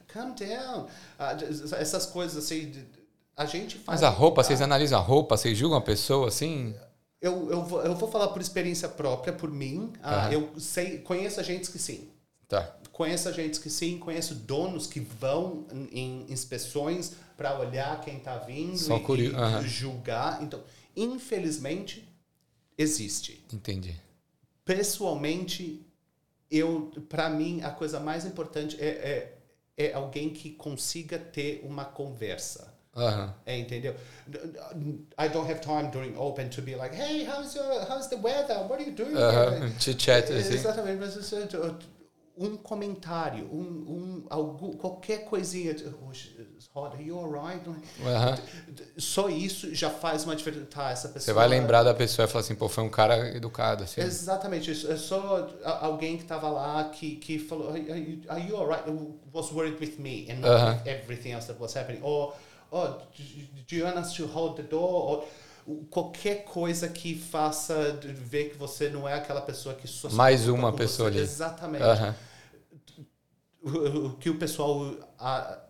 calm 0.09 0.35
down. 0.35 0.87
Uh, 1.19 1.75
essas 1.77 2.07
coisas 2.07 2.43
assim, 2.43 2.87
a 3.37 3.45
gente 3.45 3.81
Mas 3.87 4.03
a 4.03 4.09
roupa, 4.09 4.43
vocês 4.43 4.63
analisam 4.63 4.99
a 4.99 5.03
roupa, 5.03 5.37
vocês 5.37 5.57
julgam 5.57 5.79
a 5.79 5.83
pessoa 5.83 6.29
assim? 6.29 6.75
Eu, 7.21 7.51
eu, 7.51 7.63
vou, 7.65 7.83
eu 7.83 7.95
vou 7.95 8.11
falar 8.11 8.29
por 8.29 8.41
experiência 8.41 8.89
própria, 8.89 9.33
por 9.33 9.51
mim. 9.51 9.93
Uh, 9.99 10.33
eu 10.33 10.61
sei, 10.61 10.99
conheço 10.99 11.41
agentes 11.41 11.69
que 11.69 11.79
sim. 11.79 12.09
Tá. 12.49 12.75
Conheço 12.95 13.29
agentes 13.29 13.59
que 13.59 13.69
sim, 13.69 13.99
conheço 13.99 14.37
donos 14.37 14.87
que 14.87 15.01
vão 15.01 15.67
em 15.91 16.25
inspeções 16.29 17.15
para 17.37 17.59
olhar 17.59 18.01
quem 18.01 18.19
está 18.19 18.39
vindo 18.39 18.79
Só 18.79 18.97
e, 18.97 19.65
e 19.65 19.69
julgar. 19.69 20.41
Então, 20.41 20.63
infelizmente, 20.95 22.09
existe. 22.79 23.45
Entendi. 23.53 23.97
Pessoalmente, 24.65 25.85
eu, 26.49 26.93
para 27.09 27.29
mim, 27.29 27.63
a 27.63 27.71
coisa 27.71 27.99
mais 27.99 28.25
importante 28.25 28.77
é, 28.81 28.87
é, 29.77 29.87
é 29.89 29.93
alguém 29.93 30.31
que 30.31 30.51
consiga 30.51 31.19
ter 31.19 31.63
uma 31.65 31.85
conversa. 31.85 32.73
Uh-huh. 32.95 33.29
Entendeu? 33.45 33.97
I 35.19 35.29
don't 35.29 35.51
have 35.51 35.61
time 35.61 35.91
during 35.91 36.17
open 36.17 36.49
to 36.51 36.63
be 36.63 36.77
like, 36.77 36.95
hey, 36.95 37.25
how's 37.25 37.57
your, 37.57 37.85
how's 37.89 38.07
the 38.07 38.19
weather? 38.19 38.55
What 38.69 38.75
are 38.75 38.85
you 38.89 38.95
doing? 38.95 39.17
Uh-huh. 39.17 39.69
Chit 39.81 40.01
chat, 40.01 40.33
assim. 40.33 40.55
Exatamente, 40.55 41.01
mas 41.01 41.17
um 42.37 42.57
comentário, 42.57 43.45
um, 43.53 43.61
um, 43.61 44.27
algo, 44.29 44.77
qualquer 44.77 45.25
coisinha. 45.25 45.75
Roda, 46.75 47.01
you 47.01 47.17
alright? 47.17 47.65
Uhum. 47.69 47.77
Só 48.99 49.29
isso 49.29 49.73
já 49.73 49.89
faz 49.91 50.25
uma 50.25 50.35
diferença. 50.35 50.67
Tá, 50.67 50.91
essa 50.91 51.09
pessoa. 51.09 51.21
Você 51.27 51.33
vai 51.33 51.47
lembrar 51.47 51.85
da 51.85 51.95
pessoa 51.95 52.27
e 52.27 52.29
falar 52.29 52.41
assim, 52.41 52.57
pô, 52.57 52.69
foi 52.69 52.83
um 52.83 52.89
cara 52.89 53.29
educado. 53.37 53.85
Assim. 53.85 54.01
Exatamente. 54.01 54.71
É 54.71 54.97
só 54.97 55.49
alguém 55.81 56.17
que 56.17 56.25
estava 56.25 56.49
lá 56.49 56.85
que, 56.89 57.17
que 57.17 57.39
falou, 57.39 57.71
are 57.71 57.79
you, 57.79 58.23
are 58.29 58.49
you 58.49 58.57
alright? 58.57 58.85
Was 59.33 59.53
worried 59.53 59.79
with 59.81 60.01
me 60.01 60.27
and 60.29 60.41
not 60.41 60.79
with 60.79 60.89
everything 60.89 61.31
else 61.31 61.47
that 61.47 61.61
was 61.61 61.77
happening. 61.77 62.01
Or, 62.03 62.35
oh, 62.73 62.99
do 63.69 63.77
you 63.77 63.85
want 63.85 63.97
us 63.97 64.13
to 64.15 64.27
hold 64.27 64.57
the 64.57 64.65
door? 64.65 65.19
Or, 65.19 65.25
qualquer 65.91 66.45
coisa 66.45 66.89
que 66.89 67.15
faça 67.19 67.99
ver 68.03 68.51
que 68.51 68.57
você 68.57 68.89
não 68.89 69.09
é 69.09 69.15
aquela 69.15 69.41
pessoa 69.41 69.75
que 69.75 69.89
só 69.89 70.11
mais 70.11 70.49
uma 70.49 70.73
pessoa 70.73 71.11
você. 71.11 71.19
ali. 71.19 71.25
Exatamente. 71.25 71.83
Uh 71.83 71.87
-huh 71.87 72.15
o 73.65 74.11
que 74.11 74.29
o 74.29 74.39
pessoal 74.39 74.95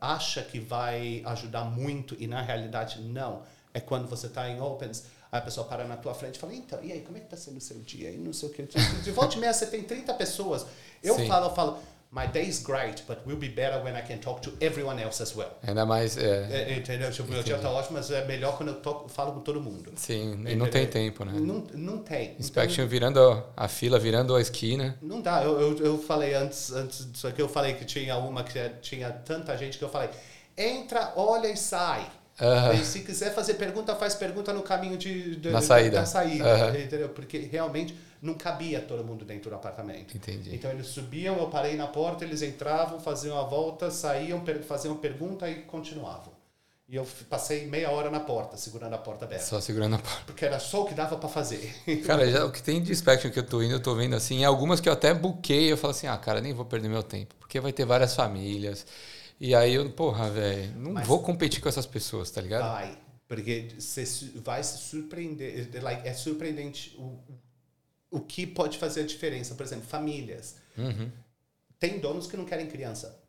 acha 0.01 0.43
que 0.43 0.59
vai 0.59 1.23
ajudar 1.27 1.65
muito 1.65 2.16
e 2.19 2.27
na 2.27 2.43
realidade 2.43 3.01
não 3.01 3.43
é 3.73 3.79
quando 3.81 4.09
você 4.09 4.27
está 4.27 4.49
em 4.51 4.61
opens 4.61 5.05
a 5.31 5.41
pessoa 5.41 5.66
para 5.66 5.85
na 5.85 5.97
tua 5.97 6.12
frente 6.12 6.37
e 6.37 6.39
fala 6.39 6.55
então 6.55 6.83
e 6.83 6.93
aí 6.93 7.03
como 7.03 7.16
é 7.16 7.21
que 7.21 7.27
está 7.27 7.37
sendo 7.37 7.59
o 7.59 7.61
seu 7.61 7.79
dia? 7.79 8.11
E 8.11 8.16
não 8.16 8.33
sei 8.33 8.49
o 8.49 8.53
que 8.53 8.62
de 8.65 9.11
volta 9.12 9.37
e 9.37 9.39
meia 9.39 9.53
você 9.53 9.66
tem 9.66 9.83
30 9.83 10.12
pessoas. 10.15 10.66
Eu 11.03 11.15
Sim. 11.16 11.29
falo 11.29 11.47
eu 11.47 11.55
falo 11.55 11.79
my 12.15 12.27
day 12.28 12.47
is 12.47 12.61
great, 12.61 13.03
but 13.09 13.27
will 13.27 13.36
be 13.36 13.49
better 13.49 13.82
when 13.82 13.97
I 13.97 14.01
can 14.01 14.20
talk 14.20 14.41
to 14.43 14.53
everyone 14.61 15.01
else 15.01 15.20
as 15.20 15.35
well. 15.35 15.51
Ainda 15.66 15.85
mais. 15.85 16.16
É, 16.16 16.70
é, 16.70 16.77
entendeu? 16.77 17.11
Tipo, 17.11 17.32
meu 17.32 17.43
dia 17.43 17.59
tá 17.59 17.69
ótimo, 17.69 17.99
mas 17.99 18.11
é 18.11 18.24
melhor 18.24 18.57
quando 18.57 18.69
eu 18.69 18.77
toco, 18.77 19.09
falo 19.09 19.32
com 19.32 19.41
todo 19.41 19.61
mundo. 19.61 19.93
Sim, 19.97 20.35
entendeu? 20.35 20.53
e 20.53 20.57
não 20.57 20.69
tem 20.69 20.86
tempo, 20.86 21.24
né? 21.24 21.32
Não, 21.35 21.66
não 21.74 21.99
tem. 21.99 22.36
Inspection 22.39 22.85
então, 22.85 22.89
virando 22.89 23.43
a 23.57 23.66
fila, 23.66 23.99
virando 23.99 24.36
a 24.36 24.41
esquina. 24.41 24.97
Não 25.03 25.20
dá. 25.20 25.43
Eu, 25.43 25.61
eu, 25.61 25.78
eu 25.78 25.99
falei 25.99 26.35
antes, 26.35 26.70
antes 26.70 27.11
disso 27.11 27.27
aqui, 27.27 27.43
eu 27.43 27.49
falei 27.49 27.74
que 27.74 27.85
tinha 27.85 28.16
uma 28.16 28.45
que 28.45 28.61
tinha 28.81 29.11
tanta 29.11 29.57
gente 29.59 29.77
que 29.77 29.82
eu 29.82 29.89
falei: 29.89 30.11
entra, 30.57 31.12
olha 31.16 31.49
e 31.49 31.57
sai. 31.57 32.07
Uh 32.41 32.74
E 32.74 32.85
se 32.85 33.01
quiser 33.01 33.32
fazer 33.32 33.55
pergunta, 33.55 33.95
faz 33.95 34.15
pergunta 34.15 34.53
no 34.53 34.62
caminho 34.62 34.97
de, 34.97 35.36
de 35.36 35.51
Na 35.51 35.61
saída. 35.61 35.99
Da 35.99 36.07
saída, 36.07 36.73
uh 36.73 36.81
entendeu? 36.81 37.09
Porque 37.09 37.39
realmente 37.39 37.97
não 38.25 38.35
cabia 38.35 38.81
todo 38.81 39.05
mundo 39.05 39.25
dentro 39.25 39.51
do 39.51 39.57
apartamento. 39.57 40.17
Entendi. 40.17 40.55
Então 40.55 40.71
eles 40.71 40.87
subiam, 40.87 41.37
eu 41.37 41.49
parei 41.49 41.77
na 41.77 41.87
porta, 41.87 42.25
eles 42.25 42.41
entravam, 42.41 42.99
faziam 42.99 43.39
a 43.39 43.43
volta, 43.43 43.91
saíam, 43.91 44.43
faziam 44.67 44.97
pergunta 44.97 45.49
e 45.49 45.63
continuavam. 45.63 46.33
E 46.89 46.97
eu 46.97 47.07
passei 47.29 47.67
meia 47.67 47.91
hora 47.91 48.11
na 48.11 48.21
porta, 48.21 48.57
segurando 48.57 48.95
a 48.95 48.99
porta 48.99 49.25
aberta. 49.25 49.45
Só 49.45 49.61
segurando 49.61 49.97
a 49.97 49.99
porta. 49.99 50.23
Porque 50.27 50.45
era 50.45 50.59
só 50.59 50.83
o 50.83 50.87
que 50.87 50.95
dava 50.95 51.17
para 51.17 51.29
fazer. 51.29 51.75
Cara, 52.07 52.31
já, 52.31 52.45
o 52.45 52.53
que 52.53 52.63
tem 52.63 52.83
de 52.83 52.93
inspection 52.93 53.31
que 53.31 53.39
eu 53.39 53.47
tô 53.47 53.63
indo, 53.63 53.75
eu 53.75 53.81
tô 53.81 53.95
vendo 53.95 54.15
assim, 54.15 54.45
algumas 54.45 54.81
que 54.81 54.89
eu 54.89 54.93
até 54.93 55.13
buquei, 55.13 55.71
eu 55.73 55.77
falo 55.77 55.93
assim, 55.93 56.07
ah, 56.07 56.17
cara, 56.17 56.41
nem 56.41 56.53
vou 56.53 56.65
perder 56.65 56.89
meu 56.89 57.03
tempo, 57.03 57.35
porque 57.39 57.61
vai 57.61 57.73
ter 57.73 57.85
várias 57.85 58.15
famílias. 58.15 58.87
E 59.41 59.55
aí 59.55 59.75
eu, 59.75 59.91
porra, 59.91 60.31
velho, 60.31 60.73
não 60.77 60.93
Mas 60.93 61.07
vou 61.07 61.23
competir 61.23 61.61
com 61.61 61.69
essas 61.69 61.87
pessoas, 61.87 62.31
tá 62.31 62.41
ligado? 62.41 62.71
Vai, 62.71 62.99
porque 63.27 63.69
você 63.79 64.05
vai 64.37 64.63
se 64.63 64.79
surpreender, 64.79 65.69
like, 65.83 66.07
é 66.07 66.13
surpreendente 66.13 66.95
o, 66.99 67.19
o 68.15 68.20
que 68.20 68.47
pode 68.47 68.78
fazer 68.78 69.01
a 69.01 69.07
diferença. 69.07 69.55
Por 69.55 69.66
exemplo, 69.66 69.86
famílias. 69.86 70.57
Uhum. 70.78 71.11
Tem 71.81 71.99
donos 71.99 72.28
que 72.28 72.36
não 72.36 72.45
querem 72.45 72.69
criança. 72.69 73.20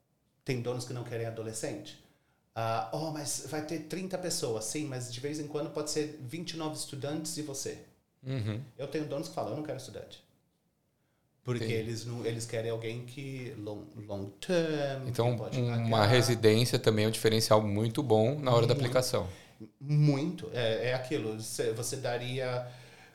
Tem 0.44 0.62
donos 0.62 0.86
que 0.86 0.94
não 0.94 1.04
querem 1.04 1.26
adolescente. 1.26 1.98
Uh, 2.56 2.88
oh, 2.94 3.12
mas 3.12 3.48
vai 3.50 3.66
ter 3.66 3.80
30 3.80 4.18
pessoas. 4.20 4.66
Sim, 4.66 4.86
mas 4.86 5.12
de 5.12 5.20
vez 5.20 5.40
em 5.40 5.48
quando 5.48 5.72
pode 5.72 5.90
ser 5.90 6.20
29 6.22 6.76
estudantes 6.76 7.36
e 7.38 7.42
você. 7.42 7.80
Uhum. 8.24 8.62
Eu 8.78 8.88
tenho 8.88 9.06
donos 9.06 9.28
que 9.28 9.34
falam, 9.34 9.52
eu 9.52 9.58
não 9.58 9.64
quero 9.64 9.78
estudante. 9.78 10.24
Porque 11.44 11.64
eles, 11.64 12.06
não, 12.06 12.26
eles 12.26 12.46
querem 12.46 12.72
alguém 12.72 13.06
que 13.06 13.54
long, 13.60 13.84
long 14.08 14.30
term. 14.40 15.08
Então, 15.08 15.36
uma 15.86 16.06
residência 16.06 16.80
também 16.80 17.06
é 17.06 17.08
um 17.08 17.12
diferencial 17.12 17.62
muito 17.62 18.02
bom 18.02 18.40
na 18.40 18.52
hora 18.52 18.62
muito, 18.62 18.68
da 18.68 18.74
aplicação. 18.74 19.28
Muito. 19.80 20.50
É, 20.54 20.90
é 20.90 20.94
aquilo. 20.94 21.40
Você, 21.40 21.72
você 21.74 21.98
daria. 21.98 22.68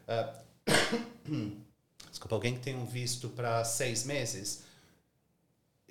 Uh, 0.07 0.41
desculpa, 2.11 2.35
alguém 2.35 2.55
que 2.55 2.61
tem 2.61 2.77
um 2.77 2.87
visto 2.87 3.29
para 3.29 3.65
seis 3.65 4.05
meses 4.05 4.63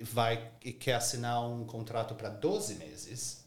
vai 0.01 0.49
e 0.63 0.71
quer 0.71 0.93
assinar 0.93 1.47
um 1.47 1.65
contrato 1.65 2.15
para 2.15 2.29
12 2.29 2.75
meses. 2.75 3.43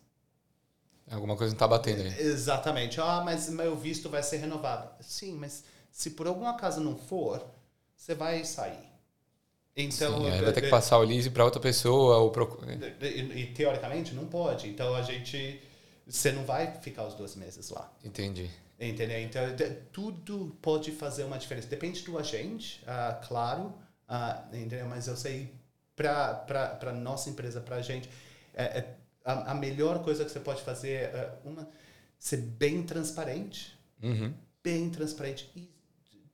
Alguma 1.10 1.36
coisa 1.36 1.52
não 1.52 1.56
está 1.56 1.68
batendo 1.68 2.02
aí. 2.02 2.20
Exatamente. 2.20 3.00
Ah, 3.00 3.22
mas 3.24 3.48
meu 3.48 3.76
visto 3.76 4.08
vai 4.08 4.22
ser 4.22 4.38
renovado. 4.38 4.90
Sim, 5.00 5.34
mas 5.34 5.64
se 5.90 6.10
por 6.10 6.26
algum 6.26 6.46
acaso 6.46 6.80
não 6.80 6.96
for, 6.96 7.44
você 7.96 8.14
vai 8.14 8.44
sair. 8.44 8.90
Então, 9.74 10.24
Sim, 10.24 10.42
vai 10.42 10.52
ter 10.52 10.60
que 10.60 10.68
passar 10.68 10.98
o 10.98 11.02
lease 11.02 11.30
para 11.30 11.44
outra 11.44 11.60
pessoa 11.60 12.18
ou 12.18 12.30
pro... 12.30 12.58
e, 13.00 13.40
e, 13.40 13.46
teoricamente 13.54 14.14
não 14.14 14.26
pode. 14.26 14.68
Então 14.68 14.94
a 14.94 15.00
gente 15.00 15.62
você 16.06 16.30
não 16.30 16.44
vai 16.44 16.74
ficar 16.80 17.06
os 17.06 17.14
dois 17.14 17.34
meses 17.36 17.70
lá. 17.70 17.90
Entendi. 18.04 18.50
Entendeu? 18.82 19.20
Então, 19.20 19.42
tudo 19.92 20.56
pode 20.60 20.90
fazer 20.90 21.22
uma 21.22 21.38
diferença. 21.38 21.68
Depende 21.68 22.02
do 22.02 22.18
agente, 22.18 22.82
uh, 22.82 23.24
claro, 23.28 23.72
uh, 24.08 24.56
entendeu? 24.56 24.88
Mas 24.88 25.06
eu 25.06 25.16
sei, 25.16 25.54
para 25.94 26.78
a 26.82 26.92
nossa 26.92 27.30
empresa, 27.30 27.60
para 27.60 27.76
a 27.76 27.80
gente, 27.80 28.10
é, 28.52 28.64
é, 28.64 28.96
a, 29.24 29.52
a, 29.52 29.54
melhor 29.54 30.02
coisa 30.02 30.24
que 30.24 30.32
você 30.32 30.40
pode 30.40 30.62
fazer 30.62 30.94
é 31.14 31.32
uma, 31.44 31.68
ser 32.18 32.38
bem 32.38 32.82
transparente. 32.82 33.78
Uhum. 34.02 34.34
Bem 34.64 34.90
transparente. 34.90 35.48
E 35.54 35.70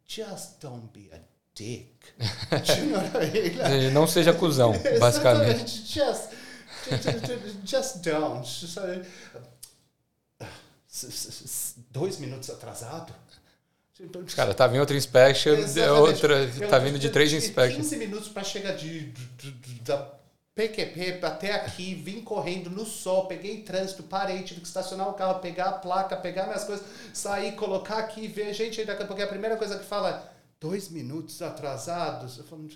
just 0.07 0.59
don't 0.59 0.89
be 0.91 1.11
a 1.13 1.19
dick. 1.55 1.99
não 3.93 4.07
seja 4.07 4.33
cuzão, 4.33 4.73
basicamente. 4.99 5.85
just, 5.85 6.31
just, 6.89 7.67
just 7.67 8.03
don't. 8.03 8.47
Dois 11.91 12.19
minutos 12.19 12.51
atrado. 12.51 13.13
Cara, 14.37 14.55
tava 14.55 14.77
em 14.77 14.81
outra 14.81 14.97
inspection, 14.97 15.57
outra, 16.01 16.49
tá 16.71 16.79
vindo 16.79 16.99
de 16.99 17.11
três 17.11 17.33
inspections. 17.33 17.89
15 17.89 17.97
minutos 17.97 18.29
para 18.29 18.45
chegar 18.45 18.77
de, 18.77 19.11
de, 19.11 19.51
de, 19.51 19.81
da 19.81 20.19
PQP 20.55 21.21
até 21.23 21.53
aqui, 21.55 21.95
vim 21.95 22.21
correndo 22.21 22.71
no 22.71 22.85
sol, 22.85 23.27
peguei 23.27 23.63
trânsito, 23.63 24.05
parei, 24.05 24.43
tive 24.43 24.61
que 24.61 24.67
estacionar 24.67 25.09
o 25.09 25.15
carro, 25.15 25.41
pegar 25.41 25.67
a 25.67 25.73
placa, 25.73 26.17
pegar 26.17 26.47
minhas 26.47 26.65
coisas, 26.65 26.85
sair, 27.13 27.53
colocar 27.53 27.99
aqui, 27.99 28.29
ver 28.29 28.53
gente, 28.55 28.85
daqui 28.85 29.03
a 29.03 29.07
pouco 29.07 29.23
a 29.23 29.27
primeira 29.27 29.57
coisa 29.57 29.79
que 29.79 29.85
fala 29.85 30.11
é, 30.11 30.23
dois 30.61 30.89
minutos 30.89 31.43
atrasados. 31.43 32.39
Eu 32.39 32.45
falo, 32.45 32.69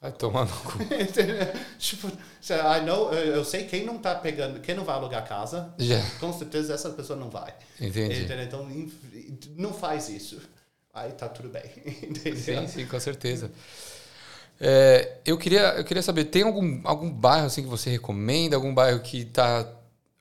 Vai 0.00 0.12
tomar 0.12 0.44
no 0.44 0.56
cu. 0.58 0.78
tipo, 1.78 2.06
I 2.08 2.84
know, 2.84 3.12
eu 3.12 3.44
sei 3.44 3.64
quem 3.64 3.84
não 3.84 3.98
tá 3.98 4.14
pegando, 4.14 4.60
quem 4.60 4.74
não 4.74 4.84
vai 4.84 4.94
alugar 4.94 5.26
casa, 5.26 5.74
yeah. 5.80 6.08
com 6.20 6.32
certeza 6.32 6.72
essa 6.72 6.90
pessoa 6.90 7.18
não 7.18 7.28
vai. 7.28 7.52
Entendi. 7.80 8.22
Entendeu? 8.22 8.44
Então, 8.44 8.68
não 9.56 9.74
faz 9.74 10.08
isso. 10.08 10.40
Aí 10.94 11.12
tá 11.12 11.28
tudo 11.28 11.48
bem. 11.48 11.64
Entendeu? 12.02 12.36
Sim, 12.36 12.68
sim, 12.68 12.86
com 12.86 13.00
certeza. 13.00 13.50
É, 14.60 15.18
eu, 15.24 15.36
queria, 15.36 15.74
eu 15.74 15.84
queria 15.84 16.02
saber, 16.02 16.24
tem 16.26 16.42
algum, 16.42 16.80
algum 16.84 17.10
bairro 17.10 17.46
assim 17.46 17.62
que 17.62 17.68
você 17.68 17.90
recomenda? 17.90 18.54
Algum 18.54 18.72
bairro 18.72 19.00
que 19.00 19.22
está 19.22 19.68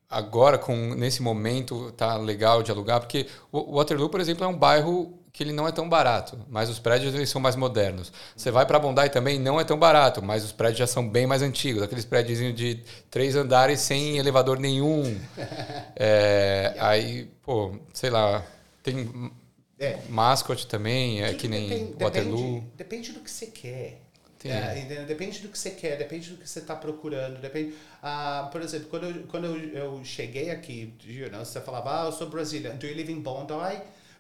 agora, 0.09 0.57
com, 0.57 0.95
nesse 0.95 1.21
momento, 1.21 1.91
tá 1.91 2.17
legal 2.17 2.63
de 2.63 2.71
alugar? 2.71 2.99
Porque 2.99 3.27
o 3.51 3.75
Waterloo, 3.75 4.09
por 4.09 4.21
exemplo, 4.21 4.43
é 4.43 4.47
um 4.47 4.57
bairro 4.57 5.19
que 5.37 5.43
ele 5.43 5.53
não 5.53 5.67
é 5.67 5.71
tão 5.71 5.87
barato, 5.87 6.39
mas 6.49 6.67
os 6.67 6.79
prédios 6.79 7.13
eles 7.13 7.29
são 7.29 7.39
mais 7.39 7.55
modernos. 7.55 8.11
Você 8.35 8.49
vai 8.49 8.65
para 8.65 8.79
Bondi 8.79 9.07
também, 9.09 9.37
não 9.37 9.59
é 9.59 9.63
tão 9.63 9.77
barato, 9.77 10.19
mas 10.19 10.43
os 10.43 10.51
prédios 10.51 10.79
já 10.79 10.87
são 10.87 11.07
bem 11.07 11.27
mais 11.27 11.43
antigos, 11.43 11.83
aqueles 11.83 12.05
prédios 12.05 12.39
de 12.55 12.81
três 13.11 13.35
andares 13.35 13.81
sem 13.81 14.17
elevador 14.17 14.57
nenhum. 14.59 15.15
É, 15.99 16.75
aí, 16.79 17.27
pô, 17.41 17.75
sei 17.91 18.11
lá, 18.11 18.45
tem 18.83 19.31
é. 19.79 19.97
mascote 20.09 20.67
também, 20.67 21.23
é 21.23 21.33
que 21.33 21.47
nem 21.47 21.67
depende, 21.67 22.03
Waterloo. 22.03 22.37
Depende, 22.37 22.71
depende 22.77 23.11
do 23.13 23.19
que 23.21 23.31
você 23.31 23.47
quer. 23.47 24.01
É, 24.45 25.03
depende 25.05 25.39
do 25.39 25.49
que 25.49 25.57
você 25.57 25.71
quer, 25.71 25.97
depende 25.97 26.29
do 26.29 26.37
que 26.37 26.47
você 26.47 26.59
está 26.59 26.75
procurando. 26.75 27.41
Depende, 27.41 27.73
ah, 28.03 28.47
por 28.51 28.61
exemplo, 28.61 28.87
quando, 28.89 29.05
eu, 29.05 29.23
quando 29.23 29.45
eu, 29.45 29.57
eu 29.73 30.05
cheguei 30.05 30.51
aqui, 30.51 30.93
you 31.03 31.31
know, 31.31 31.43
você 31.43 31.59
falava, 31.59 32.03
ah, 32.03 32.05
eu 32.05 32.11
sou 32.11 32.29
brasileiro, 32.29 32.77
do 32.77 32.85
you 32.85 32.95
live 32.95 33.11
in 33.11 33.21
Bondi? 33.21 33.53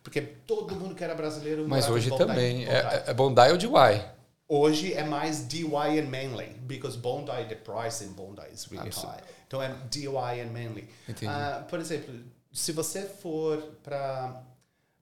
Porque 0.07 0.21
todo 0.21 0.73
mundo 0.73 0.95
que 0.95 1.03
era 1.03 1.13
brasileiro. 1.13 1.67
Mas 1.67 1.89
hoje 1.89 2.09
também. 2.17 2.59
Bondi. 2.59 2.69
É, 2.69 3.03
é 3.07 3.13
Bondi 3.13 3.41
ou 3.51 3.57
DY? 3.57 4.05
Hoje 4.47 4.93
é 4.93 5.03
mais 5.03 5.41
DY 5.41 5.99
and 5.99 6.05
Manly, 6.05 6.55
because 6.61 6.97
Bondi, 6.97 7.43
the 7.49 7.55
price 7.55 8.01
in 8.01 8.13
Bondi 8.13 8.43
is 8.53 8.69
really 8.71 8.87
Absolutely. 8.87 9.21
high. 9.21 9.33
Então 9.45 9.61
é 9.61 9.75
DY 9.91 10.41
and 10.41 10.53
Manly. 10.53 10.87
Uh, 11.09 11.65
por 11.67 11.81
exemplo, 11.81 12.15
se 12.53 12.71
você 12.71 13.01
for 13.01 13.61
para 13.83 14.41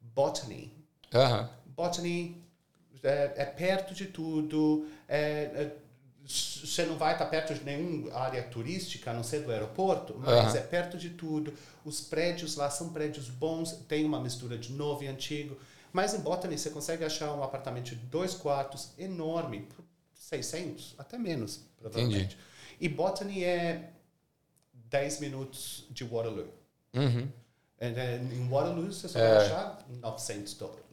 Botany, 0.02 0.74
uh 1.14 1.20
-huh. 1.20 1.50
Botany 1.78 2.44
é, 3.04 3.32
é, 3.36 3.46
perto 3.46 3.94
de 3.94 4.06
tudo, 4.08 4.88
é, 5.08 5.20
é 5.20 5.76
você 6.28 6.86
não 6.86 6.98
vai 6.98 7.14
estar 7.14 7.26
perto 7.26 7.54
de 7.54 7.64
nenhuma 7.64 8.14
área 8.16 8.42
turística, 8.44 9.12
a 9.12 9.14
não 9.14 9.24
ser 9.24 9.42
do 9.42 9.52
aeroporto, 9.52 10.16
mas 10.18 10.54
uhum. 10.54 10.60
é 10.60 10.62
perto 10.62 10.98
de 10.98 11.12
tudo. 11.12 11.54
Os 11.84 12.02
prédios 12.02 12.56
lá 12.56 12.70
são 12.70 12.90
prédios 12.90 13.30
bons, 13.30 13.74
tem 13.88 14.04
uma 14.04 14.20
mistura 14.20 14.58
de 14.58 14.74
novo 14.74 15.04
e 15.04 15.08
antigo. 15.08 15.58
Mas 15.94 16.14
em 16.14 16.20
Botany 16.20 16.58
você 16.58 16.72
consegue 16.72 17.06
achar 17.06 17.34
um 17.34 17.44
apartamento 17.44 17.90
de 17.90 17.96
dois 17.96 18.34
quartos 18.34 18.90
enorme, 18.98 19.68
600, 20.14 20.96
até 20.98 21.18
menos, 21.18 21.62
provavelmente. 21.78 22.18
Entendi. 22.18 22.38
E 22.82 22.90
Botany 22.90 23.44
é 23.44 23.92
10 24.74 25.20
minutos 25.20 25.86
de 25.92 26.04
Waterloo. 26.04 26.50
Uhum. 26.94 27.30
em 27.80 28.50
Waterloo 28.50 28.92
você 28.92 29.08
só 29.08 29.20
é. 29.20 29.36
vai 29.36 29.46
achar 29.46 29.86
900 29.90 30.54
dólares. 30.56 30.86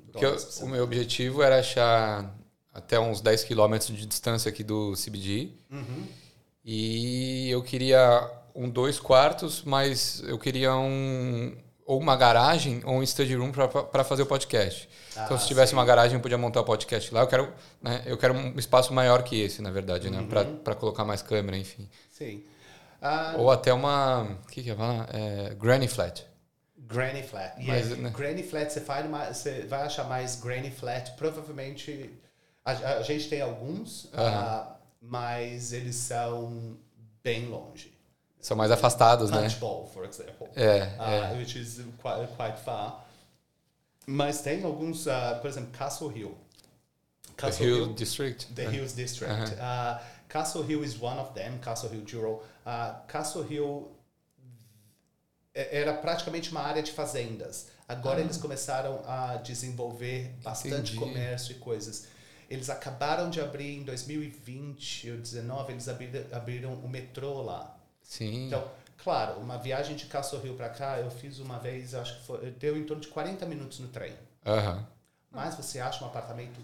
Eu, 0.61 0.67
o 0.67 0.69
meu 0.69 0.85
objetivo 0.85 1.43
era 1.43 1.61
achar 1.61 2.37
até 2.73 2.99
uns 2.99 3.21
10 3.21 3.45
quilômetros 3.45 3.97
de 3.97 4.07
distância 4.07 4.49
aqui 4.49 4.65
do 4.65 4.93
CBD. 4.95 5.51
Uhum. 5.71 6.07
E 6.65 7.51
eu 7.51 7.63
queria 7.63 8.31
um 8.55 8.69
dois 8.69 8.99
quartos, 8.99 9.63
mas 9.63 10.23
eu 10.27 10.39
queria 10.39 10.75
um 10.75 11.57
ou 11.85 11.99
uma 11.99 12.17
garagem 12.17 12.81
ou 12.85 12.95
um 12.95 13.07
study 13.07 13.35
room 13.35 13.51
para 13.51 14.05
fazer 14.05 14.23
o 14.23 14.27
podcast. 14.27 14.89
Ah, 15.17 15.25
então, 15.25 15.39
se 15.39 15.47
tivesse 15.47 15.71
sim. 15.71 15.77
uma 15.77 15.85
garagem, 15.85 16.17
eu 16.17 16.21
podia 16.21 16.39
montar 16.39 16.61
o 16.61 16.65
podcast 16.65 17.13
lá. 17.13 17.21
Eu 17.21 17.27
quero, 17.27 17.53
né, 17.83 18.03
eu 18.07 18.17
quero 18.17 18.35
um 18.35 18.59
espaço 18.59 18.95
maior 18.95 19.23
que 19.23 19.41
esse, 19.41 19.61
na 19.61 19.71
verdade, 19.71 20.09
né, 20.09 20.19
uhum. 20.19 20.27
né, 20.27 20.59
para 20.63 20.75
colocar 20.75 21.05
mais 21.05 21.21
câmera, 21.23 21.57
enfim. 21.57 21.89
Sim. 22.11 22.45
Uh, 23.03 23.41
ou 23.41 23.51
até 23.51 23.73
uma, 23.73 24.23
o 24.23 24.47
que 24.47 24.63
que 24.63 24.71
é, 24.71 24.77
é 25.13 25.55
Granny 25.55 25.89
Flat. 25.89 26.25
Granny 26.79 27.23
Flat. 27.23 27.55
Mas, 27.59 27.87
yeah. 27.87 27.97
né? 27.97 28.11
Granny 28.11 28.43
Flat, 28.43 28.73
você, 28.73 28.81
você 28.81 29.63
vai 29.67 29.83
achar 29.83 30.05
mais 30.05 30.37
Granny 30.37 30.71
Flat. 30.71 31.13
Provavelmente, 31.17 32.11
a, 32.65 32.71
a 32.71 33.03
gente 33.03 33.29
tem 33.29 33.41
alguns, 33.41 34.05
uh, 34.05 34.73
mas 35.01 35.73
eles 35.73 35.97
são 35.97 36.77
bem 37.23 37.47
longe. 37.47 37.93
São 38.41 38.57
mais 38.57 38.71
afastados, 38.71 39.31
Punch 39.31 39.41
né? 39.41 39.49
Punchbowl, 39.49 39.87
for 39.87 40.05
example. 40.05 40.49
É, 40.55 40.83
uh, 40.99 41.35
é. 41.35 41.39
Which 41.39 41.59
is 41.59 41.81
quite, 42.01 42.27
quite 42.37 42.61
far. 42.63 43.07
Mas 44.07 44.43
tem 44.43 44.65
alguns, 44.65 45.07
uh, 45.07 45.41
por 45.41 45.49
exemplo, 45.49 45.71
Castle 45.71 46.11
Hill. 46.17 46.37
Castle 47.37 47.67
the 47.67 47.73
Hill, 47.73 47.77
Hill 47.87 47.95
District. 47.95 48.47
The 48.55 48.65
Hills 48.65 48.95
District. 48.95 49.33
Uh 49.33 49.57
-huh. 49.59 50.01
Castle 50.29 50.63
Hill 50.63 50.83
is 50.83 51.01
one 51.01 51.21
of 51.21 51.35
them, 51.35 51.59
Castle 51.59 51.91
Hill 51.91 52.05
Juro. 52.07 52.43
Castle 53.07 53.45
Hill 53.45 53.91
era 55.55 55.93
praticamente 55.95 56.51
uma 56.51 56.63
área 56.63 56.83
de 56.83 56.91
fazendas. 56.91 57.69
Agora 57.87 58.19
ah. 58.19 58.23
eles 58.23 58.39
começaram 58.39 59.03
a 59.07 59.37
desenvolver 59.37 60.35
bastante 60.43 60.97
Entendi. 60.97 60.97
comércio 60.97 61.53
e 61.53 61.57
coisas. 61.57 62.07
Eles 62.53 62.69
acabaram 62.69 63.31
de 63.31 63.41
abrir 63.41 63.79
em 63.79 63.83
2020 63.83 65.11
ou 65.11 65.17
2019, 65.17 65.73
eles 65.73 65.89
abriram, 65.89 66.25
abriram 66.33 66.75
o 66.75 66.89
metrô 66.89 67.41
lá. 67.41 67.75
Sim. 68.03 68.49
Então, 68.49 68.63
claro, 68.99 69.41
uma 69.41 69.57
viagem 69.57 69.97
de 69.97 70.05
Hill 70.05 70.55
para 70.55 70.69
cá, 70.69 70.99
eu 70.99 71.11
fiz 71.11 71.39
uma 71.39 71.59
vez, 71.59 71.95
acho 71.95 72.19
que 72.19 72.27
foi, 72.27 72.51
deu 72.51 72.77
em 72.77 72.85
torno 72.85 73.01
de 73.01 73.09
40 73.09 73.47
minutos 73.47 73.79
no 73.79 73.89
trem. 73.89 74.13
Uhum. 74.45 74.85
Mas 75.31 75.55
você 75.55 75.81
acha 75.81 76.05
um 76.05 76.09
apartamento 76.09 76.61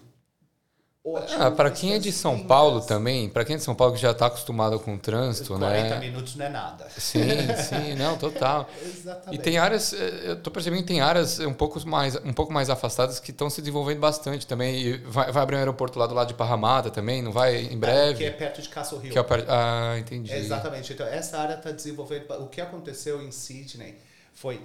ótimo. 1.03 1.41
Ah, 1.41 1.51
para 1.51 1.71
quem 1.71 1.93
é 1.93 1.99
de 1.99 2.11
São 2.11 2.43
Paulo 2.43 2.81
também, 2.81 3.29
para 3.29 3.45
quem 3.45 3.55
é 3.55 3.57
de 3.57 3.63
São 3.63 3.75
Paulo 3.75 3.93
que 3.93 3.99
já 3.99 4.11
está 4.11 4.27
acostumado 4.27 4.79
com 4.79 4.95
o 4.95 4.97
trânsito, 4.97 5.57
40 5.57 5.69
né? 5.69 5.89
40 5.89 6.05
minutos 6.05 6.35
não 6.35 6.45
é 6.45 6.49
nada. 6.49 6.87
Sim, 6.97 7.21
sim, 7.57 7.95
não, 7.95 8.17
total. 8.17 8.69
Exatamente. 8.83 9.39
E 9.39 9.43
tem 9.43 9.57
áreas, 9.57 9.93
eh, 9.93 10.21
eu 10.25 10.33
estou 10.33 10.51
percebendo 10.51 10.81
que 10.81 10.87
tem 10.87 11.01
áreas 11.01 11.39
um 11.39 11.53
pouco 11.53 11.85
mais, 11.87 12.15
um 12.17 12.33
pouco 12.33 12.51
mais 12.51 12.69
afastadas 12.69 13.19
que 13.19 13.31
estão 13.31 13.49
se 13.49 13.61
desenvolvendo 13.61 13.99
bastante 13.99 14.45
também. 14.45 14.97
Vai, 15.03 15.31
vai 15.31 15.43
abrir 15.43 15.55
um 15.55 15.59
aeroporto 15.59 15.97
lá 15.97 16.07
do 16.07 16.13
lado 16.13 16.27
de 16.27 16.33
Parramatta 16.33 16.89
também, 16.89 17.21
não 17.21 17.31
vai 17.31 17.57
em 17.57 17.77
breve? 17.77 18.19
que 18.19 18.25
é 18.25 18.31
perto 18.31 18.61
de 18.61 18.69
Castle 18.69 19.03
Hill. 19.03 19.11
Que 19.11 19.19
é 19.19 19.25
ah, 19.47 19.97
entendi. 19.97 20.33
Exatamente. 20.33 20.93
Então, 20.93 21.07
essa 21.07 21.37
área 21.37 21.55
está 21.55 21.71
desenvolvendo. 21.71 22.29
O 22.41 22.47
que 22.47 22.61
aconteceu 22.61 23.21
em 23.21 23.31
Sydney 23.31 23.95
foi 24.33 24.61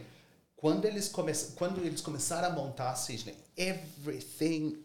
quando 0.56 0.86
eles, 0.86 1.08
come... 1.08 1.32
quando 1.56 1.84
eles 1.84 2.00
começaram 2.00 2.48
a 2.48 2.50
montar 2.50 2.94
Sydney, 2.96 3.36
everything 3.56 4.83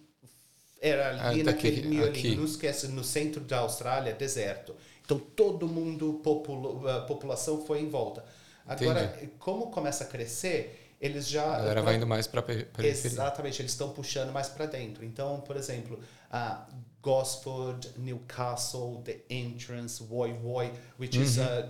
era 0.81 1.27
ali 1.27 1.41
ah, 1.41 1.45
tá 1.45 1.51
naquele 1.51 2.03
aqui, 2.03 2.35
não 2.35 2.45
esquece, 2.45 2.87
no 2.87 3.03
centro 3.03 3.41
da 3.41 3.59
Austrália, 3.59 4.13
deserto. 4.13 4.75
Então 5.03 5.19
todo 5.19 5.67
mundo, 5.67 6.21
a 6.87 7.01
população 7.01 7.65
foi 7.65 7.81
em 7.81 7.89
volta. 7.89 8.23
Agora, 8.65 9.05
Entendi. 9.05 9.31
como 9.39 9.71
começa 9.71 10.03
a 10.03 10.07
crescer, 10.07 10.95
eles 11.01 11.27
já. 11.27 11.43
A 11.43 11.59
galera 11.59 11.81
vai 11.81 11.95
indo 11.95 12.05
mais 12.05 12.27
para 12.27 12.41
periferia. 12.41 12.91
Exatamente, 12.91 13.61
eles 13.61 13.71
estão 13.71 13.89
puxando 13.89 14.31
mais 14.31 14.47
para 14.47 14.67
dentro. 14.67 15.03
Então, 15.03 15.41
por 15.41 15.57
exemplo, 15.57 15.99
a 16.31 16.67
Gosford, 17.01 17.89
Newcastle, 17.97 19.01
The 19.03 19.21
Entrance, 19.29 20.03
Woy 20.03 20.33
Woy, 20.33 20.71
which 20.99 21.17
uhum. 21.17 21.23
is 21.23 21.39
a, 21.39 21.69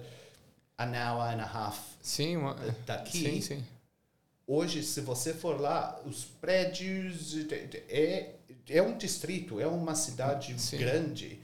an 0.78 0.94
hour 0.94 1.34
and 1.34 1.42
a 1.42 1.46
half 1.46 1.80
sim, 2.02 2.36
uma, 2.36 2.56
daqui. 2.86 3.18
Sim, 3.18 3.42
sim. 3.42 3.66
Hoje, 4.46 4.84
se 4.84 5.00
você 5.02 5.34
for 5.34 5.62
lá, 5.62 6.02
os 6.06 6.26
prédios 6.26 7.36
é 7.88 8.39
é 8.70 8.82
um 8.82 8.98
distrito, 8.98 9.60
é 9.60 9.68
uma 9.68 9.96
cidade 9.96 10.60
Sim. 10.60 10.78
grande. 10.78 11.40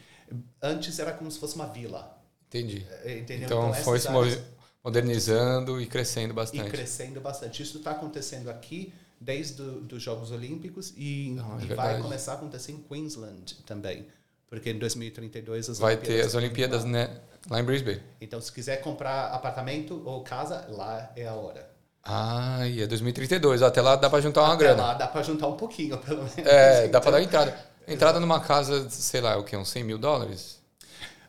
Antes 0.62 1.00
era 1.00 1.12
como 1.12 1.30
se 1.30 1.40
fosse 1.40 1.56
uma 1.56 1.68
vila. 1.68 2.18
Entendi. 2.48 2.86
É, 3.04 3.20
entendeu? 3.20 3.46
Então, 3.46 3.70
então 3.70 3.84
foi 3.84 4.00
se 4.00 4.08
áreas... 4.08 4.40
modernizando 4.84 5.82
e 5.82 5.86
crescendo 5.86 6.34
bastante. 6.34 6.68
E 6.68 6.72
crescendo 6.72 7.20
bastante. 7.20 7.62
Isso 7.62 7.78
está 7.78 7.92
acontecendo 7.92 8.50
aqui 8.50 8.94
desde 9.20 9.62
os 9.62 10.02
Jogos 10.02 10.32
Olímpicos 10.32 10.94
e, 10.96 11.34
Não, 11.36 11.60
é 11.60 11.64
e 11.64 11.68
vai 11.68 12.02
começar 12.02 12.34
a 12.34 12.36
acontecer 12.36 12.72
em 12.72 12.78
Queensland 12.78 13.56
também. 13.66 14.06
Porque 14.48 14.70
em 14.70 14.78
2032 14.78 15.70
as 15.70 15.80
vai 15.80 15.94
Olimpíadas 15.94 16.22
ter 16.22 16.28
as 16.28 16.36
Olimpíadas 16.36 16.86
né, 16.86 17.20
lá 17.50 17.60
em 17.60 17.64
Brisbane. 17.64 18.02
Então, 18.22 18.40
se 18.40 18.52
quiser 18.52 18.78
comprar 18.78 19.28
apartamento 19.32 20.02
ou 20.06 20.24
casa, 20.24 20.66
lá 20.70 21.12
é 21.16 21.28
a 21.28 21.34
hora. 21.34 21.75
Ah, 22.08 22.68
e 22.68 22.84
é 22.84 22.88
2032. 22.88 23.64
Até 23.64 23.82
lá 23.82 23.96
dá 23.96 24.08
para 24.10 24.22
juntar 24.22 24.44
uma 24.44 24.54
Até 24.54 24.64
grana. 24.64 24.84
lá 24.84 24.94
dá 24.94 25.08
para 25.08 25.24
juntar 25.24 25.48
um 25.48 25.58
pouquinho, 25.58 25.98
pelo 25.98 26.20
menos. 26.20 26.38
É, 26.38 26.82
então, 26.86 26.92
dá 26.94 27.02
para 27.02 27.12
dar 27.12 27.24
entrada. 27.24 27.58
Entrada 27.88 28.20
numa 28.20 28.40
casa, 28.40 28.90
sei 28.90 29.22
lá, 29.22 29.38
o 29.38 29.44
que? 29.44 29.58
Uns 29.58 29.70
100 29.70 29.84
mil 29.84 29.98
dólares? 29.98 30.60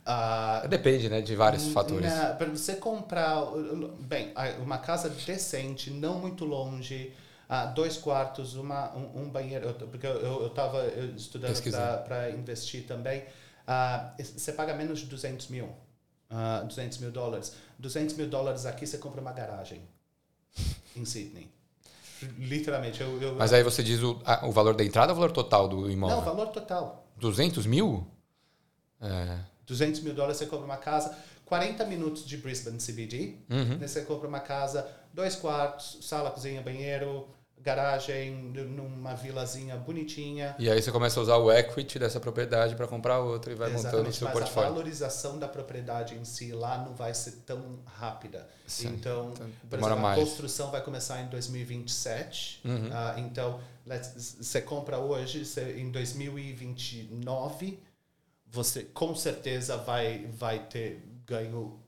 Uh, 0.06 0.68
Depende, 0.68 1.08
né? 1.08 1.20
De 1.22 1.34
vários 1.34 1.68
fatores. 1.68 2.12
Para 2.36 2.46
você 2.46 2.76
comprar, 2.76 3.42
bem, 4.00 4.32
uma 4.62 4.78
casa 4.78 5.08
decente, 5.08 5.90
não 5.90 6.18
muito 6.18 6.44
longe, 6.44 7.12
uh, 7.48 7.74
dois 7.74 7.96
quartos, 7.96 8.54
uma, 8.54 8.94
um, 8.94 9.22
um 9.22 9.30
banheiro, 9.30 9.74
porque 9.90 10.06
eu 10.06 10.46
estava 10.46 10.86
estudando 11.16 11.58
para 12.06 12.30
investir 12.30 12.86
também, 12.86 13.20
uh, 13.66 14.22
você 14.22 14.52
paga 14.52 14.74
menos 14.74 15.00
de 15.00 15.06
200 15.06 15.48
mil. 15.48 15.68
Uh, 16.30 16.66
200 16.66 16.98
mil 16.98 17.10
dólares. 17.10 17.54
200 17.78 18.16
mil 18.16 18.28
dólares 18.28 18.66
aqui 18.66 18.86
você 18.86 18.98
compra 18.98 19.20
uma 19.20 19.32
garagem 19.32 19.80
em 20.96 21.04
Sydney. 21.04 21.50
Literalmente. 22.38 23.00
Eu, 23.00 23.20
eu, 23.20 23.34
Mas 23.34 23.52
aí 23.52 23.62
você 23.62 23.82
diz 23.82 24.02
o, 24.02 24.20
o 24.42 24.52
valor 24.52 24.74
da 24.74 24.84
entrada 24.84 25.12
ou 25.12 25.18
o 25.18 25.20
valor 25.20 25.32
total 25.32 25.68
do 25.68 25.90
imóvel? 25.90 26.16
Não, 26.16 26.22
o 26.22 26.24
valor 26.24 26.48
total. 26.48 27.06
200 27.18 27.66
mil? 27.66 28.06
É. 29.00 29.38
200 29.66 30.00
mil 30.00 30.14
dólares 30.14 30.38
você 30.38 30.46
compra 30.46 30.64
uma 30.64 30.76
casa, 30.76 31.16
40 31.44 31.84
minutos 31.84 32.24
de 32.24 32.36
Brisbane 32.36 32.78
CBD, 32.78 33.36
uhum. 33.50 33.78
você 33.78 34.02
compra 34.02 34.28
uma 34.28 34.40
casa, 34.40 34.88
dois 35.12 35.34
quartos, 35.34 35.98
sala, 36.02 36.30
cozinha, 36.30 36.62
banheiro, 36.62 37.28
garagem 37.60 38.30
numa 38.32 39.14
vilazinha 39.14 39.76
bonitinha. 39.76 40.54
E 40.58 40.70
aí 40.70 40.80
você 40.80 40.92
começa 40.92 41.18
a 41.18 41.22
usar 41.22 41.36
o 41.36 41.50
equity 41.50 41.98
dessa 41.98 42.20
propriedade 42.20 42.76
para 42.76 42.86
comprar 42.86 43.18
outra 43.18 43.52
e 43.52 43.56
vai 43.56 43.68
Exatamente, 43.72 43.94
montando 43.96 44.10
o 44.10 44.12
seu 44.12 44.24
mas 44.26 44.38
portfólio. 44.38 44.68
a 44.68 44.72
valorização 44.72 45.38
da 45.38 45.48
propriedade 45.48 46.14
em 46.14 46.24
si 46.24 46.52
lá 46.52 46.78
não 46.78 46.94
vai 46.94 47.12
ser 47.12 47.32
tão 47.44 47.80
rápida. 47.84 48.48
Sim, 48.66 48.88
então, 48.88 49.32
então 49.34 49.50
por 49.68 49.78
exemplo, 49.80 49.98
mais. 49.98 50.18
a 50.18 50.24
construção 50.24 50.70
vai 50.70 50.80
começar 50.80 51.20
em 51.20 51.26
2027. 51.26 52.60
Uhum. 52.64 52.86
Uh, 52.86 53.18
então, 53.18 53.60
você 53.84 54.60
compra 54.60 54.98
hoje, 54.98 55.44
cê, 55.44 55.80
em 55.80 55.90
2029, 55.90 57.80
você 58.46 58.84
com 58.84 59.14
certeza 59.14 59.76
vai, 59.76 60.26
vai 60.38 60.60
ter 60.60 61.02
ganho 61.26 61.80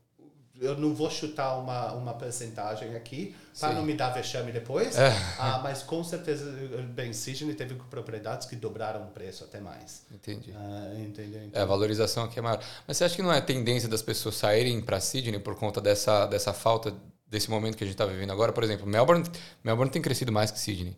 eu 0.60 0.76
não 0.76 0.94
vou 0.94 1.10
chutar 1.10 1.56
uma, 1.58 1.92
uma 1.92 2.14
percentagem 2.14 2.94
aqui 2.94 3.34
para 3.58 3.72
não 3.72 3.82
me 3.82 3.94
dar 3.94 4.10
vexame 4.10 4.52
depois, 4.52 4.96
é. 4.96 5.12
ah, 5.38 5.60
mas 5.62 5.82
com 5.82 6.02
certeza, 6.04 6.50
bem, 6.90 7.12
Sydney 7.12 7.54
teve 7.54 7.74
propriedades 7.74 8.46
que 8.46 8.54
dobraram 8.54 9.04
o 9.04 9.06
preço 9.08 9.44
até 9.44 9.60
mais. 9.60 10.04
Entendi. 10.10 10.52
Ah, 10.54 10.94
entendeu? 10.96 11.44
Então, 11.44 11.60
é, 11.60 11.62
a 11.62 11.66
valorização 11.66 12.24
aqui 12.24 12.38
é 12.38 12.42
maior. 12.42 12.62
Mas 12.86 12.96
você 12.96 13.04
acha 13.04 13.16
que 13.16 13.22
não 13.22 13.32
é 13.32 13.40
tendência 13.40 13.88
das 13.88 14.02
pessoas 14.02 14.36
saírem 14.36 14.80
para 14.80 15.00
Sydney 15.00 15.40
por 15.40 15.56
conta 15.56 15.80
dessa, 15.80 16.26
dessa 16.26 16.52
falta, 16.52 16.94
desse 17.26 17.50
momento 17.50 17.76
que 17.76 17.84
a 17.84 17.86
gente 17.86 17.94
está 17.94 18.06
vivendo 18.06 18.30
agora? 18.30 18.52
Por 18.52 18.62
exemplo, 18.62 18.86
Melbourne, 18.86 19.24
Melbourne 19.64 19.90
tem 19.90 20.02
crescido 20.02 20.30
mais 20.30 20.50
que 20.50 20.58
Sydney 20.58 20.96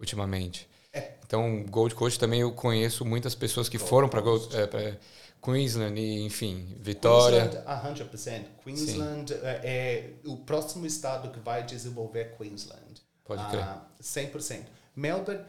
ultimamente. 0.00 0.68
É. 0.92 1.12
Então, 1.24 1.64
Gold 1.70 1.94
Coast 1.94 2.18
também 2.18 2.40
eu 2.40 2.52
conheço 2.52 3.04
muitas 3.04 3.34
pessoas 3.34 3.68
que 3.68 3.78
Gold 3.78 3.88
foram 3.88 4.08
para 4.08 4.20
Gold 4.20 4.48
é, 4.54 4.98
Queensland 5.42 5.98
e, 5.98 6.24
enfim, 6.24 6.76
Vitória. 6.80 7.48
Queensland, 7.48 8.04
100%. 8.10 8.44
Queensland 8.62 9.34
é, 9.42 9.60
é 9.64 10.10
o 10.24 10.36
próximo 10.36 10.86
estado 10.86 11.30
que 11.30 11.40
vai 11.40 11.64
desenvolver 11.64 12.36
Queensland. 12.36 13.02
Pode 13.24 13.44
crer. 13.50 13.60
Uh, 13.60 13.64
ah, 13.64 13.86
100%. 14.00 14.60
Melbourne, 14.94 15.42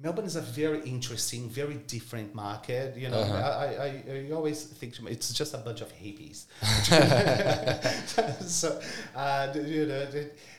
Melbourne 0.00 0.26
is 0.26 0.36
a 0.36 0.40
very 0.40 0.80
interesting, 0.88 1.48
very 1.48 1.74
different 1.88 2.32
market. 2.32 2.96
You 2.96 3.08
know, 3.10 3.18
Uh-huh. 3.18 3.34
I, 3.34 3.66
I, 3.86 4.28
I 4.28 4.32
always 4.32 4.62
think 4.62 4.94
to 4.94 5.02
my- 5.02 5.10
it's 5.10 5.32
just 5.32 5.54
a 5.54 5.58
bunch 5.58 5.80
of 5.82 5.90
hippies. 5.92 6.46
so, 8.46 8.80
uh, 9.16 9.52
you 9.56 9.86
know, 9.86 10.06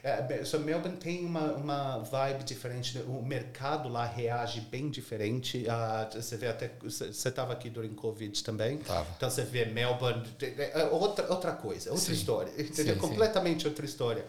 uh, 0.03 0.43
so 0.43 0.59
Melbourne 0.59 0.97
tem 0.97 1.25
uma, 1.25 1.53
uma 1.53 1.99
vibe 1.99 2.43
diferente. 2.43 2.99
O 3.07 3.21
mercado 3.23 3.87
lá 3.87 4.05
reage 4.05 4.59
bem 4.69 4.89
diferente. 4.89 5.65
Uh, 5.67 6.21
você 6.21 6.35
vê 6.35 6.47
até 6.47 6.69
você 6.81 7.05
estava 7.07 7.53
aqui 7.53 7.69
durante 7.69 7.95
Covid 7.95 8.43
também. 8.43 8.79
Tava. 8.79 9.07
Então 9.15 9.29
você 9.29 9.43
vê 9.43 9.63
Melbourne, 9.65 10.23
é 10.41 10.83
outra 10.91 11.31
outra 11.31 11.53
coisa, 11.53 11.91
outra 11.91 12.05
Sim. 12.07 12.13
história, 12.13 12.51
entendeu? 12.51 12.73
Sim, 12.75 12.93
sim. 12.93 13.07
Completamente 13.07 13.67
outra 13.67 13.85
história. 13.85 14.25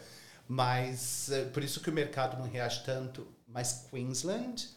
Mas 0.48 1.30
eh, 1.30 1.44
por 1.52 1.62
isso 1.62 1.80
que 1.80 1.90
o 1.90 1.92
mercado 1.92 2.36
não 2.38 2.48
reage 2.48 2.82
tanto. 2.84 3.26
Mas 3.48 3.86
Queensland, 3.90 4.68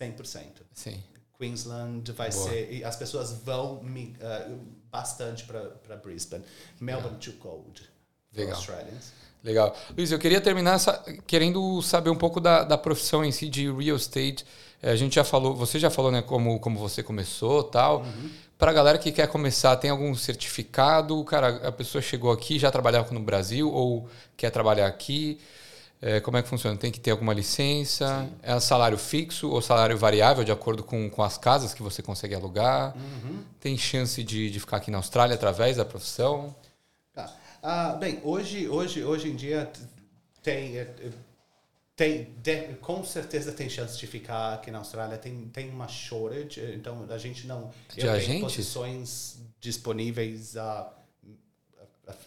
100%. 0.00 0.62
Sim. 0.72 1.02
Queensland 1.38 2.10
vai 2.12 2.30
Boa. 2.30 2.48
ser. 2.48 2.72
e 2.72 2.84
As 2.84 2.96
pessoas 2.96 3.32
vão 3.44 3.80
eh, 4.20 4.48
bastante 4.90 5.44
para 5.44 5.96
Brisbane. 5.96 6.44
Melbourne, 6.80 7.18
too 7.18 7.34
cold. 7.34 7.82
Legal. 8.34 8.54
Australians. 8.54 9.12
Legal. 9.42 9.76
Luiz, 9.96 10.10
eu 10.12 10.18
queria 10.18 10.40
terminar 10.40 10.78
sa- 10.78 11.02
querendo 11.26 11.82
saber 11.82 12.10
um 12.10 12.16
pouco 12.16 12.40
da, 12.40 12.62
da 12.62 12.78
profissão 12.78 13.24
em 13.24 13.32
si 13.32 13.48
de 13.48 13.70
real 13.72 13.96
estate. 13.96 14.46
Eh, 14.80 14.92
A 14.92 14.96
gente 14.96 15.16
já 15.16 15.24
falou, 15.24 15.54
você 15.54 15.78
já 15.78 15.90
falou, 15.90 16.12
né, 16.12 16.22
como, 16.22 16.58
como 16.60 16.78
você 16.78 17.02
começou 17.02 17.64
tal. 17.64 18.04
Para 18.56 18.70
a 18.70 18.74
galera 18.74 18.96
que 18.98 19.10
quer 19.10 19.26
começar, 19.26 19.76
tem 19.76 19.90
algum 19.90 20.14
certificado? 20.14 21.22
Cara, 21.24 21.66
a 21.68 21.72
pessoa 21.72 22.00
chegou 22.00 22.30
aqui, 22.30 22.58
já 22.60 22.70
trabalhava 22.70 23.12
no 23.12 23.18
Brasil 23.20 23.68
ou 23.72 24.08
quer 24.36 24.50
trabalhar 24.50 24.86
aqui? 24.86 25.40
Eh, 26.04 26.20
como 26.20 26.36
é 26.36 26.42
que 26.42 26.48
funciona? 26.48 26.76
Tem 26.76 26.90
que 26.90 26.98
ter 26.98 27.12
alguma 27.12 27.32
licença? 27.32 28.28
É 28.42 28.58
salário 28.58 28.98
fixo 28.98 29.48
ou 29.48 29.62
salário 29.62 29.96
variável, 29.96 30.42
de 30.42 30.50
acordo 30.50 30.82
com, 30.82 31.08
com 31.08 31.22
as 31.22 31.38
casas 31.38 31.72
que 31.72 31.80
você 31.82 32.02
consegue 32.02 32.34
alugar? 32.34 32.92
Tem 33.60 33.78
chance 33.78 34.20
de, 34.24 34.50
de 34.50 34.58
ficar 34.60 34.78
aqui 34.78 34.90
na 34.90 34.98
Austrália 34.98 35.34
através 35.36 35.76
da 35.76 35.84
profissão? 35.84 36.54
Tá. 37.14 37.32
Ah, 37.62 37.92
bem, 37.92 38.20
hoje, 38.24 38.68
hoje, 38.68 39.04
hoje 39.04 39.28
em 39.30 39.36
dia 39.36 39.70
tem, 40.42 40.76
eh, 40.76 40.92
eh, 40.98 41.10
tem 41.94 42.34
de- 42.42 42.74
com 42.80 43.04
certeza 43.04 43.52
tem 43.52 43.70
chance 43.70 43.96
de 43.96 44.04
ficar 44.08 44.54
aqui 44.54 44.72
na 44.72 44.78
Austrália. 44.78 45.16
Tem, 45.16 45.48
tem 45.52 45.70
uma 45.70 45.86
shortage, 45.86 46.58
eh, 46.60 46.74
então 46.74 47.06
a 47.08 47.18
gente 47.18 47.46
não. 47.46 47.70
De 47.94 48.04
eu 48.04 48.10
agentes? 48.12 48.40
posições 48.42 49.36
disponíveis 49.60 50.56
a, 50.56 50.92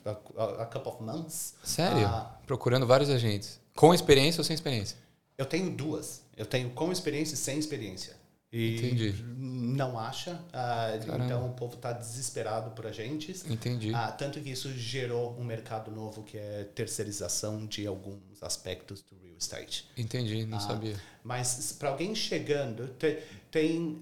a, 0.05 0.09
a, 0.37 0.63
a 0.63 0.65
couple 0.67 0.93
of 0.93 1.03
months. 1.03 1.55
Sério? 1.61 2.07
Ah, 2.07 2.31
Procurando 2.47 2.87
vários 2.87 3.09
agentes. 3.09 3.59
Com 3.75 3.93
experiência 3.93 4.39
ou 4.39 4.45
sem 4.45 4.53
experiência? 4.53 4.97
eu 5.37 5.45
tenho 5.45 5.69
duas. 5.69 6.21
Eu 6.37 6.45
tenho 6.45 6.69
com 6.69 6.91
experiência 6.93 7.33
e 7.33 7.37
sem 7.37 7.59
experiência. 7.59 8.15
E 8.51 8.77
Entendi. 8.77 9.21
não 9.37 9.99
acha. 9.99 10.41
ah, 10.53 10.91
então 11.25 11.45
o 11.49 11.53
povo 11.55 11.75
está 11.75 11.91
desesperado 11.91 12.71
por 12.71 12.87
agentes. 12.87 13.43
Entendi. 13.45 13.93
Ah, 13.93 14.09
tanto 14.13 14.39
que 14.39 14.49
isso 14.49 14.71
gerou 14.71 15.37
um 15.37 15.43
mercado 15.43 15.91
novo 15.91 16.23
que 16.23 16.37
é 16.37 16.63
terceirização 16.73 17.65
de 17.65 17.85
alguns 17.85 18.41
aspectos 18.41 19.01
do 19.01 19.17
real 19.21 19.35
estate. 19.37 19.85
Entendi, 19.97 20.43
Ah. 20.43 20.45
não 20.45 20.59
sabia. 20.61 20.95
Mas 21.21 21.73
para 21.77 21.89
alguém 21.89 22.15
chegando, 22.15 22.87
te- 22.97 23.21
tem, 23.51 24.01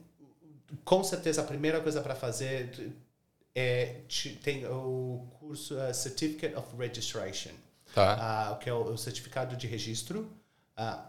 com 0.86 1.04
certeza 1.04 1.42
a 1.42 1.46
primeira 1.46 1.82
coisa 1.82 2.00
para 2.02 2.14
fazer 2.14 2.94
é 3.56 4.02
te- 4.08 4.36
tem 4.36 4.68
o 4.68 5.26
curso 5.40 5.80
ah, 5.80 5.92
Certificate 5.94 6.54
of 6.56 6.68
Registration, 6.78 7.52
Tá. 7.94 8.52
ah, 8.52 8.56
que 8.56 8.70
é 8.70 8.74
o, 8.74 8.94
o 8.94 8.98
certificado 8.98 9.56
de 9.56 9.68
registro. 9.68 10.30
Ah, 10.76 11.06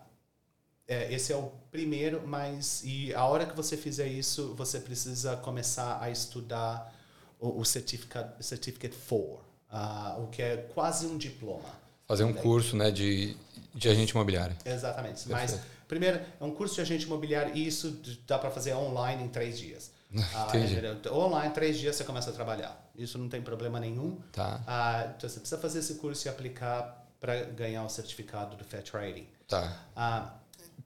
é, 0.87 1.13
esse 1.13 1.33
é 1.33 1.37
o 1.37 1.51
primeiro, 1.71 2.27
mas 2.27 2.83
e 2.85 3.15
a 3.15 3.25
hora 3.25 3.47
que 3.47 3.57
você 3.57 3.77
fizer 3.77 4.07
isso, 4.07 4.55
você 4.55 4.79
precisa 4.79 5.35
começar 5.37 5.99
a 6.01 6.11
estudar 6.11 6.95
o, 7.41 7.61
o 7.61 7.65
certificate, 7.65 8.45
certificate 8.45 8.95
4, 9.09 9.39
ah, 9.71 10.17
o 10.19 10.27
que 10.27 10.43
é 10.43 10.57
quase 10.75 11.07
um 11.07 11.17
diploma. 11.17 11.69
Fazer 12.07 12.25
um 12.25 12.33
Daí. 12.33 12.43
curso 12.43 12.77
né, 12.77 12.91
de, 12.91 13.35
de 13.75 13.89
agente 13.89 14.13
imobiliário. 14.13 14.55
Exatamente. 14.63 15.27
Mas, 15.29 15.53
Perfeito. 15.53 15.73
primeiro, 15.89 16.21
é 16.39 16.45
um 16.45 16.51
curso 16.51 16.75
de 16.75 16.83
agente 16.83 17.07
imobiliário 17.07 17.57
e 17.57 17.67
isso 17.67 17.99
dá 18.27 18.39
para 18.39 18.51
fazer 18.51 18.75
online 18.75 19.25
em 19.25 19.29
três 19.29 19.59
dias. 19.59 19.91
Ah, 20.35 20.47
Entendi. 20.57 20.73
entendeu? 20.75 21.15
online, 21.15 21.53
três 21.53 21.79
dias 21.79 21.97
você 21.97 22.05
começa 22.05 22.31
a 22.31 22.33
trabalhar. 22.33 22.91
Isso 22.97 23.19
não 23.19 23.29
tem 23.29 23.43
problema 23.43 23.81
nenhum. 23.81 24.21
Tá, 24.33 24.61
Ah, 24.67 25.13
então, 25.17 25.29
você 25.29 25.41
precisa 25.41 25.61
fazer 25.61 25.81
esse 25.81 25.95
curso 25.97 26.27
e 26.27 26.29
aplicar 26.29 27.07
para 27.21 27.45
ganhar 27.45 27.85
o 27.85 27.89
certificado 27.89 28.57
do 28.57 28.65
Fair 28.65 28.83
Trading. 28.83 29.27
tá. 29.49 29.77
Ah, 29.97 30.35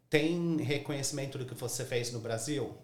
tem 0.09 0.57
reconhecimento 0.63 1.37
do 1.37 1.45
que 1.45 1.55
você 1.55 1.85
fez 1.85 2.13
no 2.13 2.21
Brasil? 2.21 2.77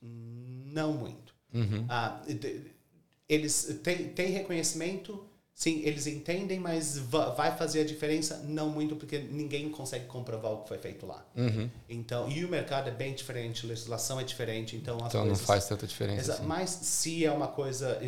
Não 0.00 0.92
muito. 0.92 1.34
Uhum. 1.52 1.86
Ah, 1.88 2.20
eles 3.28 3.80
têm, 3.82 4.08
têm 4.10 4.30
reconhecimento, 4.30 5.24
sim, 5.58 5.80
eles 5.84 6.06
entendem, 6.06 6.60
mas 6.60 6.98
va- 6.98 7.30
vai 7.30 7.56
fazer 7.56 7.80
a 7.80 7.84
diferença? 7.84 8.36
Não 8.44 8.68
muito, 8.68 8.94
porque 8.94 9.18
ninguém 9.18 9.70
consegue 9.70 10.04
comprovar 10.04 10.52
o 10.52 10.58
que 10.62 10.68
foi 10.68 10.78
feito 10.78 11.06
lá. 11.06 11.24
Uhum. 11.34 11.68
Então, 11.88 12.28
e 12.30 12.44
o 12.44 12.48
mercado 12.48 12.88
é 12.88 12.92
bem 12.92 13.14
diferente, 13.14 13.64
a 13.64 13.68
legislação 13.70 14.20
é 14.20 14.24
diferente, 14.24 14.76
então 14.76 14.98
as 14.98 15.06
Então 15.08 15.22
não 15.22 15.28
coisas... 15.30 15.46
faz 15.46 15.66
tanta 15.66 15.86
diferença. 15.86 16.34
Assim. 16.34 16.44
Mas 16.44 16.68
se 16.70 17.24
é 17.24 17.32
uma 17.32 17.48
coisa, 17.48 17.98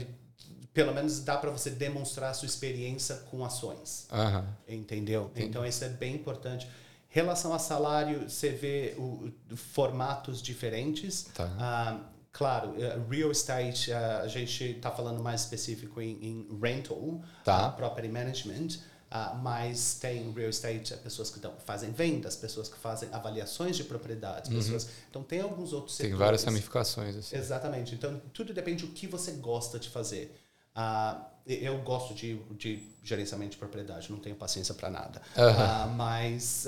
pelo 0.74 0.92
menos 0.94 1.20
dá 1.20 1.36
para 1.38 1.50
você 1.50 1.70
demonstrar 1.70 2.30
a 2.30 2.34
sua 2.34 2.46
experiência 2.46 3.16
com 3.30 3.42
ações. 3.44 4.06
Aham. 4.12 4.46
Entendeu? 4.68 5.30
Entendi. 5.32 5.46
Então 5.48 5.64
isso 5.66 5.82
é 5.84 5.88
bem 5.88 6.14
importante. 6.14 6.68
Relação 7.08 7.54
a 7.54 7.58
salário, 7.58 8.28
você 8.28 8.50
vê 8.50 8.94
o, 8.98 9.32
o- 9.50 9.56
formatos 9.56 10.42
diferentes. 10.42 11.26
Tá. 11.34 11.50
Ah, 11.58 12.00
claro, 12.38 12.74
eh, 12.80 12.96
real 13.10 13.30
estate, 13.32 13.92
ah, 13.92 14.20
a 14.22 14.28
gente 14.28 14.62
está 14.64 14.90
falando 14.90 15.20
mais 15.22 15.40
específico 15.42 16.00
em, 16.00 16.12
em 16.22 16.58
rental, 16.62 17.20
Tá. 17.44 17.66
ah, 17.66 17.70
property 17.72 18.08
management, 18.08 18.78
ah, 19.10 19.34
mas 19.42 19.94
tem 20.00 20.30
real 20.32 20.48
estate, 20.50 20.94
eh, 20.94 20.96
pessoas 20.98 21.30
que 21.30 21.40
fazem 21.66 21.90
vendas, 21.90 22.36
pessoas 22.36 22.68
que 22.68 22.78
fazem 22.78 23.08
avaliações 23.12 23.76
de 23.76 23.82
propriedades, 23.84 24.48
pessoas. 24.48 24.88
Então 25.10 25.22
tem 25.22 25.40
alguns 25.40 25.72
outros 25.72 25.94
Uhum. 25.94 26.04
Tem 26.04 26.06
setores. 26.10 26.18
várias 26.26 26.44
ramificações. 26.44 27.16
Assim. 27.16 27.36
Exatamente. 27.36 27.94
Então, 27.94 28.20
tudo 28.32 28.54
depende 28.54 28.86
do 28.86 28.92
que 28.92 29.06
você 29.06 29.32
gosta 29.32 29.78
de 29.78 29.88
fazer. 29.90 30.38
Ah, 30.74 31.26
eu 31.46 31.78
gosto 31.82 32.14
de, 32.14 32.36
de 32.56 32.88
gerenciamento 33.02 33.52
de 33.52 33.56
propriedade, 33.56 34.12
não 34.12 34.20
tenho 34.20 34.36
paciência 34.36 34.74
para 34.74 34.88
nada. 34.90 35.20
Ah, 35.36 35.86
mas 35.96 36.66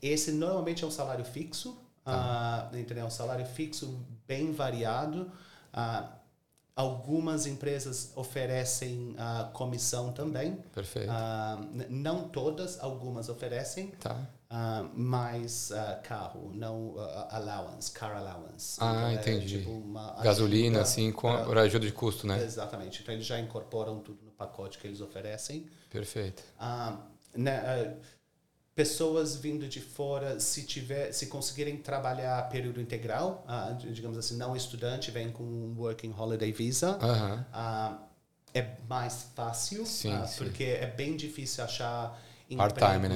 esse 0.00 0.30
normalmente 0.30 0.84
é 0.84 0.86
um 0.86 0.90
salário 0.90 1.24
fixo, 1.24 1.76
ah, 2.06 2.68
entendeu? 2.74 3.04
É 3.04 3.06
um 3.06 3.10
salário 3.10 3.46
fixo 3.46 3.98
bem 4.30 4.52
variado. 4.52 5.28
Ah, 5.72 6.12
algumas 6.76 7.46
empresas 7.46 8.12
oferecem 8.14 9.16
ah, 9.18 9.50
comissão 9.52 10.12
também. 10.12 10.54
Perfeito. 10.72 11.10
Ah, 11.10 11.58
não 11.88 12.28
todas, 12.28 12.78
algumas 12.80 13.28
oferecem. 13.28 13.88
Tá. 14.00 14.16
Ah, 14.48 14.88
mais 14.94 15.72
ah, 15.72 16.00
carro, 16.04 16.52
não 16.54 16.94
ah, 16.96 17.36
allowance, 17.36 17.90
car 17.90 18.16
allowance. 18.16 18.78
Ah, 18.80 19.10
é 19.10 19.14
entendi. 19.14 19.58
tipo 19.58 19.70
uma 19.72 20.12
Gasolina, 20.22 20.78
ajuda 20.78 20.82
assim, 20.82 21.10
com 21.12 21.28
pra- 21.44 21.62
ajuda 21.62 21.84
de 21.86 21.92
custo, 21.92 22.24
né? 22.26 22.40
Exatamente. 22.40 23.02
Então 23.02 23.12
eles 23.14 23.26
já 23.26 23.38
incorporam 23.40 23.98
tudo 23.98 24.24
no 24.24 24.30
pacote 24.30 24.78
que 24.78 24.86
eles 24.86 25.00
oferecem. 25.00 25.68
Perfeito. 25.90 26.42
Né, 27.34 27.56
ah, 27.58 27.94
pessoas 28.80 29.36
vindo 29.36 29.68
de 29.68 29.78
fora, 29.78 30.40
se 30.40 30.62
tiver, 30.64 31.12
se 31.12 31.26
conseguirem 31.26 31.76
trabalhar 31.76 32.48
período 32.48 32.80
integral, 32.80 33.44
ah, 33.46 33.76
digamos 33.78 34.16
assim, 34.16 34.38
não 34.38 34.56
estudante, 34.56 35.10
vem 35.10 35.30
com 35.30 35.42
um 35.44 35.74
working 35.78 36.14
holiday 36.18 36.50
visa. 36.50 36.96
Aham. 37.02 37.44
Ah, 37.52 37.98
é 38.54 38.66
mais 38.88 39.26
fácil, 39.36 39.84
Sim, 39.84 40.14
ah, 40.14 40.26
sim. 40.26 40.38
porque 40.44 40.64
é 40.64 40.86
bem 40.86 41.14
difícil 41.14 41.62
achar 41.62 42.18
Part-time, 42.56 43.08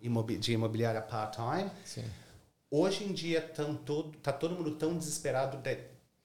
imobi- 0.00 0.38
de 0.38 0.52
imobiliária 0.52 1.02
part-time. 1.02 1.68
Hoje 2.70 3.02
em 3.02 3.12
dia 3.12 3.40
tão 3.40 3.74
todo, 3.74 4.16
tá 4.18 4.32
todo 4.32 4.54
mundo 4.54 4.76
tão 4.76 4.96
desesperado 4.96 5.56
de, 5.56 5.78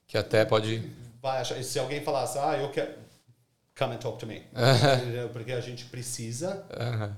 Que 0.05 0.19
até 0.19 0.45
pode. 0.45 0.87
vai 1.19 1.41
achar, 1.41 1.61
se 1.63 1.79
alguém 1.79 2.03
falasse, 2.03 2.37
ah, 2.37 2.57
eu 2.57 2.69
quero, 2.69 2.93
come 3.75 3.95
and 3.95 3.97
talk 3.97 4.19
to 4.19 4.27
me, 4.27 4.43
porque 5.33 5.51
a 5.51 5.61
gente 5.61 5.85
precisa. 5.85 6.63
Aham. 6.69 7.17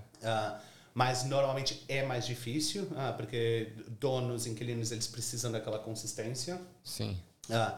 Mas 0.96 1.26
normalmente 1.26 1.84
é 1.90 2.04
mais 2.04 2.26
difícil, 2.26 2.88
ah, 2.96 3.12
porque 3.12 3.74
donos, 4.00 4.48
inquilinos, 4.48 4.94
eles 4.94 5.06
precisam 5.08 5.52
daquela 5.52 5.78
consistência. 5.78 6.60
Sim. 6.86 7.18
Ah, 7.52 7.78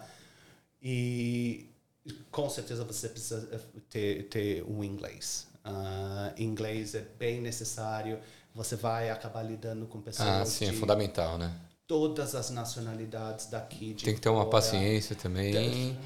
e 0.81 1.65
com 2.29 2.47
certeza 2.47 2.85
você 2.85 3.09
precisa 3.09 3.49
eh, 3.51 3.59
ter, 3.89 4.23
ter 4.29 4.63
um 4.63 4.83
inglês. 4.83 5.47
Ah, 5.65 6.31
inglês 6.37 6.93
é 6.93 7.01
bem 7.17 7.41
necessário. 7.41 8.19
Você 8.53 8.75
vai 8.75 9.09
acabar 9.09 9.41
lidando 9.41 9.87
com 9.87 9.99
pessoas 9.99 10.29
Ah, 10.29 10.45
sim, 10.45 10.67
é 10.67 10.71
de 10.71 10.77
fundamental, 10.77 11.39
né? 11.39 11.51
todas 11.87 12.35
as 12.35 12.49
nacionalidades 12.51 13.47
daqui. 13.47 13.95
Tem 13.95 14.13
que 14.13 14.21
ter 14.21 14.29
uma 14.29 14.39
fora. 14.41 14.51
paciência 14.51 15.15
também. 15.15 15.97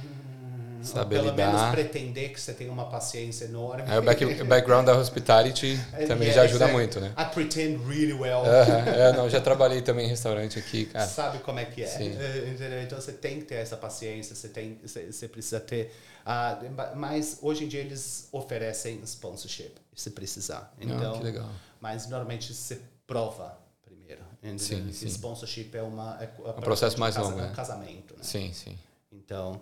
Saber 0.84 1.16
Pelo 1.20 1.32
lidar. 1.32 1.48
menos 1.54 1.72
pretender 1.72 2.32
que 2.34 2.40
você 2.42 2.54
tem 2.54 2.70
uma 2.70 2.86
paciência 2.90 3.46
enorme. 3.46 3.84
Aí 3.88 3.98
o, 3.98 4.02
back- 4.02 4.26
o 4.26 4.46
background 4.46 4.86
da 4.86 4.96
hospitality 4.98 5.78
também 6.08 6.30
Yeah, 6.30 6.34
já 6.34 6.42
ajuda 6.44 6.66
exactly. 6.66 6.74
muito, 6.74 7.00
né? 7.00 7.14
I 7.18 7.26
pretend 7.34 7.78
really 7.88 8.14
well. 8.14 8.46
Aham, 8.46 8.90
é, 8.90 9.14
não, 9.14 9.30
já 9.30 9.40
trabalhei 9.42 9.82
também 9.82 10.06
em 10.06 10.10
restaurante 10.10 10.58
aqui, 10.60 10.86
cara. 10.86 11.08
Sabe 11.08 11.40
como 11.40 11.60
é 11.60 11.66
que 11.66 11.84
é. 11.84 11.88
Sim. 11.88 12.12
entendeu? 12.52 12.82
Então 12.84 13.00
você 13.00 13.12
tem 13.12 13.40
que 13.40 13.46
ter 13.46 13.56
essa 13.56 13.78
paciência, 13.78 14.36
você, 14.36 14.48
tem, 14.50 14.80
você, 14.84 15.12
você 15.12 15.28
precisa 15.28 15.60
ter. 15.60 15.94
ah, 16.26 16.60
mas 16.96 17.38
hoje 17.42 17.66
em 17.66 17.68
dia 17.68 17.82
eles 17.82 18.28
oferecem 18.32 19.00
sponsorship, 19.06 19.74
se 19.96 20.10
precisar. 20.12 20.74
Então, 20.80 21.16
Ah, 21.16 21.18
que 21.18 21.24
legal. 21.24 21.50
Mas 21.80 22.08
normalmente 22.08 22.54
você 22.54 22.80
prova 23.08 23.58
primeiro. 23.84 24.22
Entendeu? 24.42 24.60
Sim, 24.60 24.92
sim. 24.94 25.08
Sponsorship 25.08 25.76
é, 25.76 25.82
uma, 25.82 26.18
é, 26.22 26.26
é 26.46 26.50
um 26.50 26.62
processo 26.62 27.00
mais 27.00 27.16
longo, 27.16 27.40
é 27.40 27.44
um 27.44 27.48
né? 27.48 27.54
casamento. 27.56 28.16
Né? 28.16 28.24
Sim, 28.24 28.52
sim. 28.54 28.78
Então, 29.12 29.62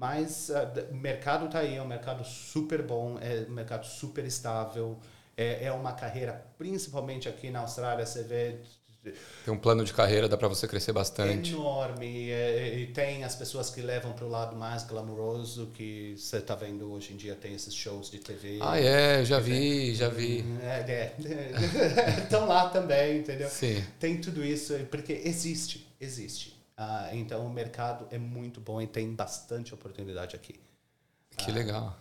mas 0.00 0.48
d- 0.74 0.82
o 0.90 0.94
mercado 0.96 1.48
tá 1.50 1.60
aí, 1.60 1.76
é 1.76 1.82
um 1.82 1.86
mercado 1.86 2.24
super 2.24 2.82
bom, 2.82 3.18
é 3.20 3.46
um 3.48 3.52
mercado 3.52 3.86
super 3.86 4.24
estável, 4.24 4.98
é, 5.36 5.64
é 5.66 5.72
uma 5.72 5.92
carreira, 5.92 6.44
principalmente 6.58 7.28
aqui 7.28 7.50
na 7.50 7.60
Austrália, 7.60 8.06
você 8.06 8.22
vê 8.22 8.56
Tem 9.44 9.52
um 9.52 9.58
plano 9.58 9.84
de 9.84 9.92
carreira, 9.92 10.28
dá 10.28 10.36
pra 10.36 10.48
você 10.48 10.68
crescer 10.68 10.92
bastante. 10.92 11.52
enorme, 11.52 12.30
é, 12.30 12.78
e 12.78 12.86
tem 12.88 13.24
as 13.24 13.34
pessoas 13.34 13.70
que 13.70 13.80
levam 13.80 14.12
para 14.12 14.24
o 14.24 14.28
lado 14.28 14.56
mais 14.56 14.84
glamouroso, 14.84 15.68
que 15.74 16.14
você 16.16 16.38
está 16.38 16.54
vendo 16.54 16.90
hoje 16.92 17.12
em 17.12 17.16
dia, 17.16 17.34
tem 17.34 17.54
esses 17.54 17.74
shows 17.74 18.10
de 18.10 18.18
TV. 18.18 18.58
Ah, 18.60 18.78
é, 18.78 19.24
já 19.24 19.38
vi, 19.38 19.94
já 19.94 20.08
vi. 20.08 20.44
É, 20.62 20.90
é. 20.92 21.14
Estão 22.24 22.46
lá 22.46 22.68
também, 22.70 23.18
entendeu? 23.18 23.48
Sim. 23.48 23.82
Tem 23.98 24.20
tudo 24.20 24.44
isso, 24.44 24.74
porque 24.90 25.12
existe, 25.24 25.86
existe. 26.00 26.59
Ah, 26.82 27.10
então 27.12 27.44
o 27.44 27.50
mercado 27.50 28.06
é 28.10 28.16
muito 28.16 28.58
bom 28.58 28.80
e 28.80 28.86
tem 28.86 29.14
bastante 29.14 29.74
oportunidade 29.74 30.34
aqui. 30.34 30.58
Que 31.36 31.52
legal. 31.52 31.94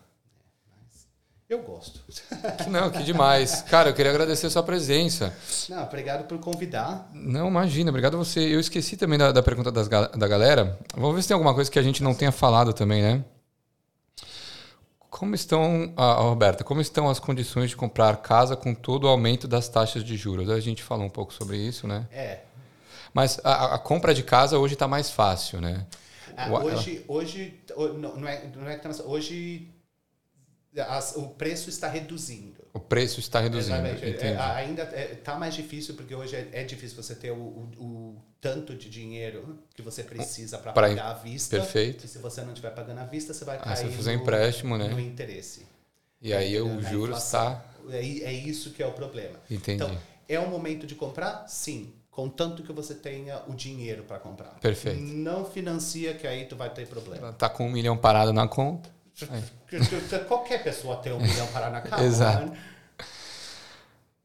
Eu 1.50 1.62
gosto. 1.64 2.00
Não, 2.72 2.90
que 2.90 3.04
demais. 3.04 3.62
Cara, 3.64 3.90
eu 3.90 3.94
queria 3.94 4.10
agradecer 4.10 4.48
a 4.48 4.50
sua 4.50 4.64
presença. 4.64 5.36
Não, 5.68 5.84
obrigado 5.84 6.26
por 6.30 6.40
convidar. 6.40 7.10
Não, 7.14 7.50
imagina, 7.50 7.90
obrigado 7.90 8.14
a 8.14 8.20
você. 8.20 8.40
Eu 8.40 8.58
esqueci 8.58 8.96
também 8.96 9.20
da, 9.20 9.34
da 9.34 9.44
pergunta 9.44 9.70
das, 9.70 9.90
da 9.90 10.28
galera. 10.30 10.80
Vamos 10.96 11.14
ver 11.14 11.24
se 11.24 11.28
tem 11.28 11.36
alguma 11.36 11.54
coisa 11.54 11.70
que 11.70 11.78
a 11.78 11.84
gente 11.84 12.02
não 12.02 12.16
tenha 12.16 12.32
falado 12.32 12.72
também, 12.72 13.02
né? 13.02 13.26
Como 15.10 15.36
estão, 15.36 15.92
ah, 15.98 16.22
Roberta, 16.22 16.64
como 16.64 16.80
estão 16.80 17.10
as 17.10 17.20
condições 17.20 17.72
de 17.72 17.76
comprar 17.76 18.16
casa 18.22 18.56
com 18.56 18.74
todo 18.74 19.04
o 19.04 19.08
aumento 19.10 19.46
das 19.46 19.68
taxas 19.68 20.06
de 20.06 20.16
juros? 20.16 20.50
A 20.50 20.62
gente 20.62 20.82
falou 20.82 21.06
um 21.06 21.10
pouco 21.10 21.34
sobre 21.34 21.58
isso, 21.58 21.86
né? 21.86 22.08
É. 22.14 22.49
Mas 23.14 23.40
a, 23.44 23.76
a 23.76 23.80
compra 23.80 24.14
de 24.14 24.24
casa 24.24 24.58
hoje 24.60 24.74
está 24.76 24.88
mais 24.88 25.10
fácil, 25.10 25.60
né? 25.62 25.86
Ah, 26.38 26.50
hoje, 26.52 27.04
hoje 27.08 27.60
o- 27.76 27.90
não, 27.90 28.28
é, 28.28 28.48
não 28.56 28.68
é 28.70 28.76
que 28.76 28.84
tá 28.84 28.90
mais- 28.90 29.00
hoje 29.02 29.68
as- 30.88 31.16
o 31.16 31.30
preço 31.30 31.70
está 31.70 31.88
reduzindo. 31.88 32.60
O 32.74 32.80
preço 32.80 33.20
está 33.20 33.40
reduzindo. 33.40 33.76
É, 33.76 34.38
ainda 34.56 34.84
está 35.12 35.36
mais 35.38 35.56
difícil 35.56 35.96
porque 35.96 36.14
hoje 36.14 36.36
é, 36.36 36.48
é 36.54 36.64
difícil 36.64 36.96
você 37.02 37.16
ter 37.16 37.32
o, 37.32 37.36
o- 37.36 37.72
o 37.84 38.22
tanto 38.40 38.76
de 38.76 38.90
dinheiro 38.90 39.60
que 39.76 39.82
você 39.82 40.04
precisa 40.04 40.58
para 40.60 40.72
pagar 40.72 41.10
à 41.10 41.14
vista. 41.14 41.58
perfeito. 41.58 42.06
E 42.06 42.08
se 42.08 42.20
você 42.20 42.42
não 42.42 42.50
estiver 42.50 42.70
pagando 42.74 43.00
à 43.00 43.06
vista, 43.06 43.34
você 43.34 43.44
vai 43.44 43.58
Ah, 43.58 43.62
cair 43.62 43.78
você 43.78 43.90
fizer 43.90 44.16
no, 44.16 44.22
empréstimo, 44.22 44.78
né? 44.78 44.88
no 44.88 45.00
interesse. 45.00 45.66
E 46.22 46.32
aí 46.34 46.56
É, 46.56 46.62
o 46.62 46.80
inflação. 46.80 47.16
está. 47.18 47.66
É, 47.90 47.98
é 47.98 48.34
isso 48.34 48.72
que 48.72 48.84
é 48.84 48.86
o 48.86 48.92
problema. 48.92 49.40
Entendi. 49.50 49.84
Então, 49.84 49.98
é 50.28 50.40
o 50.40 50.48
momento 50.48 50.86
de 50.86 50.94
comprar? 50.96 51.48
Sim. 51.48 51.92
Contanto 52.12 52.64
que 52.64 52.74
você 52.74 52.94
tenha 52.94 53.42
o 53.48 53.54
dinheiro 53.54 54.04
para 54.04 54.20
comprar. 54.20 54.60
Perfeito. 54.60 55.00
Não 55.00 55.46
financia 55.46 56.14
que 56.14 56.28
aí 56.28 56.46
tu 56.46 56.56
vai 56.56 56.70
ter 56.70 56.88
problema. 56.88 57.32
Tá 57.34 57.48
com 57.48 57.68
um 57.68 57.72
milhão 57.72 57.96
parado 57.96 58.34
na 58.34 58.48
conta. 58.48 58.90
Qualquer 60.28 60.64
pessoa 60.64 60.98
tem 60.98 61.14
um 61.14 61.20
milhão 61.20 61.48
para 61.48 61.70
na 61.70 61.82
casa. 61.82 62.04
Exato. 62.04 62.46
né? 62.48 62.58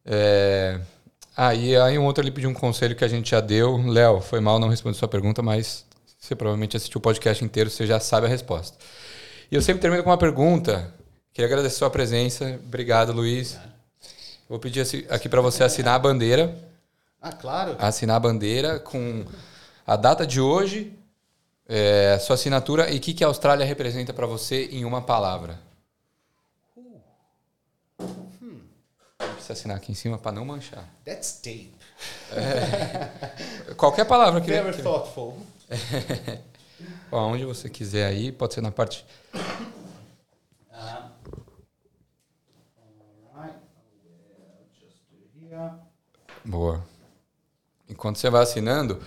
É... 0.05 0.81
Ah, 1.37 1.55
e 1.55 1.77
aí 1.77 1.99
um 1.99 2.05
outro 2.05 2.23
ele 2.23 2.31
pediu 2.31 2.49
um 2.49 2.55
conselho 2.55 2.95
que 2.95 3.05
a 3.05 3.09
gente 3.09 3.31
já 3.31 3.41
deu. 3.41 3.77
Léo, 3.77 4.21
foi 4.21 4.41
mal 4.41 4.59
não 4.59 4.69
responder 4.69 4.97
sua 4.97 5.09
pergunta, 5.09 5.43
mas 5.43 5.85
você 6.19 6.35
provavelmente 6.35 6.77
assistiu 6.77 6.99
o 6.99 7.03
podcast 7.03 7.45
inteiro, 7.45 7.69
você 7.69 7.87
já 7.87 7.99
sabe 7.99 8.27
a 8.27 8.31
resposta. 8.31 8.79
E 9.51 9.55
eu 9.55 9.61
sempre 9.61 9.83
termino 9.83 10.03
com 10.03 10.11
uma 10.11 10.19
pergunta. 10.19 10.95
Queria 11.33 11.47
agradecer 11.47 11.75
a 11.75 11.79
sua 11.79 11.91
presença. 11.91 12.61
Obrigado, 12.65 13.13
Luiz. 13.13 13.59
Vou 14.49 14.59
pedir 14.59 14.87
aqui 15.11 15.29
para 15.29 15.41
você 15.41 15.65
assinar 15.65 15.97
a 15.97 15.99
bandeira. 15.99 16.57
Ah, 17.25 17.33
claro. 17.33 17.75
Assinar 17.79 18.17
a 18.17 18.21
bandeira 18.21 18.79
com 18.79 19.25
a 19.87 19.97
data 19.97 20.27
de 20.27 20.43
hoje, 20.43 20.95
é, 21.67 22.19
sua 22.19 22.35
assinatura 22.35 22.91
e 22.91 22.99
o 22.99 23.01
que, 23.01 23.15
que 23.15 23.25
a 23.25 23.29
Austrália 23.29 23.65
representa 23.65 24.13
para 24.13 24.27
você 24.27 24.67
em 24.67 24.85
uma 24.85 25.01
palavra. 25.01 25.59
Precisa 29.17 29.55
assinar 29.55 29.79
aqui 29.79 29.91
em 29.91 29.95
cima 29.95 30.19
para 30.19 30.33
não 30.33 30.45
manchar. 30.45 30.87
That's 31.03 31.41
deep. 31.43 31.73
Qualquer 33.79 34.05
palavra 34.05 34.43
que 34.43 34.49
Very 34.49 34.83
thoughtful. 34.83 35.39
Ó, 37.11 37.29
Onde 37.29 37.47
você 37.47 37.71
quiser 37.71 38.05
aí, 38.05 38.33
pode 38.33 38.53
ser 38.53 38.61
na 38.61 38.71
parte. 38.71 39.03
Alright. 40.71 41.17
We'll 44.05 44.67
just 44.79 45.01
do 45.11 45.17
here. 45.41 45.71
Boa. 46.45 46.94
Enquanto 47.89 48.17
você 48.17 48.31
vai 48.31 48.43
assinando. 48.43 49.01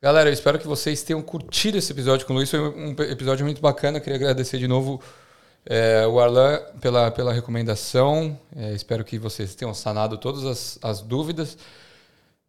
Galera, 0.00 0.28
eu 0.28 0.32
espero 0.32 0.58
que 0.58 0.66
vocês 0.66 1.02
tenham 1.02 1.22
curtido 1.22 1.78
esse 1.78 1.90
episódio 1.90 2.26
com 2.26 2.32
o 2.32 2.36
Luiz. 2.36 2.50
Foi 2.50 2.60
um 2.60 2.90
episódio 2.90 3.44
muito 3.44 3.60
bacana. 3.60 4.00
Queria 4.00 4.16
agradecer 4.16 4.58
de 4.58 4.68
novo 4.68 5.00
é, 5.66 6.06
o 6.06 6.20
Arlan 6.20 6.60
pela, 6.80 7.10
pela 7.10 7.32
recomendação. 7.32 8.38
É, 8.54 8.72
espero 8.72 9.04
que 9.04 9.18
vocês 9.18 9.54
tenham 9.54 9.72
sanado 9.72 10.18
todas 10.18 10.44
as, 10.44 10.78
as 10.82 11.00
dúvidas. 11.00 11.56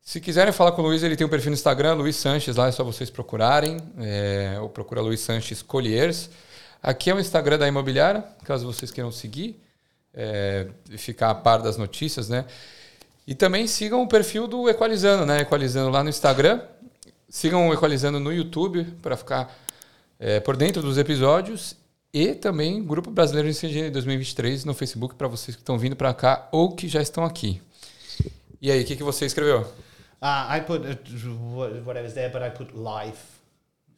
Se 0.01 0.19
quiserem 0.19 0.53
falar 0.53 0.73
com 0.73 0.81
o 0.81 0.85
Luiz, 0.85 1.01
ele 1.01 1.15
tem 1.15 1.25
um 1.25 1.29
perfil 1.29 1.49
no 1.49 1.55
Instagram, 1.55 1.93
Luiz 1.93 2.15
Sanches, 2.15 2.55
lá 2.57 2.67
é 2.67 2.71
só 2.71 2.83
vocês 2.83 3.09
procurarem. 3.09 3.77
É, 3.99 4.57
ou 4.61 4.69
procura 4.69 5.01
Luiz 5.01 5.21
Sanches 5.21 5.61
Colliers. 5.61 6.29
Aqui 6.83 7.09
é 7.09 7.15
o 7.15 7.19
Instagram 7.19 7.57
da 7.57 7.67
imobiliária, 7.67 8.23
caso 8.43 8.65
vocês 8.71 8.91
queiram 8.91 9.11
seguir 9.11 9.59
é, 10.13 10.67
e 10.91 10.97
ficar 10.97 11.31
a 11.31 11.35
par 11.35 11.61
das 11.61 11.77
notícias, 11.77 12.29
né? 12.29 12.45
E 13.27 13.34
também 13.34 13.65
sigam 13.68 14.03
o 14.03 14.07
perfil 14.07 14.47
do 14.47 14.69
Equalizando, 14.69 15.26
né? 15.26 15.41
Equalizando 15.41 15.89
lá 15.89 16.03
no 16.03 16.10
Instagram. 16.10 16.61
Sigam 17.27 17.68
o 17.68 17.73
Equalizando 17.73 18.19
no 18.19 18.31
YouTube 18.31 18.84
para 19.02 19.18
ficar 19.18 19.56
é, 20.19 20.39
por 20.39 20.56
dentro 20.56 20.81
dos 20.81 20.97
episódios. 20.97 21.76
E 22.14 22.34
também 22.34 22.84
Grupo 22.84 23.11
Brasileiro 23.11 23.52
de 23.52 23.65
Engenharia 23.65 23.91
2023 23.91 24.64
no 24.64 24.73
Facebook 24.73 25.15
para 25.15 25.27
vocês 25.27 25.56
que 25.56 25.61
estão 25.61 25.77
vindo 25.77 25.95
para 25.95 26.14
cá 26.14 26.47
ou 26.52 26.73
que 26.73 26.88
já 26.88 27.02
estão 27.02 27.26
aqui. 27.26 27.61
E 28.61 28.72
aí, 28.72 28.81
o 28.81 28.85
que, 28.85 28.95
que 28.95 29.03
você 29.03 29.26
escreveu? 29.26 29.61
Uh, 30.22 30.57
I 30.57 30.61
put 30.61 30.81
what, 31.53 31.81
what 31.85 31.99
I 31.99 32.03
was 32.03 32.14
there, 32.14 32.31
but 32.31 32.41
I 32.41 32.49
put 32.49 32.73
life. 32.73 33.22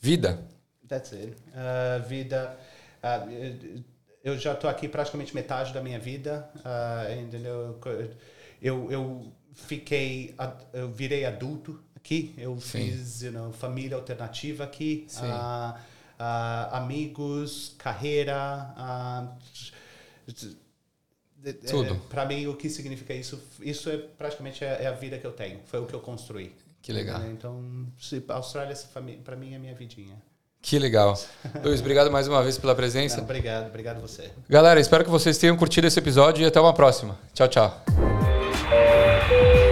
Vida. 0.01 0.39
That's 0.87 1.13
it. 1.13 1.35
Uh, 1.53 2.07
vida. 2.07 2.57
uh, 3.03 3.83
eu 4.23 4.37
já 4.37 4.53
estou 4.53 4.69
aqui 4.69 4.87
praticamente 4.87 5.33
metade 5.33 5.73
da 5.73 5.81
minha 5.81 5.99
vida, 5.99 6.49
uh, 6.57 7.21
entendeu? 7.21 7.77
Eu, 8.61 8.91
eu 8.91 9.31
fiquei, 9.53 10.35
eu 10.73 10.89
virei 10.91 11.25
adulto 11.25 11.79
aqui. 11.95 12.33
Eu 12.37 12.59
Sim. 12.59 12.91
fiz, 12.91 13.21
you 13.21 13.31
know, 13.31 13.51
família 13.51 13.95
alternativa 13.97 14.63
aqui. 14.63 15.07
Uh, 15.17 15.73
uh, 16.19 16.75
amigos, 16.75 17.75
carreira. 17.77 18.73
Uh, 20.27 20.33
Tudo. 21.69 21.95
Para 22.09 22.25
mim, 22.25 22.47
o 22.47 22.55
que 22.55 22.69
significa 22.69 23.13
isso? 23.13 23.41
Isso 23.61 23.89
é 23.89 23.97
praticamente 23.97 24.63
é, 24.63 24.83
é 24.83 24.87
a 24.87 24.91
vida 24.93 25.17
que 25.17 25.25
eu 25.25 25.31
tenho. 25.31 25.59
Foi 25.65 25.79
o 25.79 25.85
que 25.85 25.93
eu 25.93 25.99
construí. 25.99 26.53
Que 26.81 26.91
legal. 26.91 27.21
Então, 27.25 27.85
se- 27.99 28.23
a 28.27 28.33
Austrália, 28.35 28.75
para 29.23 29.35
mim, 29.35 29.53
é 29.53 29.59
minha 29.59 29.75
vidinha. 29.75 30.15
Que 30.61 30.79
legal. 30.79 31.17
Luiz, 31.63 31.79
obrigado 31.79 32.11
mais 32.11 32.27
uma 32.27 32.41
vez 32.41 32.57
pela 32.57 32.75
presença. 32.75 33.17
Não, 33.17 33.23
obrigado, 33.23 33.67
obrigado 33.67 34.01
você. 34.01 34.31
Galera, 34.49 34.79
espero 34.79 35.03
que 35.03 35.09
vocês 35.09 35.37
tenham 35.37 35.55
curtido 35.55 35.87
esse 35.87 35.99
episódio 35.99 36.43
e 36.43 36.45
até 36.45 36.59
uma 36.59 36.73
próxima. 36.73 37.17
Tchau, 37.33 37.47
tchau. 37.47 38.36
Thank 38.69 39.31
you. 39.31 39.66